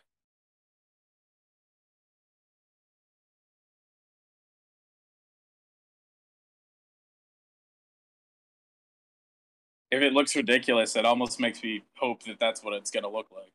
If 9.90 10.02
it 10.02 10.12
looks 10.12 10.36
ridiculous, 10.36 10.94
it 10.96 11.04
almost 11.04 11.40
makes 11.40 11.62
me 11.62 11.82
hope 11.96 12.22
that 12.24 12.38
that's 12.38 12.62
what 12.62 12.74
it's 12.74 12.90
gonna 12.90 13.08
look 13.08 13.26
like. 13.32 13.52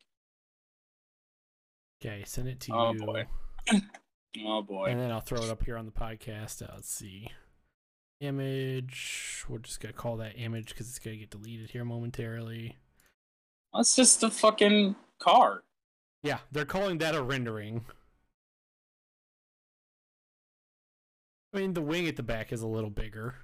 Okay, 2.04 2.24
send 2.26 2.48
it 2.48 2.60
to 2.62 2.74
Oh, 2.74 2.92
you. 2.94 3.00
Oh 3.02 3.06
boy. 3.06 3.26
Oh 4.44 4.62
boy. 4.62 4.88
And 4.88 5.00
then 5.00 5.12
I'll 5.12 5.22
throw 5.22 5.42
it 5.42 5.50
up 5.50 5.64
here 5.64 5.78
on 5.78 5.86
the 5.86 5.94
podcast. 5.94 6.62
Uh, 6.62 6.68
let's 6.76 6.90
see. 6.94 7.30
Image. 8.20 9.46
We're 9.48 9.60
just 9.60 9.80
going 9.80 9.94
to 9.94 9.98
call 9.98 10.18
that 10.18 10.34
image 10.36 10.70
because 10.70 10.90
it's 10.90 11.00
going 11.00 11.16
to 11.16 11.20
get 11.22 11.30
deleted 11.30 11.70
here 11.70 11.86
momentarily. 11.86 12.78
That's 13.74 13.96
just 13.96 14.24
a 14.24 14.30
fucking 14.30 14.98
car. 15.20 15.64
Yeah, 16.22 16.40
they're 16.52 16.66
calling 16.66 16.98
that 16.98 17.16
a 17.16 17.22
rendering. 17.22 17.86
I 21.54 21.60
mean, 21.60 21.74
the 21.74 21.82
wing 21.82 22.08
at 22.08 22.18
the 22.18 22.24
back 22.24 22.52
is 22.52 22.62
a 22.62 22.68
little 22.68 22.90
bigger. 22.90 23.36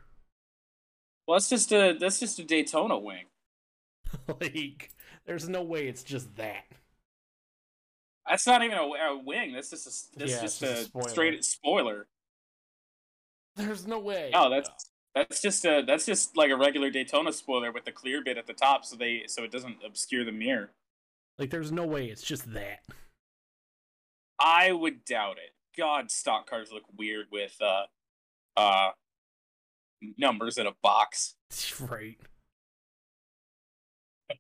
Well, 1.28 1.36
that's 1.38 1.50
just 1.50 1.72
a 1.72 1.96
that's 2.00 2.20
just 2.20 2.40
a 2.40 2.44
Daytona 2.44 2.98
wing. 2.98 3.26
like, 4.42 4.92
there's 5.26 5.48
no 5.48 5.62
way 5.64 5.88
it's 5.88 6.04
just 6.04 6.36
that. 6.38 6.66
That's 8.28 8.46
not 8.48 8.64
even 8.64 8.78
a, 8.78 8.82
a 8.82 9.18
wing. 9.24 9.54
That's 9.54 9.70
just 9.70 9.88
a, 9.88 10.20
that's 10.20 10.32
Yeah, 10.32 10.42
just, 10.42 10.60
just 10.62 10.62
a 10.62 10.82
a, 10.82 10.84
spoiler. 10.84 11.10
straight 11.10 11.46
spoiler. 11.46 12.08
There's 13.56 13.86
no 13.88 14.00
way. 14.00 14.30
No, 14.34 14.50
that's 14.50 14.70
that's 15.14 15.42
just 15.42 15.66
a 15.66 15.84
that's 15.86 16.06
just 16.06 16.38
like 16.38 16.52
a 16.52 16.58
regular 16.58 16.90
Daytona 16.90 17.34
spoiler 17.34 17.72
with 17.72 17.86
the 17.86 17.92
clear 17.92 18.24
bit 18.24 18.38
at 18.38 18.48
the 18.48 18.54
top, 18.54 18.86
so 18.86 18.96
they 18.96 19.24
so 19.28 19.44
it 19.44 19.52
doesn't 19.52 19.78
obscure 19.86 20.24
the 20.24 20.32
mirror. 20.32 20.72
like, 21.38 21.50
there's 21.50 21.72
no 21.72 21.86
way 21.86 22.06
it's 22.08 22.22
just 22.22 22.54
that. 22.54 22.80
I 24.40 24.72
would 24.72 25.06
doubt 25.06 25.38
it. 25.38 25.54
God, 25.78 26.12
stock 26.12 26.50
cars 26.50 26.72
look 26.72 26.84
weird 26.98 27.28
with 27.32 27.58
uh 27.62 27.86
uh 28.58 28.92
numbers 30.18 30.58
in 30.58 30.68
a 30.68 30.72
box. 30.82 31.36
right. 31.90 32.18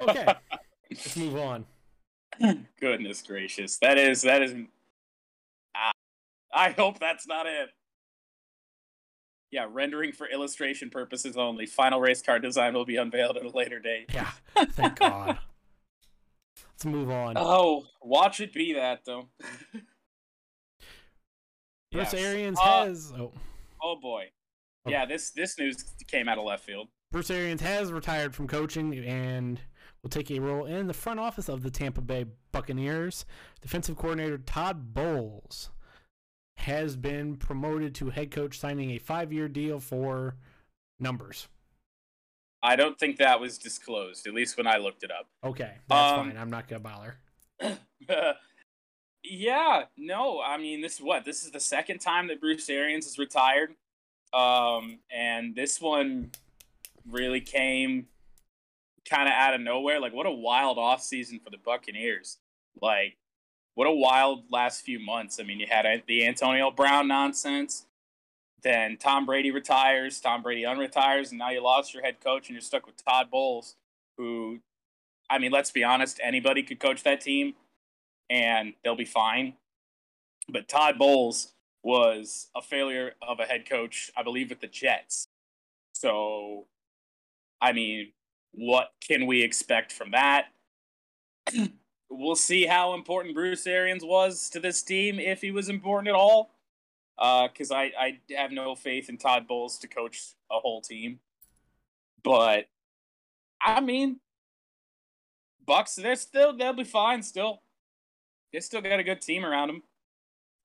Okay, 0.01 0.25
let's 0.89 1.17
move 1.17 1.35
on. 1.35 1.65
Goodness 2.79 3.21
gracious, 3.21 3.77
that 3.79 3.97
is 3.97 4.21
that 4.21 4.41
isn't. 4.41 4.69
Ah, 5.75 5.91
I 6.53 6.69
hope 6.69 6.97
that's 6.97 7.27
not 7.27 7.45
it. 7.45 7.69
Yeah, 9.51 9.67
rendering 9.69 10.13
for 10.13 10.27
illustration 10.27 10.89
purposes 10.89 11.35
only. 11.35 11.65
Final 11.65 11.99
race 11.99 12.21
car 12.21 12.39
design 12.39 12.73
will 12.73 12.85
be 12.85 12.95
unveiled 12.95 13.35
at 13.35 13.43
a 13.43 13.49
later 13.49 13.79
date. 13.79 14.11
Yeah, 14.13 14.31
thank 14.69 14.97
God. 14.97 15.39
Let's 16.71 16.85
move 16.85 17.11
on. 17.11 17.33
Oh, 17.35 17.83
watch 18.01 18.39
it 18.39 18.53
be 18.53 18.71
that 18.75 19.01
though. 19.05 19.27
Bruce 21.91 22.13
Yes. 22.13 22.13
Arians 22.13 22.57
Uh, 22.61 22.85
has. 22.85 23.11
Oh. 23.13 23.33
Oh 23.83 23.97
boy. 24.01 24.29
Yeah, 24.87 25.05
this 25.05 25.31
this 25.31 25.57
news 25.57 25.83
came 26.07 26.27
out 26.27 26.37
of 26.37 26.43
left 26.45 26.63
field. 26.65 26.87
Bruce 27.11 27.29
Arians 27.29 27.61
has 27.61 27.91
retired 27.91 28.33
from 28.33 28.47
coaching 28.47 28.97
and 29.05 29.59
will 30.01 30.09
take 30.09 30.31
a 30.31 30.39
role 30.39 30.65
in 30.65 30.87
the 30.87 30.93
front 30.93 31.19
office 31.19 31.49
of 31.49 31.61
the 31.61 31.69
Tampa 31.69 32.01
Bay 32.01 32.25
Buccaneers. 32.51 33.25
Defensive 33.61 33.95
coordinator 33.97 34.37
Todd 34.39 34.93
Bowles 34.93 35.69
has 36.57 36.95
been 36.95 37.35
promoted 37.37 37.93
to 37.95 38.09
head 38.11 38.31
coach, 38.31 38.57
signing 38.59 38.91
a 38.91 38.97
five-year 38.99 39.47
deal 39.49 39.79
for 39.79 40.35
numbers. 40.99 41.47
I 42.63 42.75
don't 42.75 42.97
think 42.99 43.17
that 43.17 43.39
was 43.39 43.57
disclosed, 43.57 44.25
at 44.27 44.33
least 44.33 44.55
when 44.57 44.67
I 44.67 44.77
looked 44.77 45.03
it 45.03 45.11
up. 45.11 45.27
Okay, 45.43 45.73
that's 45.89 46.13
Um, 46.13 46.29
fine. 46.29 46.37
I'm 46.37 46.49
not 46.49 46.67
gonna 46.67 46.79
bother. 46.79 47.17
yeah, 49.23 49.83
no, 49.97 50.41
I 50.41 50.57
mean 50.57 50.81
this 50.81 50.95
is 50.95 51.01
what 51.01 51.25
this 51.25 51.43
is 51.43 51.51
the 51.51 51.59
second 51.59 51.99
time 51.99 52.27
that 52.27 52.39
Bruce 52.39 52.69
Arians 52.69 53.05
has 53.05 53.17
retired, 53.19 53.75
um, 54.33 54.99
and 55.11 55.55
this 55.55 55.81
one 55.81 56.31
really 57.09 57.41
came 57.41 58.07
kind 59.09 59.27
of 59.27 59.33
out 59.33 59.53
of 59.53 59.61
nowhere. 59.61 59.99
Like, 59.99 60.13
what 60.13 60.25
a 60.25 60.31
wild 60.31 60.77
off 60.77 61.01
season 61.01 61.39
for 61.43 61.49
the 61.49 61.57
Buccaneers! 61.57 62.37
Like, 62.81 63.17
what 63.75 63.87
a 63.87 63.91
wild 63.91 64.43
last 64.51 64.81
few 64.81 64.99
months. 64.99 65.39
I 65.39 65.43
mean, 65.43 65.59
you 65.59 65.67
had 65.69 65.85
uh, 65.85 65.97
the 66.07 66.25
Antonio 66.25 66.71
Brown 66.71 67.07
nonsense. 67.07 67.85
Then 68.63 68.97
Tom 68.97 69.25
Brady 69.25 69.49
retires, 69.49 70.19
Tom 70.19 70.43
Brady 70.43 70.63
unretires, 70.63 71.31
and 71.31 71.39
now 71.39 71.49
you 71.49 71.63
lost 71.63 71.93
your 71.93 72.03
head 72.03 72.21
coach 72.23 72.47
and 72.47 72.53
you're 72.53 72.61
stuck 72.61 72.85
with 72.85 73.03
Todd 73.03 73.31
Bowles, 73.31 73.75
who, 74.17 74.59
I 75.29 75.39
mean, 75.39 75.51
let's 75.51 75.71
be 75.71 75.83
honest, 75.83 76.19
anybody 76.23 76.61
could 76.61 76.79
coach 76.79 77.01
that 77.03 77.21
team 77.21 77.55
and 78.29 78.73
they'll 78.83 78.95
be 78.95 79.05
fine. 79.05 79.55
But 80.47 80.67
Todd 80.67 80.99
Bowles 80.99 81.53
was 81.83 82.49
a 82.55 82.61
failure 82.61 83.13
of 83.21 83.39
a 83.39 83.45
head 83.45 83.67
coach, 83.67 84.11
I 84.15 84.23
believe, 84.23 84.49
with 84.49 84.61
the 84.61 84.67
Jets. 84.67 85.27
So, 85.93 86.67
I 87.61 87.73
mean, 87.73 88.11
what 88.51 88.91
can 89.05 89.25
we 89.25 89.41
expect 89.41 89.91
from 89.91 90.11
that? 90.11 90.47
we'll 92.09 92.35
see 92.35 92.65
how 92.65 92.93
important 92.93 93.33
Bruce 93.33 93.65
Arians 93.65 94.03
was 94.03 94.49
to 94.51 94.59
this 94.59 94.83
team, 94.83 95.19
if 95.19 95.41
he 95.41 95.51
was 95.51 95.69
important 95.69 96.09
at 96.09 96.15
all. 96.15 96.51
Uh, 97.17 97.47
because 97.47 97.71
I, 97.71 97.91
I 97.99 98.19
have 98.35 98.51
no 98.51 98.73
faith 98.73 99.07
in 99.09 99.17
Todd 99.17 99.47
Bowles 99.47 99.77
to 99.79 99.87
coach 99.87 100.33
a 100.51 100.59
whole 100.59 100.81
team. 100.81 101.19
But, 102.23 102.67
I 103.61 103.79
mean, 103.79 104.19
Bucks, 105.65 105.95
they're 105.95 106.15
still 106.15 106.55
they'll 106.57 106.73
be 106.73 106.83
fine 106.83 107.21
still. 107.21 107.61
They 108.51 108.59
still 108.59 108.81
got 108.81 108.99
a 108.99 109.03
good 109.03 109.21
team 109.21 109.45
around 109.45 109.67
them. 109.67 109.83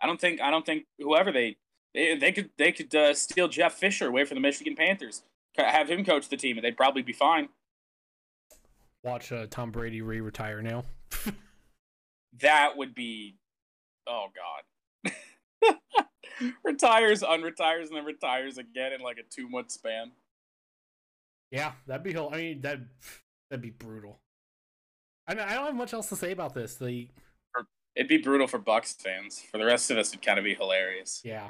I 0.00 0.06
don't 0.06 0.20
think 0.20 0.40
I 0.40 0.50
don't 0.50 0.64
think 0.66 0.84
whoever 0.98 1.32
they 1.32 1.56
they, 1.94 2.16
they 2.16 2.32
could 2.32 2.50
they 2.58 2.72
could 2.72 2.94
uh, 2.94 3.14
steal 3.14 3.48
Jeff 3.48 3.74
Fisher 3.74 4.06
away 4.08 4.24
from 4.24 4.34
the 4.36 4.40
Michigan 4.40 4.76
Panthers, 4.76 5.22
have 5.56 5.88
him 5.88 6.04
coach 6.04 6.28
the 6.28 6.36
team, 6.36 6.56
and 6.58 6.64
they'd 6.64 6.76
probably 6.76 7.02
be 7.02 7.12
fine. 7.12 7.48
Watch 9.02 9.30
uh, 9.32 9.46
Tom 9.48 9.70
Brady 9.70 10.02
re-retire 10.02 10.62
now. 10.62 10.84
That 12.40 12.76
would 12.76 12.94
be, 12.94 13.36
oh 14.06 14.26
god, 15.04 15.12
retires, 16.64 17.22
unretires, 17.22 17.88
and 17.88 17.96
then 17.96 18.04
retires 18.04 18.58
again 18.58 18.92
in 18.92 19.00
like 19.00 19.16
a 19.16 19.22
two 19.22 19.48
month 19.48 19.70
span. 19.70 20.10
Yeah, 21.50 21.72
that'd 21.86 22.02
be. 22.02 22.12
hell- 22.12 22.28
I 22.32 22.36
mean, 22.36 22.60
that 22.60 22.80
that'd 23.48 23.62
be 23.62 23.70
brutal. 23.70 24.20
I 25.26 25.34
mean, 25.34 25.44
I 25.48 25.54
don't 25.54 25.66
have 25.66 25.74
much 25.76 25.94
else 25.94 26.10
to 26.10 26.16
say 26.16 26.32
about 26.32 26.52
this. 26.52 26.74
The 26.74 27.08
It'd 27.96 28.08
be 28.08 28.18
brutal 28.18 28.46
for 28.46 28.58
Bucks 28.58 28.92
fans. 28.92 29.42
For 29.50 29.56
the 29.56 29.64
rest 29.64 29.90
of 29.90 29.96
us, 29.96 30.10
it'd 30.10 30.24
kind 30.24 30.38
of 30.38 30.44
be 30.44 30.54
hilarious. 30.54 31.22
yeah, 31.24 31.48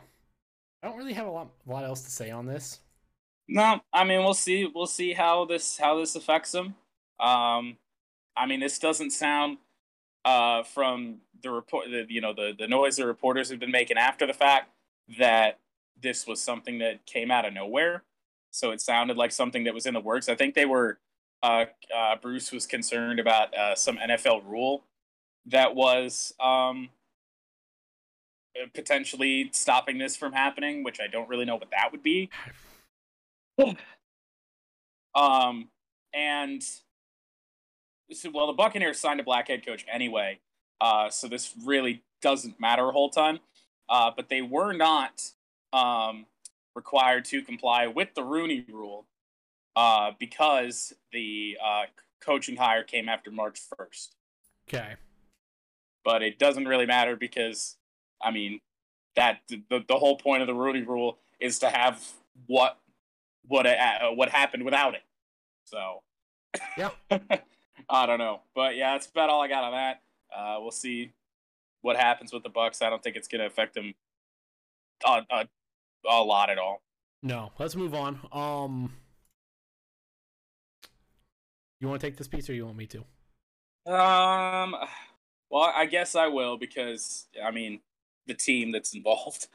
I 0.82 0.86
don't 0.86 0.96
really 0.96 1.12
have 1.14 1.26
a 1.26 1.30
lot, 1.30 1.48
a 1.66 1.72
lot 1.72 1.84
else 1.84 2.02
to 2.02 2.10
say 2.10 2.30
on 2.30 2.46
this. 2.46 2.80
No, 3.48 3.80
I 3.92 4.04
mean 4.04 4.20
we'll 4.20 4.34
see. 4.34 4.70
We'll 4.72 4.86
see 4.86 5.12
how 5.12 5.44
this 5.44 5.76
how 5.76 5.98
this 5.98 6.14
affects 6.16 6.52
them. 6.52 6.74
Um, 7.20 7.76
I 8.36 8.46
mean 8.46 8.60
this 8.60 8.78
doesn't 8.78 9.10
sound 9.10 9.58
uh, 10.24 10.62
from 10.62 11.18
the 11.42 11.50
report. 11.50 11.86
The, 11.90 12.06
you 12.08 12.20
know 12.20 12.32
the 12.32 12.54
the 12.56 12.68
noise 12.68 12.96
the 12.96 13.06
reporters 13.06 13.50
have 13.50 13.60
been 13.60 13.70
making 13.70 13.98
after 13.98 14.26
the 14.26 14.32
fact 14.32 14.70
that 15.18 15.58
this 16.00 16.26
was 16.26 16.40
something 16.40 16.78
that 16.78 17.06
came 17.06 17.30
out 17.30 17.44
of 17.44 17.54
nowhere. 17.54 18.04
So 18.50 18.70
it 18.70 18.80
sounded 18.80 19.16
like 19.16 19.32
something 19.32 19.64
that 19.64 19.74
was 19.74 19.86
in 19.86 19.94
the 19.94 20.00
works. 20.00 20.28
I 20.28 20.34
think 20.34 20.54
they 20.54 20.66
were. 20.66 20.98
Uh, 21.42 21.66
uh, 21.94 22.16
Bruce 22.16 22.50
was 22.50 22.66
concerned 22.66 23.20
about 23.20 23.54
uh, 23.54 23.74
some 23.74 23.98
NFL 23.98 24.42
rule 24.48 24.84
that 25.46 25.74
was 25.74 26.34
um, 26.40 26.88
potentially 28.74 29.50
stopping 29.52 29.98
this 29.98 30.16
from 30.16 30.32
happening, 30.32 30.82
which 30.82 31.00
I 31.00 31.06
don't 31.06 31.28
really 31.28 31.44
know 31.44 31.56
what 31.56 31.70
that 31.70 31.92
would 31.92 32.02
be. 32.02 32.30
um, 35.14 35.68
and 36.14 36.62
so, 38.12 38.30
well, 38.32 38.46
the 38.46 38.52
Buccaneers 38.52 38.98
signed 38.98 39.20
a 39.20 39.24
black 39.24 39.48
head 39.48 39.64
coach 39.64 39.84
anyway, 39.90 40.38
uh, 40.80 41.10
so 41.10 41.28
this 41.28 41.54
really 41.64 42.02
doesn't 42.22 42.60
matter 42.60 42.88
a 42.88 42.92
whole 42.92 43.10
ton. 43.10 43.40
Uh, 43.88 44.10
but 44.16 44.28
they 44.28 44.42
were 44.42 44.72
not 44.72 45.22
um, 45.72 46.26
required 46.74 47.24
to 47.26 47.42
comply 47.42 47.86
with 47.86 48.14
the 48.14 48.22
Rooney 48.24 48.64
Rule 48.68 49.06
uh, 49.76 50.10
because 50.18 50.92
the 51.12 51.56
uh, 51.64 51.84
coaching 52.20 52.56
hire 52.56 52.82
came 52.82 53.08
after 53.08 53.30
March 53.30 53.60
first. 53.76 54.16
Okay. 54.68 54.96
But 56.06 56.22
it 56.22 56.38
doesn't 56.38 56.66
really 56.66 56.86
matter 56.86 57.16
because, 57.16 57.76
I 58.22 58.30
mean, 58.30 58.60
that 59.16 59.40
the, 59.48 59.84
the 59.88 59.98
whole 59.98 60.16
point 60.16 60.40
of 60.40 60.46
the 60.46 60.54
Rooney 60.54 60.82
Rule 60.82 61.18
is 61.40 61.58
to 61.58 61.68
have 61.68 62.00
what 62.46 62.78
what 63.48 63.66
uh, 63.66 64.10
what 64.14 64.28
happened 64.28 64.64
without 64.64 64.94
it. 64.94 65.02
So, 65.64 66.02
Yeah. 66.78 66.90
I 67.90 68.06
don't 68.06 68.18
know, 68.18 68.42
but 68.54 68.76
yeah, 68.76 68.92
that's 68.92 69.08
about 69.08 69.30
all 69.30 69.42
I 69.42 69.48
got 69.48 69.64
on 69.64 69.72
that. 69.72 70.02
Uh, 70.34 70.58
we'll 70.60 70.70
see 70.70 71.12
what 71.82 71.96
happens 71.96 72.32
with 72.32 72.44
the 72.44 72.48
Bucks. 72.50 72.82
I 72.82 72.90
don't 72.90 73.02
think 73.02 73.16
it's 73.16 73.28
going 73.28 73.40
to 73.40 73.46
affect 73.46 73.74
them 73.74 73.94
a, 75.04 75.22
a, 75.30 75.48
a 76.08 76.22
lot 76.22 76.50
at 76.50 76.58
all. 76.58 76.82
No, 77.22 77.52
let's 77.58 77.76
move 77.76 77.94
on. 77.94 78.20
Um, 78.32 78.92
you 81.80 81.88
want 81.88 82.00
to 82.00 82.06
take 82.06 82.16
this 82.16 82.28
piece, 82.28 82.48
or 82.48 82.54
you 82.54 82.64
want 82.64 82.76
me 82.76 82.86
to? 82.86 83.92
Um, 83.92 84.74
well, 85.56 85.72
I 85.74 85.86
guess 85.86 86.14
I 86.14 86.26
will 86.26 86.58
because 86.58 87.28
I 87.42 87.50
mean 87.50 87.80
the 88.26 88.34
team 88.34 88.72
that's 88.72 88.94
involved. 88.94 89.46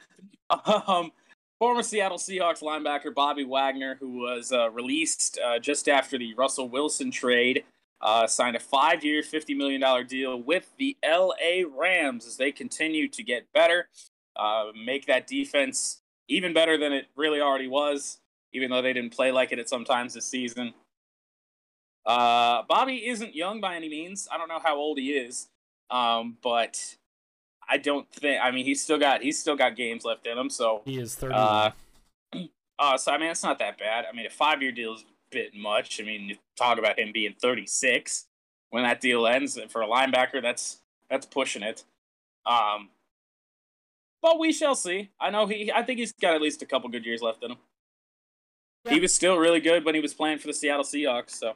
um, 0.88 1.12
former 1.60 1.84
Seattle 1.84 2.18
Seahawks 2.18 2.64
linebacker 2.64 3.14
Bobby 3.14 3.44
Wagner, 3.44 3.98
who 4.00 4.22
was 4.22 4.52
uh, 4.52 4.72
released 4.72 5.38
uh, 5.46 5.60
just 5.60 5.88
after 5.88 6.18
the 6.18 6.34
Russell 6.34 6.70
Wilson 6.70 7.12
trade, 7.12 7.66
uh, 8.02 8.26
signed 8.26 8.56
a 8.56 8.60
five-year, 8.60 9.22
fifty 9.22 9.54
million 9.54 9.80
dollar 9.80 10.04
deal 10.04 10.42
with 10.42 10.72
the 10.80 10.98
L.A. 11.04 11.66
Rams 11.66 12.26
as 12.26 12.36
they 12.36 12.52
continue 12.52 13.08
to 13.08 13.22
get 13.22 13.46
better, 13.54 13.88
uh, 14.36 14.72
make 14.84 15.06
that 15.06 15.28
defense 15.28 16.02
even 16.28 16.52
better 16.52 16.80
than 16.80 16.94
it 16.94 17.10
really 17.16 17.42
already 17.42 17.68
was, 17.68 18.18
even 18.54 18.72
though 18.72 18.82
they 18.82 18.94
didn't 18.94 19.14
play 19.14 19.32
like 19.32 19.52
it 19.52 19.60
at 19.60 19.70
sometimes 19.70 20.16
this 20.16 20.26
season. 20.26 20.74
Uh, 22.08 22.64
Bobby 22.68 23.08
isn't 23.08 23.36
young 23.36 23.62
by 23.62 23.76
any 23.76 23.88
means. 23.88 24.28
I 24.32 24.40
don't 24.40 24.48
know 24.48 24.60
how 24.64 24.78
old 24.78 24.98
he 24.98 25.12
is, 25.12 25.50
um, 25.92 26.38
but 26.42 26.96
I 27.70 27.78
don't 27.78 28.10
think. 28.12 28.42
I 28.42 28.52
mean, 28.52 28.66
he's 28.66 28.82
still 28.82 28.98
got 28.98 29.22
he's 29.22 29.40
still 29.40 29.56
got 29.56 29.76
games 29.76 30.04
left 30.04 30.26
in 30.26 30.38
him. 30.38 30.50
So, 30.50 30.82
He 30.86 30.98
is 30.98 31.16
thirty. 31.16 31.36
uh, 31.36 31.72
uh, 32.80 32.98
so 32.98 33.12
I 33.12 33.18
mean, 33.18 33.30
it's 33.30 33.44
not 33.44 33.60
that 33.60 33.78
bad. 33.78 34.06
I 34.12 34.16
mean, 34.16 34.26
a 34.26 34.30
five 34.30 34.62
year 34.62 34.72
deal 34.72 34.94
is 34.96 35.02
a 35.02 35.06
bit 35.32 35.54
much. 35.54 36.02
I 36.02 36.06
mean, 36.06 36.30
you 36.30 36.38
talk 36.58 36.80
about 36.80 36.98
him 36.98 37.12
being 37.14 37.36
thirty 37.40 37.68
six 37.68 38.26
when 38.72 38.84
that 38.84 39.02
deal 39.02 39.28
ends 39.28 39.60
for 39.70 39.82
a 39.82 39.88
linebacker. 39.88 40.42
That's 40.42 40.82
that's 41.10 41.26
pushing 41.26 41.62
it. 41.62 41.84
Um, 42.46 42.90
but 44.22 44.40
we 44.40 44.52
shall 44.54 44.76
see. 44.76 45.10
I 45.20 45.30
know 45.30 45.46
he. 45.46 45.72
I 45.72 45.84
think 45.84 46.00
he's 46.00 46.14
got 46.14 46.36
at 46.36 46.42
least 46.42 46.62
a 46.62 46.66
couple 46.66 46.90
good 46.90 47.06
years 47.06 47.22
left 47.22 47.44
in 47.44 47.52
him. 47.52 47.58
He 48.90 49.00
was 49.00 49.14
still 49.14 49.38
really 49.38 49.60
good 49.60 49.86
when 49.86 49.94
he 49.94 50.02
was 50.02 50.14
playing 50.14 50.40
for 50.40 50.48
the 50.48 50.54
Seattle 50.54 50.84
Seahawks. 50.84 51.32
So. 51.32 51.54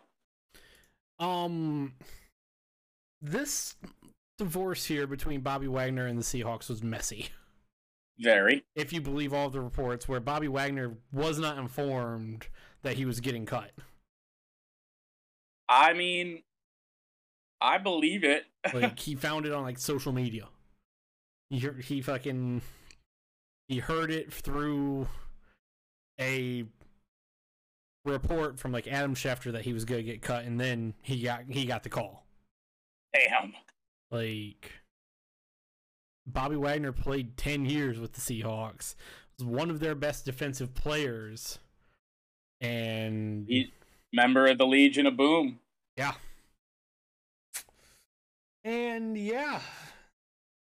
Um, 1.18 1.94
this 3.22 3.76
divorce 4.38 4.86
here 4.86 5.08
between 5.08 5.42
Bobby 5.42 5.68
Wagner 5.68 6.06
and 6.06 6.18
the 6.18 6.24
Seahawks 6.24 6.70
was 6.70 6.84
messy. 6.84 7.30
Very. 8.20 8.64
If 8.76 8.94
you 8.94 9.02
believe 9.02 9.34
all 9.34 9.50
the 9.50 9.62
reports, 9.62 10.08
where 10.08 10.20
Bobby 10.20 10.48
Wagner 10.48 10.98
was 11.12 11.38
not 11.38 11.58
informed 11.58 12.48
that 12.84 12.96
he 12.96 13.06
was 13.06 13.20
getting 13.20 13.46
cut. 13.46 13.72
I 15.68 15.94
mean, 15.94 16.44
I 17.60 17.78
believe 17.78 18.24
it. 18.24 18.46
Like 18.74 19.00
he 19.00 19.16
found 19.16 19.46
it 19.46 19.52
on 19.52 19.64
like 19.64 19.78
social 19.78 20.12
media. 20.14 20.48
He 21.50 21.60
heard- 21.60 21.84
he 21.84 22.02
fucking 22.02 22.62
he 23.68 23.80
heard 23.80 24.12
it 24.12 24.32
through 24.32 25.08
a 26.20 26.66
report 28.06 28.60
from 28.60 28.72
like 28.72 28.88
Adam 28.88 29.16
Schefter 29.16 29.52
that 29.52 29.64
he 29.64 29.74
was 29.74 29.84
gonna 29.86 30.04
get 30.04 30.22
cut, 30.22 30.46
and 30.46 30.60
then 30.60 30.94
he 31.02 31.22
got 31.22 31.44
he 31.50 31.66
got 31.66 31.84
the 31.84 31.90
call. 31.90 32.26
Damn. 33.14 33.54
Like 34.12 34.72
Bobby 36.26 36.56
Wagner 36.56 36.92
played 36.92 37.38
ten 37.38 37.66
years 37.66 38.00
with 38.00 38.14
the 38.14 38.22
Seahawks, 38.22 38.96
was 39.38 39.46
one 39.46 39.70
of 39.70 39.80
their 39.80 39.96
best 39.96 40.26
defensive 40.26 40.74
players, 40.74 41.60
and 42.62 43.46
He, 43.48 43.74
member 44.14 44.48
of 44.48 44.58
the 44.58 44.66
Legion 44.66 45.06
of 45.08 45.18
Boom. 45.18 45.60
Yeah. 45.98 46.14
And 48.64 49.18
yeah, 49.18 49.60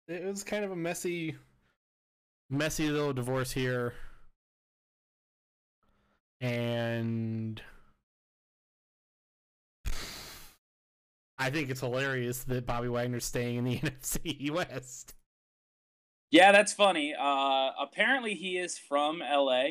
it 0.07 0.23
was 0.23 0.43
kind 0.43 0.63
of 0.63 0.71
a 0.71 0.75
messy, 0.75 1.35
messy 2.49 2.89
little 2.89 3.13
divorce 3.13 3.51
here. 3.51 3.93
And 6.41 7.61
I 11.39 11.49
think 11.49 11.69
it's 11.69 11.79
hilarious 11.79 12.43
that 12.43 12.65
Bobby 12.65 12.89
Wagner's 12.89 13.23
staying 13.25 13.55
in 13.55 13.63
the 13.63 13.79
NFC 13.79 14.51
West. 14.51 15.15
Yeah, 16.31 16.51
that's 16.51 16.73
funny. 16.73 17.15
Uh, 17.19 17.71
apparently, 17.79 18.35
he 18.35 18.57
is 18.57 18.77
from 18.77 19.19
LA. 19.19 19.63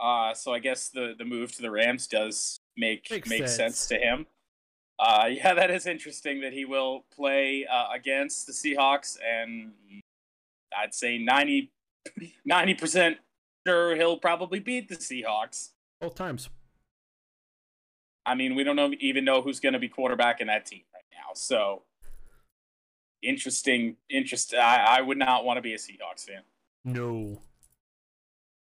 Uh, 0.00 0.32
so 0.34 0.52
I 0.52 0.58
guess 0.58 0.88
the, 0.88 1.14
the 1.16 1.26
move 1.26 1.54
to 1.56 1.62
the 1.62 1.70
Rams 1.70 2.06
does 2.06 2.58
make 2.76 3.08
Makes 3.10 3.28
make 3.28 3.40
sense. 3.48 3.78
sense. 3.78 3.88
to 3.88 3.98
him. 3.98 4.26
Uh, 4.98 5.28
yeah, 5.30 5.54
that 5.54 5.70
is 5.70 5.86
interesting 5.86 6.40
that 6.40 6.52
he 6.54 6.64
will 6.64 7.04
play 7.14 7.66
uh, 7.70 7.88
against 7.94 8.46
the 8.46 8.52
Seahawks, 8.52 9.18
and 9.24 9.72
I'd 10.76 10.94
say 10.94 11.18
90 11.18 11.70
percent 12.78 13.18
sure 13.66 13.94
he'll 13.94 14.16
probably 14.18 14.58
beat 14.58 14.88
the 14.88 14.96
Seahawks. 14.96 15.70
Both 16.00 16.14
times. 16.14 16.48
I 18.26 18.34
mean, 18.34 18.54
we 18.54 18.64
don't 18.64 18.76
know, 18.76 18.92
even 19.00 19.24
know 19.24 19.42
who's 19.42 19.60
going 19.60 19.72
to 19.72 19.78
be 19.78 19.88
quarterback 19.88 20.40
in 20.40 20.46
that 20.48 20.66
team 20.66 20.82
right 20.94 21.04
now. 21.12 21.32
So 21.34 21.82
interesting. 23.22 23.96
Interest. 24.08 24.54
I, 24.54 24.98
I 24.98 25.00
would 25.00 25.18
not 25.18 25.44
want 25.44 25.56
to 25.58 25.62
be 25.62 25.74
a 25.74 25.78
Seahawks 25.78 26.26
fan. 26.26 26.42
No. 26.84 27.38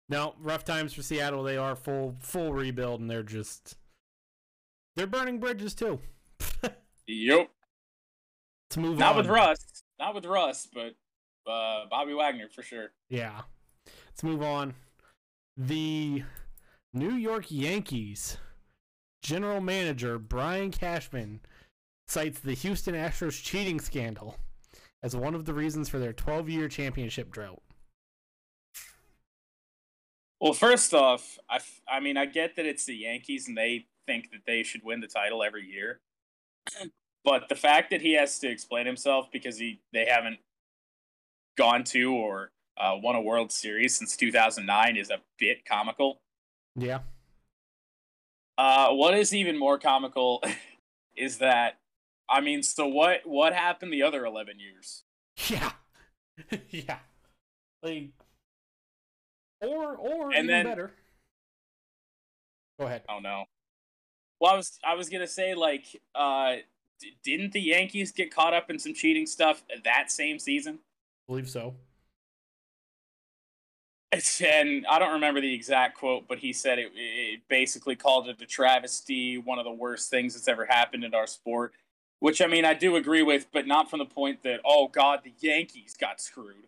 No, 0.09 0.35
rough 0.41 0.65
times 0.65 0.93
for 0.93 1.03
Seattle. 1.03 1.43
They 1.43 1.55
are 1.55 1.75
full 1.75 2.17
full 2.19 2.51
rebuild, 2.53 2.99
and 2.99 3.09
they're 3.09 3.23
just 3.23 3.77
they're 4.95 5.07
burning 5.07 5.39
bridges 5.39 5.73
too. 5.73 5.99
Yep. 7.07 7.49
Let's 8.69 8.77
move 8.77 8.93
on. 8.93 8.99
Not 8.99 9.11
on. 9.11 9.17
with 9.17 9.27
Russ. 9.27 9.83
Not 9.99 10.15
with 10.15 10.25
Russ, 10.25 10.67
but 10.73 10.95
uh, 11.51 11.85
Bobby 11.89 12.13
Wagner 12.13 12.47
for 12.47 12.63
sure. 12.63 12.91
Yeah. 13.09 13.41
Let's 14.07 14.23
move 14.23 14.41
on. 14.41 14.75
The 15.57 16.23
New 16.93 17.13
York 17.15 17.47
Yankees 17.49 18.37
general 19.21 19.61
manager 19.61 20.17
Brian 20.17 20.71
Cashman 20.71 21.41
cites 22.07 22.39
the 22.39 22.53
Houston 22.53 22.95
Astros 22.95 23.41
cheating 23.41 23.79
scandal 23.79 24.37
as 25.03 25.15
one 25.15 25.35
of 25.35 25.45
the 25.45 25.53
reasons 25.53 25.89
for 25.89 25.99
their 25.99 26.13
12-year 26.13 26.67
championship 26.67 27.31
drought. 27.31 27.61
Well, 30.39 30.53
first 30.53 30.93
off, 30.93 31.37
I, 31.49 31.57
f- 31.57 31.81
I 31.87 31.99
mean, 31.99 32.17
I 32.17 32.25
get 32.25 32.55
that 32.55 32.65
it's 32.65 32.85
the 32.85 32.95
Yankees 32.95 33.47
and 33.47 33.57
they 33.57 33.85
think 34.07 34.31
that 34.31 34.41
they 34.47 34.63
should 34.63 34.81
win 34.83 34.99
the 34.99 35.07
title 35.07 35.43
every 35.43 35.65
year. 35.65 35.99
But 37.23 37.49
the 37.49 37.55
fact 37.55 37.91
that 37.91 38.01
he 38.01 38.13
has 38.13 38.39
to 38.39 38.49
explain 38.49 38.87
himself 38.87 39.27
because 39.31 39.59
he 39.59 39.79
they 39.93 40.05
haven't 40.05 40.39
gone 41.55 41.83
to 41.83 42.13
or 42.15 42.51
uh, 42.79 42.95
won 43.01 43.15
a 43.15 43.21
World 43.21 43.51
Series 43.51 43.95
since 43.95 44.17
2009 44.17 44.97
is 44.97 45.11
a 45.11 45.17
bit 45.37 45.63
comical. 45.63 46.17
Yeah. 46.75 47.01
Uh, 48.61 48.91
what 48.93 49.17
is 49.17 49.33
even 49.33 49.57
more 49.57 49.79
comical 49.79 50.43
is 51.15 51.39
that, 51.39 51.79
I 52.29 52.41
mean, 52.41 52.61
so 52.61 52.85
what 52.87 53.21
what 53.25 53.53
happened 53.53 53.91
the 53.91 54.03
other 54.03 54.23
11 54.23 54.59
years? 54.59 55.03
Yeah. 55.49 55.71
yeah. 56.69 56.99
Like 57.81 58.09
or 59.61 59.95
or 59.95 60.25
And 60.29 60.45
even 60.45 60.47
then- 60.47 60.65
better. 60.65 60.91
Go 62.79 62.85
ahead. 62.85 63.03
Oh 63.09 63.19
no. 63.19 63.45
Well, 64.39 64.53
I 64.53 64.55
was 64.57 64.79
I 64.83 64.93
was 64.95 65.09
gonna 65.09 65.27
say 65.27 65.53
like, 65.55 65.85
uh, 66.15 66.57
d- 66.99 67.17
didn't 67.23 67.53
the 67.53 67.61
Yankees 67.61 68.11
get 68.11 68.33
caught 68.33 68.53
up 68.53 68.69
in 68.69 68.77
some 68.79 68.93
cheating 68.93 69.25
stuff 69.25 69.63
that 69.83 70.11
same 70.11 70.37
season? 70.39 70.79
believe 71.27 71.49
so. 71.49 71.75
And 74.13 74.85
I 74.87 74.99
don't 74.99 75.13
remember 75.13 75.39
the 75.39 75.53
exact 75.53 75.97
quote, 75.97 76.27
but 76.27 76.39
he 76.39 76.51
said 76.51 76.79
it, 76.79 76.91
it 76.95 77.41
basically 77.47 77.95
called 77.95 78.27
it 78.27 78.41
a 78.41 78.45
travesty, 78.45 79.37
one 79.37 79.57
of 79.57 79.63
the 79.63 79.71
worst 79.71 80.09
things 80.09 80.33
that's 80.33 80.49
ever 80.49 80.65
happened 80.65 81.03
in 81.05 81.13
our 81.13 81.27
sport. 81.27 81.73
Which 82.19 82.41
I 82.41 82.47
mean, 82.47 82.65
I 82.65 82.73
do 82.73 82.97
agree 82.97 83.23
with, 83.23 83.47
but 83.51 83.65
not 83.65 83.89
from 83.89 83.99
the 83.99 84.05
point 84.05 84.43
that 84.43 84.59
oh 84.65 84.89
god, 84.89 85.21
the 85.23 85.33
Yankees 85.39 85.95
got 85.99 86.21
screwed. 86.21 86.67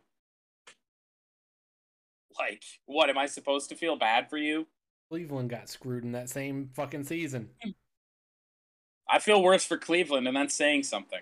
Like, 2.39 2.64
what 2.86 3.10
am 3.10 3.18
I 3.18 3.28
supposed 3.28 3.70
to 3.70 3.76
feel 3.76 3.96
bad 3.96 4.30
for 4.30 4.38
you? 4.38 4.68
Cleveland 5.10 5.52
got 5.52 5.70
screwed 5.70 6.04
in 6.04 6.14
that 6.14 6.30
same 6.30 6.72
fucking 6.74 7.04
season. 7.04 7.50
I 9.08 9.20
feel 9.20 9.44
worse 9.44 9.64
for 9.64 9.78
Cleveland, 9.78 10.28
and 10.28 10.36
that's 10.36 10.56
saying 10.56 10.84
something. 10.84 11.20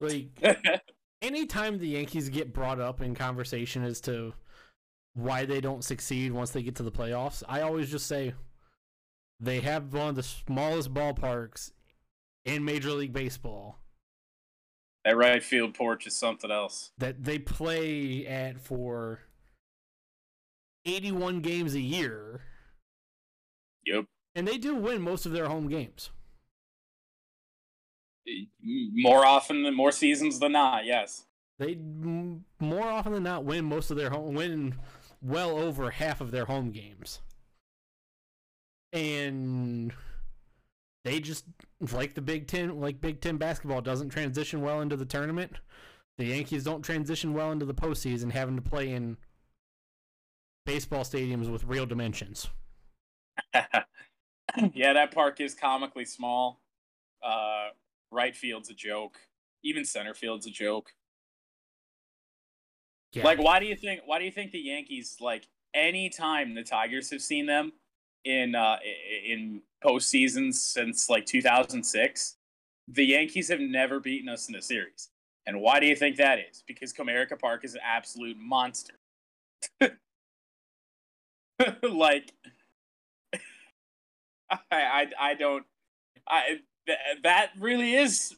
Like 0.00 0.28
anytime 1.22 1.78
the 1.78 1.88
Yankees 1.88 2.28
get 2.28 2.52
brought 2.52 2.78
up 2.78 3.00
in 3.00 3.14
conversation 3.14 3.82
as 3.82 4.00
to 4.02 4.34
why 5.14 5.44
they 5.44 5.60
don't 5.60 5.84
succeed 5.84 6.32
once 6.32 6.50
they 6.50 6.62
get 6.62 6.74
to 6.76 6.82
the 6.82 6.90
playoffs, 6.92 7.42
I 7.48 7.60
always 7.62 7.90
just 7.90 8.06
say 8.06 8.34
they 9.40 9.60
have 9.60 9.92
one 9.92 10.08
of 10.08 10.14
the 10.16 10.22
smallest 10.22 10.92
ballparks 10.92 11.70
in 12.44 12.64
Major 12.64 12.90
League 12.92 13.12
Baseball 13.12 13.78
that 15.04 15.16
right 15.18 15.42
field 15.42 15.74
porch 15.74 16.06
is 16.06 16.16
something 16.16 16.50
else. 16.50 16.90
that 16.98 17.22
they 17.24 17.38
play 17.38 18.26
at 18.26 18.58
for 18.58 19.20
81 20.86 21.40
games 21.40 21.74
a 21.74 21.80
year, 21.80 22.40
Yep. 23.84 24.06
and 24.34 24.48
they 24.48 24.56
do 24.58 24.74
win 24.74 25.02
most 25.02 25.26
of 25.26 25.32
their 25.32 25.46
home 25.46 25.68
games. 25.68 26.10
More 28.62 29.26
often 29.26 29.62
than 29.62 29.74
more 29.74 29.92
seasons 29.92 30.38
than 30.38 30.52
not, 30.52 30.86
yes. 30.86 31.24
They 31.58 31.76
more 32.58 32.86
often 32.88 33.12
than 33.12 33.22
not 33.22 33.44
win 33.44 33.66
most 33.66 33.90
of 33.90 33.96
their 33.98 34.08
home 34.10 34.34
win 34.34 34.74
well 35.24 35.58
over 35.58 35.90
half 35.90 36.20
of 36.20 36.30
their 36.30 36.44
home 36.44 36.70
games. 36.70 37.20
And 38.92 39.92
they 41.04 41.18
just 41.20 41.44
like 41.92 42.14
the 42.14 42.22
Big 42.22 42.46
10 42.46 42.80
like 42.80 43.00
Big 43.00 43.20
10 43.20 43.36
basketball 43.38 43.80
doesn't 43.80 44.10
transition 44.10 44.60
well 44.60 44.80
into 44.80 44.96
the 44.96 45.04
tournament. 45.04 45.54
The 46.18 46.26
Yankees 46.26 46.62
don't 46.62 46.82
transition 46.82 47.34
well 47.34 47.50
into 47.50 47.64
the 47.64 47.74
postseason 47.74 48.30
having 48.30 48.56
to 48.56 48.62
play 48.62 48.92
in 48.92 49.16
baseball 50.64 51.02
stadiums 51.02 51.50
with 51.50 51.64
real 51.64 51.86
dimensions. 51.86 52.48
yeah, 54.72 54.92
that 54.92 55.12
park 55.12 55.40
is 55.40 55.54
comically 55.54 56.04
small. 56.04 56.60
Uh, 57.22 57.68
right 58.10 58.36
field's 58.36 58.70
a 58.70 58.74
joke. 58.74 59.18
Even 59.64 59.84
center 59.84 60.14
field's 60.14 60.46
a 60.46 60.50
joke. 60.50 60.92
Yeah. 63.14 63.24
Like, 63.24 63.38
why 63.38 63.60
do 63.60 63.66
you 63.66 63.76
think? 63.76 64.00
Why 64.06 64.18
do 64.18 64.24
you 64.24 64.30
think 64.30 64.52
the 64.52 64.58
Yankees 64.58 65.16
like 65.20 65.46
any 65.72 66.08
time 66.08 66.54
the 66.54 66.62
Tigers 66.62 67.10
have 67.10 67.22
seen 67.22 67.46
them 67.46 67.72
in 68.24 68.54
uh, 68.54 68.76
in 69.26 69.62
postseasons 69.84 70.54
since 70.54 71.08
like 71.08 71.26
2006, 71.26 72.36
the 72.88 73.04
Yankees 73.04 73.48
have 73.48 73.60
never 73.60 74.00
beaten 74.00 74.28
us 74.28 74.48
in 74.48 74.54
a 74.54 74.62
series. 74.62 75.10
And 75.46 75.60
why 75.60 75.78
do 75.78 75.86
you 75.86 75.94
think 75.94 76.16
that 76.16 76.38
is? 76.38 76.64
Because 76.66 76.92
Comerica 76.92 77.38
Park 77.38 77.64
is 77.64 77.74
an 77.74 77.80
absolute 77.84 78.38
monster. 78.38 78.94
like, 81.82 82.32
I, 84.50 84.58
I 84.70 85.06
I 85.20 85.34
don't 85.34 85.64
I 86.26 86.60
th- 86.86 86.98
that 87.22 87.50
really 87.58 87.94
is 87.94 88.34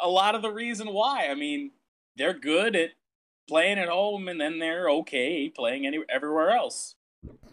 a 0.00 0.08
lot 0.08 0.34
of 0.34 0.42
the 0.42 0.50
reason 0.50 0.88
why. 0.88 1.28
I 1.28 1.34
mean, 1.34 1.72
they're 2.16 2.38
good 2.38 2.76
at 2.76 2.90
playing 3.48 3.78
at 3.78 3.88
home, 3.88 4.28
and 4.28 4.40
then 4.40 4.58
they're 4.58 4.88
okay 4.90 5.48
playing 5.48 5.86
any 5.86 6.00
everywhere 6.08 6.50
else. 6.50 6.94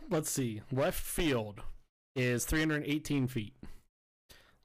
Let's 0.10 0.30
see. 0.32 0.62
Left 0.72 1.00
field 1.00 1.62
is 2.16 2.46
318 2.46 3.28
feet. 3.28 3.54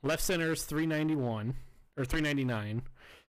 Left 0.02 0.22
center 0.22 0.52
is 0.52 0.64
391 0.64 1.54
or 1.96 2.04
399. 2.04 2.82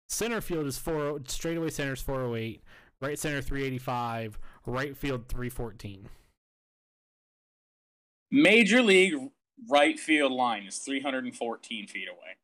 Center 0.09 0.41
field 0.41 0.65
is 0.67 0.77
4 0.77 1.21
straightaway 1.27 1.69
center 1.69 1.93
is 1.93 2.01
408. 2.01 2.61
Right 3.01 3.17
center 3.19 3.41
385. 3.41 4.39
Right 4.65 4.95
field 4.95 5.27
314. 5.27 6.07
Major 8.31 8.81
League 8.81 9.13
right 9.69 9.99
field 9.99 10.31
line 10.31 10.63
is 10.63 10.79
314 10.79 11.87
feet 11.87 12.07
away, 12.09 12.37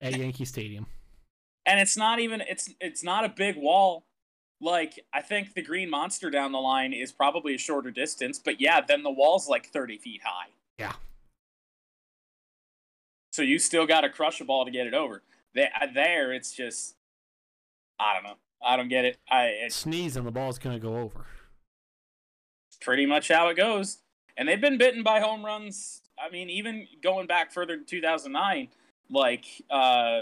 At 0.00 0.16
Yankee 0.18 0.44
Stadium. 0.44 0.86
and 1.66 1.80
it's 1.80 1.96
not 1.96 2.20
even 2.20 2.40
it's 2.42 2.70
it's 2.80 3.02
not 3.02 3.24
a 3.24 3.28
big 3.28 3.56
wall. 3.56 4.04
Like 4.62 5.00
I 5.12 5.20
think 5.20 5.54
the 5.54 5.62
Green 5.62 5.90
Monster 5.90 6.30
down 6.30 6.52
the 6.52 6.60
line 6.60 6.92
is 6.92 7.10
probably 7.10 7.56
a 7.56 7.58
shorter 7.58 7.90
distance, 7.90 8.38
but 8.38 8.60
yeah, 8.60 8.80
then 8.80 9.02
the 9.02 9.10
wall's 9.10 9.48
like 9.48 9.66
30 9.66 9.98
feet 9.98 10.20
high. 10.24 10.50
Yeah. 10.78 10.92
So 13.32 13.42
you 13.42 13.58
still 13.58 13.86
got 13.86 14.02
to 14.02 14.08
crush 14.08 14.40
a 14.40 14.44
ball 14.44 14.64
to 14.64 14.70
get 14.70 14.86
it 14.86 14.94
over. 14.94 15.22
There, 15.54 15.70
there, 15.92 16.32
it's 16.32 16.52
just 16.52 16.94
I 17.98 18.14
don't 18.14 18.22
know. 18.22 18.36
I 18.64 18.76
don't 18.76 18.88
get 18.88 19.04
it. 19.04 19.18
I 19.28 19.46
it's 19.46 19.74
Sneeze 19.74 20.16
and 20.16 20.24
the 20.24 20.30
ball's 20.30 20.60
going 20.60 20.76
to 20.76 20.80
go 20.80 20.96
over. 20.96 21.26
pretty 22.80 23.04
much 23.04 23.28
how 23.28 23.48
it 23.48 23.56
goes. 23.56 23.98
And 24.36 24.48
they've 24.48 24.60
been 24.60 24.78
bitten 24.78 25.02
by 25.02 25.18
home 25.18 25.44
runs. 25.44 26.02
I 26.24 26.30
mean, 26.30 26.48
even 26.48 26.86
going 27.02 27.26
back 27.26 27.52
further 27.52 27.76
to 27.76 27.84
2009, 27.84 28.68
like 29.10 29.44
uh, 29.70 30.20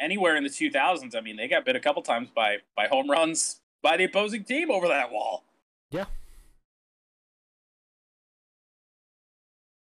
anywhere 0.00 0.36
in 0.36 0.44
the 0.44 0.50
2000s, 0.50 1.16
I 1.16 1.20
mean, 1.20 1.36
they 1.36 1.48
got 1.48 1.64
bit 1.64 1.76
a 1.76 1.80
couple 1.80 2.02
times 2.02 2.28
by 2.34 2.58
by 2.76 2.86
home 2.86 3.10
runs 3.10 3.60
by 3.82 3.96
the 3.96 4.04
opposing 4.04 4.44
team 4.44 4.70
over 4.70 4.88
that 4.88 5.12
wall. 5.12 5.44
Yeah. 5.90 6.04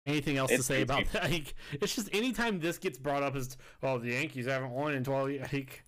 Anything 0.06 0.36
else 0.36 0.50
to 0.52 0.62
say 0.62 0.82
it's- 0.82 0.84
about 0.84 1.12
that? 1.12 1.30
Like, 1.30 1.54
it's 1.72 1.94
just 1.94 2.14
anytime 2.14 2.60
this 2.60 2.78
gets 2.78 2.98
brought 2.98 3.22
up 3.22 3.34
as, 3.34 3.56
well, 3.82 3.94
oh, 3.94 3.98
the 3.98 4.10
Yankees 4.12 4.46
haven't 4.46 4.70
won 4.70 4.94
in 4.94 5.02
12 5.02 5.30
years. 5.30 5.52
Like, 5.52 5.84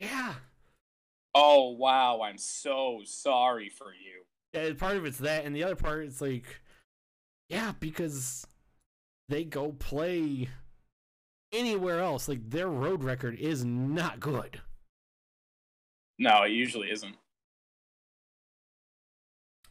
yeah. 0.00 0.34
Oh 1.36 1.70
wow, 1.70 2.22
I'm 2.22 2.38
so 2.38 3.00
sorry 3.04 3.68
for 3.68 3.86
you. 3.92 4.22
Yeah, 4.52 4.72
part 4.74 4.96
of 4.96 5.04
it's 5.04 5.18
that, 5.18 5.44
and 5.44 5.54
the 5.54 5.64
other 5.64 5.74
part 5.74 6.04
is 6.06 6.20
like, 6.20 6.44
yeah, 7.48 7.72
because 7.80 8.46
they 9.28 9.44
go 9.44 9.72
play 9.72 10.48
anywhere 11.54 12.00
else. 12.00 12.28
Like 12.28 12.50
their 12.50 12.68
road 12.68 13.04
record 13.04 13.36
is 13.38 13.64
not 13.64 14.20
good. 14.20 14.60
No, 16.18 16.42
it 16.42 16.50
usually 16.52 16.90
isn't. 16.90 17.16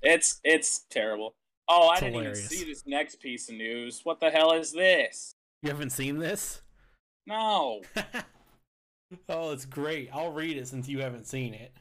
It's 0.02 0.40
it's 0.44 0.86
terrible. 0.90 1.36
Oh, 1.68 1.88
I 1.88 1.94
It's 1.94 2.02
didn't 2.02 2.14
hilarious. 2.16 2.40
even 2.40 2.50
see 2.50 2.66
this 2.66 2.84
next 2.86 3.20
piece 3.22 3.48
of 3.50 3.56
news. 3.56 4.02
What 4.04 4.20
the 4.20 4.30
hell 4.30 4.52
is 4.52 4.74
this? 4.74 5.36
You 5.62 5.70
haven't 5.70 5.92
seen 5.92 6.20
this? 6.20 6.62
No. 7.26 7.82
oh, 9.30 9.52
it's 9.52 9.66
great. 9.66 10.10
I'll 10.12 10.34
read 10.34 10.58
it 10.58 10.68
since 10.68 10.90
you 10.90 11.00
haven't 11.00 11.26
seen 11.28 11.54
it. 11.54 11.72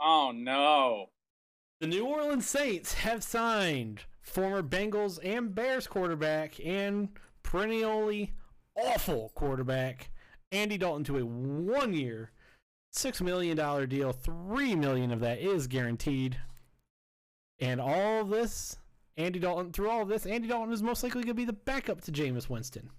Oh 0.00 0.32
no. 0.34 1.10
The 1.80 1.86
New 1.86 2.04
Orleans 2.06 2.46
Saints 2.46 2.94
have 2.94 3.22
signed 3.22 4.00
former 4.20 4.62
Bengals 4.62 5.18
and 5.22 5.54
Bears 5.54 5.86
quarterback 5.86 6.54
and 6.64 7.10
perennially 7.42 8.32
awful 8.76 9.30
quarterback 9.34 10.10
Andy 10.52 10.76
Dalton 10.78 11.04
to 11.04 11.18
a 11.18 11.24
one-year, 11.24 12.30
six 12.92 13.20
million 13.20 13.56
dollar 13.56 13.86
deal. 13.86 14.12
Three 14.12 14.74
million 14.74 15.10
of 15.12 15.20
that 15.20 15.38
is 15.40 15.66
guaranteed. 15.66 16.36
And 17.60 17.80
all 17.80 18.24
this, 18.24 18.76
Andy 19.16 19.38
Dalton. 19.38 19.72
Through 19.72 19.90
all 19.90 20.02
of 20.02 20.08
this, 20.08 20.26
Andy 20.26 20.48
Dalton 20.48 20.72
is 20.72 20.82
most 20.82 21.02
likely 21.02 21.22
going 21.22 21.28
to 21.28 21.34
be 21.34 21.44
the 21.44 21.52
backup 21.52 22.00
to 22.02 22.12
Jameis 22.12 22.48
Winston. 22.48 22.90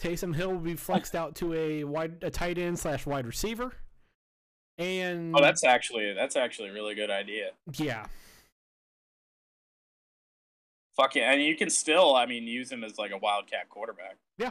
Taysom 0.00 0.34
Hill 0.34 0.52
will 0.52 0.58
be 0.60 0.74
flexed 0.76 1.14
out 1.14 1.34
to 1.36 1.52
a 1.54 1.82
wide, 1.84 2.22
a 2.22 2.30
tight 2.30 2.58
end 2.58 2.78
slash 2.78 3.06
wide 3.06 3.26
receiver. 3.26 3.72
And 4.78 5.34
Oh, 5.34 5.40
that's 5.42 5.64
actually 5.64 6.12
that's 6.12 6.36
actually 6.36 6.68
a 6.68 6.72
really 6.72 6.94
good 6.94 7.10
idea. 7.10 7.50
yeah. 7.74 8.06
Fuck 10.96 11.16
it, 11.16 11.20
and 11.20 11.42
you 11.42 11.54
can 11.56 11.68
still, 11.68 12.14
I 12.16 12.24
mean, 12.24 12.44
use 12.44 12.72
him 12.72 12.82
as 12.82 12.96
like 12.98 13.10
a 13.10 13.18
wildcat 13.18 13.68
quarterback. 13.68 14.16
Yeah. 14.38 14.50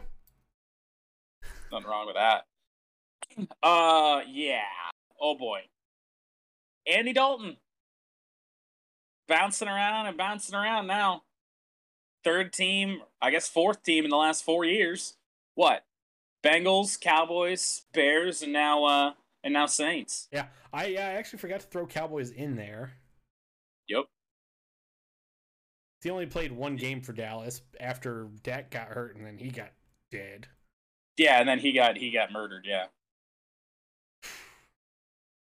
Nothing 1.71 1.87
wrong 1.87 2.07
with 2.07 2.15
that. 2.15 2.45
Uh, 3.61 4.21
yeah. 4.27 4.61
Oh 5.19 5.35
boy. 5.35 5.61
Andy 6.91 7.13
Dalton. 7.13 7.57
Bouncing 9.27 9.67
around 9.67 10.05
and 10.05 10.17
bouncing 10.17 10.55
around 10.55 10.87
now. 10.87 11.23
Third 12.23 12.53
team, 12.53 13.01
I 13.21 13.31
guess 13.31 13.47
fourth 13.47 13.83
team 13.83 14.03
in 14.03 14.09
the 14.09 14.17
last 14.17 14.43
four 14.43 14.65
years. 14.65 15.15
What? 15.55 15.85
Bengals, 16.43 16.99
Cowboys, 16.99 17.83
Bears, 17.93 18.43
and 18.43 18.53
now 18.53 18.83
uh 18.85 19.13
and 19.43 19.53
now 19.53 19.65
Saints. 19.65 20.27
Yeah, 20.31 20.45
I 20.71 20.87
yeah, 20.87 21.07
I 21.07 21.11
actually 21.13 21.39
forgot 21.39 21.61
to 21.61 21.67
throw 21.67 21.87
Cowboys 21.87 22.29
in 22.29 22.55
there. 22.55 22.93
Yep. 23.87 24.05
He 26.03 26.09
only 26.11 26.27
played 26.27 26.51
one 26.51 26.75
game 26.75 27.01
for 27.01 27.13
Dallas 27.13 27.61
after 27.79 28.27
Dak 28.43 28.69
got 28.69 28.89
hurt 28.89 29.15
and 29.15 29.25
then 29.25 29.39
he 29.39 29.49
got 29.49 29.71
dead. 30.11 30.47
Yeah, 31.17 31.39
and 31.39 31.47
then 31.47 31.59
he 31.59 31.71
got 31.71 31.97
he 31.97 32.11
got 32.11 32.31
murdered, 32.31 32.65
yeah. 32.67 32.85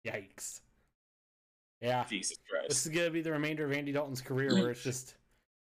Yikes. 0.06 0.60
Yeah. 1.80 2.04
Jesus 2.08 2.38
This 2.68 2.86
is 2.86 2.92
gonna 2.92 3.10
be 3.10 3.22
the 3.22 3.32
remainder 3.32 3.64
of 3.64 3.72
Andy 3.72 3.92
Dalton's 3.92 4.20
career 4.20 4.54
where 4.54 4.70
it's 4.70 4.82
just 4.82 5.14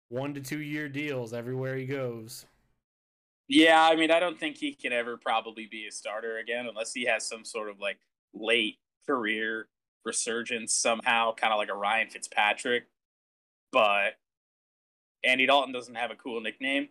one 0.09 0.35
to 0.35 0.41
two 0.41 0.61
year 0.61 0.89
deals 0.89 1.33
everywhere 1.33 1.77
he 1.77 1.87
goes. 1.87 2.47
Yeah, 3.49 3.83
I 3.83 3.95
mean, 3.97 4.11
I 4.11 4.19
don't 4.21 4.39
think 4.39 4.57
he 4.57 4.75
can 4.75 4.93
ever 4.93 5.17
probably 5.17 5.67
be 5.67 5.87
a 5.87 5.93
starter 5.93 6.39
again 6.39 6.67
unless 6.67 6.93
he 6.93 7.05
has 7.07 7.27
some 7.27 7.45
sort 7.45 7.69
of 7.69 7.79
like 7.81 7.99
late 8.35 8.79
career 9.07 9.69
resurgence 10.05 10.73
somehow, 10.75 11.33
kind 11.35 11.53
of 11.53 11.59
like 11.59 11.69
a 11.69 11.75
Ryan 11.75 12.09
Fitzpatrick. 12.09 12.87
but 13.73 14.15
Andy 15.25 15.47
Dalton 15.47 15.73
doesn't 15.73 15.95
have 15.97 16.11
a 16.11 16.17
cool 16.17 16.41
nickname, 16.41 16.89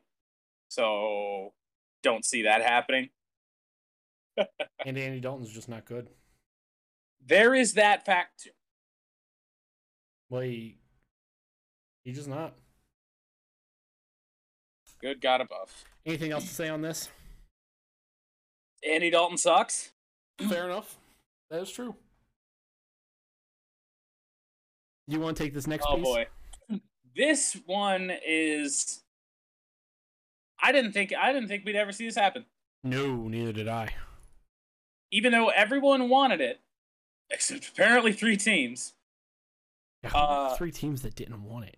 so 0.70 1.54
don't 2.06 2.24
see 2.24 2.44
that 2.44 2.62
happening. 2.62 3.10
And 4.86 4.98
Andy 5.00 5.20
Dalton's 5.20 5.52
just 5.52 5.68
not 5.68 5.86
good. 5.86 6.08
There 7.26 7.56
is 7.56 7.74
that 7.74 8.06
fact 8.06 8.44
too. 8.44 8.50
Well, 10.30 10.42
he, 10.42 10.78
he's 12.04 12.18
just 12.18 12.28
not. 12.28 12.54
Good 15.02 15.22
God 15.22 15.42
above. 15.42 15.86
Anything 16.06 16.32
else 16.32 16.44
to 16.44 16.54
say 16.54 16.70
on 16.70 16.82
this? 16.82 17.10
Andy 18.88 19.10
Dalton 19.10 19.38
sucks. 19.38 19.92
Fair 20.50 20.66
enough. 20.66 20.98
That 21.50 21.62
is 21.62 21.72
true. 21.72 21.96
You 25.08 25.20
want 25.20 25.36
to 25.38 25.44
take 25.44 25.54
this 25.54 25.66
next 25.66 25.86
Oh 25.90 25.96
piece? 25.96 26.04
boy. 26.04 26.28
This 27.16 27.58
one 27.66 28.12
is 28.26 29.02
I 30.62 30.72
didn't 30.72 30.92
think 30.94 31.14
I 31.14 31.32
didn't 31.34 31.48
think 31.50 31.66
we'd 31.66 31.76
ever 31.76 31.92
see 31.92 32.06
this 32.06 32.16
happen. 32.16 32.46
No, 32.84 33.28
neither 33.28 33.52
did 33.52 33.68
I. 33.68 33.90
Even 35.12 35.32
though 35.32 35.50
everyone 35.50 36.10
wanted 36.10 36.42
it, 36.42 36.62
except 37.30 37.68
apparently 37.74 38.14
three 38.14 38.38
teams. 38.38 38.94
Yeah, 40.04 40.10
who 40.12 40.18
were 40.18 40.24
the 40.26 40.32
Uh, 40.54 40.56
three 40.56 40.72
teams 40.72 41.02
that 41.02 41.16
didn't 41.16 41.44
want 41.44 41.66
it. 41.66 41.78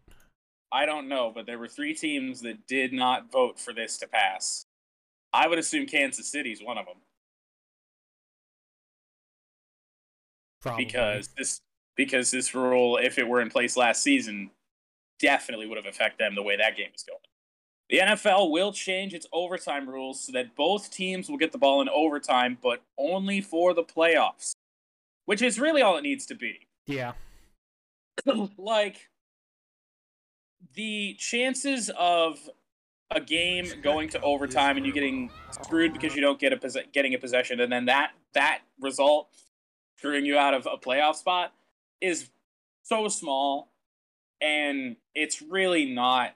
I 0.71 0.85
don't 0.85 1.07
know, 1.07 1.31
but 1.33 1.45
there 1.45 1.57
were 1.57 1.67
three 1.69 1.93
teams 1.93 2.41
that 2.41 2.67
did 2.67 2.91
not 2.91 3.31
vote 3.31 3.57
for 3.59 3.73
this 3.73 3.97
to 3.99 4.07
pass. 4.07 4.65
I 5.33 5.47
would 5.47 5.59
assume 5.59 5.85
Kansas 5.85 6.27
City's 6.27 6.61
one 6.61 6.77
of 6.77 6.85
them 6.85 6.97
Probably. 10.61 10.85
because 10.85 11.29
this 11.37 11.61
because 11.95 12.31
this 12.31 12.53
rule, 12.53 12.97
if 12.97 13.17
it 13.17 13.27
were 13.27 13.41
in 13.41 13.49
place 13.49 13.75
last 13.77 14.03
season, 14.03 14.51
definitely 15.19 15.67
would 15.67 15.77
have 15.77 15.85
affected 15.85 16.19
them 16.23 16.35
the 16.35 16.43
way 16.43 16.55
that 16.57 16.75
game 16.77 16.91
is 16.93 17.03
going. 17.03 17.19
The 17.89 17.99
NFL 17.99 18.51
will 18.51 18.73
change 18.73 19.13
its 19.13 19.27
overtime 19.31 19.87
rules 19.87 20.21
so 20.21 20.33
that 20.33 20.55
both 20.55 20.91
teams 20.91 21.29
will 21.29 21.37
get 21.37 21.53
the 21.53 21.57
ball 21.57 21.81
in 21.81 21.87
overtime, 21.87 22.57
but 22.61 22.83
only 22.97 23.39
for 23.39 23.73
the 23.73 23.83
playoffs, 23.83 24.51
which 25.25 25.41
is 25.41 25.59
really 25.59 25.81
all 25.81 25.97
it 25.97 26.01
needs 26.01 26.25
to 26.25 26.35
be. 26.35 26.67
yeah, 26.85 27.13
like 28.57 29.09
the 30.73 31.15
chances 31.17 31.89
of 31.97 32.49
a 33.11 33.21
game 33.21 33.65
going 33.81 34.09
to 34.09 34.21
overtime 34.21 34.77
and 34.77 34.85
you 34.85 34.91
getting 34.91 35.31
screwed 35.51 35.93
because 35.93 36.15
you 36.15 36.21
don't 36.21 36.39
get 36.39 36.51
a 36.51 36.57
posse- 36.57 36.85
getting 36.91 37.13
a 37.13 37.17
possession 37.17 37.59
and 37.61 37.71
then 37.71 37.85
that 37.85 38.11
that 38.33 38.59
result 38.81 39.29
screwing 39.97 40.25
you 40.25 40.37
out 40.37 40.53
of 40.53 40.65
a 40.65 40.77
playoff 40.77 41.15
spot 41.15 41.53
is 42.01 42.29
so 42.83 43.07
small 43.07 43.71
and 44.41 44.97
it's 45.15 45.41
really 45.41 45.85
not 45.93 46.35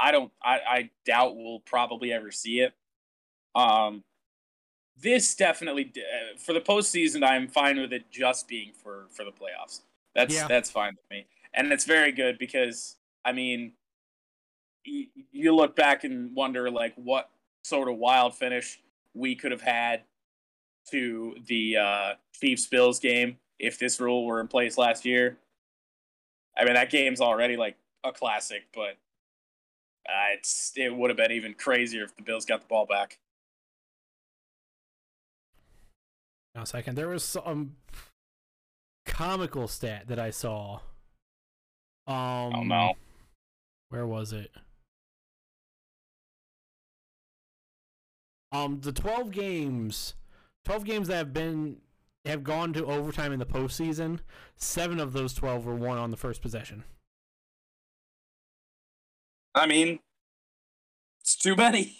I 0.00 0.10
don't 0.10 0.32
I, 0.42 0.58
I 0.66 0.90
doubt 1.04 1.36
we'll 1.36 1.60
probably 1.60 2.12
ever 2.12 2.30
see 2.30 2.60
it 2.60 2.72
um 3.54 4.02
this 4.96 5.34
definitely 5.34 5.92
uh, 5.96 6.38
for 6.38 6.52
the 6.52 6.60
postseason 6.60 7.24
I'm 7.24 7.48
fine 7.48 7.80
with 7.80 7.92
it 7.92 8.10
just 8.10 8.48
being 8.48 8.72
for 8.72 9.06
for 9.10 9.24
the 9.24 9.32
playoffs 9.32 9.80
that's 10.14 10.34
Yeah. 10.34 10.46
that's 10.48 10.70
fine 10.70 10.94
with 10.96 11.10
me 11.10 11.26
and 11.54 11.72
it's 11.72 11.84
very 11.84 12.12
good 12.12 12.38
because 12.38 12.96
I 13.24 13.32
mean 13.32 13.72
y- 14.86 15.08
you 15.32 15.54
look 15.54 15.74
back 15.76 16.04
and 16.04 16.34
wonder 16.34 16.70
like 16.70 16.94
what 16.96 17.30
sort 17.64 17.88
of 17.88 17.96
wild 17.96 18.34
finish 18.34 18.80
we 19.14 19.34
could 19.34 19.52
have 19.52 19.60
had 19.60 20.02
to 20.90 21.34
the 21.46 21.76
uh, 21.76 22.12
Chiefs 22.40 22.66
Bills 22.66 22.98
game 22.98 23.36
if 23.58 23.78
this 23.78 24.00
rule 24.00 24.24
were 24.24 24.40
in 24.40 24.48
place 24.48 24.78
last 24.78 25.04
year. 25.04 25.36
I 26.56 26.64
mean 26.64 26.74
that 26.74 26.90
game's 26.90 27.20
already 27.20 27.56
like 27.56 27.76
a 28.04 28.12
classic, 28.12 28.62
but 28.74 28.96
uh, 30.08 30.34
it's 30.34 30.72
it 30.76 30.94
would 30.94 31.10
have 31.10 31.16
been 31.16 31.32
even 31.32 31.54
crazier 31.54 32.04
if 32.04 32.16
the 32.16 32.22
Bills 32.22 32.44
got 32.44 32.60
the 32.60 32.66
ball 32.66 32.86
back. 32.86 33.18
Now, 36.54 36.64
second. 36.64 36.96
There 36.96 37.08
was 37.08 37.22
some 37.22 37.76
comical 39.06 39.68
stat 39.68 40.08
that 40.08 40.18
I 40.18 40.30
saw. 40.30 40.80
Um, 42.06 42.54
oh 42.54 42.62
no, 42.64 42.94
Where 43.90 44.06
was 44.06 44.32
it? 44.32 44.50
Um, 48.52 48.80
the 48.80 48.92
twelve 48.92 49.30
games, 49.30 50.14
twelve 50.64 50.84
games 50.84 51.06
that 51.08 51.16
have 51.16 51.32
been 51.32 51.76
have 52.24 52.42
gone 52.42 52.72
to 52.72 52.84
overtime 52.84 53.32
in 53.32 53.38
the 53.38 53.46
postseason. 53.46 54.18
Seven 54.56 54.98
of 54.98 55.12
those 55.12 55.34
twelve 55.34 55.64
were 55.64 55.76
won 55.76 55.98
on 55.98 56.10
the 56.10 56.16
first 56.16 56.42
possession. 56.42 56.82
I 59.54 59.66
mean 59.66 59.98
it's 61.20 61.36
too 61.36 61.56
many. 61.56 61.96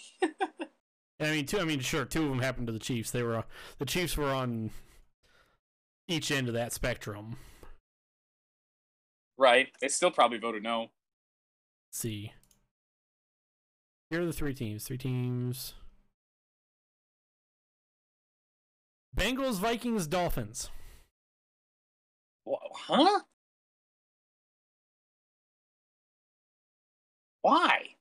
I 1.19 1.31
mean, 1.31 1.45
two. 1.45 1.59
I 1.59 1.65
mean, 1.65 1.79
sure, 1.79 2.05
two 2.05 2.23
of 2.23 2.29
them 2.29 2.39
happened 2.39 2.67
to 2.67 2.73
the 2.73 2.79
Chiefs. 2.79 3.11
They 3.11 3.21
were 3.23 3.43
the 3.77 3.85
Chiefs 3.85 4.17
were 4.17 4.31
on 4.31 4.71
each 6.07 6.31
end 6.31 6.47
of 6.47 6.53
that 6.55 6.73
spectrum. 6.73 7.37
right? 9.37 9.67
They 9.79 9.87
still 9.87 10.11
probably 10.11 10.39
voted 10.39 10.63
no. 10.63 10.79
Let's 11.89 11.99
see. 11.99 12.33
Here 14.09 14.21
are 14.21 14.25
the 14.25 14.33
three 14.33 14.53
teams. 14.53 14.83
Three 14.83 14.97
teams. 14.97 15.75
Bengals, 19.15 19.55
Vikings, 19.55 20.07
Dolphins. 20.07 20.69
Huh? 22.47 23.19
Why? 27.41 27.95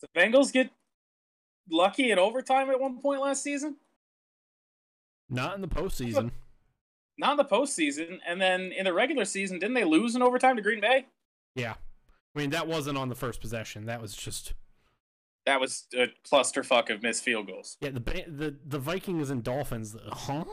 The 0.00 0.08
Bengals 0.08 0.52
get 0.52 0.70
lucky 1.70 2.10
in 2.10 2.18
overtime 2.18 2.70
at 2.70 2.80
one 2.80 2.98
point 3.00 3.20
last 3.20 3.42
season? 3.42 3.76
Not 5.30 5.54
in 5.54 5.60
the 5.60 5.68
postseason. 5.68 6.30
Not 7.18 7.32
in 7.32 7.36
the 7.36 7.44
postseason. 7.44 8.18
And 8.26 8.40
then 8.40 8.72
in 8.72 8.84
the 8.84 8.92
regular 8.92 9.24
season, 9.24 9.58
didn't 9.58 9.74
they 9.74 9.84
lose 9.84 10.16
in 10.16 10.22
overtime 10.22 10.56
to 10.56 10.62
Green 10.62 10.80
Bay? 10.80 11.06
Yeah. 11.54 11.74
I 12.34 12.38
mean, 12.38 12.50
that 12.50 12.66
wasn't 12.66 12.98
on 12.98 13.08
the 13.08 13.14
first 13.14 13.40
possession. 13.40 13.86
That 13.86 14.00
was 14.00 14.14
just 14.14 14.54
That 15.46 15.60
was 15.60 15.86
a 15.94 16.08
clusterfuck 16.28 16.90
of 16.90 17.02
missed 17.02 17.22
field 17.22 17.46
goals. 17.46 17.76
yeah. 17.80 17.90
The 17.90 18.00
the 18.00 18.56
the 18.66 18.78
Vikings 18.78 19.30
and 19.30 19.42
Dolphins. 19.44 19.94
Huh? 20.10 20.44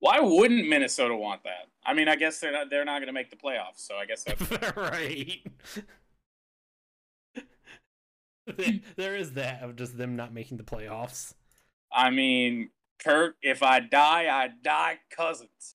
Why 0.00 0.20
wouldn't 0.20 0.68
Minnesota 0.68 1.16
want 1.16 1.42
that? 1.44 1.68
I 1.84 1.92
mean, 1.94 2.08
I 2.08 2.16
guess 2.16 2.38
they're 2.38 2.52
not 2.52 2.70
they're 2.70 2.84
not 2.84 2.98
going 2.98 3.06
to 3.08 3.12
make 3.12 3.30
the 3.30 3.36
playoffs, 3.36 3.78
so 3.78 3.96
I 3.96 4.06
guess 4.06 4.24
that's 4.24 4.76
right. 4.76 5.40
There- 8.96 9.14
is 9.16 9.32
that 9.34 9.62
of 9.62 9.76
just 9.76 9.98
them 9.98 10.16
not 10.16 10.32
making 10.32 10.56
the 10.56 10.62
playoffs. 10.62 11.34
I 11.92 12.08
mean, 12.10 12.70
Kirk, 12.98 13.36
if 13.42 13.62
I 13.62 13.80
die, 13.80 14.26
I 14.28 14.48
die 14.62 14.98
Cousins. 15.14 15.74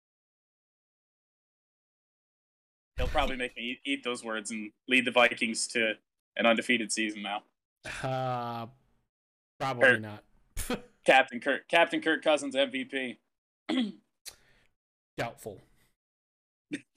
He'll 2.97 3.07
probably 3.07 3.35
make 3.37 3.55
me 3.55 3.79
eat, 3.85 4.03
those 4.03 4.23
words 4.23 4.49
and 4.51 4.71
lead 4.87 5.05
the 5.05 5.11
Vikings 5.11 5.67
to 5.69 5.93
an 6.35 6.45
undefeated 6.45 6.91
season 6.91 7.23
now. 7.23 7.43
Uh, 8.03 8.67
probably 9.59 9.89
Hurt. 9.89 10.01
not. 10.01 10.23
Captain 11.05 11.39
Kirk, 11.39 11.67
Captain 11.67 12.01
Kirk 12.01 12.23
Cousins 12.23 12.55
MVP. 12.55 13.17
Doubtful. 15.17 15.61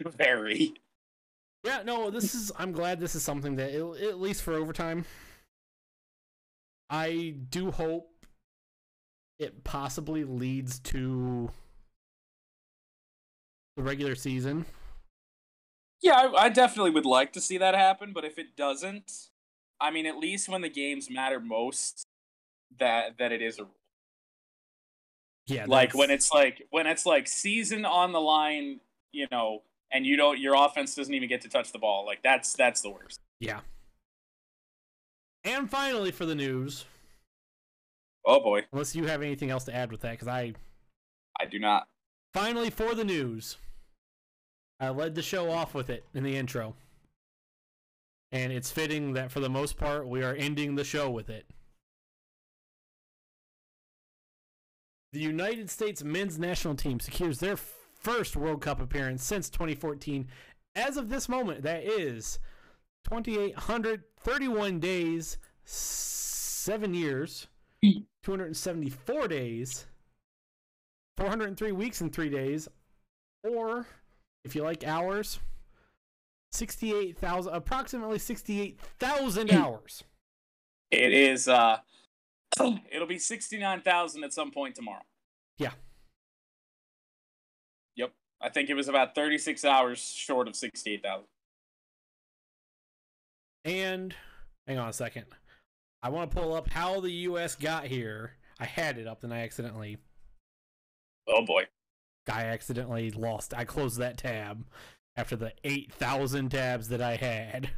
Very. 0.00 0.74
Yeah, 1.64 1.82
no, 1.84 2.10
this 2.10 2.34
is. 2.34 2.52
I'm 2.58 2.72
glad 2.72 3.00
this 3.00 3.14
is 3.14 3.22
something 3.22 3.56
that, 3.56 3.70
it'll- 3.74 3.96
at 3.96 4.20
least 4.20 4.42
for 4.42 4.54
overtime, 4.54 5.04
I 6.88 7.34
do 7.50 7.70
hope 7.70 8.12
it 9.38 9.64
possibly 9.64 10.24
leads 10.24 10.78
to 10.78 11.50
the 13.76 13.82
regular 13.82 14.14
season. 14.14 14.64
Yeah, 16.02 16.14
I, 16.14 16.44
I 16.44 16.48
definitely 16.48 16.90
would 16.92 17.04
like 17.06 17.32
to 17.32 17.40
see 17.40 17.58
that 17.58 17.74
happen, 17.74 18.12
but 18.12 18.24
if 18.24 18.38
it 18.38 18.56
doesn't, 18.56 19.28
I 19.80 19.90
mean, 19.90 20.06
at 20.06 20.16
least 20.18 20.48
when 20.48 20.62
the 20.62 20.68
games 20.68 21.10
matter 21.10 21.40
most, 21.40 22.06
that 22.78 23.18
that 23.18 23.32
it 23.32 23.42
is 23.42 23.58
a 23.58 23.64
rule. 23.64 23.72
Yeah, 25.48 25.66
like 25.68 25.94
when 25.94 26.10
it's 26.10 26.32
like 26.32 26.62
when 26.70 26.86
it's 26.86 27.06
like 27.06 27.28
season 27.28 27.84
on 27.84 28.12
the 28.12 28.20
line, 28.20 28.80
you 29.12 29.26
know, 29.30 29.62
and 29.92 30.04
you 30.04 30.16
don't 30.16 30.38
your 30.40 30.54
offense 30.56 30.94
doesn't 30.94 31.14
even 31.14 31.28
get 31.28 31.40
to 31.42 31.48
touch 31.48 31.72
the 31.72 31.78
ball. 31.78 32.04
Like 32.04 32.22
that's 32.22 32.52
that's 32.54 32.80
the 32.80 32.90
worst. 32.90 33.20
yeah. 33.40 33.60
And 35.44 35.70
finally, 35.70 36.10
for 36.10 36.26
the 36.26 36.34
news, 36.34 36.86
Oh 38.26 38.40
boy, 38.40 38.62
unless 38.72 38.96
you 38.96 39.06
have 39.06 39.22
anything 39.22 39.50
else 39.50 39.62
to 39.64 39.74
add 39.74 39.92
with 39.92 40.00
that, 40.00 40.12
because 40.12 40.26
I 40.26 40.54
I 41.40 41.44
do 41.46 41.60
not. 41.60 41.86
finally 42.34 42.70
for 42.70 42.96
the 42.96 43.04
news, 43.04 43.56
I 44.80 44.88
led 44.88 45.14
the 45.14 45.22
show 45.22 45.50
off 45.52 45.74
with 45.74 45.88
it 45.88 46.04
in 46.12 46.24
the 46.24 46.36
intro, 46.36 46.74
and 48.32 48.52
it's 48.52 48.72
fitting 48.72 49.12
that 49.12 49.30
for 49.30 49.38
the 49.38 49.48
most 49.48 49.76
part 49.76 50.08
we 50.08 50.24
are 50.24 50.34
ending 50.34 50.74
the 50.74 50.82
show 50.82 51.08
with 51.08 51.30
it. 51.30 51.46
The 55.12 55.20
United 55.20 55.70
States 55.70 56.02
men's 56.04 56.38
national 56.38 56.74
team 56.74 57.00
secures 57.00 57.38
their 57.38 57.56
first 57.56 58.36
World 58.36 58.60
Cup 58.60 58.80
appearance 58.80 59.24
since 59.24 59.48
2014. 59.48 60.28
As 60.74 60.96
of 60.96 61.08
this 61.08 61.28
moment, 61.28 61.62
that 61.62 61.84
is 61.84 62.38
2,831 63.08 64.78
days, 64.80 65.38
seven 65.64 66.92
years, 66.94 67.46
274 68.24 69.28
days, 69.28 69.86
403 71.16 71.72
weeks 71.72 72.00
and 72.00 72.12
three 72.12 72.28
days, 72.28 72.68
or 73.42 73.86
if 74.44 74.54
you 74.54 74.62
like 74.62 74.84
hours, 74.84 75.38
68,000, 76.52 77.54
approximately 77.54 78.18
68,000 78.18 79.50
hours. 79.50 80.04
It 80.90 81.12
is. 81.12 81.48
uh 81.48 81.78
It'll 82.92 83.06
be 83.06 83.18
sixty 83.18 83.58
nine 83.58 83.82
thousand 83.82 84.24
at 84.24 84.32
some 84.32 84.50
point 84.50 84.74
tomorrow. 84.74 85.04
Yeah. 85.58 85.72
Yep. 87.96 88.12
I 88.40 88.48
think 88.48 88.70
it 88.70 88.74
was 88.74 88.88
about 88.88 89.14
thirty 89.14 89.38
six 89.38 89.64
hours 89.64 89.98
short 89.98 90.48
of 90.48 90.56
sixty 90.56 90.94
eight 90.94 91.02
thousand. 91.02 91.26
And 93.64 94.14
hang 94.66 94.78
on 94.78 94.88
a 94.88 94.92
second. 94.92 95.26
I 96.02 96.08
want 96.08 96.30
to 96.30 96.36
pull 96.36 96.54
up 96.54 96.68
how 96.68 97.00
the 97.00 97.10
US 97.10 97.56
got 97.56 97.86
here. 97.86 98.32
I 98.60 98.64
had 98.64 98.96
it 98.96 99.06
up 99.06 99.24
and 99.24 99.34
I 99.34 99.38
accidentally 99.38 99.98
Oh 101.28 101.44
boy. 101.44 101.64
I 102.30 102.44
accidentally 102.44 103.10
lost. 103.10 103.54
I 103.54 103.64
closed 103.64 103.98
that 103.98 104.18
tab 104.18 104.64
after 105.16 105.36
the 105.36 105.52
8,000 105.64 106.50
tabs 106.50 106.88
that 106.88 107.00
I 107.00 107.16
had. 107.16 107.70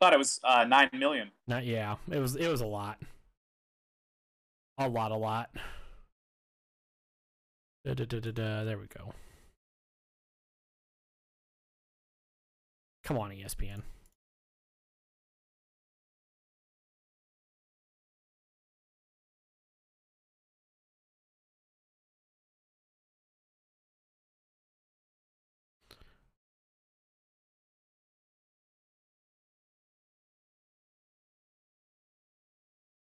Thought 0.00 0.12
it 0.12 0.18
was 0.18 0.40
uh, 0.44 0.64
nine 0.64 0.90
million. 0.92 1.30
Not 1.46 1.64
yeah, 1.64 1.96
it 2.10 2.18
was 2.18 2.36
it 2.36 2.48
was 2.48 2.60
a 2.60 2.66
lot. 2.66 2.98
A 4.78 4.88
lot, 4.88 5.10
a 5.10 5.16
lot. 5.16 5.50
Da, 7.84 7.94
da, 7.94 8.04
da, 8.04 8.20
da, 8.20 8.30
da. 8.30 8.64
There 8.64 8.78
we 8.78 8.86
go. 8.86 9.12
Come 13.02 13.18
on, 13.18 13.30
ESPN. 13.30 13.82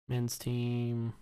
Men's 0.08 0.38
team. 0.38 1.14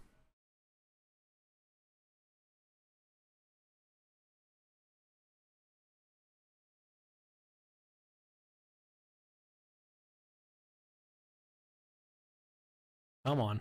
Come 13.24 13.40
on. 13.40 13.60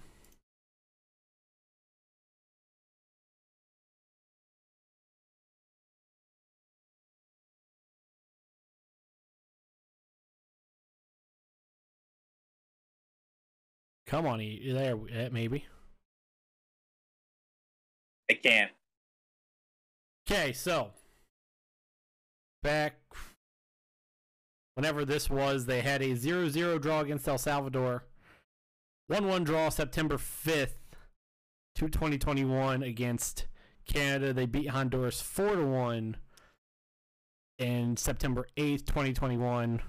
Come 14.11 14.27
on, 14.27 14.41
E- 14.41 14.73
there, 14.73 14.99
eh, 15.09 15.29
maybe. 15.31 15.65
I 18.29 18.33
can't. 18.33 18.71
Okay, 20.29 20.51
so 20.51 20.91
back 22.61 22.95
whenever 24.75 25.05
this 25.05 25.29
was, 25.29 25.65
they 25.65 25.79
had 25.79 26.01
a 26.01 26.09
0-0 26.09 26.81
draw 26.81 26.99
against 26.99 27.25
El 27.25 27.37
Salvador. 27.37 28.03
1-1 29.09 29.45
draw 29.45 29.69
September 29.69 30.17
5th 30.17 30.75
to 31.75 31.87
2021 31.87 32.83
against 32.83 33.45
Canada. 33.87 34.33
They 34.33 34.45
beat 34.45 34.71
Honduras 34.71 35.21
4 35.21 35.55
to 35.55 35.65
1 35.65 36.17
and 37.59 37.97
September 37.97 38.45
8th, 38.57 38.85
2021. 38.85 39.81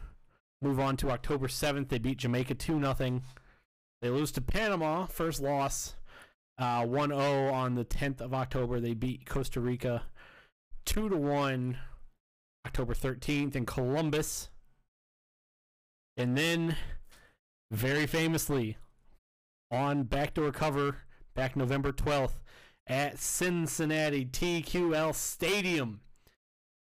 Move 0.63 0.79
on 0.79 0.97
to 0.99 1.11
October 1.11 1.49
7th. 1.49 1.89
They 1.89 1.99
beat 1.99 2.19
Jamaica 2.19 2.55
2 2.55 2.81
0. 2.81 3.21
They 4.03 4.11
lose 4.11 4.33
to 4.33 4.41
Panama, 4.41 5.07
first 5.07 5.41
loss. 5.41 5.95
Uh, 6.59 6.83
1-0 6.83 7.53
on 7.53 7.77
the 7.77 7.85
10th 7.85 8.21
of 8.21 8.35
October. 8.35 8.79
They 8.79 8.95
beat 8.95 9.25
Costa 9.25 9.61
Rica 9.61 10.03
2 10.85 11.09
to 11.09 11.17
1 11.17 11.79
October 12.67 12.95
13th 12.95 13.57
in 13.57 13.65
Columbus. 13.65 14.51
And 16.17 16.37
then 16.37 16.77
very 17.71 18.07
famously 18.07 18.77
on 19.71 20.03
backdoor 20.03 20.53
cover 20.53 20.99
back 21.35 21.57
November 21.57 21.91
12th 21.91 22.35
at 22.87 23.19
Cincinnati 23.19 24.27
TQL 24.27 25.15
Stadium. 25.15 26.01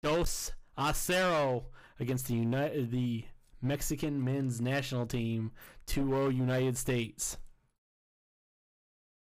Dos 0.02 0.52
a 0.76 0.92
Cero 0.92 1.66
against 2.00 2.26
the 2.26 2.34
United 2.34 2.90
the 2.90 3.26
Mexican 3.62 4.22
men's 4.24 4.60
national 4.60 5.06
team 5.06 5.52
2-0 5.86 6.34
United 6.36 6.76
States. 6.76 7.38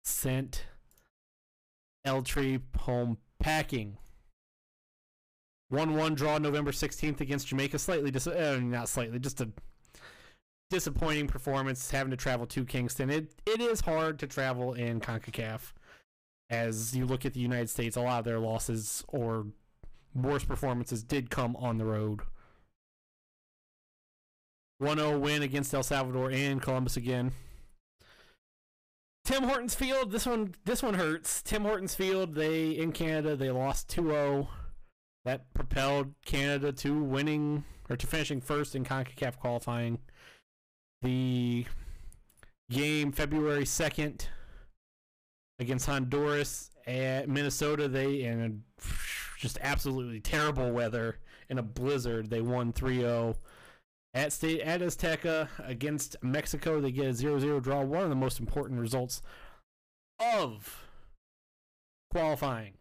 Sent 0.04 0.66
El 2.04 2.22
Tri 2.22 2.58
home 2.80 3.18
packing. 3.38 3.96
1-1 5.72 6.14
draw 6.14 6.38
November 6.38 6.72
16th 6.72 7.20
against 7.20 7.48
Jamaica. 7.48 7.78
Slightly 7.78 8.10
dis- 8.10 8.26
uh, 8.26 8.60
not 8.62 8.88
slightly, 8.88 9.18
just 9.18 9.40
a 9.40 9.50
disappointing 10.70 11.26
performance 11.26 11.90
having 11.90 12.10
to 12.10 12.16
travel 12.16 12.46
to 12.46 12.64
Kingston. 12.64 13.10
It 13.10 13.32
it 13.46 13.60
is 13.60 13.80
hard 13.80 14.18
to 14.18 14.26
travel 14.26 14.74
in 14.74 15.00
CONCACAF. 15.00 15.72
As 16.50 16.94
you 16.94 17.06
look 17.06 17.24
at 17.24 17.32
the 17.32 17.40
United 17.40 17.70
States, 17.70 17.96
a 17.96 18.00
lot 18.00 18.18
of 18.18 18.24
their 18.24 18.38
losses 18.38 19.04
or 19.08 19.46
worst 20.14 20.46
performances 20.46 21.02
did 21.02 21.30
come 21.30 21.56
on 21.56 21.78
the 21.78 21.86
road. 21.86 22.20
1-0 24.84 25.20
win 25.20 25.42
against 25.42 25.72
El 25.72 25.82
Salvador 25.82 26.30
and 26.30 26.60
Columbus 26.60 26.96
again. 26.96 27.32
Tim 29.24 29.44
Hortons 29.44 29.74
Field, 29.74 30.12
this 30.12 30.26
one 30.26 30.54
this 30.66 30.82
one 30.82 30.94
hurts. 30.94 31.42
Tim 31.42 31.62
Hortons 31.62 31.94
Field, 31.94 32.34
they 32.34 32.70
in 32.70 32.92
Canada, 32.92 33.34
they 33.34 33.50
lost 33.50 33.88
2-0. 33.88 34.48
That 35.24 35.52
propelled 35.54 36.14
Canada 36.26 36.72
to 36.72 37.02
winning 37.02 37.64
or 37.88 37.96
to 37.96 38.06
finishing 38.06 38.42
first 38.42 38.74
in 38.76 38.84
CONCACAF 38.84 39.38
qualifying. 39.38 39.98
The 41.00 41.64
game 42.70 43.12
February 43.12 43.64
2nd 43.64 44.26
against 45.58 45.86
Honduras 45.86 46.70
at 46.86 47.28
Minnesota, 47.28 47.88
they 47.88 48.24
in 48.24 48.64
just 49.38 49.58
absolutely 49.62 50.20
terrible 50.20 50.70
weather 50.70 51.18
in 51.48 51.58
a 51.58 51.62
blizzard, 51.62 52.28
they 52.28 52.42
won 52.42 52.72
3-0 52.72 53.36
at 54.14 54.32
state 54.32 54.60
at 54.60 54.80
Azteca 54.80 55.48
against 55.58 56.16
Mexico. 56.22 56.80
They 56.80 56.92
get 56.92 57.06
a 57.06 57.10
0-0 57.10 57.62
draw. 57.62 57.82
One 57.82 58.02
of 58.02 58.10
the 58.10 58.16
most 58.16 58.40
important 58.40 58.80
results 58.80 59.20
of 60.20 60.84
qualifying 62.12 62.74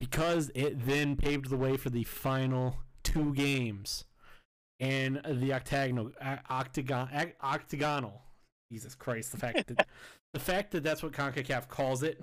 because 0.00 0.50
it 0.54 0.84
then 0.84 1.16
paved 1.16 1.48
the 1.48 1.56
way 1.56 1.76
for 1.76 1.90
the 1.90 2.04
final 2.04 2.78
two 3.04 3.32
games 3.34 4.04
and 4.80 5.20
the 5.24 5.52
octagonal 5.52 6.10
octagon 6.50 7.08
octagonal. 7.42 8.22
Jesus 8.70 8.94
Christ! 8.94 9.30
The 9.32 9.38
fact 9.38 9.68
that 9.68 9.86
the 10.34 10.40
fact 10.40 10.72
that 10.72 10.82
that's 10.82 11.02
what 11.02 11.12
Concacaf 11.12 11.68
calls 11.68 12.02
it 12.02 12.20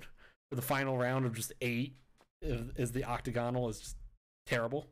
for 0.50 0.56
the 0.56 0.62
final 0.62 0.96
round 0.96 1.26
of 1.26 1.34
just 1.34 1.52
eight 1.60 1.96
is, 2.42 2.70
is 2.76 2.92
the 2.92 3.04
octagonal 3.04 3.68
is 3.68 3.80
just 3.80 3.96
terrible. 4.46 4.86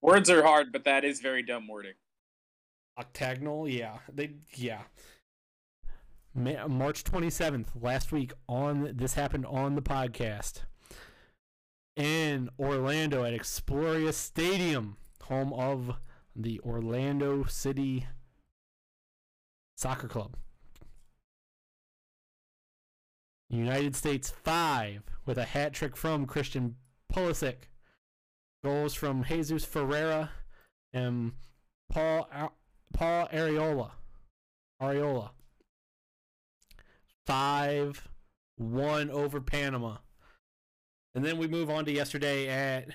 Words 0.00 0.30
are 0.30 0.42
hard, 0.42 0.72
but 0.72 0.84
that 0.84 1.04
is 1.04 1.20
very 1.20 1.42
dumb 1.42 1.66
wording. 1.68 1.94
Octagonal, 2.98 3.68
yeah, 3.68 3.98
they 4.12 4.32
yeah. 4.54 4.82
Ma- 6.34 6.68
March 6.68 7.04
twenty 7.04 7.30
seventh, 7.30 7.70
last 7.80 8.12
week 8.12 8.32
on 8.48 8.92
this 8.94 9.14
happened 9.14 9.46
on 9.46 9.74
the 9.74 9.82
podcast 9.82 10.62
in 11.96 12.48
Orlando 12.58 13.24
at 13.24 13.32
Exploria 13.32 14.12
Stadium, 14.12 14.96
home 15.24 15.52
of 15.52 15.96
the 16.34 16.60
Orlando 16.60 17.44
City 17.44 18.06
Soccer 19.76 20.08
Club. 20.08 20.36
United 23.50 23.96
States 23.96 24.30
five 24.30 25.02
with 25.24 25.38
a 25.38 25.44
hat 25.44 25.72
trick 25.72 25.96
from 25.96 26.26
Christian 26.26 26.76
Pulisic. 27.12 27.68
Goals 28.64 28.94
from 28.94 29.24
Jesus 29.24 29.64
Ferreira 29.64 30.30
and 30.92 31.32
Paul 31.90 32.28
Paul 32.92 33.28
Arriola. 33.32 33.92
Arriola. 34.82 35.30
Five 37.26 38.08
one 38.56 39.10
over 39.10 39.40
Panama. 39.40 39.98
And 41.14 41.24
then 41.24 41.38
we 41.38 41.46
move 41.48 41.70
on 41.70 41.84
to 41.84 41.92
yesterday 41.92 42.48
at 42.48 42.88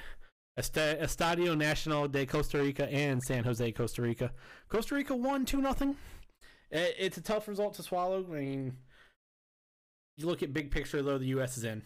Estadio 0.57 1.57
Nacional 1.57 2.07
de 2.07 2.25
Costa 2.25 2.59
Rica 2.59 2.87
and 2.91 3.21
San 3.23 3.43
Jose, 3.43 3.71
Costa 3.71 4.01
Rica. 4.01 4.31
Costa 4.69 4.95
Rica 4.95 5.15
won 5.15 5.45
2 5.45 5.61
nothing. 5.61 5.95
It's 6.71 7.17
a 7.17 7.21
tough 7.21 7.47
result 7.47 7.75
to 7.75 7.83
swallow. 7.83 8.25
I 8.31 8.39
mean, 8.39 8.77
you 10.17 10.25
look 10.25 10.41
at 10.43 10.53
big 10.53 10.71
picture, 10.71 11.01
though, 11.01 11.17
the 11.17 11.27
U.S. 11.27 11.57
is 11.57 11.63
in. 11.63 11.83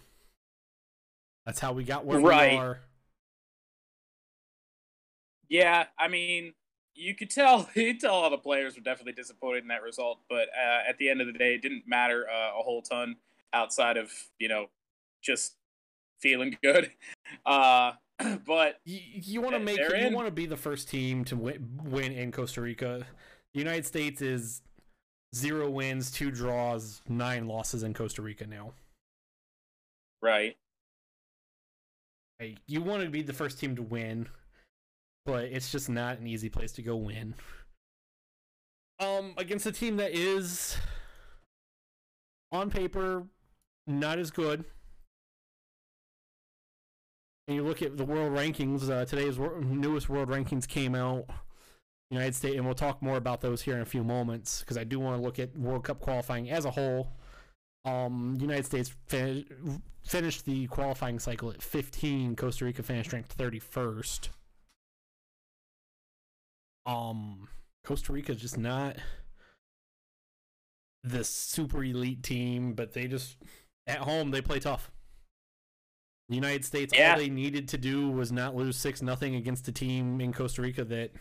That's 1.46 1.60
how 1.60 1.74
we 1.74 1.84
got 1.84 2.06
where 2.06 2.20
Right. 2.20 2.54
we 2.54 2.58
are. 2.58 2.80
Yeah, 5.50 5.86
I 5.98 6.08
mean, 6.08 6.54
you 6.96 7.16
could 7.16 7.30
tell 7.30 7.70
you 7.76 7.94
could 7.94 8.02
tell 8.02 8.16
all 8.16 8.30
the 8.30 8.38
players 8.38 8.76
were 8.76 8.82
definitely 8.82 9.14
disappointed 9.14 9.64
in 9.64 9.68
that 9.70 9.84
result, 9.84 10.20
but 10.30 10.48
uh, 10.50 10.90
at 10.90 10.98
the 10.98 11.10
end 11.10 11.22
of 11.22 11.28
the 11.28 11.34
day, 11.34 11.56
it 11.56 11.62
didn't 11.62 11.84
matter 11.88 12.26
uh, 12.30 12.60
a 12.60 12.64
whole 12.64 12.82
ton 12.82 13.16
outside 13.54 13.98
of 13.98 14.12
you 14.40 14.48
know 14.48 14.68
just 15.22 15.56
feeling 16.20 16.58
good. 16.62 16.92
Uh, 17.46 17.92
but 18.46 18.80
You, 18.86 19.00
you 19.04 19.42
want 19.42 19.54
to 19.54 19.60
make 19.60 19.80
you 19.80 20.16
want 20.16 20.28
to 20.28 20.32
be 20.32 20.46
the 20.46 20.56
first 20.56 20.90
team 20.90 21.26
to 21.26 21.36
win, 21.36 21.68
win 21.84 22.14
in 22.14 22.32
Costa 22.32 22.62
Rica. 22.62 23.06
The 23.54 23.60
United 23.60 23.86
States 23.86 24.22
is 24.22 24.62
zero 25.36 25.70
wins, 25.70 26.10
two 26.12 26.32
draws, 26.32 27.02
nine 27.08 27.48
losses 27.48 27.84
in 27.84 27.94
Costa 27.94 28.22
Rica 28.22 28.48
now. 28.48 28.72
right, 30.22 30.56
Like, 32.40 32.58
you 32.66 32.82
want 32.82 33.04
to 33.04 33.10
be 33.10 33.22
the 33.22 33.34
first 33.34 33.60
team 33.60 33.76
to 33.76 33.82
win, 33.82 34.28
but 35.28 35.44
it's 35.44 35.70
just 35.72 35.90
not 35.90 36.18
an 36.18 36.26
easy 36.26 36.50
place 36.50 36.72
to 36.72 36.82
go 36.82 36.96
win. 36.96 37.36
Um, 39.00 39.34
against 39.38 39.66
a 39.68 39.72
team 39.72 39.98
that 39.98 40.12
is 40.12 40.78
on 42.52 42.72
paper 42.72 43.28
not 43.86 44.18
as 44.18 44.32
good. 44.32 44.64
And 47.48 47.56
you 47.56 47.64
look 47.64 47.82
at 47.82 47.98
the 47.98 48.06
world 48.06 48.32
rankings. 48.32 48.90
Uh, 48.90 49.06
today's 49.06 49.38
wor- 49.38 49.62
newest 49.62 50.10
world 50.10 50.30
rankings 50.30 50.68
came 50.68 50.96
out. 50.96 51.26
United 52.10 52.36
States, 52.36 52.56
and 52.56 52.66
we'll 52.66 52.74
talk 52.74 53.02
more 53.02 53.18
about 53.18 53.42
those 53.42 53.62
here 53.62 53.76
in 53.76 53.82
a 53.82 53.86
few 53.86 54.04
moments 54.04 54.62
because 54.62 54.78
I 54.78 54.86
do 54.86 54.98
want 54.98 55.18
to 55.18 55.22
look 55.22 55.40
at 55.40 55.58
World 55.58 55.84
Cup 55.84 56.00
qualifying 56.00 56.50
as 56.50 56.64
a 56.64 56.72
whole. 56.72 57.10
Um, 57.84 58.38
United 58.40 58.66
States 58.66 58.96
fin- 59.08 59.82
finished 60.06 60.46
the 60.46 60.68
qualifying 60.68 61.20
cycle 61.20 61.50
at 61.50 61.62
15. 61.62 62.38
Costa 62.38 62.64
Rica 62.64 62.82
finished 62.82 63.12
ranked 63.12 63.38
31st. 63.38 64.30
Um, 66.88 67.48
Costa 67.84 68.14
Rica 68.14 68.32
is 68.32 68.42
just 68.42 68.58
not 68.58 68.96
the 71.04 71.24
super 71.24 71.84
elite 71.84 72.24
team, 72.24 72.74
but 72.74 72.94
they 72.94 73.08
just 73.08 73.38
at 73.86 74.00
home 74.00 74.32
they 74.32 74.42
play 74.42 74.60
tough. 74.60 74.90
The 76.30 76.36
United 76.36 76.66
States, 76.66 76.94
Yeah. 76.96 77.12
all 77.14 77.18
they 77.20 77.30
needed 77.30 77.68
to 77.70 77.78
do 77.78 78.10
was 78.10 78.32
not 78.32 78.56
lose 78.56 78.76
six 78.78 79.02
nothing 79.02 79.36
against 79.36 79.68
a 79.68 79.72
team 79.72 80.20
in 80.20 80.34
Costa 80.34 80.62
Rica 80.62 80.84
that 80.86 81.12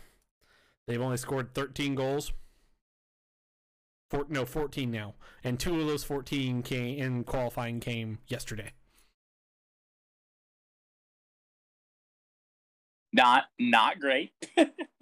they've 0.86 1.00
only 1.00 1.16
scored 1.16 1.54
13 1.54 1.94
goals. 1.94 2.32
Four, 4.10 4.26
no, 4.28 4.44
14 4.44 4.90
now, 4.90 5.14
and 5.42 5.58
two 5.58 5.80
of 5.80 5.86
those 5.86 6.04
14 6.04 6.62
came 6.62 6.98
in 6.98 7.24
qualifying 7.24 7.80
came 7.80 8.18
yesterday. 8.28 8.72
not 13.12 13.44
not 13.58 13.98
great. 13.98 14.32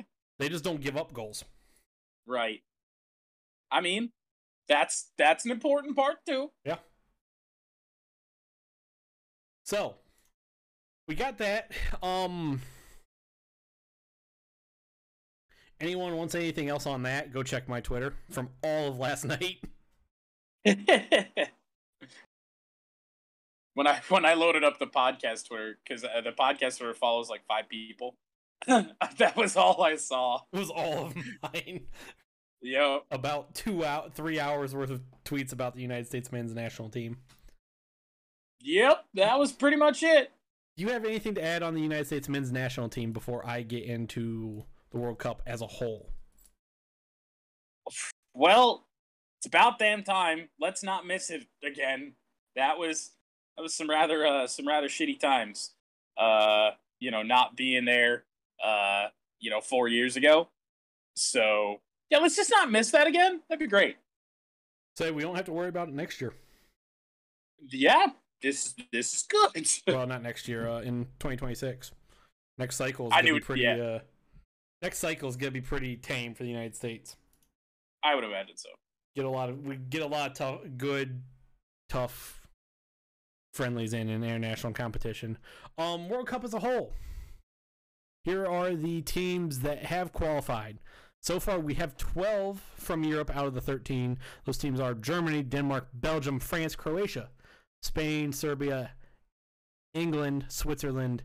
They 0.45 0.51
just 0.51 0.63
don't 0.63 0.83
give 0.83 0.95
up 0.95 1.15
goals. 1.15 1.43
right. 2.27 2.61
I 3.71 3.81
mean, 3.81 4.11
that's 4.69 5.11
that's 5.17 5.47
an 5.47 5.51
important 5.51 5.97
part 5.97 6.19
too. 6.29 6.51
Yeah. 6.67 6.77
So 9.65 9.95
we 11.09 11.15
got 11.15 11.39
that. 11.39 11.73
Um 12.03 12.61
anyone 15.81 16.15
wants 16.15 16.35
anything 16.35 16.69
else 16.69 16.85
on 16.85 17.05
that, 17.05 17.33
go 17.33 17.43
check 17.43 17.67
my 17.67 17.81
Twitter 17.81 18.13
from 18.29 18.51
all 18.63 18.89
of 18.89 18.99
last 18.99 19.25
night. 19.31 19.65
when 23.73 23.87
I 23.87 24.03
when 24.11 24.27
I 24.27 24.35
loaded 24.35 24.63
up 24.63 24.79
the 24.79 24.87
podcast 24.89 25.47
Twitter 25.49 25.79
because 25.83 26.05
uh, 26.05 26.21
the 26.23 26.33
podcast 26.33 26.77
Twitter 26.77 26.93
follows 26.93 27.31
like 27.31 27.47
five 27.49 27.67
people. 27.71 28.17
that 28.67 29.37
was 29.37 29.57
all 29.57 29.83
I 29.83 29.97
saw. 29.97 30.41
It 30.53 30.59
was 30.59 30.71
all 30.71 31.07
of 31.07 31.17
mine. 31.43 31.87
Yo, 32.63 33.01
About 33.11 33.55
two 33.55 33.85
out 33.85 34.15
three 34.15 34.41
hours 34.41 34.75
worth 34.75 34.89
of 34.91 35.03
tweets 35.25 35.53
about 35.53 35.75
the 35.75 35.83
United 35.83 36.07
States 36.07 36.33
men's 36.33 36.55
national 36.55 36.89
team. 36.89 37.19
yep, 38.61 39.05
that 39.13 39.39
was 39.39 39.53
pretty 39.53 39.77
much 39.77 40.03
it. 40.03 40.33
Do 40.77 40.83
you 40.83 40.91
have 40.91 41.05
anything 41.05 41.35
to 41.35 41.45
add 41.45 41.63
on 41.63 41.75
the 41.75 41.81
United 41.83 42.07
States 42.07 42.29
men's 42.29 42.51
national 42.51 42.89
team 42.89 43.13
before 43.13 43.47
I 43.47 43.63
get 43.63 43.85
into 43.85 44.65
the 44.91 44.99
World 44.99 45.19
Cup 45.19 45.43
as 45.47 45.61
a 45.61 45.67
whole? 45.67 46.11
Well, 48.33 48.87
it's 49.39 49.47
about 49.47 49.79
damn 49.79 50.03
time. 50.03 50.49
Let's 50.59 50.83
not 50.83 51.07
miss 51.07 51.31
it 51.31 51.47
again. 51.63 52.15
That 52.57 52.79
was 52.79 53.11
that 53.57 53.63
was 53.63 53.75
some 53.75 53.91
rather 53.91 54.27
uh 54.27 54.47
some 54.47 54.67
rather 54.67 54.89
shitty 54.89 55.21
times. 55.21 55.73
Uh, 56.17 56.71
you 56.99 57.11
know, 57.11 57.23
not 57.23 57.57
being 57.57 57.85
there 57.85 58.25
uh, 58.63 59.07
you 59.41 59.51
know, 59.51 59.61
4 59.61 59.89
years 59.89 60.17
ago. 60.17 60.49
So, 61.17 61.81
yeah, 62.11 62.19
let's 62.19 62.37
just 62.37 62.51
not 62.51 62.71
miss 62.71 62.91
that 62.91 63.07
again. 63.07 63.41
That'd 63.49 63.61
be 63.61 63.67
great. 63.67 63.97
So 64.97 65.13
we 65.13 65.23
don't 65.23 65.37
have 65.37 65.47
to 65.47 65.53
worry 65.53 65.69
about 65.69 65.89
it 65.89 65.95
next 65.95 66.21
year. 66.21 66.33
Yeah, 67.69 68.07
this 68.43 68.75
this 68.93 69.15
is 69.15 69.23
good. 69.23 69.67
well, 69.95 70.07
not 70.07 70.23
next 70.23 70.47
year. 70.49 70.69
Uh, 70.69 70.81
in 70.83 71.05
2026, 71.19 71.93
next 72.59 72.77
cycle 72.77 73.07
is 73.07 73.13
gonna 73.13 73.23
knew 73.23 73.35
be 73.35 73.41
pretty. 73.41 73.63
yeah. 73.63 73.77
Uh, 73.77 73.99
next 74.83 74.99
cycle 74.99 75.29
is 75.29 75.37
gonna 75.37 75.51
be 75.51 75.61
pretty 75.61 75.97
tame 75.97 76.35
for 76.35 76.43
the 76.43 76.49
United 76.49 76.77
States. 76.77 77.17
I 78.05 78.15
would 78.15 78.25
imagine 78.25 78.57
so. 78.57 78.69
Get 79.17 79.25
a 79.25 79.31
lot 79.31 79.49
of 79.49 79.65
we 79.65 79.77
get 79.77 80.03
a 80.03 80.07
lot 80.07 80.31
of 80.31 80.37
tough, 80.37 80.61
good, 80.77 81.23
tough 81.89 82.47
friendlies 83.55 83.95
in 83.95 84.09
in 84.09 84.23
international 84.23 84.73
competition. 84.73 85.39
Um, 85.79 86.09
World 86.09 86.27
Cup 86.27 86.45
as 86.45 86.55
a 86.55 86.59
whole. 86.61 86.93
Here 88.25 88.47
are 88.47 88.75
the 88.75 89.03
teams 89.03 89.61
that 89.61 89.85
have 89.85 90.13
qualified. 90.13 90.79
So 91.23 91.41
far, 91.41 91.59
we 91.59 91.75
have 91.75 91.97
12 91.97 92.61
from 92.77 93.05
Europe 93.05 93.35
out 93.35 93.47
of 93.47 93.55
the 93.55 93.61
13. 93.61 94.19
Those 94.45 94.59
teams 94.59 94.81
are 94.81 94.95
Germany, 94.95 95.43
Denmark, 95.43 95.89
Belgium, 95.95 96.41
France, 96.41 96.77
Croatia, 96.77 97.31
Spain, 97.83 98.33
Serbia, 98.33 98.93
England, 99.93 100.47
Switzerland, 100.49 101.23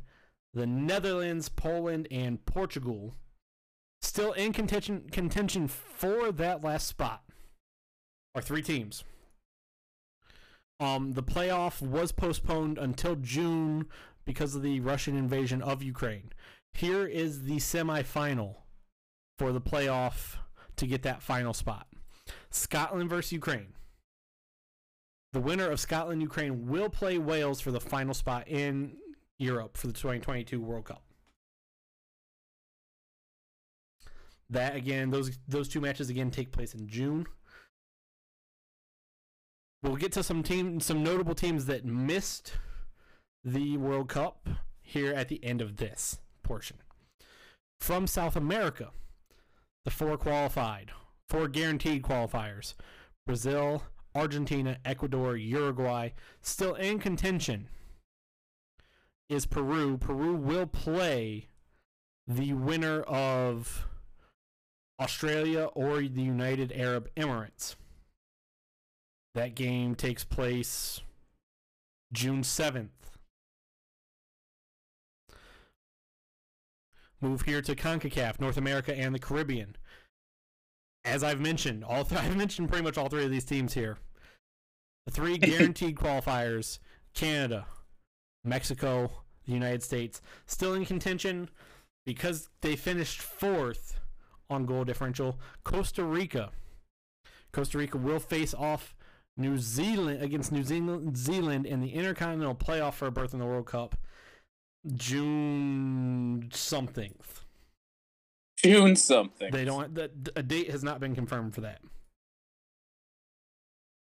the 0.53 0.65
Netherlands, 0.65 1.49
Poland, 1.49 2.07
and 2.11 2.45
Portugal. 2.45 3.15
Still 4.01 4.33
in 4.33 4.53
contention, 4.53 5.09
contention 5.11 5.67
for 5.67 6.31
that 6.31 6.63
last 6.63 6.87
spot 6.87 7.23
are 8.35 8.41
three 8.41 8.61
teams. 8.61 9.03
Um, 10.79 11.11
the 11.11 11.23
playoff 11.23 11.81
was 11.81 12.13
postponed 12.13 12.77
until 12.77 13.15
June 13.15 13.87
because 14.25 14.55
of 14.55 14.61
the 14.61 14.79
Russian 14.79 15.17
invasion 15.17 15.61
of 15.61 15.83
Ukraine. 15.83 16.31
Here 16.73 17.05
is 17.05 17.43
the 17.43 17.57
semifinal 17.57 18.55
for 19.37 19.51
the 19.51 19.61
playoff 19.61 20.35
to 20.77 20.87
get 20.87 21.03
that 21.03 21.21
final 21.21 21.53
spot. 21.53 21.87
Scotland 22.51 23.09
versus 23.09 23.31
Ukraine. 23.31 23.73
The 25.33 25.39
winner 25.39 25.69
of 25.69 25.79
Scotland 25.79 26.21
Ukraine 26.21 26.67
will 26.67 26.89
play 26.89 27.17
Wales 27.17 27.61
for 27.61 27.71
the 27.71 27.79
final 27.79 28.13
spot 28.13 28.47
in 28.47 28.97
Europe 29.37 29.77
for 29.77 29.87
the 29.87 29.93
2022 29.93 30.59
World 30.59 30.85
Cup. 30.85 31.03
That 34.49 34.75
again, 34.75 35.11
those 35.11 35.37
those 35.47 35.69
two 35.69 35.79
matches 35.79 36.09
again 36.09 36.31
take 36.31 36.51
place 36.51 36.73
in 36.73 36.87
June. 36.87 37.27
We'll 39.83 39.95
get 39.95 40.11
to 40.13 40.23
some 40.23 40.41
team 40.41 40.79
some 40.79 41.03
notable 41.03 41.35
teams 41.35 41.67
that 41.67 41.85
missed 41.85 42.53
the 43.43 43.77
World 43.77 44.09
Cup 44.09 44.49
here 44.81 45.13
at 45.13 45.29
the 45.29 45.43
end 45.43 45.61
of 45.61 45.77
this 45.77 46.19
portion. 46.49 46.77
From 47.79 48.07
South 48.07 48.35
America, 48.35 48.89
the 49.85 49.91
four 49.91 50.17
qualified, 50.17 50.89
four 51.29 51.47
guaranteed 51.47 52.01
qualifiers. 52.01 52.73
Brazil, 53.27 53.83
Argentina, 54.15 54.79
Ecuador, 54.83 55.37
Uruguay, 55.37 56.09
still 56.41 56.73
in 56.73 56.97
contention 56.97 57.67
is 59.29 59.45
Peru. 59.45 59.99
Peru 59.99 60.35
will 60.35 60.65
play 60.65 61.49
the 62.25 62.53
winner 62.53 63.01
of 63.03 63.85
Australia 64.99 65.65
or 65.75 66.01
the 66.01 66.23
United 66.23 66.71
Arab 66.71 67.11
Emirates. 67.15 67.75
That 69.35 69.53
game 69.53 69.93
takes 69.93 70.23
place 70.23 71.01
June 72.11 72.41
7th. 72.41 72.89
Move 77.21 77.41
here 77.41 77.61
to 77.61 77.75
CONCACAF, 77.75 78.39
North 78.39 78.57
America, 78.57 78.95
and 78.95 79.13
the 79.13 79.19
Caribbean. 79.19 79.75
As 81.03 81.23
I've 81.23 81.41
mentioned, 81.41 81.83
all 81.83 82.03
th- 82.05 82.21
I've 82.23 82.37
mentioned 82.37 82.69
pretty 82.69 82.83
much 82.83 82.97
all 82.97 83.09
three 83.09 83.25
of 83.25 83.31
these 83.31 83.45
teams 83.45 83.73
here. 83.73 83.97
The 85.05 85.11
three 85.11 85.37
guaranteed 85.39 85.95
qualifiers 85.95 86.79
Canada, 87.13 87.65
Mexico, 88.43 89.11
the 89.45 89.53
United 89.53 89.83
States, 89.83 90.21
still 90.45 90.73
in 90.73 90.85
contention 90.85 91.49
because 92.05 92.49
they 92.61 92.75
finished 92.75 93.21
fourth 93.21 93.99
on 94.49 94.65
goal 94.65 94.83
differential. 94.83 95.39
Costa 95.63 96.03
Rica. 96.03 96.51
Costa 97.51 97.77
Rica 97.77 97.97
will 97.97 98.19
face 98.19 98.53
off 98.53 98.95
New 99.37 99.57
Zealand 99.57 100.21
against 100.21 100.51
New 100.51 100.63
Zealand, 100.63 101.17
Zealand 101.17 101.65
in 101.65 101.81
the 101.81 101.93
Intercontinental 101.93 102.55
Playoff 102.55 102.93
for 102.93 103.07
a 103.07 103.11
berth 103.11 103.33
in 103.33 103.39
the 103.39 103.45
World 103.45 103.65
Cup. 103.65 103.95
June 104.95 106.49
something. 106.53 107.13
June 108.57 108.95
something. 108.95 109.51
They 109.51 109.65
don't. 109.65 109.95
The, 109.95 110.11
a 110.35 110.43
date 110.43 110.71
has 110.71 110.83
not 110.83 110.99
been 110.99 111.15
confirmed 111.15 111.53
for 111.53 111.61
that. 111.61 111.81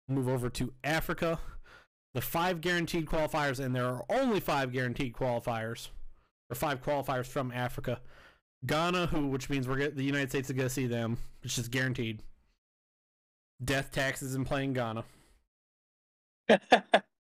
Move 0.07 0.27
over 0.27 0.49
to 0.49 0.73
Africa. 0.83 1.39
The 2.15 2.21
five 2.21 2.61
guaranteed 2.61 3.05
qualifiers, 3.05 3.63
and 3.63 3.75
there 3.75 3.85
are 3.85 4.03
only 4.09 4.39
five 4.39 4.71
guaranteed 4.71 5.13
qualifiers, 5.13 5.89
or 6.49 6.55
five 6.55 6.81
qualifiers 6.81 7.27
from 7.27 7.51
Africa. 7.51 7.99
Ghana, 8.65 9.07
who 9.07 9.27
which 9.27 9.49
means 9.49 9.67
we're 9.67 9.77
get, 9.77 9.95
the 9.95 10.03
United 10.03 10.29
States 10.29 10.49
is 10.49 10.55
going 10.55 10.67
to 10.67 10.73
see 10.73 10.87
them, 10.87 11.17
which 11.43 11.57
is 11.57 11.67
guaranteed. 11.67 12.23
Death 13.63 13.91
taxes 13.91 14.35
in 14.35 14.45
playing 14.45 14.73
Ghana. 14.73 15.03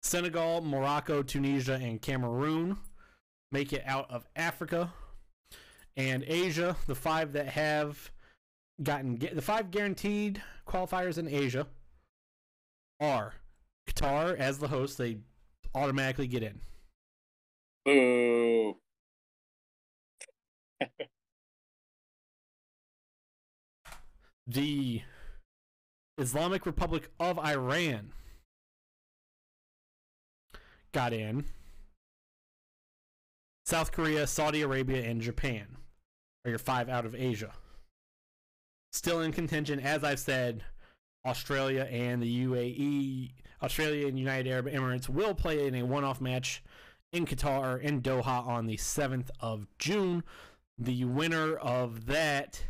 Senegal, 0.01 0.61
Morocco, 0.61 1.21
Tunisia, 1.21 1.73
and 1.73 2.01
Cameroon 2.01 2.77
make 3.51 3.73
it 3.73 3.83
out 3.85 4.09
of 4.09 4.25
Africa. 4.35 4.93
And 5.97 6.23
Asia, 6.27 6.75
the 6.87 6.95
five 6.95 7.33
that 7.33 7.47
have 7.47 8.11
gotten 8.81 9.19
the 9.19 9.41
five 9.41 9.71
guaranteed 9.71 10.41
qualifiers 10.65 11.17
in 11.17 11.27
Asia 11.27 11.67
are 13.01 13.33
Qatar 13.87 14.37
as 14.37 14.59
the 14.59 14.67
host, 14.67 14.97
they 14.97 15.17
automatically 15.75 16.27
get 16.27 16.43
in. 16.43 16.61
Boo. 17.85 18.77
the 24.47 25.01
Islamic 26.17 26.65
Republic 26.65 27.09
of 27.19 27.37
Iran 27.39 28.11
got 30.91 31.13
in. 31.13 31.45
South 33.69 33.91
Korea, 33.91 34.25
Saudi 34.25 34.63
Arabia, 34.63 35.03
and 35.03 35.21
Japan 35.21 35.77
are 36.43 36.49
your 36.49 36.57
five 36.57 36.89
out 36.89 37.05
of 37.05 37.13
Asia. 37.13 37.53
Still 38.91 39.21
in 39.21 39.31
contention, 39.31 39.79
as 39.79 40.03
I've 40.03 40.17
said, 40.17 40.63
Australia 41.23 41.83
and 41.83 42.19
the 42.19 42.45
UAE, 42.47 43.29
Australia 43.61 44.07
and 44.07 44.17
United 44.17 44.49
Arab 44.49 44.65
Emirates 44.65 45.07
will 45.07 45.35
play 45.35 45.67
in 45.67 45.75
a 45.75 45.83
one 45.83 46.03
off 46.03 46.19
match 46.19 46.63
in 47.13 47.27
Qatar 47.27 47.79
in 47.79 48.01
Doha 48.01 48.43
on 48.47 48.65
the 48.65 48.77
7th 48.77 49.29
of 49.39 49.67
June. 49.77 50.23
The 50.79 51.05
winner 51.05 51.55
of 51.55 52.07
that 52.07 52.63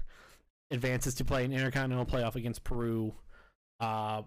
advances 0.69 1.13
to 1.13 1.23
play 1.23 1.45
an 1.45 1.53
intercontinental 1.53 2.07
playoff 2.07 2.35
against 2.35 2.65
Peru 2.65 3.13
uh, 3.79 4.23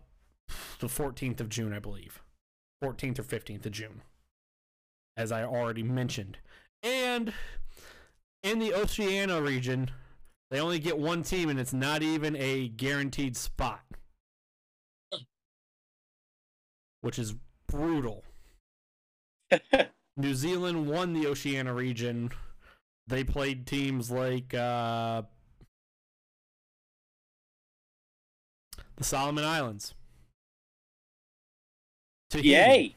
the 0.78 0.86
14th 0.86 1.40
of 1.40 1.50
June, 1.50 1.74
I 1.74 1.80
believe. 1.80 2.22
14th 2.82 3.18
or 3.18 3.24
15th 3.24 3.66
of 3.66 3.72
June, 3.72 4.00
as 5.18 5.30
I 5.30 5.44
already 5.44 5.82
mentioned. 5.82 6.38
And 6.82 7.32
in 8.42 8.58
the 8.58 8.74
Oceania 8.74 9.40
region, 9.40 9.90
they 10.50 10.60
only 10.60 10.78
get 10.78 10.98
one 10.98 11.22
team, 11.22 11.48
and 11.48 11.58
it's 11.58 11.72
not 11.72 12.02
even 12.02 12.36
a 12.36 12.68
guaranteed 12.68 13.36
spot, 13.36 13.82
which 17.00 17.18
is 17.18 17.34
brutal. 17.68 18.24
New 20.16 20.34
Zealand 20.34 20.88
won 20.88 21.12
the 21.12 21.26
Oceania 21.26 21.72
region. 21.72 22.30
They 23.06 23.24
played 23.24 23.66
teams 23.66 24.10
like 24.10 24.52
uh, 24.52 25.22
the 28.96 29.04
Solomon 29.04 29.44
Islands. 29.44 29.94
Tahiti, 32.30 32.48
Yay. 32.48 32.94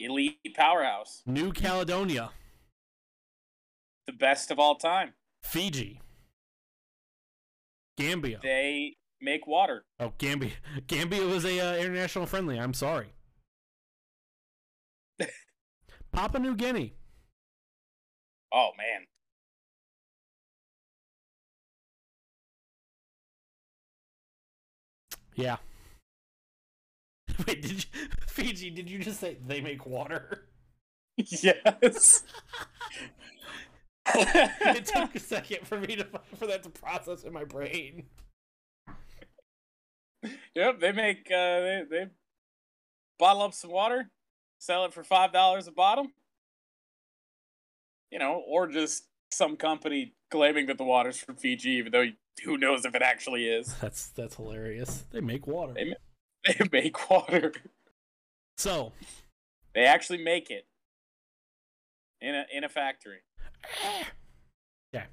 Elite 0.00 0.38
powerhouse. 0.56 1.22
New 1.26 1.52
Caledonia, 1.52 2.30
The 4.06 4.12
best 4.14 4.50
of 4.50 4.58
all 4.58 4.76
time. 4.76 5.12
Fiji, 5.42 6.00
Gambia. 7.98 8.40
They 8.42 8.96
make 9.20 9.46
water. 9.46 9.84
Oh, 9.98 10.12
Gambia. 10.18 10.52
Gambia 10.86 11.26
was 11.26 11.44
a 11.44 11.60
uh, 11.60 11.76
international 11.76 12.26
friendly. 12.26 12.58
I'm 12.58 12.74
sorry. 12.74 13.12
Papua 16.12 16.40
New 16.40 16.54
Guinea. 16.54 16.94
Oh 18.52 18.70
man. 18.76 19.06
Yeah. 25.34 25.56
Wait, 27.46 27.62
did 27.62 27.72
you 27.72 27.90
Fiji? 28.26 28.70
Did 28.70 28.90
you 28.90 28.98
just 28.98 29.20
say 29.20 29.36
they 29.46 29.60
make 29.60 29.86
water? 29.86 30.46
Yes. 31.42 32.22
it 34.06 34.86
took 34.86 35.14
a 35.14 35.18
second 35.18 35.66
for 35.66 35.78
me 35.78 35.96
to 35.96 36.06
for 36.36 36.46
that 36.46 36.62
to 36.62 36.70
process 36.70 37.24
in 37.24 37.32
my 37.34 37.44
brain. 37.44 38.04
yep, 40.54 40.80
they 40.80 40.92
make 40.92 41.26
uh 41.30 41.60
they, 41.60 41.82
they 41.90 42.06
bottle 43.18 43.42
up 43.42 43.52
some 43.52 43.70
water, 43.70 44.10
sell 44.58 44.86
it 44.86 44.94
for 44.94 45.04
five 45.04 45.30
dollars 45.30 45.68
a 45.68 45.72
bottle. 45.72 46.06
You 48.10 48.18
know, 48.18 48.42
or 48.48 48.66
just 48.66 49.04
some 49.30 49.56
company 49.56 50.14
claiming 50.30 50.68
that 50.68 50.78
the 50.78 50.84
water's 50.84 51.18
from 51.18 51.36
Fiji, 51.36 51.70
even 51.72 51.92
though 51.92 52.06
who 52.44 52.56
knows 52.56 52.86
if 52.86 52.94
it 52.94 53.02
actually 53.02 53.46
is. 53.46 53.74
That's 53.80 54.08
that's 54.08 54.36
hilarious. 54.36 55.04
They 55.10 55.20
make 55.20 55.46
water. 55.46 55.74
They 55.74 55.94
They 56.46 56.68
make 56.72 57.10
water. 57.10 57.52
So, 58.56 58.92
They 59.74 59.84
actually 59.84 60.22
make 60.22 60.50
it 60.50 60.66
in 62.20 62.34
a 62.34 62.44
in 62.52 62.64
a 62.64 62.68
factory. 62.68 63.20
yeah. 64.92 65.04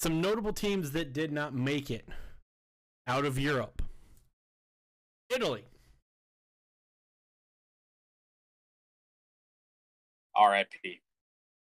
Some 0.00 0.20
notable 0.20 0.52
teams 0.52 0.92
that 0.92 1.12
did 1.12 1.32
not 1.32 1.54
make 1.54 1.90
it 1.90 2.08
out 3.06 3.24
of 3.24 3.38
Europe. 3.38 3.82
Italy. 5.28 5.64
R.I.P. 10.34 11.00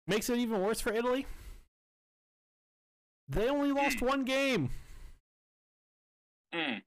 Makes 0.07 0.29
it 0.29 0.37
even 0.37 0.61
worse 0.61 0.81
for 0.81 0.91
Italy. 0.91 1.25
They 3.27 3.47
only 3.47 3.71
lost 3.71 4.01
one 4.01 4.25
game 4.25 4.71
Mm. 6.53 6.81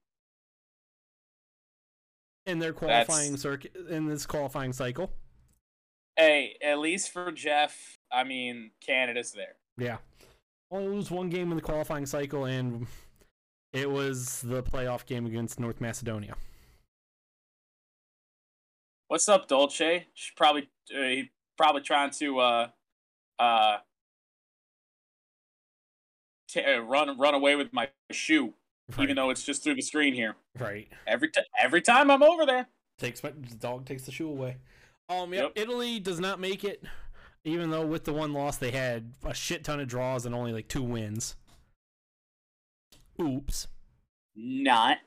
In 2.45 2.59
their 2.59 2.71
That's- 2.73 3.05
qualifying 3.07 3.37
circuit 3.37 3.75
in 3.89 4.07
this 4.07 4.25
qualifying 4.25 4.73
cycle. 4.73 5.11
Hey, 6.15 6.57
at 6.61 6.79
least 6.79 7.11
for 7.11 7.31
Jeff, 7.31 7.97
I 8.11 8.23
mean, 8.23 8.71
Canada's 8.85 9.31
there. 9.31 9.55
Yeah. 9.77 9.97
Only 10.69 10.95
lose 10.95 11.09
one 11.09 11.29
game 11.29 11.49
in 11.51 11.55
the 11.55 11.61
qualifying 11.63 12.05
cycle, 12.05 12.45
and 12.45 12.85
it 13.71 13.89
was 13.89 14.41
the 14.41 14.61
playoff 14.61 15.05
game 15.05 15.25
against 15.25 15.59
North 15.59 15.81
Macedonia. 15.81 16.35
What's 19.07 19.27
up, 19.29 19.47
Dolce? 19.47 20.07
She's 20.13 20.33
probably 20.35 20.69
uh, 20.95 21.01
he 21.01 21.31
probably 21.57 21.81
trying 21.81 22.09
to 22.11 22.39
uh 22.39 22.67
uh 23.39 23.77
t- 26.47 26.63
uh, 26.63 26.79
run 26.79 27.17
run 27.19 27.33
away 27.35 27.55
with 27.55 27.71
my 27.73 27.89
shoe, 28.11 28.53
even 28.99 29.15
though 29.15 29.29
it's 29.29 29.43
just 29.43 29.63
through 29.63 29.75
the 29.75 29.81
screen 29.81 30.13
here. 30.13 30.35
right 30.59 30.87
Every 31.07 31.29
t- 31.29 31.41
every 31.59 31.81
time 31.81 32.11
I'm 32.11 32.23
over 32.23 32.45
there. 32.45 32.67
takes 32.97 33.23
my 33.23 33.31
the 33.31 33.55
dog 33.55 33.85
takes 33.85 34.03
the 34.03 34.11
shoe 34.11 34.29
away. 34.29 34.57
Um, 35.09 35.33
yep, 35.33 35.43
Yep. 35.43 35.51
Italy 35.55 35.99
does 35.99 36.19
not 36.19 36.39
make 36.39 36.63
it, 36.63 36.83
even 37.43 37.69
though 37.71 37.85
with 37.85 38.03
the 38.05 38.13
one 38.13 38.33
loss 38.33 38.57
they 38.57 38.71
had 38.71 39.13
a 39.25 39.33
shit 39.33 39.63
ton 39.63 39.79
of 39.79 39.87
draws 39.87 40.25
and 40.25 40.33
only 40.33 40.53
like 40.53 40.67
two 40.67 40.83
wins. 40.83 41.35
Oops. 43.21 43.67
Not 44.35 44.97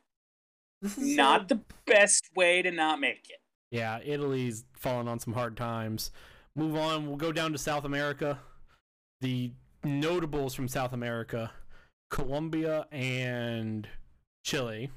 not 0.99 1.49
the 1.49 1.61
best 1.87 2.29
way 2.37 2.63
to 2.63 2.71
not 2.71 3.01
make 3.01 3.29
it. 3.31 3.41
Yeah, 3.71 3.99
Italy's 4.05 4.65
fallen 4.75 5.09
on 5.09 5.19
some 5.19 5.33
hard 5.33 5.57
times. 5.57 6.11
Move 6.55 6.77
on. 6.77 7.07
We'll 7.07 7.17
go 7.17 7.33
down 7.33 7.53
to 7.53 7.59
South 7.59 7.85
America. 7.85 8.39
The 9.21 9.53
notables 9.83 10.55
from 10.55 10.69
South 10.69 10.93
America 10.93 11.51
Colombia 12.11 12.87
and 12.91 13.89
Chile. 14.45 14.91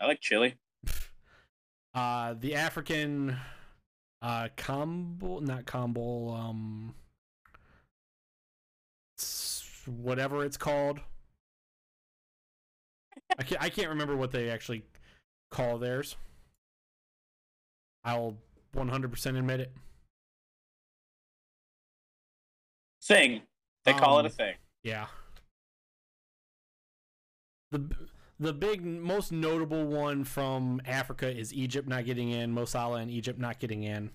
I 0.00 0.06
like 0.06 0.20
chili. 0.20 0.56
Uh, 1.94 2.34
the 2.38 2.54
African 2.54 3.34
uh, 4.20 4.48
Combo, 4.54 5.40
not 5.40 5.64
Combo, 5.64 6.28
um, 6.34 6.94
whatever 9.86 10.44
it's 10.44 10.58
called. 10.58 11.00
I 13.38 13.42
can't, 13.44 13.62
I 13.62 13.70
can't 13.70 13.88
remember 13.88 14.14
what 14.14 14.30
they 14.30 14.50
actually 14.50 14.84
call 15.50 15.78
theirs. 15.78 16.16
I'll 18.04 18.36
100% 18.74 19.38
admit 19.38 19.60
it. 19.60 19.72
Thing. 23.06 23.42
They 23.84 23.92
call 23.92 24.18
it 24.18 24.26
a 24.26 24.28
Um, 24.28 24.32
thing. 24.34 24.54
Yeah. 24.82 25.06
The 27.70 27.88
the 28.38 28.52
big 28.52 28.84
most 28.84 29.32
notable 29.32 29.86
one 29.86 30.24
from 30.24 30.82
Africa 30.84 31.30
is 31.34 31.54
Egypt 31.54 31.88
not 31.88 32.04
getting 32.04 32.30
in, 32.30 32.52
Mo 32.52 32.64
Salah 32.66 32.98
and 32.98 33.10
Egypt 33.10 33.38
not 33.38 33.58
getting 33.60 33.82
in. 33.82 34.10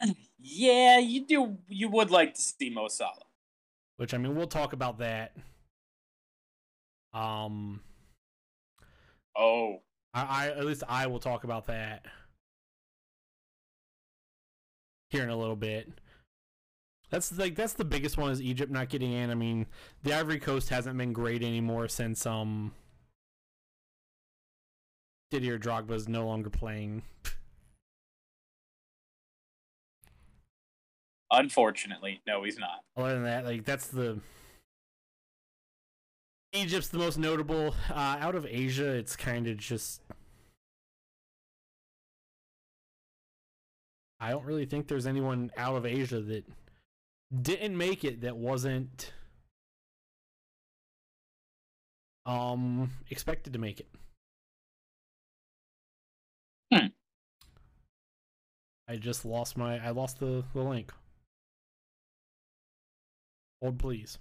Yeah, 0.42 0.98
you 0.98 1.26
do. 1.26 1.58
You 1.68 1.90
would 1.90 2.10
like 2.10 2.32
to 2.32 2.40
see 2.40 2.70
Mo 2.70 2.88
Salah. 2.88 3.26
Which 3.98 4.14
I 4.14 4.16
mean, 4.16 4.34
we'll 4.34 4.46
talk 4.46 4.72
about 4.72 4.98
that. 4.98 5.36
Um, 7.12 7.82
Oh, 9.36 9.82
I, 10.14 10.46
I 10.46 10.48
at 10.48 10.64
least 10.64 10.82
I 10.88 11.06
will 11.08 11.18
talk 11.18 11.44
about 11.44 11.66
that 11.66 12.06
here 15.10 15.22
in 15.22 15.28
a 15.28 15.36
little 15.36 15.56
bit. 15.56 15.99
That's 17.10 17.36
like 17.36 17.56
that's 17.56 17.72
the 17.72 17.84
biggest 17.84 18.16
one 18.16 18.30
is 18.30 18.40
Egypt 18.40 18.70
not 18.70 18.88
getting 18.88 19.12
in. 19.12 19.30
I 19.30 19.34
mean, 19.34 19.66
the 20.02 20.14
Ivory 20.14 20.38
Coast 20.38 20.68
hasn't 20.68 20.96
been 20.96 21.12
great 21.12 21.42
anymore 21.42 21.88
since 21.88 22.24
um 22.24 22.72
Didier 25.30 25.58
Drogba 25.58 25.92
is 25.92 26.08
no 26.08 26.26
longer 26.26 26.50
playing. 26.50 27.02
unfortunately, 31.30 32.20
no, 32.26 32.42
he's 32.42 32.58
not. 32.58 32.80
Other 32.96 33.14
than 33.14 33.24
that, 33.24 33.44
like 33.44 33.64
that's 33.64 33.88
the 33.88 34.20
Egypt's 36.52 36.88
the 36.88 36.98
most 36.98 37.18
notable. 37.18 37.74
Uh, 37.90 38.16
out 38.20 38.34
of 38.34 38.46
Asia, 38.46 38.88
it's 38.88 39.16
kind 39.16 39.46
of 39.46 39.56
just. 39.56 40.00
I 44.18 44.30
don't 44.30 44.44
really 44.44 44.66
think 44.66 44.86
there's 44.86 45.06
anyone 45.06 45.50
out 45.56 45.76
of 45.76 45.86
Asia 45.86 46.20
that 46.20 46.44
didn't 47.30 47.76
make 47.76 48.04
it 48.04 48.22
that 48.22 48.36
wasn't 48.36 49.12
um 52.26 52.90
expected 53.08 53.52
to 53.52 53.58
make 53.58 53.80
it. 53.80 53.88
Hmm. 56.72 56.86
I 58.88 58.96
just 58.96 59.24
lost 59.24 59.56
my 59.56 59.78
I 59.84 59.90
lost 59.90 60.18
the, 60.18 60.44
the 60.54 60.62
link. 60.62 60.92
Hold 63.62 63.78
please. 63.78 64.18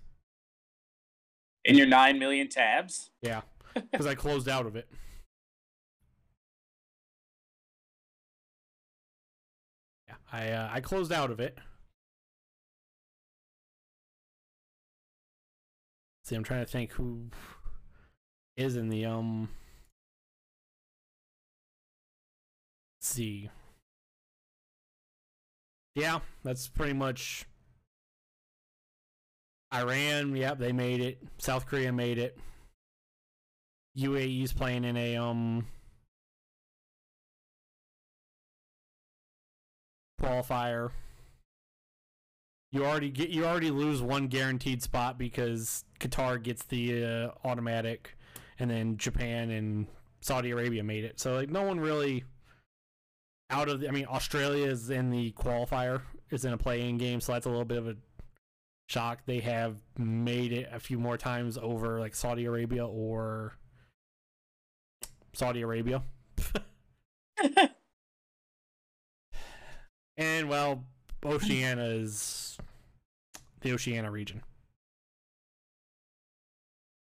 In 1.66 1.76
your 1.76 1.88
nine 1.88 2.20
million 2.20 2.48
tabs. 2.48 3.10
Yeah, 3.22 3.42
because 3.92 4.06
I 4.06 4.16
closed 4.16 4.48
out 4.48 4.66
of 4.66 4.76
it. 4.76 4.88
Yeah, 10.08 10.16
I 10.32 10.50
uh, 10.52 10.70
I 10.72 10.82
closed 10.82 11.12
out 11.12 11.32
of 11.32 11.40
it. 11.40 11.58
See, 16.30 16.36
I'm 16.36 16.44
trying 16.44 16.64
to 16.64 16.72
think 16.72 16.92
who 16.92 17.32
is 18.56 18.76
in 18.76 18.90
the 18.90 19.04
um. 19.04 19.50
let's 23.00 23.08
see. 23.08 23.50
Yeah, 25.96 26.20
that's 26.44 26.68
pretty 26.68 26.94
much. 26.94 27.48
Iran, 29.74 30.36
yep, 30.36 30.60
they 30.60 30.72
made 30.72 31.02
it. 31.02 31.18
South 31.40 31.66
Korea 31.66 31.92
made 31.92 32.20
it. 32.20 32.38
UAE's 33.98 34.54
playing 34.54 34.84
in 34.84 34.98
a 34.98 35.18
um 35.18 35.66
qualifier. 40.22 40.92
You 42.72 42.86
already 42.86 43.10
get 43.10 43.30
you 43.30 43.46
already 43.46 43.72
lose 43.72 44.02
one 44.02 44.28
guaranteed 44.28 44.84
spot 44.84 45.18
because 45.18 45.86
Qatar 46.00 46.42
gets 46.42 46.64
the 46.64 47.04
uh, 47.04 47.32
automatic, 47.44 48.16
and 48.60 48.70
then 48.70 48.98
Japan 48.98 49.50
and 49.50 49.88
Saudi 50.22 50.52
Arabia 50.52 50.84
made 50.84 51.04
it. 51.04 51.20
So 51.20 51.36
like 51.36 51.50
no 51.50 51.64
one 51.64 51.80
really 51.80 52.26
out 53.50 53.70
of 53.70 53.80
the, 53.80 53.88
I 53.88 53.92
mean 53.92 54.06
Australia 54.08 54.68
is 54.68 54.92
in 54.92 55.10
the 55.10 55.32
qualifier 55.32 56.02
is 56.30 56.46
in 56.46 56.54
a 56.54 56.58
play-in 56.58 57.00
game, 57.00 57.22
so 57.22 57.34
that's 57.34 57.48
a 57.48 57.50
little 57.50 57.66
bit 57.66 57.80
of 57.80 57.88
a 57.88 57.96
shock. 58.88 59.22
They 59.26 59.40
have 59.40 59.78
made 59.98 60.54
it 60.54 60.70
a 60.72 60.80
few 60.80 61.00
more 61.00 61.18
times 61.18 61.58
over 61.58 62.00
like 62.00 62.14
Saudi 62.14 62.46
Arabia 62.46 62.86
or 62.86 63.58
Saudi 65.34 65.62
Arabia. 65.62 66.04
and 70.18 70.50
well, 70.50 70.84
Oceania 71.26 71.84
is 71.84 72.58
the 73.62 73.74
Oceania 73.74 74.10
region. 74.10 74.42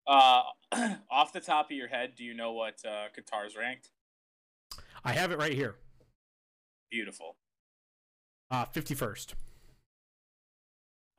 Uh, 0.08 0.44
off 1.10 1.34
the 1.34 1.40
top 1.40 1.72
of 1.72 1.78
your 1.78 1.88
head, 1.88 2.14
do 2.16 2.24
you 2.24 2.34
know 2.34 2.54
what 2.54 2.76
uh, 2.86 3.08
Qatar's 3.18 3.56
ranked? 3.58 3.90
I 5.04 5.14
have 5.14 5.32
it 5.32 5.38
right 5.38 5.54
here. 5.54 5.76
Beautiful. 6.92 7.36
Uh 8.52 8.66
51st. 8.66 9.34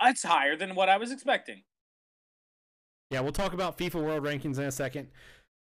That's 0.00 0.22
higher 0.22 0.56
than 0.56 0.74
what 0.74 0.88
I 0.88 0.96
was 0.96 1.10
expecting. 1.10 1.62
Yeah, 3.10 3.20
we'll 3.20 3.32
talk 3.32 3.52
about 3.52 3.78
FIFA 3.78 4.02
World 4.04 4.24
Rankings 4.24 4.58
in 4.58 4.64
a 4.64 4.72
second. 4.72 5.08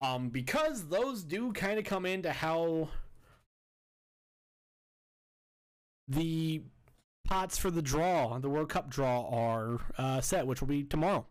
Um, 0.00 0.28
because 0.28 0.86
those 0.88 1.24
do 1.24 1.52
kind 1.52 1.78
of 1.78 1.84
come 1.84 2.06
into 2.06 2.30
how 2.32 2.88
the 6.06 6.62
pots 7.28 7.58
for 7.58 7.70
the 7.70 7.82
draw, 7.82 8.38
the 8.38 8.48
World 8.48 8.70
Cup 8.70 8.88
draw, 8.88 9.28
are 9.28 9.80
uh, 9.98 10.20
set, 10.22 10.46
which 10.46 10.62
will 10.62 10.68
be 10.68 10.82
tomorrow. 10.82 11.26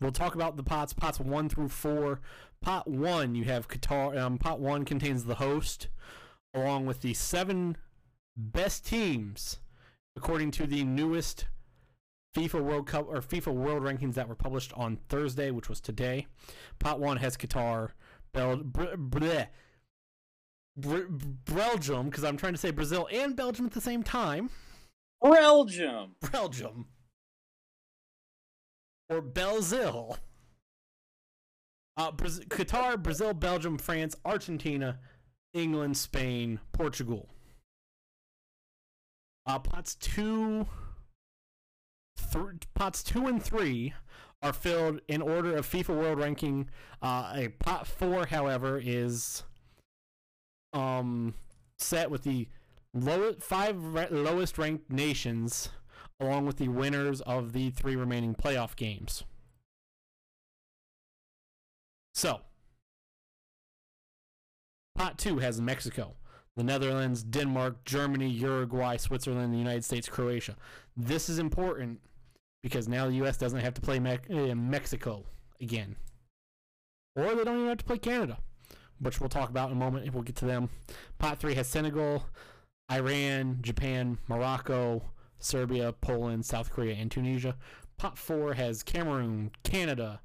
We'll 0.00 0.12
talk 0.12 0.36
about 0.36 0.56
the 0.56 0.62
pots, 0.62 0.92
pots 0.92 1.18
one 1.18 1.48
through 1.48 1.70
four. 1.70 2.20
Pot 2.60 2.86
one, 2.86 3.34
you 3.34 3.44
have 3.44 3.66
Qatar. 3.66 4.16
Um, 4.16 4.38
pot 4.38 4.60
one 4.60 4.84
contains 4.84 5.24
the 5.24 5.34
host, 5.34 5.88
along 6.54 6.86
with 6.86 7.00
the 7.00 7.14
seven 7.14 7.76
best 8.36 8.86
teams, 8.86 9.58
according 10.16 10.52
to 10.52 10.66
the 10.66 10.84
newest 10.84 11.46
FIFA 12.36 12.62
World 12.62 12.86
Cup 12.86 13.06
or 13.08 13.20
FIFA 13.20 13.54
World 13.54 13.82
Rankings 13.82 14.14
that 14.14 14.28
were 14.28 14.36
published 14.36 14.72
on 14.74 15.00
Thursday, 15.08 15.50
which 15.50 15.68
was 15.68 15.80
today. 15.80 16.28
Pot 16.78 17.00
one 17.00 17.16
has 17.16 17.36
Qatar, 17.36 17.90
Bel- 18.32 18.58
Br- 18.58 18.94
bleh, 18.94 19.48
Br- 20.78 21.06
Belgium, 21.10 22.06
because 22.06 22.24
I'm 22.24 22.36
trying 22.36 22.54
to 22.54 22.58
say 22.58 22.70
Brazil 22.70 23.08
and 23.12 23.34
Belgium 23.36 23.66
at 23.66 23.72
the 23.72 23.80
same 23.80 24.02
time. 24.02 24.50
Belgium. 25.22 26.14
Belgium. 26.32 26.86
Or 29.10 29.20
Belzil. 29.20 30.18
Uh, 31.96 32.12
Braz- 32.12 32.46
Qatar, 32.46 33.02
Brazil, 33.02 33.34
Belgium, 33.34 33.76
France, 33.76 34.14
Argentina, 34.24 35.00
England, 35.52 35.96
Spain, 35.96 36.60
Portugal. 36.72 37.28
Uh, 39.46 39.58
pots 39.58 39.96
two, 39.96 40.66
th- 42.32 42.44
pots 42.74 43.02
two 43.02 43.26
and 43.26 43.42
three 43.42 43.94
are 44.42 44.52
filled 44.52 45.00
in 45.08 45.22
order 45.22 45.56
of 45.56 45.66
FIFA 45.66 45.98
World 45.98 46.18
Ranking. 46.20 46.68
Uh, 47.02 47.32
a 47.34 47.48
pot 47.48 47.86
four, 47.86 48.26
however, 48.26 48.80
is 48.80 49.42
um 50.72 51.34
set 51.78 52.10
with 52.10 52.22
the 52.24 52.48
low 52.94 53.34
five 53.40 53.82
ra- 53.82 54.06
lowest 54.10 54.58
ranked 54.58 54.90
nations, 54.90 55.70
along 56.20 56.46
with 56.46 56.56
the 56.56 56.68
winners 56.68 57.20
of 57.22 57.52
the 57.52 57.70
three 57.70 57.96
remaining 57.96 58.34
playoff 58.34 58.76
games. 58.76 59.24
So, 62.14 62.40
pot 64.96 65.18
two 65.18 65.38
has 65.38 65.60
Mexico, 65.60 66.14
the 66.56 66.64
Netherlands, 66.64 67.22
Denmark, 67.22 67.84
Germany, 67.84 68.28
Uruguay, 68.28 68.96
Switzerland, 68.96 69.54
the 69.54 69.58
United 69.58 69.84
States, 69.84 70.08
Croatia. 70.08 70.56
This 70.96 71.28
is 71.28 71.38
important 71.38 72.00
because 72.62 72.88
now 72.88 73.06
the 73.06 73.14
U.S. 73.16 73.36
doesn't 73.36 73.60
have 73.60 73.74
to 73.74 73.80
play 73.80 74.00
Me- 74.00 74.18
uh, 74.30 74.54
Mexico 74.56 75.24
again, 75.60 75.94
or 77.14 77.34
they 77.36 77.44
don't 77.44 77.56
even 77.58 77.68
have 77.68 77.78
to 77.78 77.84
play 77.84 77.98
Canada, 77.98 78.38
which 79.00 79.20
we'll 79.20 79.28
talk 79.28 79.50
about 79.50 79.70
in 79.70 79.76
a 79.76 79.80
moment. 79.80 80.12
We'll 80.12 80.22
get 80.22 80.36
to 80.36 80.44
them. 80.44 80.70
Pot 81.18 81.38
three 81.38 81.54
has 81.54 81.68
Senegal, 81.68 82.26
Iran, 82.90 83.58
Japan, 83.62 84.18
Morocco, 84.28 85.02
Serbia, 85.38 85.92
Poland, 85.92 86.44
South 86.44 86.70
Korea, 86.70 86.94
and 86.94 87.10
Tunisia. 87.10 87.56
Pot 87.96 88.16
four 88.18 88.54
has 88.54 88.82
Cameroon, 88.82 89.50
Canada, 89.64 90.20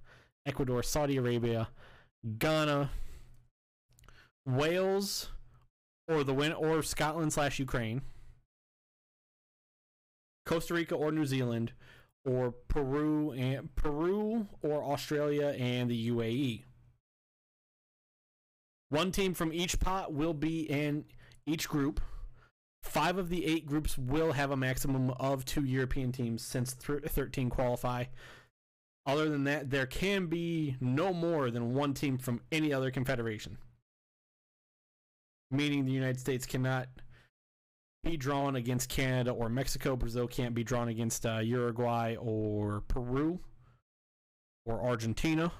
Ecuador, 0.45 0.84
Saudi 0.84 1.18
Arabia, 1.18 1.70
Ghana, 2.38 2.90
Wales, 4.45 5.30
or 6.08 6.24
the 6.24 6.34
win 6.34 6.54
or 6.54 6.84
Scotland 6.84 7.34
slash 7.34 7.60
Ukraine. 7.60 8.02
Costa 10.45 10.74
Rica 10.74 10.95
or 10.95 11.12
New 11.12 11.26
Zealand, 11.26 11.72
or 12.26 12.52
Peru 12.68 13.32
and 13.32 13.74
Peru 13.76 14.48
or 14.62 14.84
Australia 14.84 15.56
and 15.58 15.90
the 15.90 16.10
UAE. 16.10 16.64
One 18.94 19.11
team 19.11 19.34
from 19.34 19.52
each 19.52 19.80
pot 19.80 20.14
will 20.14 20.36
be 20.36 20.70
in 20.70 21.06
each 21.48 21.68
group. 21.68 21.99
Five 22.84 23.18
of 23.18 23.28
the 23.28 23.44
eight 23.44 23.65
groups 23.65 23.98
will 23.98 24.34
have 24.34 24.52
a 24.52 24.56
maximum 24.56 25.10
of 25.20 25.45
two 25.45 25.64
European 25.65 26.11
teams 26.11 26.44
since 26.44 26.76
th- 26.76 27.02
13 27.02 27.49
qualify. 27.49 28.03
Other 29.07 29.30
than 29.30 29.45
that, 29.45 29.72
there 29.72 29.88
can 29.88 30.28
be 30.28 30.78
no 30.80 31.11
more 31.11 31.49
than 31.49 31.74
one 31.74 31.95
team 31.95 32.20
from 32.20 32.41
any 32.52 32.72
other 32.72 32.91
confederation. 32.91 33.57
Meaning 35.49 35.86
the 35.86 35.91
United 35.91 36.20
States 36.20 36.45
cannot 36.45 36.88
be 38.03 38.15
drawn 38.15 38.57
against 38.57 38.90
Canada 38.90 39.32
or 39.32 39.49
Mexico. 39.49 39.95
Brazil 39.95 40.28
can't 40.28 40.53
be 40.53 40.64
drawn 40.64 40.90
against 40.90 41.26
uh, 41.26 41.40
Uruguay 41.40 42.15
or 42.20 42.84
Peru 42.88 43.40
or 44.68 44.84
Argentina 44.84 45.52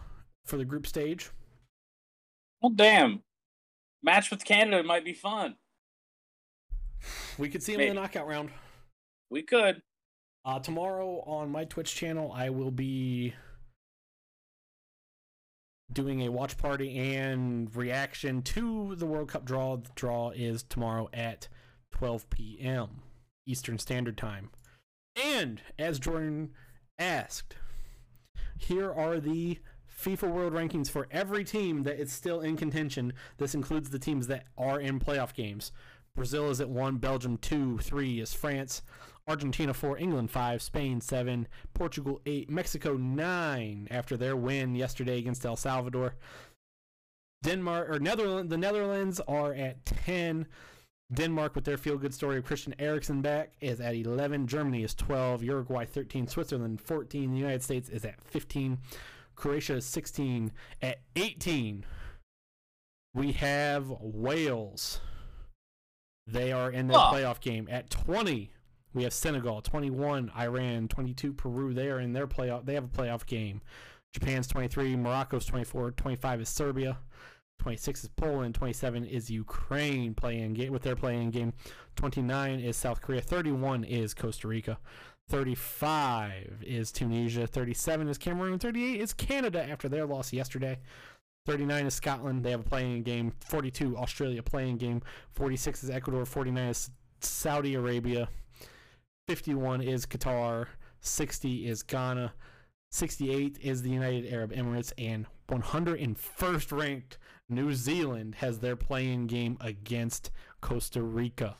for 0.46 0.58
the 0.58 0.66
group 0.66 0.86
stage. 0.86 1.32
Well, 2.64 2.72
damn. 2.72 3.22
Match 4.02 4.32
with 4.32 4.46
Canada 4.46 4.84
might 4.84 5.04
be 5.04 5.14
fun. 5.14 5.56
We 7.38 7.50
could 7.50 7.62
see 7.62 7.74
them 7.74 7.82
in 7.82 7.90
the 7.90 7.94
knockout 7.96 8.26
round. 8.26 8.52
We 9.30 9.44
could. 9.44 9.82
Uh, 10.46 10.60
tomorrow 10.60 11.22
on 11.28 11.52
my 11.52 11.66
Twitch 11.66 11.94
channel, 11.94 12.32
I 12.32 12.50
will 12.50 12.72
be 12.72 13.34
doing 15.92 16.22
a 16.22 16.32
watch 16.32 16.58
party 16.58 16.98
and 17.16 17.74
reaction 17.76 18.42
to 18.44 18.96
the 18.96 19.06
World 19.06 19.30
Cup 19.30 19.44
draw. 19.44 19.76
The 19.76 19.90
draw 19.96 20.30
is 20.30 20.64
tomorrow 20.64 21.10
at 21.12 21.50
12 21.92 22.30
p.m. 22.30 23.02
Eastern 23.46 23.78
Standard 23.78 24.18
Time. 24.18 24.52
And 25.22 25.62
as 25.78 26.00
Jordan 26.00 26.52
asked, 26.98 27.56
here 28.58 28.92
are 28.92 29.20
the 29.20 29.60
FIFA 30.00 30.32
World 30.32 30.54
Rankings 30.54 30.90
for 30.90 31.08
every 31.12 31.44
team 31.44 31.84
that 31.84 32.00
is 32.00 32.12
still 32.12 32.42
in 32.42 32.58
contention. 32.58 33.14
This 33.38 33.56
includes 33.56 33.90
the 33.90 34.00
teams 34.00 34.28
that 34.28 34.46
are 34.58 34.80
in 34.80 35.00
playoff 35.00 35.34
games. 35.34 35.72
Brazil 36.16 36.50
is 36.50 36.62
at 36.62 36.70
1, 36.70 36.98
Belgium 36.98 37.38
2, 37.38 37.80
3 37.80 38.20
is 38.20 38.34
France, 38.34 38.84
Argentina 39.28 39.74
4, 39.74 39.98
England 39.98 40.30
5, 40.30 40.62
Spain 40.62 41.02
7, 41.02 41.48
Portugal 41.74 42.22
8, 42.26 42.50
Mexico 42.50 42.96
9 42.96 43.88
after 43.90 44.16
their 44.16 44.36
win 44.36 44.76
yesterday 44.76 45.18
against 45.18 45.46
El 45.46 45.56
Salvador. 45.56 46.16
Denmark 47.44 47.90
or 47.90 48.00
Netherlands 48.00 48.50
the 48.50 48.58
Netherlands 48.58 49.20
are 49.28 49.54
at 49.54 49.86
10. 49.86 50.48
Denmark 51.12 51.56
with 51.56 51.66
their 51.66 51.78
feel 51.78 51.98
good 51.98 52.14
story 52.14 52.38
of 52.38 52.46
Christian 52.46 52.74
Eriksen 52.80 53.22
back 53.22 53.52
is 53.60 53.80
at 53.80 53.96
11. 53.96 54.48
Germany 54.48 54.84
is 54.84 54.96
12, 54.96 55.44
Uruguay 55.44 55.86
13, 55.86 56.28
Switzerland 56.28 56.80
14, 56.82 57.32
the 57.32 57.38
United 57.38 57.62
States 57.62 57.90
is 57.90 58.06
at 58.06 58.22
15. 58.24 58.78
Croatia 59.36 59.76
is 59.76 59.86
16 59.86 60.52
at 60.82 61.00
18. 61.16 61.86
We 63.14 63.32
have 63.34 63.90
Wales. 64.00 65.00
They 66.26 66.52
are 66.52 66.72
in 66.72 66.88
their 66.88 66.98
Huh. 66.98 67.12
playoff 67.14 67.40
game 67.42 67.68
at 67.70 67.90
20. 67.90 68.52
We 68.94 69.04
have 69.04 69.14
Senegal 69.14 69.62
21, 69.62 70.32
Iran 70.38 70.88
22, 70.88 71.34
Peru. 71.34 71.74
They 71.74 71.90
are 71.90 72.00
in 72.00 72.14
their 72.14 72.28
playoff. 72.28 72.66
They 72.66 72.76
have 72.76 72.86
a 72.86 72.88
playoff 72.88 73.26
game. 73.26 73.62
Japan's 74.14 74.48
23, 74.48 74.96
Morocco's 74.96 75.46
24, 75.46 75.92
25 75.92 76.42
is 76.42 76.50
Serbia, 76.50 77.00
26 77.60 78.04
is 78.04 78.10
Poland, 78.10 78.54
27 78.54 79.04
is 79.06 79.32
Ukraine 79.32 80.14
playing 80.14 80.54
game 80.54 80.72
with 80.72 80.84
their 80.84 80.96
playing 80.96 81.32
game. 81.32 81.54
29 81.96 82.60
is 82.60 82.78
South 82.78 83.02
Korea, 83.02 83.22
31 83.22 83.84
is 83.84 84.14
Costa 84.14 84.48
Rica. 84.48 84.78
35 85.30 86.64
is 86.66 86.92
Tunisia, 86.92 87.48
37 87.48 88.08
is 88.08 88.18
Cameroon, 88.18 88.60
38 88.60 89.02
is 89.02 89.14
Canada 89.14 89.64
after 89.64 89.90
their 89.90 90.06
loss 90.06 90.34
yesterday. 90.34 90.78
39 91.46 91.88
is 91.88 91.94
Scotland. 91.94 92.44
They 92.44 92.52
have 92.52 92.62
a 92.62 92.70
playing 92.70 93.04
game. 93.04 93.34
42 93.40 93.98
Australia 93.98 94.42
playing 94.42 94.78
game. 94.78 95.02
46 95.34 95.84
is 95.84 95.90
Ecuador. 95.90 96.26
49 96.26 96.70
is 96.70 96.90
Saudi 97.20 97.76
Arabia. 97.76 98.30
51 99.28 99.82
is 99.82 100.06
Qatar. 100.06 100.68
60 101.02 101.68
is 101.68 101.84
Ghana. 101.84 102.34
68 102.92 103.58
is 103.62 103.82
the 103.82 103.90
United 103.90 104.32
Arab 104.32 104.54
Emirates. 104.54 104.94
And 104.98 105.26
101st 105.50 106.78
ranked 106.78 107.18
New 107.50 107.74
Zealand 107.74 108.36
has 108.36 108.60
their 108.60 108.76
playing 108.76 109.28
game 109.28 109.58
against 109.60 110.32
Costa 110.62 111.02
Rica. 111.02 111.58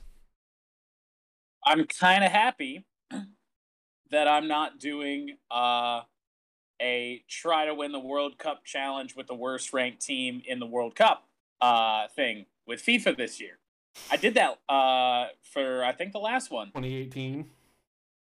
I'm 1.66 1.86
kind 1.86 2.24
of 2.24 2.32
happy 2.32 2.86
that 4.14 4.28
I'm 4.28 4.48
not 4.48 4.80
doing 4.80 5.38
uh, 5.52 6.02
a 6.82 7.24
try 7.28 7.66
to 7.66 7.74
win 7.74 7.92
the 7.92 8.00
World 8.00 8.38
Cup 8.38 8.64
challenge 8.64 9.16
with 9.16 9.28
the 9.28 9.36
worst 9.36 9.74
ranked 9.74 10.02
team 10.02 10.42
in 10.46 10.60
the 10.60 10.66
World 10.66 10.96
Cup 10.96 11.28
uh, 11.62 12.08
thing 12.08 12.46
with 12.66 12.84
FIFA 12.84 13.18
this 13.18 13.40
year. 13.40 13.60
I 14.10 14.18
did 14.18 14.34
that 14.36 14.60
uh, 14.68 15.28
for 15.44 15.84
I 15.84 15.92
think 15.92 16.14
the 16.14 16.20
last 16.20 16.52
one. 16.52 16.68
2018. 16.68 17.50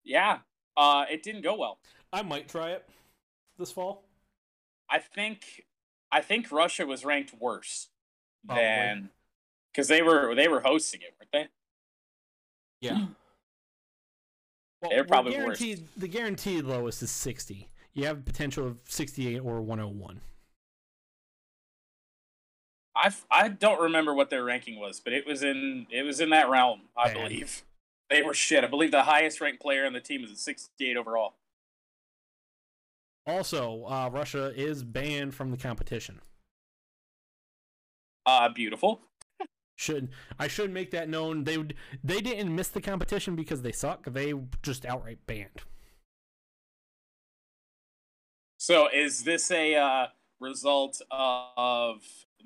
Yeah, 0.04 0.40
uh, 0.76 1.06
it 1.10 1.24
didn't 1.24 1.44
go 1.44 1.56
well. 1.58 1.78
I 2.12 2.24
might 2.24 2.48
try 2.48 2.72
it 2.72 2.88
this 3.58 3.72
fall. 3.72 4.04
I 4.90 5.00
think 5.00 5.66
I 6.12 6.22
think 6.22 6.52
Russia 6.52 6.86
was 6.86 7.06
ranked 7.06 7.34
worse 7.40 7.90
Probably. 8.46 8.64
than 8.64 9.10
because 9.72 9.88
they 9.88 10.02
were 10.02 10.36
they 10.36 10.48
were 10.48 10.62
hosting 10.62 11.02
it, 11.02 11.14
weren't 11.20 11.32
they? 11.32 11.48
Yeah. 12.88 13.06
Well, 14.82 14.90
They're 14.92 15.04
probably 15.04 15.32
worse. 15.34 15.60
guaranteed, 15.60 15.88
The 15.98 16.08
guaranteed 16.08 16.64
lowest 16.66 17.04
is 17.04 17.12
60. 17.12 17.68
You 17.94 18.06
have 18.06 18.18
a 18.20 18.22
potential 18.22 18.66
of 18.66 18.78
68 18.86 19.40
or 19.40 19.62
101. 19.62 20.22
I 22.96 23.14
I 23.30 23.48
don't 23.48 23.80
remember 23.82 24.14
what 24.14 24.30
their 24.30 24.44
ranking 24.44 24.80
was, 24.80 25.00
but 25.00 25.14
it 25.14 25.26
was 25.26 25.44
in 25.44 25.88
it 25.90 26.04
was 26.04 26.20
in 26.20 26.30
that 26.32 26.50
realm, 26.50 26.82
I 26.98 27.14
Bad. 27.14 27.14
believe. 27.30 27.64
They 28.10 28.22
were 28.22 28.34
shit. 28.34 28.64
I 28.64 28.68
believe 28.68 28.92
the 28.92 29.04
highest 29.04 29.40
ranked 29.40 29.62
player 29.62 29.86
on 29.86 29.94
the 29.94 30.02
team 30.02 30.24
is 30.26 30.32
a 30.32 30.36
68 30.36 30.98
overall. 30.98 31.36
Also, 33.26 33.86
uh, 33.86 34.10
Russia 34.12 34.52
is 34.56 34.84
banned 34.84 35.34
from 35.34 35.52
the 35.52 35.58
competition. 35.58 36.20
Uh 38.26 38.50
beautiful. 38.50 39.02
Should 39.82 40.10
I 40.38 40.48
should 40.48 40.72
make 40.72 40.92
that 40.92 41.10
known? 41.10 41.44
They 41.44 41.58
would, 41.58 41.74
they 42.04 42.22
didn't 42.22 42.56
miss 42.56 42.68
the 42.68 42.82
competition 42.82 43.36
because 43.36 43.64
they 43.64 43.72
suck. 43.72 44.06
They 44.06 44.32
just 44.62 44.86
outright 44.86 45.18
banned. 45.26 45.64
So 48.58 48.90
is 48.94 49.24
this 49.24 49.50
a 49.50 49.74
uh, 49.74 50.08
result 50.40 51.02
of 51.12 52.04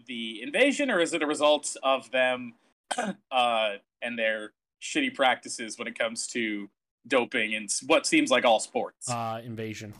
the 0.08 0.44
invasion, 0.44 0.90
or 0.90 1.02
is 1.02 1.14
it 1.14 1.22
a 1.22 1.28
result 1.28 1.76
of 1.84 2.10
them 2.12 2.54
uh, 3.32 3.72
and 4.02 4.18
their 4.18 4.54
shitty 4.82 5.14
practices 5.14 5.78
when 5.78 5.90
it 5.90 6.00
comes 6.00 6.28
to 6.28 6.70
doping 7.06 7.54
and 7.54 7.70
what 7.86 8.08
seems 8.08 8.32
like 8.32 8.46
all 8.46 8.62
sports? 8.62 9.10
Uh, 9.10 9.42
invasion. 9.44 9.94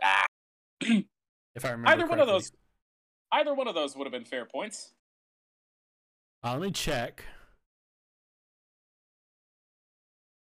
ah, 0.00 0.26
If 1.56 1.64
I 1.64 1.70
remember. 1.70 1.90
either 1.90 2.06
one 2.06 2.20
of 2.20 2.28
those, 2.28 2.52
either 3.32 3.52
one 3.52 3.66
of 3.66 3.74
those 3.74 3.96
would 3.96 4.04
have 4.04 4.12
been 4.12 4.24
fair 4.24 4.44
points. 4.44 4.92
Uh, 6.46 6.52
let 6.52 6.60
me 6.60 6.70
check. 6.70 7.24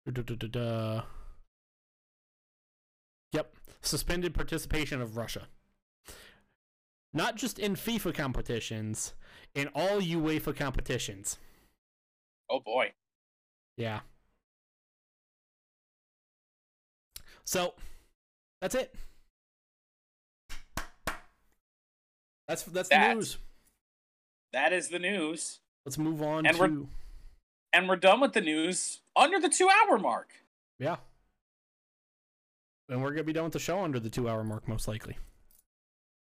Du-du-du-du-du. 0.05 1.01
Yep. 3.31 3.55
Suspended 3.81 4.33
participation 4.33 5.01
of 5.01 5.15
Russia. 5.15 5.47
Not 7.13 7.37
just 7.37 7.57
in 7.57 7.75
FIFA 7.75 8.13
competitions, 8.15 9.13
in 9.55 9.69
all 9.69 10.01
UEFA 10.01 10.53
competitions. 10.53 11.37
Oh 12.49 12.59
boy. 12.59 12.91
Yeah. 13.77 14.01
So, 17.45 17.75
that's 18.59 18.75
it. 18.75 18.93
That's 22.49 22.63
that's 22.63 22.89
the 22.89 23.13
news. 23.13 23.37
That 24.51 24.73
is 24.73 24.89
the 24.89 24.99
news. 24.99 25.61
Let's 25.85 25.97
move 25.97 26.21
on 26.21 26.45
And 26.45 26.55
to 26.57 26.61
we're- 26.61 26.87
And 27.73 27.89
we're 27.89 27.95
done 27.95 28.19
with 28.21 28.33
the 28.33 28.41
news 28.41 29.01
under 29.15 29.39
the 29.39 29.49
two 29.49 29.69
hour 29.69 29.97
mark. 29.97 30.31
Yeah. 30.79 30.97
And 32.89 33.01
we're 33.01 33.11
gonna 33.11 33.23
be 33.23 33.33
done 33.33 33.45
with 33.45 33.53
the 33.53 33.59
show 33.59 33.81
under 33.81 33.99
the 33.99 34.09
two 34.09 34.29
hour 34.29 34.43
mark, 34.43 34.67
most 34.67 34.87
likely. 34.87 35.17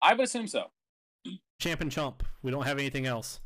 I 0.01 0.13
would 0.13 0.23
assume 0.23 0.47
so. 0.47 0.71
Champ 1.59 1.81
and 1.81 1.91
chump. 1.91 2.23
We 2.41 2.51
don't 2.51 2.65
have 2.65 2.77
anything 2.79 3.05
else. 3.05 3.39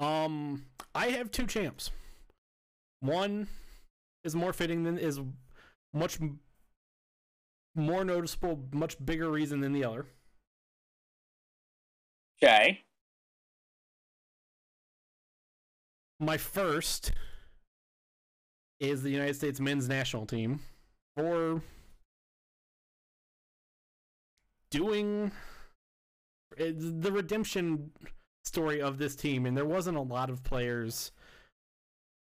Um, 0.00 0.66
I 0.94 1.08
have 1.10 1.30
two 1.30 1.46
champs. 1.46 1.90
One 3.00 3.48
is 4.22 4.34
more 4.36 4.52
fitting 4.52 4.82
than 4.84 4.98
is 4.98 5.20
much 5.92 6.18
more 7.74 8.04
noticeable, 8.04 8.68
much 8.72 9.02
bigger 9.04 9.30
reason 9.30 9.60
than 9.60 9.72
the 9.72 9.84
other. 9.84 10.06
Okay. 12.42 12.84
My 16.20 16.36
first 16.36 17.12
is 18.80 19.02
the 19.02 19.10
United 19.10 19.34
States 19.34 19.60
men's 19.60 19.88
national 19.88 20.26
team 20.26 20.60
for 21.16 21.62
doing 24.70 25.32
the 26.56 27.12
redemption 27.12 27.90
story 28.44 28.80
of 28.80 28.98
this 28.98 29.14
team. 29.16 29.46
And 29.46 29.56
there 29.56 29.64
wasn't 29.64 29.96
a 29.96 30.02
lot 30.02 30.30
of 30.30 30.42
players 30.44 31.12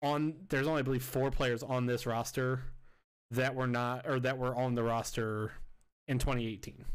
on, 0.01 0.35
there's 0.49 0.67
only, 0.67 0.79
I 0.79 0.83
believe, 0.83 1.03
four 1.03 1.31
players 1.31 1.63
on 1.63 1.85
this 1.85 2.05
roster 2.05 2.63
that 3.31 3.55
were 3.55 3.67
not, 3.67 4.07
or 4.07 4.19
that 4.19 4.37
were 4.37 4.55
on 4.55 4.75
the 4.75 4.83
roster 4.83 5.51
in 6.07 6.19
2018. 6.19 6.85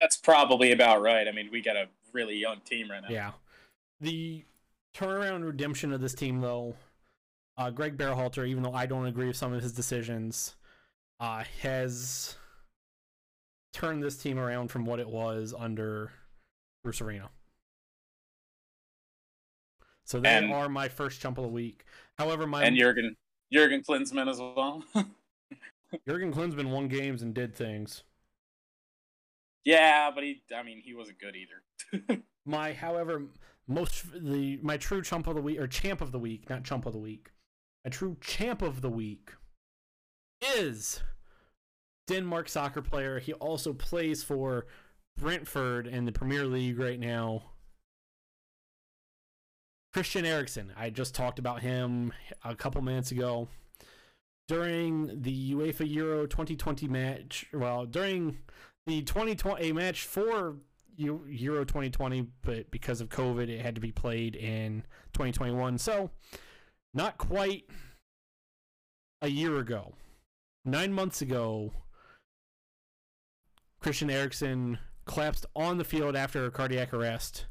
That's 0.00 0.16
probably 0.16 0.72
about 0.72 1.02
right. 1.02 1.28
I 1.28 1.32
mean, 1.32 1.50
we 1.52 1.60
got 1.60 1.76
a 1.76 1.88
really 2.12 2.36
young 2.36 2.60
team 2.64 2.90
right 2.90 3.02
now. 3.02 3.08
Yeah. 3.10 3.30
The 4.00 4.44
turnaround 4.94 5.44
redemption 5.44 5.92
of 5.92 6.00
this 6.00 6.14
team, 6.14 6.40
though, 6.40 6.76
uh, 7.56 7.70
Greg 7.70 7.96
Berhalter, 7.96 8.46
even 8.46 8.62
though 8.62 8.72
I 8.74 8.86
don't 8.86 9.06
agree 9.06 9.26
with 9.26 9.36
some 9.36 9.52
of 9.52 9.62
his 9.62 9.72
decisions, 9.72 10.56
uh, 11.20 11.44
has 11.62 12.36
turned 13.72 14.02
this 14.02 14.16
team 14.16 14.38
around 14.38 14.68
from 14.68 14.84
what 14.84 14.98
it 15.00 15.08
was 15.08 15.54
under 15.56 16.10
Bruce 16.82 17.00
Arena. 17.00 17.30
So 20.04 20.18
they 20.20 20.28
And- 20.38 20.52
are 20.52 20.68
my 20.68 20.88
first 20.88 21.20
chump 21.20 21.38
of 21.38 21.42
the 21.42 21.48
week. 21.50 21.84
However, 22.18 22.46
my 22.46 22.64
And 22.64 22.76
Jurgen 22.76 23.16
Jurgen 23.52 23.82
Klinsmann 23.82 24.28
as 24.28 24.38
well. 24.38 24.84
Jurgen 26.08 26.32
Klinsmann 26.32 26.70
won 26.70 26.88
games 26.88 27.22
and 27.22 27.34
did 27.34 27.54
things. 27.54 28.02
yeah, 29.64 30.10
but 30.10 30.24
he 30.24 30.42
I 30.54 30.62
mean 30.62 30.80
he 30.80 30.94
wasn't 30.94 31.18
good 31.20 31.36
either. 31.36 32.22
My, 32.46 32.72
however, 32.72 33.26
most 33.70 34.04
the 34.12 34.58
my 34.62 34.76
true 34.76 35.00
chump 35.00 35.26
of 35.26 35.36
the 35.36 35.40
week 35.40 35.58
or 35.58 35.66
champ 35.66 36.00
of 36.00 36.12
the 36.12 36.18
week, 36.18 36.50
not 36.50 36.64
chump 36.64 36.86
of 36.86 36.92
the 36.92 36.98
week. 36.98 37.30
My 37.84 37.90
true 37.90 38.16
champ 38.20 38.60
of 38.60 38.82
the 38.82 38.90
week 38.90 39.30
is 40.56 41.00
Denmark 42.08 42.48
soccer 42.48 42.82
player. 42.82 43.20
He 43.20 43.32
also 43.34 43.72
plays 43.72 44.22
for 44.22 44.66
Brentford 45.16 45.86
in 45.86 46.04
the 46.04 46.12
Premier 46.12 46.44
League 46.44 46.78
right 46.78 46.98
now. 46.98 47.44
Christian 49.92 50.24
Eriksen. 50.24 50.72
I 50.76 50.90
just 50.90 51.14
talked 51.14 51.38
about 51.38 51.62
him 51.62 52.12
a 52.44 52.54
couple 52.54 52.80
minutes 52.82 53.10
ago. 53.10 53.48
During 54.48 55.22
the 55.22 55.54
UEFA 55.54 55.88
Euro 55.94 56.26
2020 56.26 56.88
match, 56.88 57.46
well, 57.52 57.86
during 57.86 58.38
the 58.86 59.02
2020 59.02 59.70
a 59.70 59.74
match 59.74 60.04
for 60.04 60.56
Euro 61.00 61.64
2020, 61.64 62.26
but 62.42 62.70
because 62.70 63.00
of 63.00 63.08
COVID, 63.08 63.48
it 63.48 63.60
had 63.60 63.74
to 63.74 63.80
be 63.80 63.92
played 63.92 64.36
in 64.36 64.84
2021. 65.12 65.78
So, 65.78 66.10
not 66.92 67.18
quite 67.18 67.64
a 69.22 69.28
year 69.28 69.56
ago, 69.58 69.94
nine 70.64 70.92
months 70.92 71.22
ago, 71.22 71.72
Christian 73.80 74.10
Eriksen 74.10 74.78
collapsed 75.06 75.46
on 75.56 75.78
the 75.78 75.84
field 75.84 76.14
after 76.14 76.44
a 76.44 76.50
cardiac 76.50 76.92
arrest. 76.92 77.46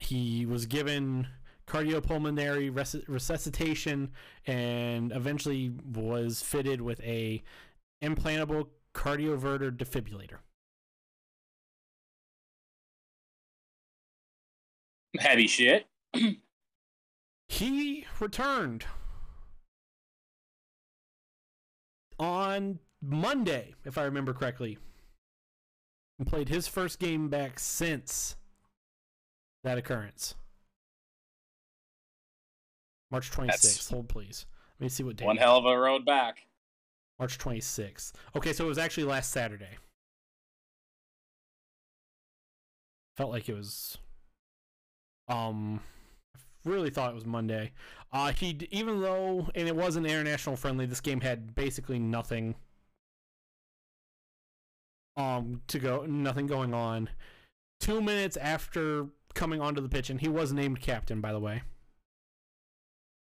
He 0.00 0.46
was 0.46 0.66
given 0.66 1.28
cardiopulmonary 1.66 2.74
res- 2.74 3.08
resuscitation 3.08 4.12
and 4.46 5.12
eventually 5.12 5.72
was 5.92 6.42
fitted 6.42 6.80
with 6.80 7.00
a 7.00 7.42
implantable 8.02 8.68
cardioverter 8.94 9.70
defibrillator. 9.70 10.38
Heavy 15.18 15.46
shit. 15.46 15.86
He 17.48 18.06
returned 18.20 18.84
on 22.18 22.78
Monday, 23.00 23.74
if 23.84 23.96
I 23.98 24.02
remember 24.04 24.32
correctly, 24.34 24.78
and 26.18 26.26
played 26.28 26.48
his 26.48 26.66
first 26.68 26.98
game 26.98 27.28
back 27.28 27.58
since 27.58 28.36
that 29.64 29.78
occurrence. 29.78 30.34
March 33.10 33.30
26th. 33.30 33.46
That's- 33.46 33.88
Hold, 33.90 34.08
please. 34.08 34.46
Let 34.78 34.84
me 34.84 34.88
see 34.90 35.02
what 35.02 35.16
day. 35.16 35.24
One 35.24 35.36
hell 35.38 35.56
of 35.56 35.64
a 35.64 35.76
road 35.78 36.04
back. 36.04 36.46
March 37.18 37.38
26th. 37.38 38.12
Okay, 38.36 38.52
so 38.52 38.64
it 38.64 38.68
was 38.68 38.78
actually 38.78 39.04
last 39.04 39.30
Saturday. 39.32 39.78
Felt 43.16 43.30
like 43.32 43.48
it 43.48 43.54
was. 43.54 43.98
Um, 45.28 45.80
really 46.64 46.90
thought 46.90 47.10
it 47.10 47.14
was 47.14 47.26
Monday. 47.26 47.72
Uh, 48.12 48.32
he 48.32 48.58
even 48.70 49.00
though 49.00 49.48
and 49.54 49.68
it 49.68 49.76
wasn't 49.76 50.06
international 50.06 50.56
friendly, 50.56 50.86
this 50.86 51.00
game 51.00 51.20
had 51.20 51.54
basically 51.54 51.98
nothing. 51.98 52.54
Um, 55.16 55.62
to 55.66 55.78
go, 55.80 56.06
nothing 56.06 56.46
going 56.46 56.72
on. 56.72 57.10
Two 57.80 58.00
minutes 58.00 58.36
after 58.36 59.08
coming 59.34 59.60
onto 59.60 59.80
the 59.80 59.88
pitch, 59.88 60.10
and 60.10 60.20
he 60.20 60.28
was 60.28 60.52
named 60.52 60.80
captain, 60.80 61.20
by 61.20 61.32
the 61.32 61.40
way. 61.40 61.62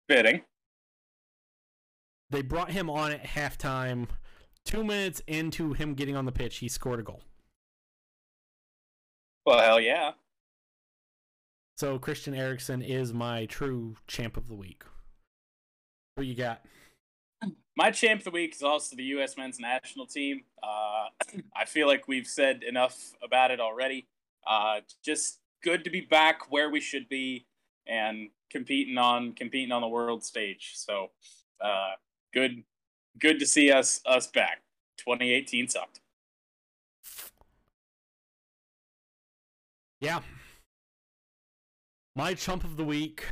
Fitting. 0.08 0.42
They 2.30 2.42
brought 2.42 2.70
him 2.70 2.88
on 2.88 3.12
at 3.12 3.24
halftime. 3.24 4.06
Two 4.64 4.84
minutes 4.84 5.20
into 5.26 5.72
him 5.72 5.94
getting 5.94 6.16
on 6.16 6.26
the 6.26 6.32
pitch, 6.32 6.58
he 6.58 6.68
scored 6.68 7.00
a 7.00 7.02
goal. 7.02 7.22
Well, 9.44 9.58
hell 9.58 9.80
yeah. 9.80 10.12
So 11.80 11.98
Christian 11.98 12.34
Eriksen 12.34 12.82
is 12.82 13.14
my 13.14 13.46
true 13.46 13.96
champ 14.06 14.36
of 14.36 14.48
the 14.48 14.54
week. 14.54 14.84
What 16.14 16.26
you 16.26 16.34
got? 16.34 16.62
My 17.74 17.90
champ 17.90 18.20
of 18.20 18.24
the 18.26 18.30
week 18.32 18.54
is 18.54 18.62
also 18.62 18.96
the 18.96 19.04
U.S. 19.04 19.38
men's 19.38 19.58
national 19.58 20.04
team. 20.04 20.42
Uh, 20.62 21.06
I 21.56 21.64
feel 21.64 21.86
like 21.86 22.06
we've 22.06 22.26
said 22.26 22.64
enough 22.64 23.14
about 23.24 23.50
it 23.50 23.60
already. 23.60 24.06
Uh, 24.46 24.80
just 25.02 25.38
good 25.64 25.82
to 25.84 25.88
be 25.88 26.02
back 26.02 26.52
where 26.52 26.68
we 26.68 26.80
should 26.80 27.08
be 27.08 27.46
and 27.86 28.28
competing 28.50 28.98
on 28.98 29.32
competing 29.32 29.72
on 29.72 29.80
the 29.80 29.88
world 29.88 30.22
stage. 30.22 30.72
So 30.74 31.12
uh, 31.64 31.92
good, 32.34 32.62
good 33.18 33.38
to 33.38 33.46
see 33.46 33.72
us 33.72 34.02
us 34.04 34.26
back. 34.26 34.60
2018 34.98 35.68
sucked. 35.68 36.00
Yeah. 40.02 40.20
My 42.20 42.34
chump 42.34 42.64
of 42.64 42.76
the 42.76 42.84
week. 42.84 43.24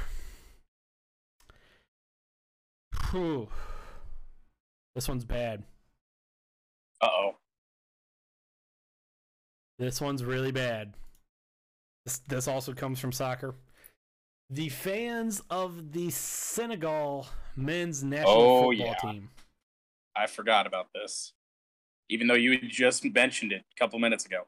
Whew. 3.10 3.47
This 4.94 5.06
one's 5.06 5.27
bad. 5.27 5.62
Uh 7.02 7.09
oh. 7.12 7.36
This 9.78 10.01
one's 10.01 10.24
really 10.24 10.52
bad. 10.52 10.94
This 12.06 12.20
this 12.28 12.48
also 12.48 12.73
comes 12.73 12.98
from 12.98 13.12
soccer. 13.12 13.55
The 14.48 14.70
fans 14.70 15.43
of 15.51 15.93
the 15.93 16.09
Senegal 16.09 17.27
men's 17.56 18.02
national 18.02 18.35
Oh, 18.35 18.70
football 18.70 18.86
yeah. 18.86 18.94
team. 18.94 19.28
I 20.16 20.27
forgot 20.28 20.66
about 20.66 20.94
this. 20.94 21.35
Even 22.09 22.27
though 22.27 22.32
you 22.32 22.52
had 22.52 22.70
just 22.70 23.05
mentioned 23.05 23.52
it 23.52 23.65
a 23.70 23.78
couple 23.78 23.98
minutes 23.98 24.24
ago. 24.24 24.47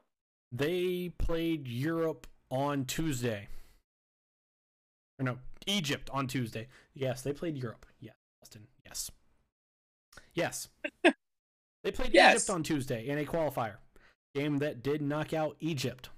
They 0.51 1.11
played 1.19 1.67
Europe 1.67 2.25
on 2.49 2.85
Tuesday. 2.85 3.47
Or 5.21 5.23
no, 5.23 5.37
Egypt 5.67 6.09
on 6.11 6.25
Tuesday. 6.25 6.67
Yes, 6.95 7.21
they 7.21 7.31
played 7.31 7.55
Europe. 7.55 7.85
Yes, 7.99 8.15
Austin. 8.41 8.63
Yes. 8.83 9.11
Yes. 10.33 10.67
they 11.83 11.91
played 11.91 12.11
Yes. 12.11 12.37
Egypt 12.37 12.49
on 12.49 12.63
Tuesday 12.63 13.07
in 13.07 13.19
a 13.19 13.23
qualifier. 13.23 13.75
Game 14.33 14.57
that 14.57 14.81
did 14.81 14.99
knock 14.99 15.31
out 15.31 15.57
Egypt. 15.59 16.09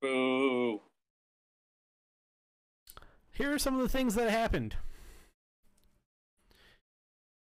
Boo. 0.00 0.80
Here 3.32 3.52
are 3.52 3.58
some 3.58 3.74
of 3.74 3.82
the 3.82 3.88
things 3.90 4.14
that 4.14 4.30
happened. 4.30 4.76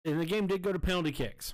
And 0.04 0.20
the 0.20 0.24
game 0.24 0.46
did 0.46 0.62
go 0.62 0.72
to 0.72 0.78
penalty 0.78 1.10
kicks. 1.10 1.52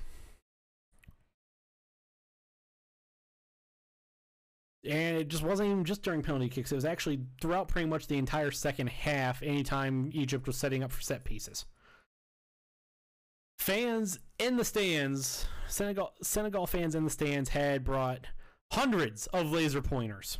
And 4.83 5.19
it 5.19 5.29
just 5.29 5.43
wasn't 5.43 5.71
even 5.71 5.85
just 5.85 6.03
during 6.03 6.23
penalty 6.23 6.49
kicks. 6.49 6.73
It 6.73 6.75
was 6.75 6.87
actually 6.87 7.21
throughout 7.41 7.69
pretty 7.69 7.87
much 7.89 8.07
the 8.07 8.17
entire 8.17 8.51
second 8.51 8.89
half, 8.89 9.43
anytime 9.43 10.11
Egypt 10.15 10.47
was 10.47 10.57
setting 10.57 10.83
up 10.83 10.91
for 10.91 11.03
set 11.03 11.25
pieces. 11.25 11.67
Fans 13.59 14.19
in 14.39 14.57
the 14.57 14.65
stands, 14.65 15.47
Senegal 15.69 16.15
Senegal 16.23 16.67
fans 16.67 16.95
in 16.95 17.05
the 17.05 17.11
stands 17.11 17.51
had 17.51 17.85
brought 17.85 18.27
hundreds 18.73 19.27
of 19.29 19.53
laser 19.53 19.83
pointers. 19.83 20.39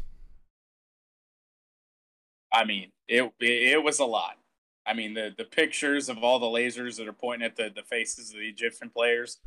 I 2.51 2.65
mean, 2.65 2.93
it, 3.09 3.31
it 3.41 3.75
it 3.75 3.85
was 3.85 3.99
a 3.99 4.07
lot. 4.07 4.39
I 4.87 4.95
mean, 4.95 5.13
the 5.13 5.35
the 5.37 5.45
pictures 5.45 6.09
of 6.09 6.25
all 6.25 6.39
the 6.39 6.47
lasers 6.47 6.97
that 6.97 7.07
are 7.07 7.13
pointing 7.13 7.45
at 7.45 7.57
the, 7.57 7.71
the 7.75 7.83
faces 7.83 8.31
of 8.31 8.39
the 8.39 8.49
Egyptian 8.49 8.89
players. 8.89 9.39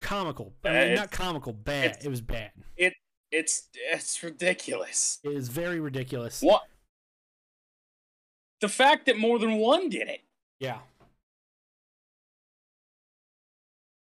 Comical. 0.00 0.54
I 0.64 0.68
Uh, 0.68 0.72
mean, 0.86 0.94
not 0.94 1.10
comical, 1.10 1.52
bad. 1.52 1.98
It 2.02 2.08
was 2.08 2.22
bad. 2.22 2.52
It's 3.32 3.68
it's 3.74 4.22
ridiculous. 4.22 5.18
It 5.24 5.32
is 5.32 5.48
very 5.48 5.80
ridiculous. 5.80 6.42
What? 6.42 6.62
the 8.62 8.68
fact 8.68 9.06
that 9.06 9.18
more 9.18 9.38
than 9.38 9.56
one 9.58 9.90
did 9.90 10.08
it. 10.08 10.20
Yeah. 10.58 10.78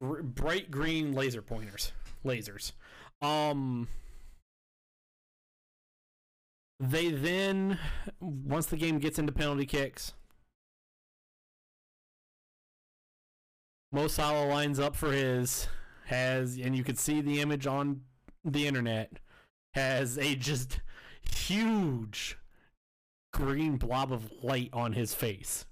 R- 0.01 0.23
bright 0.23 0.71
green 0.71 1.13
laser 1.13 1.41
pointers, 1.41 1.93
lasers. 2.25 2.73
Um. 3.21 3.87
They 6.81 7.11
then, 7.11 7.77
once 8.21 8.67
the 8.67 8.77
game 8.77 8.99
gets 8.99 9.19
into 9.19 9.33
penalty 9.33 9.65
kicks, 9.65 10.13
Mo 13.91 14.07
Salah 14.07 14.47
lines 14.47 14.79
up 14.79 14.95
for 14.95 15.11
his, 15.11 15.67
has, 16.05 16.57
and 16.57 16.77
you 16.77 16.85
can 16.85 16.95
see 16.95 17.19
the 17.19 17.41
image 17.41 17.67
on 17.67 17.99
the 18.51 18.67
internet, 18.67 19.19
has 19.73 20.17
a 20.17 20.35
just 20.35 20.79
huge 21.35 22.37
green 23.33 23.77
blob 23.77 24.11
of 24.11 24.31
light 24.41 24.69
on 24.73 24.93
his 24.93 25.13
face 25.13 25.65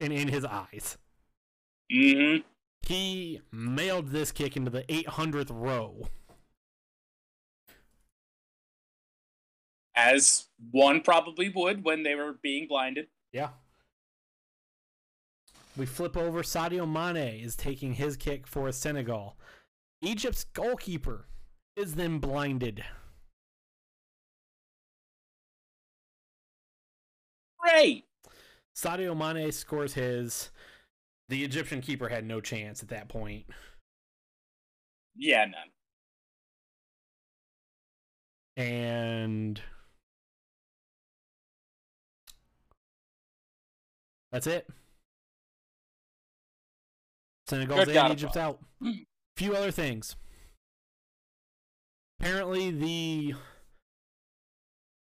and 0.00 0.12
in 0.12 0.28
his 0.28 0.44
eyes. 0.44 0.98
Mm-hmm. 1.92 2.42
He 2.86 3.40
mailed 3.52 4.08
this 4.08 4.32
kick 4.32 4.56
into 4.56 4.70
the 4.70 4.82
800th 4.84 5.50
row. 5.50 6.08
As 9.94 10.46
one 10.70 11.00
probably 11.00 11.48
would 11.48 11.84
when 11.84 12.02
they 12.02 12.14
were 12.14 12.38
being 12.40 12.68
blinded. 12.68 13.08
Yeah. 13.32 13.48
We 15.76 15.86
flip 15.86 16.16
over. 16.16 16.42
Sadio 16.42 16.88
Mane 16.90 17.40
is 17.40 17.56
taking 17.56 17.94
his 17.94 18.16
kick 18.16 18.46
for 18.46 18.70
Senegal. 18.72 19.36
Egypt's 20.00 20.44
goalkeeper 20.44 21.26
is 21.78 21.94
then 21.94 22.18
blinded. 22.18 22.84
Great. 27.58 28.04
Sadio 28.76 29.16
Mane 29.16 29.52
scores 29.52 29.94
his. 29.94 30.50
The 31.28 31.44
Egyptian 31.44 31.80
keeper 31.80 32.08
had 32.08 32.24
no 32.24 32.40
chance 32.40 32.82
at 32.82 32.88
that 32.88 33.08
point. 33.08 33.46
Yeah, 35.14 35.44
none. 35.44 35.70
And 38.56 39.60
that's 44.32 44.46
it. 44.46 44.66
Senegal's 47.46 47.88
in, 47.88 48.12
Egypt's 48.12 48.36
out. 48.36 48.58
Few 49.36 49.54
other 49.54 49.70
things. 49.70 50.16
Apparently, 52.20 52.70
the 52.70 53.34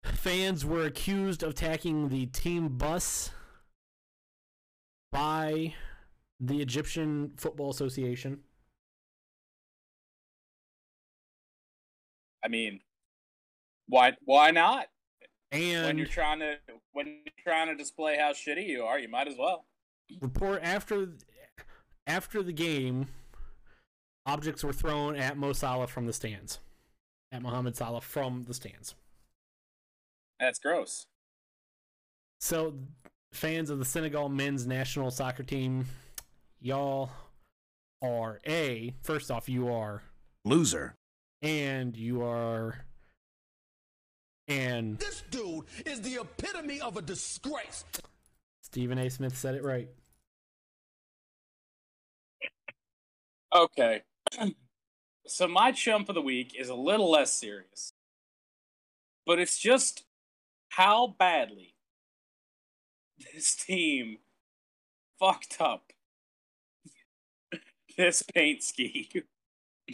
fans 0.03 0.65
were 0.65 0.85
accused 0.85 1.43
of 1.43 1.51
attacking 1.51 2.09
the 2.09 2.27
team 2.27 2.77
bus 2.77 3.31
by 5.11 5.73
the 6.39 6.61
Egyptian 6.61 7.31
Football 7.37 7.71
Association. 7.71 8.41
I 12.43 12.47
mean, 12.47 12.79
why 13.87 14.13
why 14.23 14.51
not? 14.51 14.87
And 15.51 15.85
when 15.87 15.97
you're 15.97 16.07
trying 16.07 16.39
to 16.39 16.55
when 16.93 17.07
you're 17.07 17.33
trying 17.43 17.67
to 17.67 17.75
display 17.75 18.17
how 18.17 18.31
shitty 18.31 18.67
you 18.67 18.83
are, 18.83 18.99
you 18.99 19.09
might 19.09 19.27
as 19.27 19.35
well. 19.37 19.65
report 20.21 20.61
after 20.63 21.09
after 22.07 22.41
the 22.41 22.53
game, 22.53 23.07
objects 24.25 24.63
were 24.63 24.73
thrown 24.73 25.15
at 25.15 25.37
Mo 25.37 25.53
Salah 25.53 25.87
from 25.87 26.05
the 26.05 26.13
stands, 26.13 26.59
at 27.31 27.41
Mohamed 27.41 27.75
Salah 27.75 28.01
from 28.01 28.43
the 28.43 28.53
stands. 28.53 28.95
That's 30.39 30.59
gross. 30.59 31.07
So, 32.39 32.73
fans 33.33 33.69
of 33.69 33.79
the 33.79 33.85
Senegal 33.85 34.29
men's 34.29 34.65
national 34.65 35.11
soccer 35.11 35.43
team, 35.43 35.85
y'all 36.61 37.11
are 38.01 38.39
a 38.47 38.95
first 39.01 39.29
off, 39.29 39.49
you 39.49 39.67
are, 39.69 40.01
loser, 40.45 40.95
and 41.41 41.95
you 41.97 42.23
are, 42.23 42.85
and 44.47 44.97
This 44.97 45.23
dude 45.29 45.65
is 45.85 46.01
the 46.01 46.21
epitome 46.21 46.81
of 46.81 46.97
a 46.97 47.01
disgrace. 47.03 47.85
Stephen 48.61 48.97
A. 48.97 49.09
Smith 49.09 49.37
said 49.37 49.53
it 49.55 49.63
right. 49.63 49.89
Okay. 53.55 54.01
so 55.29 55.47
my 55.47 55.71
chump 55.71 56.09
of 56.09 56.15
the 56.15 56.21
week 56.21 56.55
is 56.57 56.69
a 56.69 56.75
little 56.75 57.09
less 57.09 57.33
serious. 57.33 57.93
But 59.25 59.39
it's 59.39 59.59
just 59.59 60.05
how 60.69 61.15
badly 61.19 61.75
this 63.33 63.55
team 63.55 64.17
fucked 65.19 65.57
up 65.59 65.93
this 67.97 68.23
paint 68.23 68.63
scheme. 68.63 69.23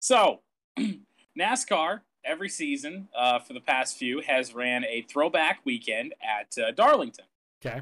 so, 0.00 0.40
NASCAR 1.38 2.00
every 2.24 2.48
season 2.48 3.08
uh, 3.16 3.38
for 3.40 3.52
the 3.52 3.60
past 3.60 3.96
few 3.96 4.20
has 4.20 4.54
ran 4.54 4.84
a 4.84 5.02
throwback 5.02 5.60
weekend 5.64 6.14
at 6.22 6.56
uh, 6.62 6.70
Darlington. 6.72 7.24
Okay. 7.64 7.80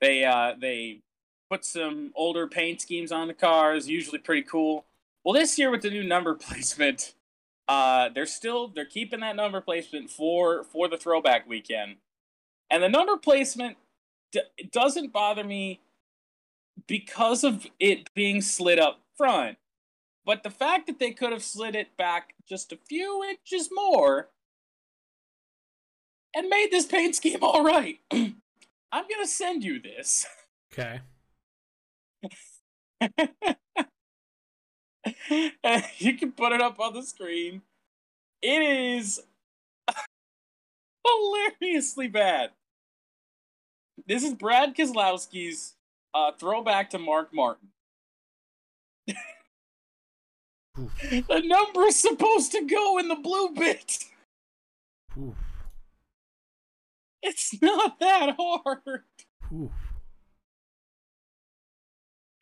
They 0.00 0.24
uh, 0.24 0.54
they 0.60 1.00
put 1.50 1.64
some 1.64 2.12
older 2.14 2.46
paint 2.46 2.80
schemes 2.80 3.12
on 3.12 3.28
the 3.28 3.34
cars, 3.34 3.88
usually 3.88 4.18
pretty 4.18 4.42
cool. 4.42 4.84
Well, 5.24 5.34
this 5.34 5.58
year 5.58 5.70
with 5.70 5.82
the 5.82 5.90
new 5.90 6.04
number 6.04 6.34
placement, 6.36 7.14
uh, 7.68 8.10
they're 8.14 8.26
still 8.26 8.68
they're 8.68 8.84
keeping 8.84 9.20
that 9.20 9.36
number 9.36 9.60
placement 9.60 10.10
for 10.10 10.62
for 10.64 10.88
the 10.88 10.96
throwback 10.96 11.48
weekend, 11.48 11.96
and 12.70 12.82
the 12.82 12.88
number 12.88 13.16
placement 13.16 13.76
d- 14.32 14.42
doesn't 14.70 15.12
bother 15.12 15.44
me 15.44 15.80
because 16.86 17.42
of 17.42 17.66
it 17.80 18.12
being 18.14 18.40
slid 18.40 18.78
up 18.78 19.00
front, 19.16 19.58
but 20.24 20.42
the 20.42 20.50
fact 20.50 20.86
that 20.86 20.98
they 20.98 21.10
could 21.10 21.32
have 21.32 21.42
slid 21.42 21.74
it 21.74 21.96
back 21.96 22.34
just 22.48 22.72
a 22.72 22.78
few 22.88 23.24
inches 23.24 23.70
more 23.72 24.28
and 26.34 26.48
made 26.48 26.68
this 26.70 26.86
paint 26.86 27.16
scheme 27.16 27.38
all 27.42 27.64
right. 27.64 27.98
I'm 28.10 29.04
gonna 29.10 29.26
send 29.26 29.64
you 29.64 29.80
this. 29.80 30.26
Okay. 30.72 31.00
you 35.98 36.16
can 36.16 36.32
put 36.32 36.52
it 36.52 36.60
up 36.60 36.80
on 36.80 36.94
the 36.94 37.02
screen. 37.02 37.62
It 38.42 38.62
is 38.62 39.20
hilariously 41.06 42.08
bad. 42.08 42.50
This 44.06 44.22
is 44.22 44.34
Brad 44.34 44.76
Keselowski's 44.76 45.74
uh, 46.14 46.32
throwback 46.38 46.90
to 46.90 46.98
Mark 46.98 47.32
Martin. 47.32 47.68
The 50.76 51.42
number 51.44 51.84
is 51.84 51.96
supposed 51.96 52.52
to 52.52 52.66
go 52.66 52.98
in 52.98 53.08
the 53.08 53.14
blue 53.14 53.50
bit. 53.50 54.04
Oof. 55.18 55.34
It's 57.22 57.60
not 57.62 57.98
that 57.98 58.36
hard. 58.38 59.04
Oof. 59.52 59.70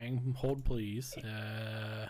Hang 0.05 0.35
hold 0.37 0.63
please. 0.63 1.17
Uh 1.17 2.09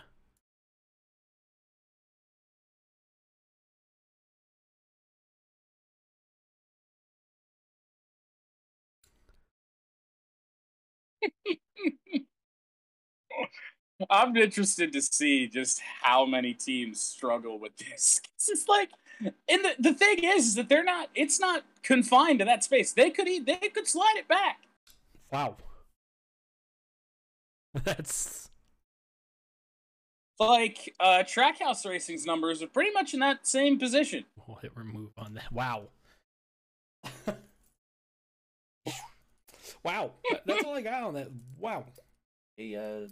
I'm 14.10 14.36
interested 14.36 14.92
to 14.92 15.00
see 15.00 15.46
just 15.46 15.80
how 16.02 16.26
many 16.26 16.52
teams 16.52 17.00
struggle 17.00 17.58
with 17.58 17.74
this. 17.78 18.20
It's 18.36 18.48
just 18.48 18.68
like, 18.68 18.90
and 19.22 19.64
the, 19.64 19.74
the 19.78 19.94
thing 19.94 20.18
is, 20.22 20.48
is 20.48 20.54
that 20.56 20.68
they're 20.68 20.84
not. 20.84 21.08
It's 21.14 21.40
not 21.40 21.64
confined 21.82 22.40
to 22.40 22.44
that 22.44 22.62
space. 22.62 22.92
They 22.92 23.08
could 23.08 23.26
they 23.46 23.56
could 23.56 23.88
slide 23.88 24.16
it 24.18 24.28
back. 24.28 24.58
wow. 25.32 25.56
That's 27.84 28.48
Like 30.38 30.94
uh, 31.00 31.22
Trackhouse 31.26 31.88
Racing's 31.88 32.24
numbers 32.26 32.62
are 32.62 32.66
pretty 32.66 32.90
much 32.92 33.14
in 33.14 33.20
that 33.20 33.46
same 33.46 33.78
position. 33.78 34.24
we'll 34.46 34.58
hit 34.58 34.72
remove 34.74 35.10
on 35.18 35.34
that. 35.34 35.52
Wow. 35.52 35.88
wow. 39.82 40.10
That's 40.44 40.64
all 40.64 40.74
I 40.74 40.82
got 40.82 41.02
on 41.02 41.14
that. 41.14 41.28
Wow. 41.58 41.84
Hey, 42.56 42.76
uh 42.76 43.08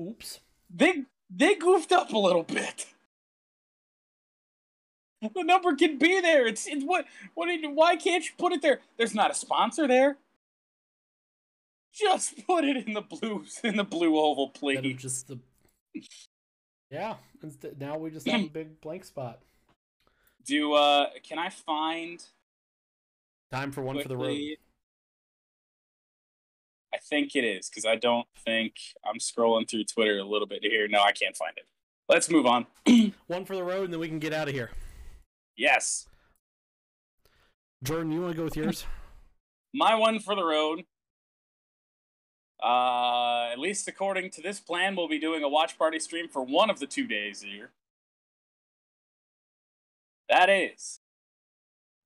Oops. 0.00 0.40
They 0.74 1.04
they 1.28 1.54
goofed 1.54 1.92
up 1.92 2.12
a 2.12 2.18
little 2.18 2.42
bit. 2.44 2.86
The 5.34 5.44
number 5.44 5.74
can 5.76 5.98
be 5.98 6.20
there. 6.20 6.46
It's, 6.46 6.66
it's 6.66 6.84
what 6.84 7.04
what? 7.34 7.46
did- 7.46 7.64
Why 7.74 7.94
can't 7.96 8.24
you 8.24 8.30
put 8.38 8.52
it 8.52 8.62
there? 8.62 8.80
There's 8.96 9.14
not 9.14 9.30
a 9.30 9.34
sponsor 9.34 9.86
there. 9.86 10.16
Just 11.94 12.46
put 12.46 12.64
it 12.64 12.86
in 12.86 12.94
the 12.94 13.02
blue 13.02 13.44
in 13.64 13.76
the 13.76 13.84
blue 13.84 14.18
oval, 14.18 14.48
please. 14.48 15.00
just 15.00 15.28
the 15.28 15.38
Yeah. 16.90 17.14
Now 17.80 17.96
we 17.96 18.10
just 18.10 18.28
have 18.28 18.42
a 18.42 18.48
big 18.48 18.80
blank 18.80 19.04
spot. 19.04 19.40
Do 20.44 20.74
uh? 20.74 21.06
Can 21.22 21.38
I 21.38 21.48
find 21.48 22.22
Time 23.50 23.70
for 23.72 23.82
one 23.82 24.00
for 24.00 24.08
the 24.08 24.16
road. 24.16 24.56
I 26.94 26.98
think 26.98 27.34
it 27.34 27.44
is 27.44 27.68
because 27.68 27.84
I 27.84 27.96
don't 27.96 28.26
think 28.44 28.74
I'm 29.04 29.18
scrolling 29.18 29.68
through 29.68 29.84
Twitter 29.84 30.18
a 30.18 30.24
little 30.24 30.46
bit 30.46 30.62
here. 30.62 30.88
No, 30.88 31.00
I 31.02 31.12
can't 31.12 31.36
find 31.36 31.52
it. 31.56 31.64
Let's 32.08 32.30
move 32.30 32.46
on. 32.46 32.66
One 33.26 33.44
for 33.46 33.54
the 33.54 33.62
road, 33.62 33.84
and 33.84 33.92
then 33.92 34.00
we 34.00 34.08
can 34.08 34.18
get 34.18 34.32
out 34.34 34.48
of 34.48 34.54
here. 34.54 34.70
yes, 35.56 36.08
Jordan, 37.82 38.12
you 38.12 38.20
want 38.20 38.32
to 38.32 38.36
go 38.36 38.44
with 38.44 38.56
yours? 38.56 38.84
my 39.72 39.94
one 39.94 40.18
for 40.18 40.34
the 40.34 40.44
road. 40.44 40.82
Uh, 42.62 43.50
at 43.52 43.58
least 43.58 43.88
according 43.88 44.30
to 44.30 44.40
this 44.40 44.60
plan, 44.60 44.94
we'll 44.94 45.08
be 45.08 45.18
doing 45.18 45.42
a 45.42 45.48
watch 45.48 45.76
party 45.76 45.98
stream 45.98 46.28
for 46.28 46.44
one 46.44 46.70
of 46.70 46.78
the 46.78 46.86
two 46.86 47.06
days 47.06 47.44
year. 47.44 47.70
That 50.28 50.48
is 50.48 51.00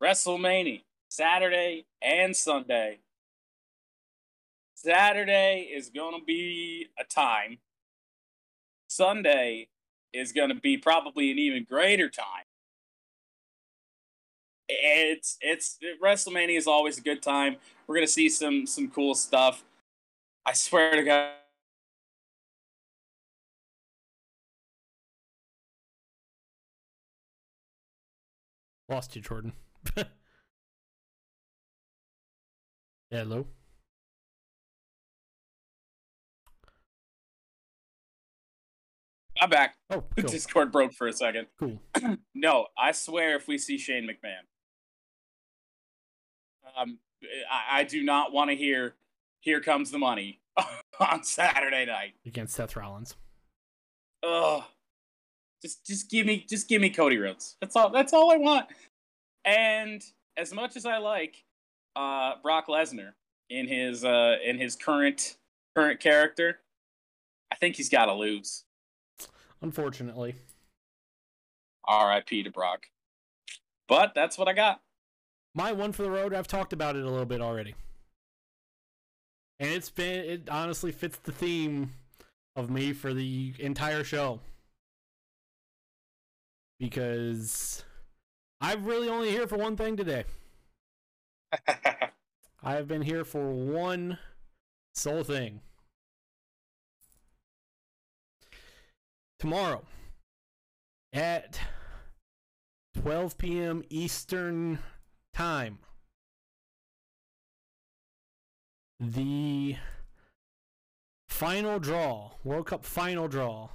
WrestleMania, 0.03 0.83
Saturday 1.09 1.85
and 2.03 2.35
Sunday. 2.35 2.99
Saturday 4.75 5.69
is 5.73 5.91
going 5.91 6.19
to 6.19 6.25
be 6.25 6.89
a 6.99 7.05
time. 7.05 7.59
Sunday 8.89 9.69
is 10.13 10.33
going 10.33 10.49
to 10.49 10.55
be 10.55 10.77
probably 10.77 11.31
an 11.31 11.39
even 11.39 11.65
greater 11.69 12.09
time. 12.09 12.45
It's 14.69 15.39
it's 15.41 15.79
WrestleMania 16.03 16.59
is 16.59 16.67
always 16.67 16.99
a 16.99 17.01
good 17.01 17.23
time. 17.23 17.57
We're 17.87 17.95
gonna 17.97 18.09
see 18.09 18.29
some 18.29 18.67
some 18.67 18.91
cool 18.91 19.15
stuff. 19.15 19.63
I 20.47 20.53
swear 20.53 20.95
to 20.95 21.03
God. 21.03 21.33
Lost 28.89 29.17
you, 29.17 29.23
Jordan. 29.23 29.55
Hello. 33.11 33.49
I'm 39.41 39.51
back. 39.51 39.75
Oh, 39.91 40.05
cool. 40.17 40.29
Discord 40.31 40.71
broke 40.71 40.93
for 40.93 41.09
a 41.09 41.13
second. 41.13 41.49
cool. 41.59 41.81
No, 42.35 42.67
I 42.79 42.93
swear 42.93 43.35
if 43.35 43.49
we 43.49 43.59
see 43.59 43.79
Shane 43.79 44.07
McMahon, 44.07 44.45
um, 46.77 46.99
I, 47.51 47.81
I 47.81 47.85
do 47.85 48.05
not 48.05 48.31
want 48.33 48.51
to 48.51 48.57
hear 48.57 48.95
"Here 49.41 49.61
Comes 49.61 49.91
the 49.91 49.99
Money" 49.99 50.41
on 51.01 51.25
Saturday 51.25 51.87
night. 51.87 52.15
Against 52.25 52.55
Seth 52.55 52.77
Rollins. 52.77 53.17
Ugh. 54.23 54.63
Just 55.63 55.87
just 55.87 56.11
give 56.11 56.27
me 56.27 56.45
just 56.49 56.69
give 56.69 56.81
me 56.81 56.91
Cody 56.91 57.19
Rhodes. 57.19 57.57
That's 57.61 57.77
all 57.77 57.91
that's 57.91 58.13
all 58.13 58.31
I 58.31 58.37
want. 58.37 58.67
And 59.45 60.03
as 60.37 60.53
much 60.53 60.77
as 60.77 60.85
I 60.85 60.99
like 60.99 61.45
uh 61.95 62.35
Brock 62.43 62.67
Lesnar 62.69 63.13
in 63.49 63.67
his 63.69 64.05
uh 64.05 64.37
in 64.45 64.59
his 64.59 64.77
current 64.77 65.37
current 65.75 66.01
character, 66.01 66.61
I 67.51 67.57
think 67.57 67.77
he's 67.77 67.89
gotta 67.89 68.13
lose. 68.13 68.65
Unfortunately. 69.63 70.37
R.I.P. 71.89 72.43
to 72.43 72.51
Brock. 72.51 72.87
But 73.89 74.13
that's 74.15 74.37
what 74.37 74.49
I 74.49 74.53
got. 74.53 74.81
My 75.55 75.73
one 75.73 75.93
for 75.93 76.03
the 76.03 76.11
road, 76.11 76.35
I've 76.35 76.49
talked 76.49 76.73
about 76.73 76.97
it 76.97 77.05
a 77.05 77.09
little 77.09 77.27
bit 77.27 77.41
already. 77.41 77.75
And 79.59 79.71
it's 79.71 79.91
been 79.91 80.25
it 80.25 80.49
honestly 80.51 80.93
fits 80.93 81.19
the 81.19 81.33
theme 81.33 81.91
of 82.55 82.71
me 82.71 82.93
for 82.93 83.15
the 83.15 83.55
entire 83.59 84.05
show. 84.05 84.41
Because 86.79 87.85
I'm 88.61 88.85
really 88.85 89.09
only 89.09 89.31
here 89.31 89.47
for 89.47 89.57
one 89.57 89.77
thing 89.77 89.97
today. 89.97 90.25
I've 92.63 92.89
been 92.89 93.03
here 93.03 93.25
for 93.25 93.51
one 93.51 94.19
sole 94.95 95.25
thing. 95.25 95.61
Tomorrow 99.39 99.85
at 101.13 101.61
12 103.01 103.39
p.m. 103.39 103.83
Eastern 103.91 104.79
Time, 105.33 105.79
the 109.01 109.77
final 111.29 111.79
draw, 111.79 112.31
World 112.45 112.67
Cup 112.67 112.85
final 112.85 113.29
draw. 113.29 113.69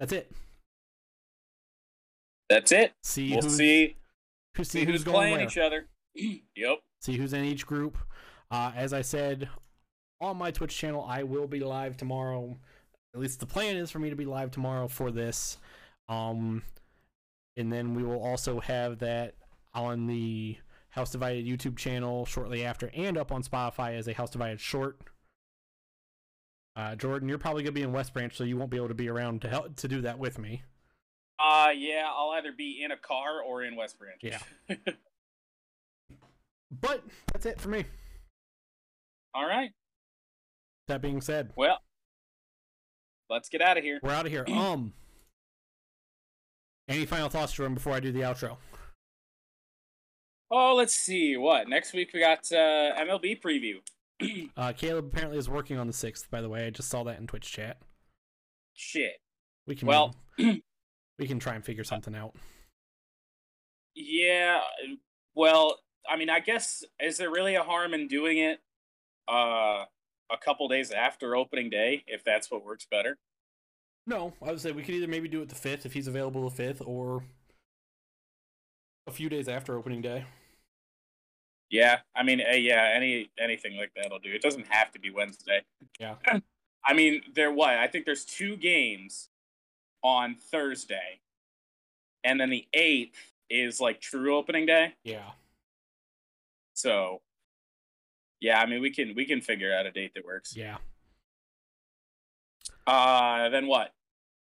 That's 0.00 0.12
it. 0.12 0.32
That's 2.48 2.72
it. 2.72 2.92
See 3.04 3.30
We'll 3.30 3.42
who's, 3.42 3.56
see 3.56 3.96
who, 4.56 4.64
see 4.64 4.84
who's 4.84 5.04
going 5.04 5.14
playing 5.14 5.36
where. 5.36 5.44
each 5.44 5.58
other. 5.58 5.86
yep. 6.14 6.80
see 7.00 7.16
who's 7.16 7.32
in 7.32 7.44
each 7.44 7.66
group. 7.66 7.96
Uh, 8.50 8.72
as 8.74 8.92
I 8.92 9.02
said 9.02 9.48
on 10.20 10.36
my 10.36 10.50
Twitch 10.50 10.76
channel, 10.76 11.06
I 11.08 11.22
will 11.22 11.46
be 11.46 11.60
live 11.60 11.96
tomorrow. 11.96 12.58
At 13.14 13.20
least 13.20 13.40
the 13.40 13.46
plan 13.46 13.76
is 13.76 13.90
for 13.90 14.00
me 14.00 14.10
to 14.10 14.16
be 14.16 14.24
live 14.24 14.50
tomorrow 14.50 14.88
for 14.88 15.10
this. 15.10 15.58
Um, 16.08 16.62
and 17.56 17.72
then 17.72 17.94
we 17.94 18.02
will 18.02 18.22
also 18.22 18.60
have 18.60 18.98
that 19.00 19.34
on 19.74 20.06
the 20.06 20.56
House 20.90 21.10
Divided 21.10 21.46
YouTube 21.46 21.76
channel 21.76 22.26
shortly 22.26 22.64
after, 22.64 22.90
and 22.94 23.16
up 23.16 23.32
on 23.32 23.42
Spotify 23.42 23.96
as 23.96 24.08
a 24.08 24.12
House 24.12 24.30
Divided 24.30 24.60
short. 24.60 24.98
Uh, 26.74 26.94
Jordan, 26.96 27.28
you're 27.28 27.38
probably 27.38 27.62
gonna 27.62 27.72
be 27.72 27.82
in 27.82 27.92
West 27.92 28.14
Branch, 28.14 28.34
so 28.34 28.44
you 28.44 28.56
won't 28.56 28.70
be 28.70 28.76
able 28.76 28.88
to 28.88 28.94
be 28.94 29.08
around 29.08 29.42
to 29.42 29.48
help 29.48 29.76
to 29.76 29.88
do 29.88 30.00
that 30.02 30.18
with 30.18 30.38
me. 30.38 30.62
Uh 31.38 31.70
yeah, 31.74 32.04
I'll 32.08 32.30
either 32.30 32.52
be 32.52 32.82
in 32.84 32.92
a 32.92 32.96
car 32.96 33.42
or 33.42 33.62
in 33.64 33.74
West 33.74 33.98
Branch. 33.98 34.20
Yeah. 34.22 34.38
But 36.80 37.02
that's 37.32 37.44
it 37.46 37.60
for 37.60 37.68
me. 37.68 37.84
All 39.34 39.46
right. 39.46 39.70
That 40.88 41.02
being 41.02 41.20
said, 41.20 41.50
Well, 41.54 41.78
let's 43.28 43.48
get 43.48 43.60
out 43.60 43.76
of 43.76 43.84
here. 43.84 44.00
We're 44.02 44.12
out 44.12 44.26
of 44.26 44.32
here. 44.32 44.44
Um, 44.52 44.94
any 46.92 47.06
final 47.06 47.28
thoughts, 47.28 47.52
Jordan, 47.52 47.74
before 47.74 47.92
I 47.94 48.00
do 48.00 48.12
the 48.12 48.20
outro? 48.20 48.56
Oh, 50.50 50.74
let's 50.76 50.94
see. 50.94 51.36
What 51.36 51.68
next 51.68 51.92
week? 51.94 52.10
We 52.12 52.20
got 52.20 52.40
uh, 52.52 52.94
MLB 53.00 53.40
preview. 53.40 53.76
Uh, 54.56 54.72
Caleb 54.72 55.06
apparently 55.06 55.36
is 55.38 55.48
working 55.48 55.78
on 55.78 55.88
the 55.88 55.92
sixth. 55.92 56.30
By 56.30 56.40
the 56.40 56.48
way, 56.48 56.66
I 56.66 56.70
just 56.70 56.88
saw 56.88 57.02
that 57.04 57.18
in 57.18 57.26
Twitch 57.26 57.50
chat. 57.50 57.78
Shit. 58.74 59.14
We 59.66 59.74
can 59.74 59.88
Well, 59.88 60.14
we 60.38 61.26
can 61.26 61.40
try 61.40 61.54
and 61.56 61.64
figure 61.64 61.82
something 61.82 62.14
out. 62.14 62.36
yeah. 63.96 64.60
Well, 65.34 65.78
I 66.08 66.16
mean, 66.16 66.30
I 66.30 66.38
guess 66.40 66.84
is 67.00 67.16
there 67.16 67.30
really 67.30 67.56
a 67.56 67.62
harm 67.64 67.94
in 67.94 68.06
doing 68.06 68.38
it 68.38 68.60
uh, 69.28 69.86
a 70.30 70.36
couple 70.44 70.68
days 70.68 70.92
after 70.92 71.34
opening 71.34 71.68
day 71.70 72.04
if 72.06 72.22
that's 72.22 72.48
what 72.50 72.64
works 72.64 72.86
better? 72.88 73.18
No, 74.06 74.32
I 74.42 74.50
would 74.50 74.60
say 74.60 74.72
we 74.72 74.82
could 74.82 74.94
either 74.94 75.06
maybe 75.06 75.28
do 75.28 75.42
it 75.42 75.48
the 75.48 75.54
fifth 75.54 75.86
if 75.86 75.92
he's 75.92 76.08
available 76.08 76.48
the 76.48 76.56
fifth, 76.56 76.82
or 76.84 77.24
a 79.06 79.12
few 79.12 79.28
days 79.28 79.48
after 79.48 79.76
opening 79.76 80.02
day. 80.02 80.24
Yeah. 81.70 82.00
I 82.14 82.22
mean, 82.22 82.40
uh, 82.40 82.54
yeah. 82.54 82.92
Any 82.94 83.30
anything 83.38 83.76
like 83.76 83.92
that'll 83.96 84.18
do. 84.18 84.30
It 84.30 84.42
doesn't 84.42 84.66
have 84.68 84.92
to 84.92 85.00
be 85.00 85.10
Wednesday. 85.10 85.62
Yeah. 85.98 86.16
I 86.84 86.94
mean, 86.94 87.22
there 87.34 87.52
what? 87.52 87.74
I 87.74 87.86
think 87.86 88.04
there's 88.06 88.24
two 88.24 88.56
games 88.56 89.28
on 90.02 90.34
Thursday, 90.34 91.20
and 92.24 92.40
then 92.40 92.50
the 92.50 92.66
eighth 92.74 93.32
is 93.48 93.80
like 93.80 94.00
true 94.00 94.36
opening 94.36 94.66
day. 94.66 94.94
Yeah. 95.04 95.30
So, 96.74 97.20
yeah, 98.40 98.60
I 98.60 98.66
mean, 98.66 98.82
we 98.82 98.90
can 98.90 99.14
we 99.14 99.24
can 99.24 99.40
figure 99.40 99.72
out 99.72 99.86
a 99.86 99.92
date 99.92 100.14
that 100.14 100.24
works. 100.24 100.56
Yeah. 100.56 100.78
Uh, 102.86 103.48
then 103.48 103.66
what? 103.66 103.92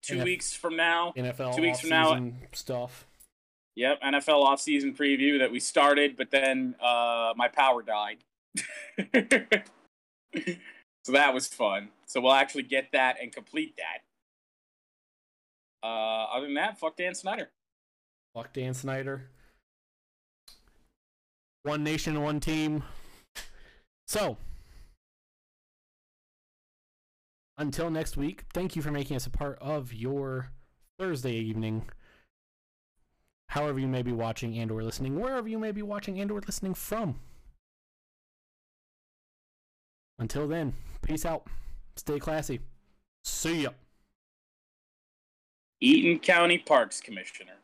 Two 0.02 0.16
NF 0.16 0.24
weeks 0.24 0.52
from 0.52 0.76
now. 0.76 1.12
NFL 1.16 1.54
Two 1.56 1.62
weeks 1.62 1.80
from 1.80 1.90
now- 1.90 2.10
off-season 2.10 2.38
stuff. 2.52 3.06
Yep, 3.74 4.02
NFL 4.02 4.44
offseason 4.44 4.94
preview 4.94 5.38
that 5.38 5.50
we 5.50 5.58
started, 5.58 6.14
but 6.16 6.30
then 6.30 6.74
uh, 6.78 7.32
my 7.36 7.48
power 7.48 7.82
died. 7.82 8.18
so 11.04 11.12
that 11.12 11.32
was 11.32 11.46
fun. 11.48 11.88
So 12.04 12.20
we'll 12.20 12.34
actually 12.34 12.64
get 12.64 12.92
that 12.92 13.16
and 13.20 13.32
complete 13.32 13.78
that. 13.78 14.02
Uh, 15.82 16.24
other 16.34 16.46
than 16.46 16.54
that, 16.54 16.78
fuck 16.78 16.96
Dan 16.96 17.14
Snyder. 17.14 17.48
Fuck 18.34 18.52
Dan 18.52 18.74
Snyder. 18.74 19.30
One 21.62 21.82
nation, 21.82 22.20
one 22.22 22.40
team. 22.40 22.82
So, 24.06 24.36
until 27.58 27.90
next 27.90 28.16
week, 28.16 28.44
thank 28.52 28.76
you 28.76 28.82
for 28.82 28.90
making 28.90 29.16
us 29.16 29.26
a 29.26 29.30
part 29.30 29.58
of 29.60 29.92
your 29.92 30.50
Thursday 30.98 31.34
evening. 31.34 31.84
However 33.48 33.78
you 33.78 33.88
may 33.88 34.02
be 34.02 34.12
watching 34.12 34.58
and 34.58 34.70
or 34.70 34.82
listening, 34.82 35.20
wherever 35.20 35.48
you 35.48 35.58
may 35.58 35.72
be 35.72 35.82
watching 35.82 36.20
and 36.20 36.30
or 36.30 36.40
listening 36.40 36.74
from. 36.74 37.20
Until 40.18 40.48
then, 40.48 40.74
peace 41.02 41.26
out. 41.26 41.46
Stay 41.96 42.18
classy. 42.18 42.60
See 43.24 43.62
ya. 43.62 43.70
Eaton 45.80 46.20
County 46.20 46.58
Parks 46.58 47.00
Commissioner. 47.00 47.54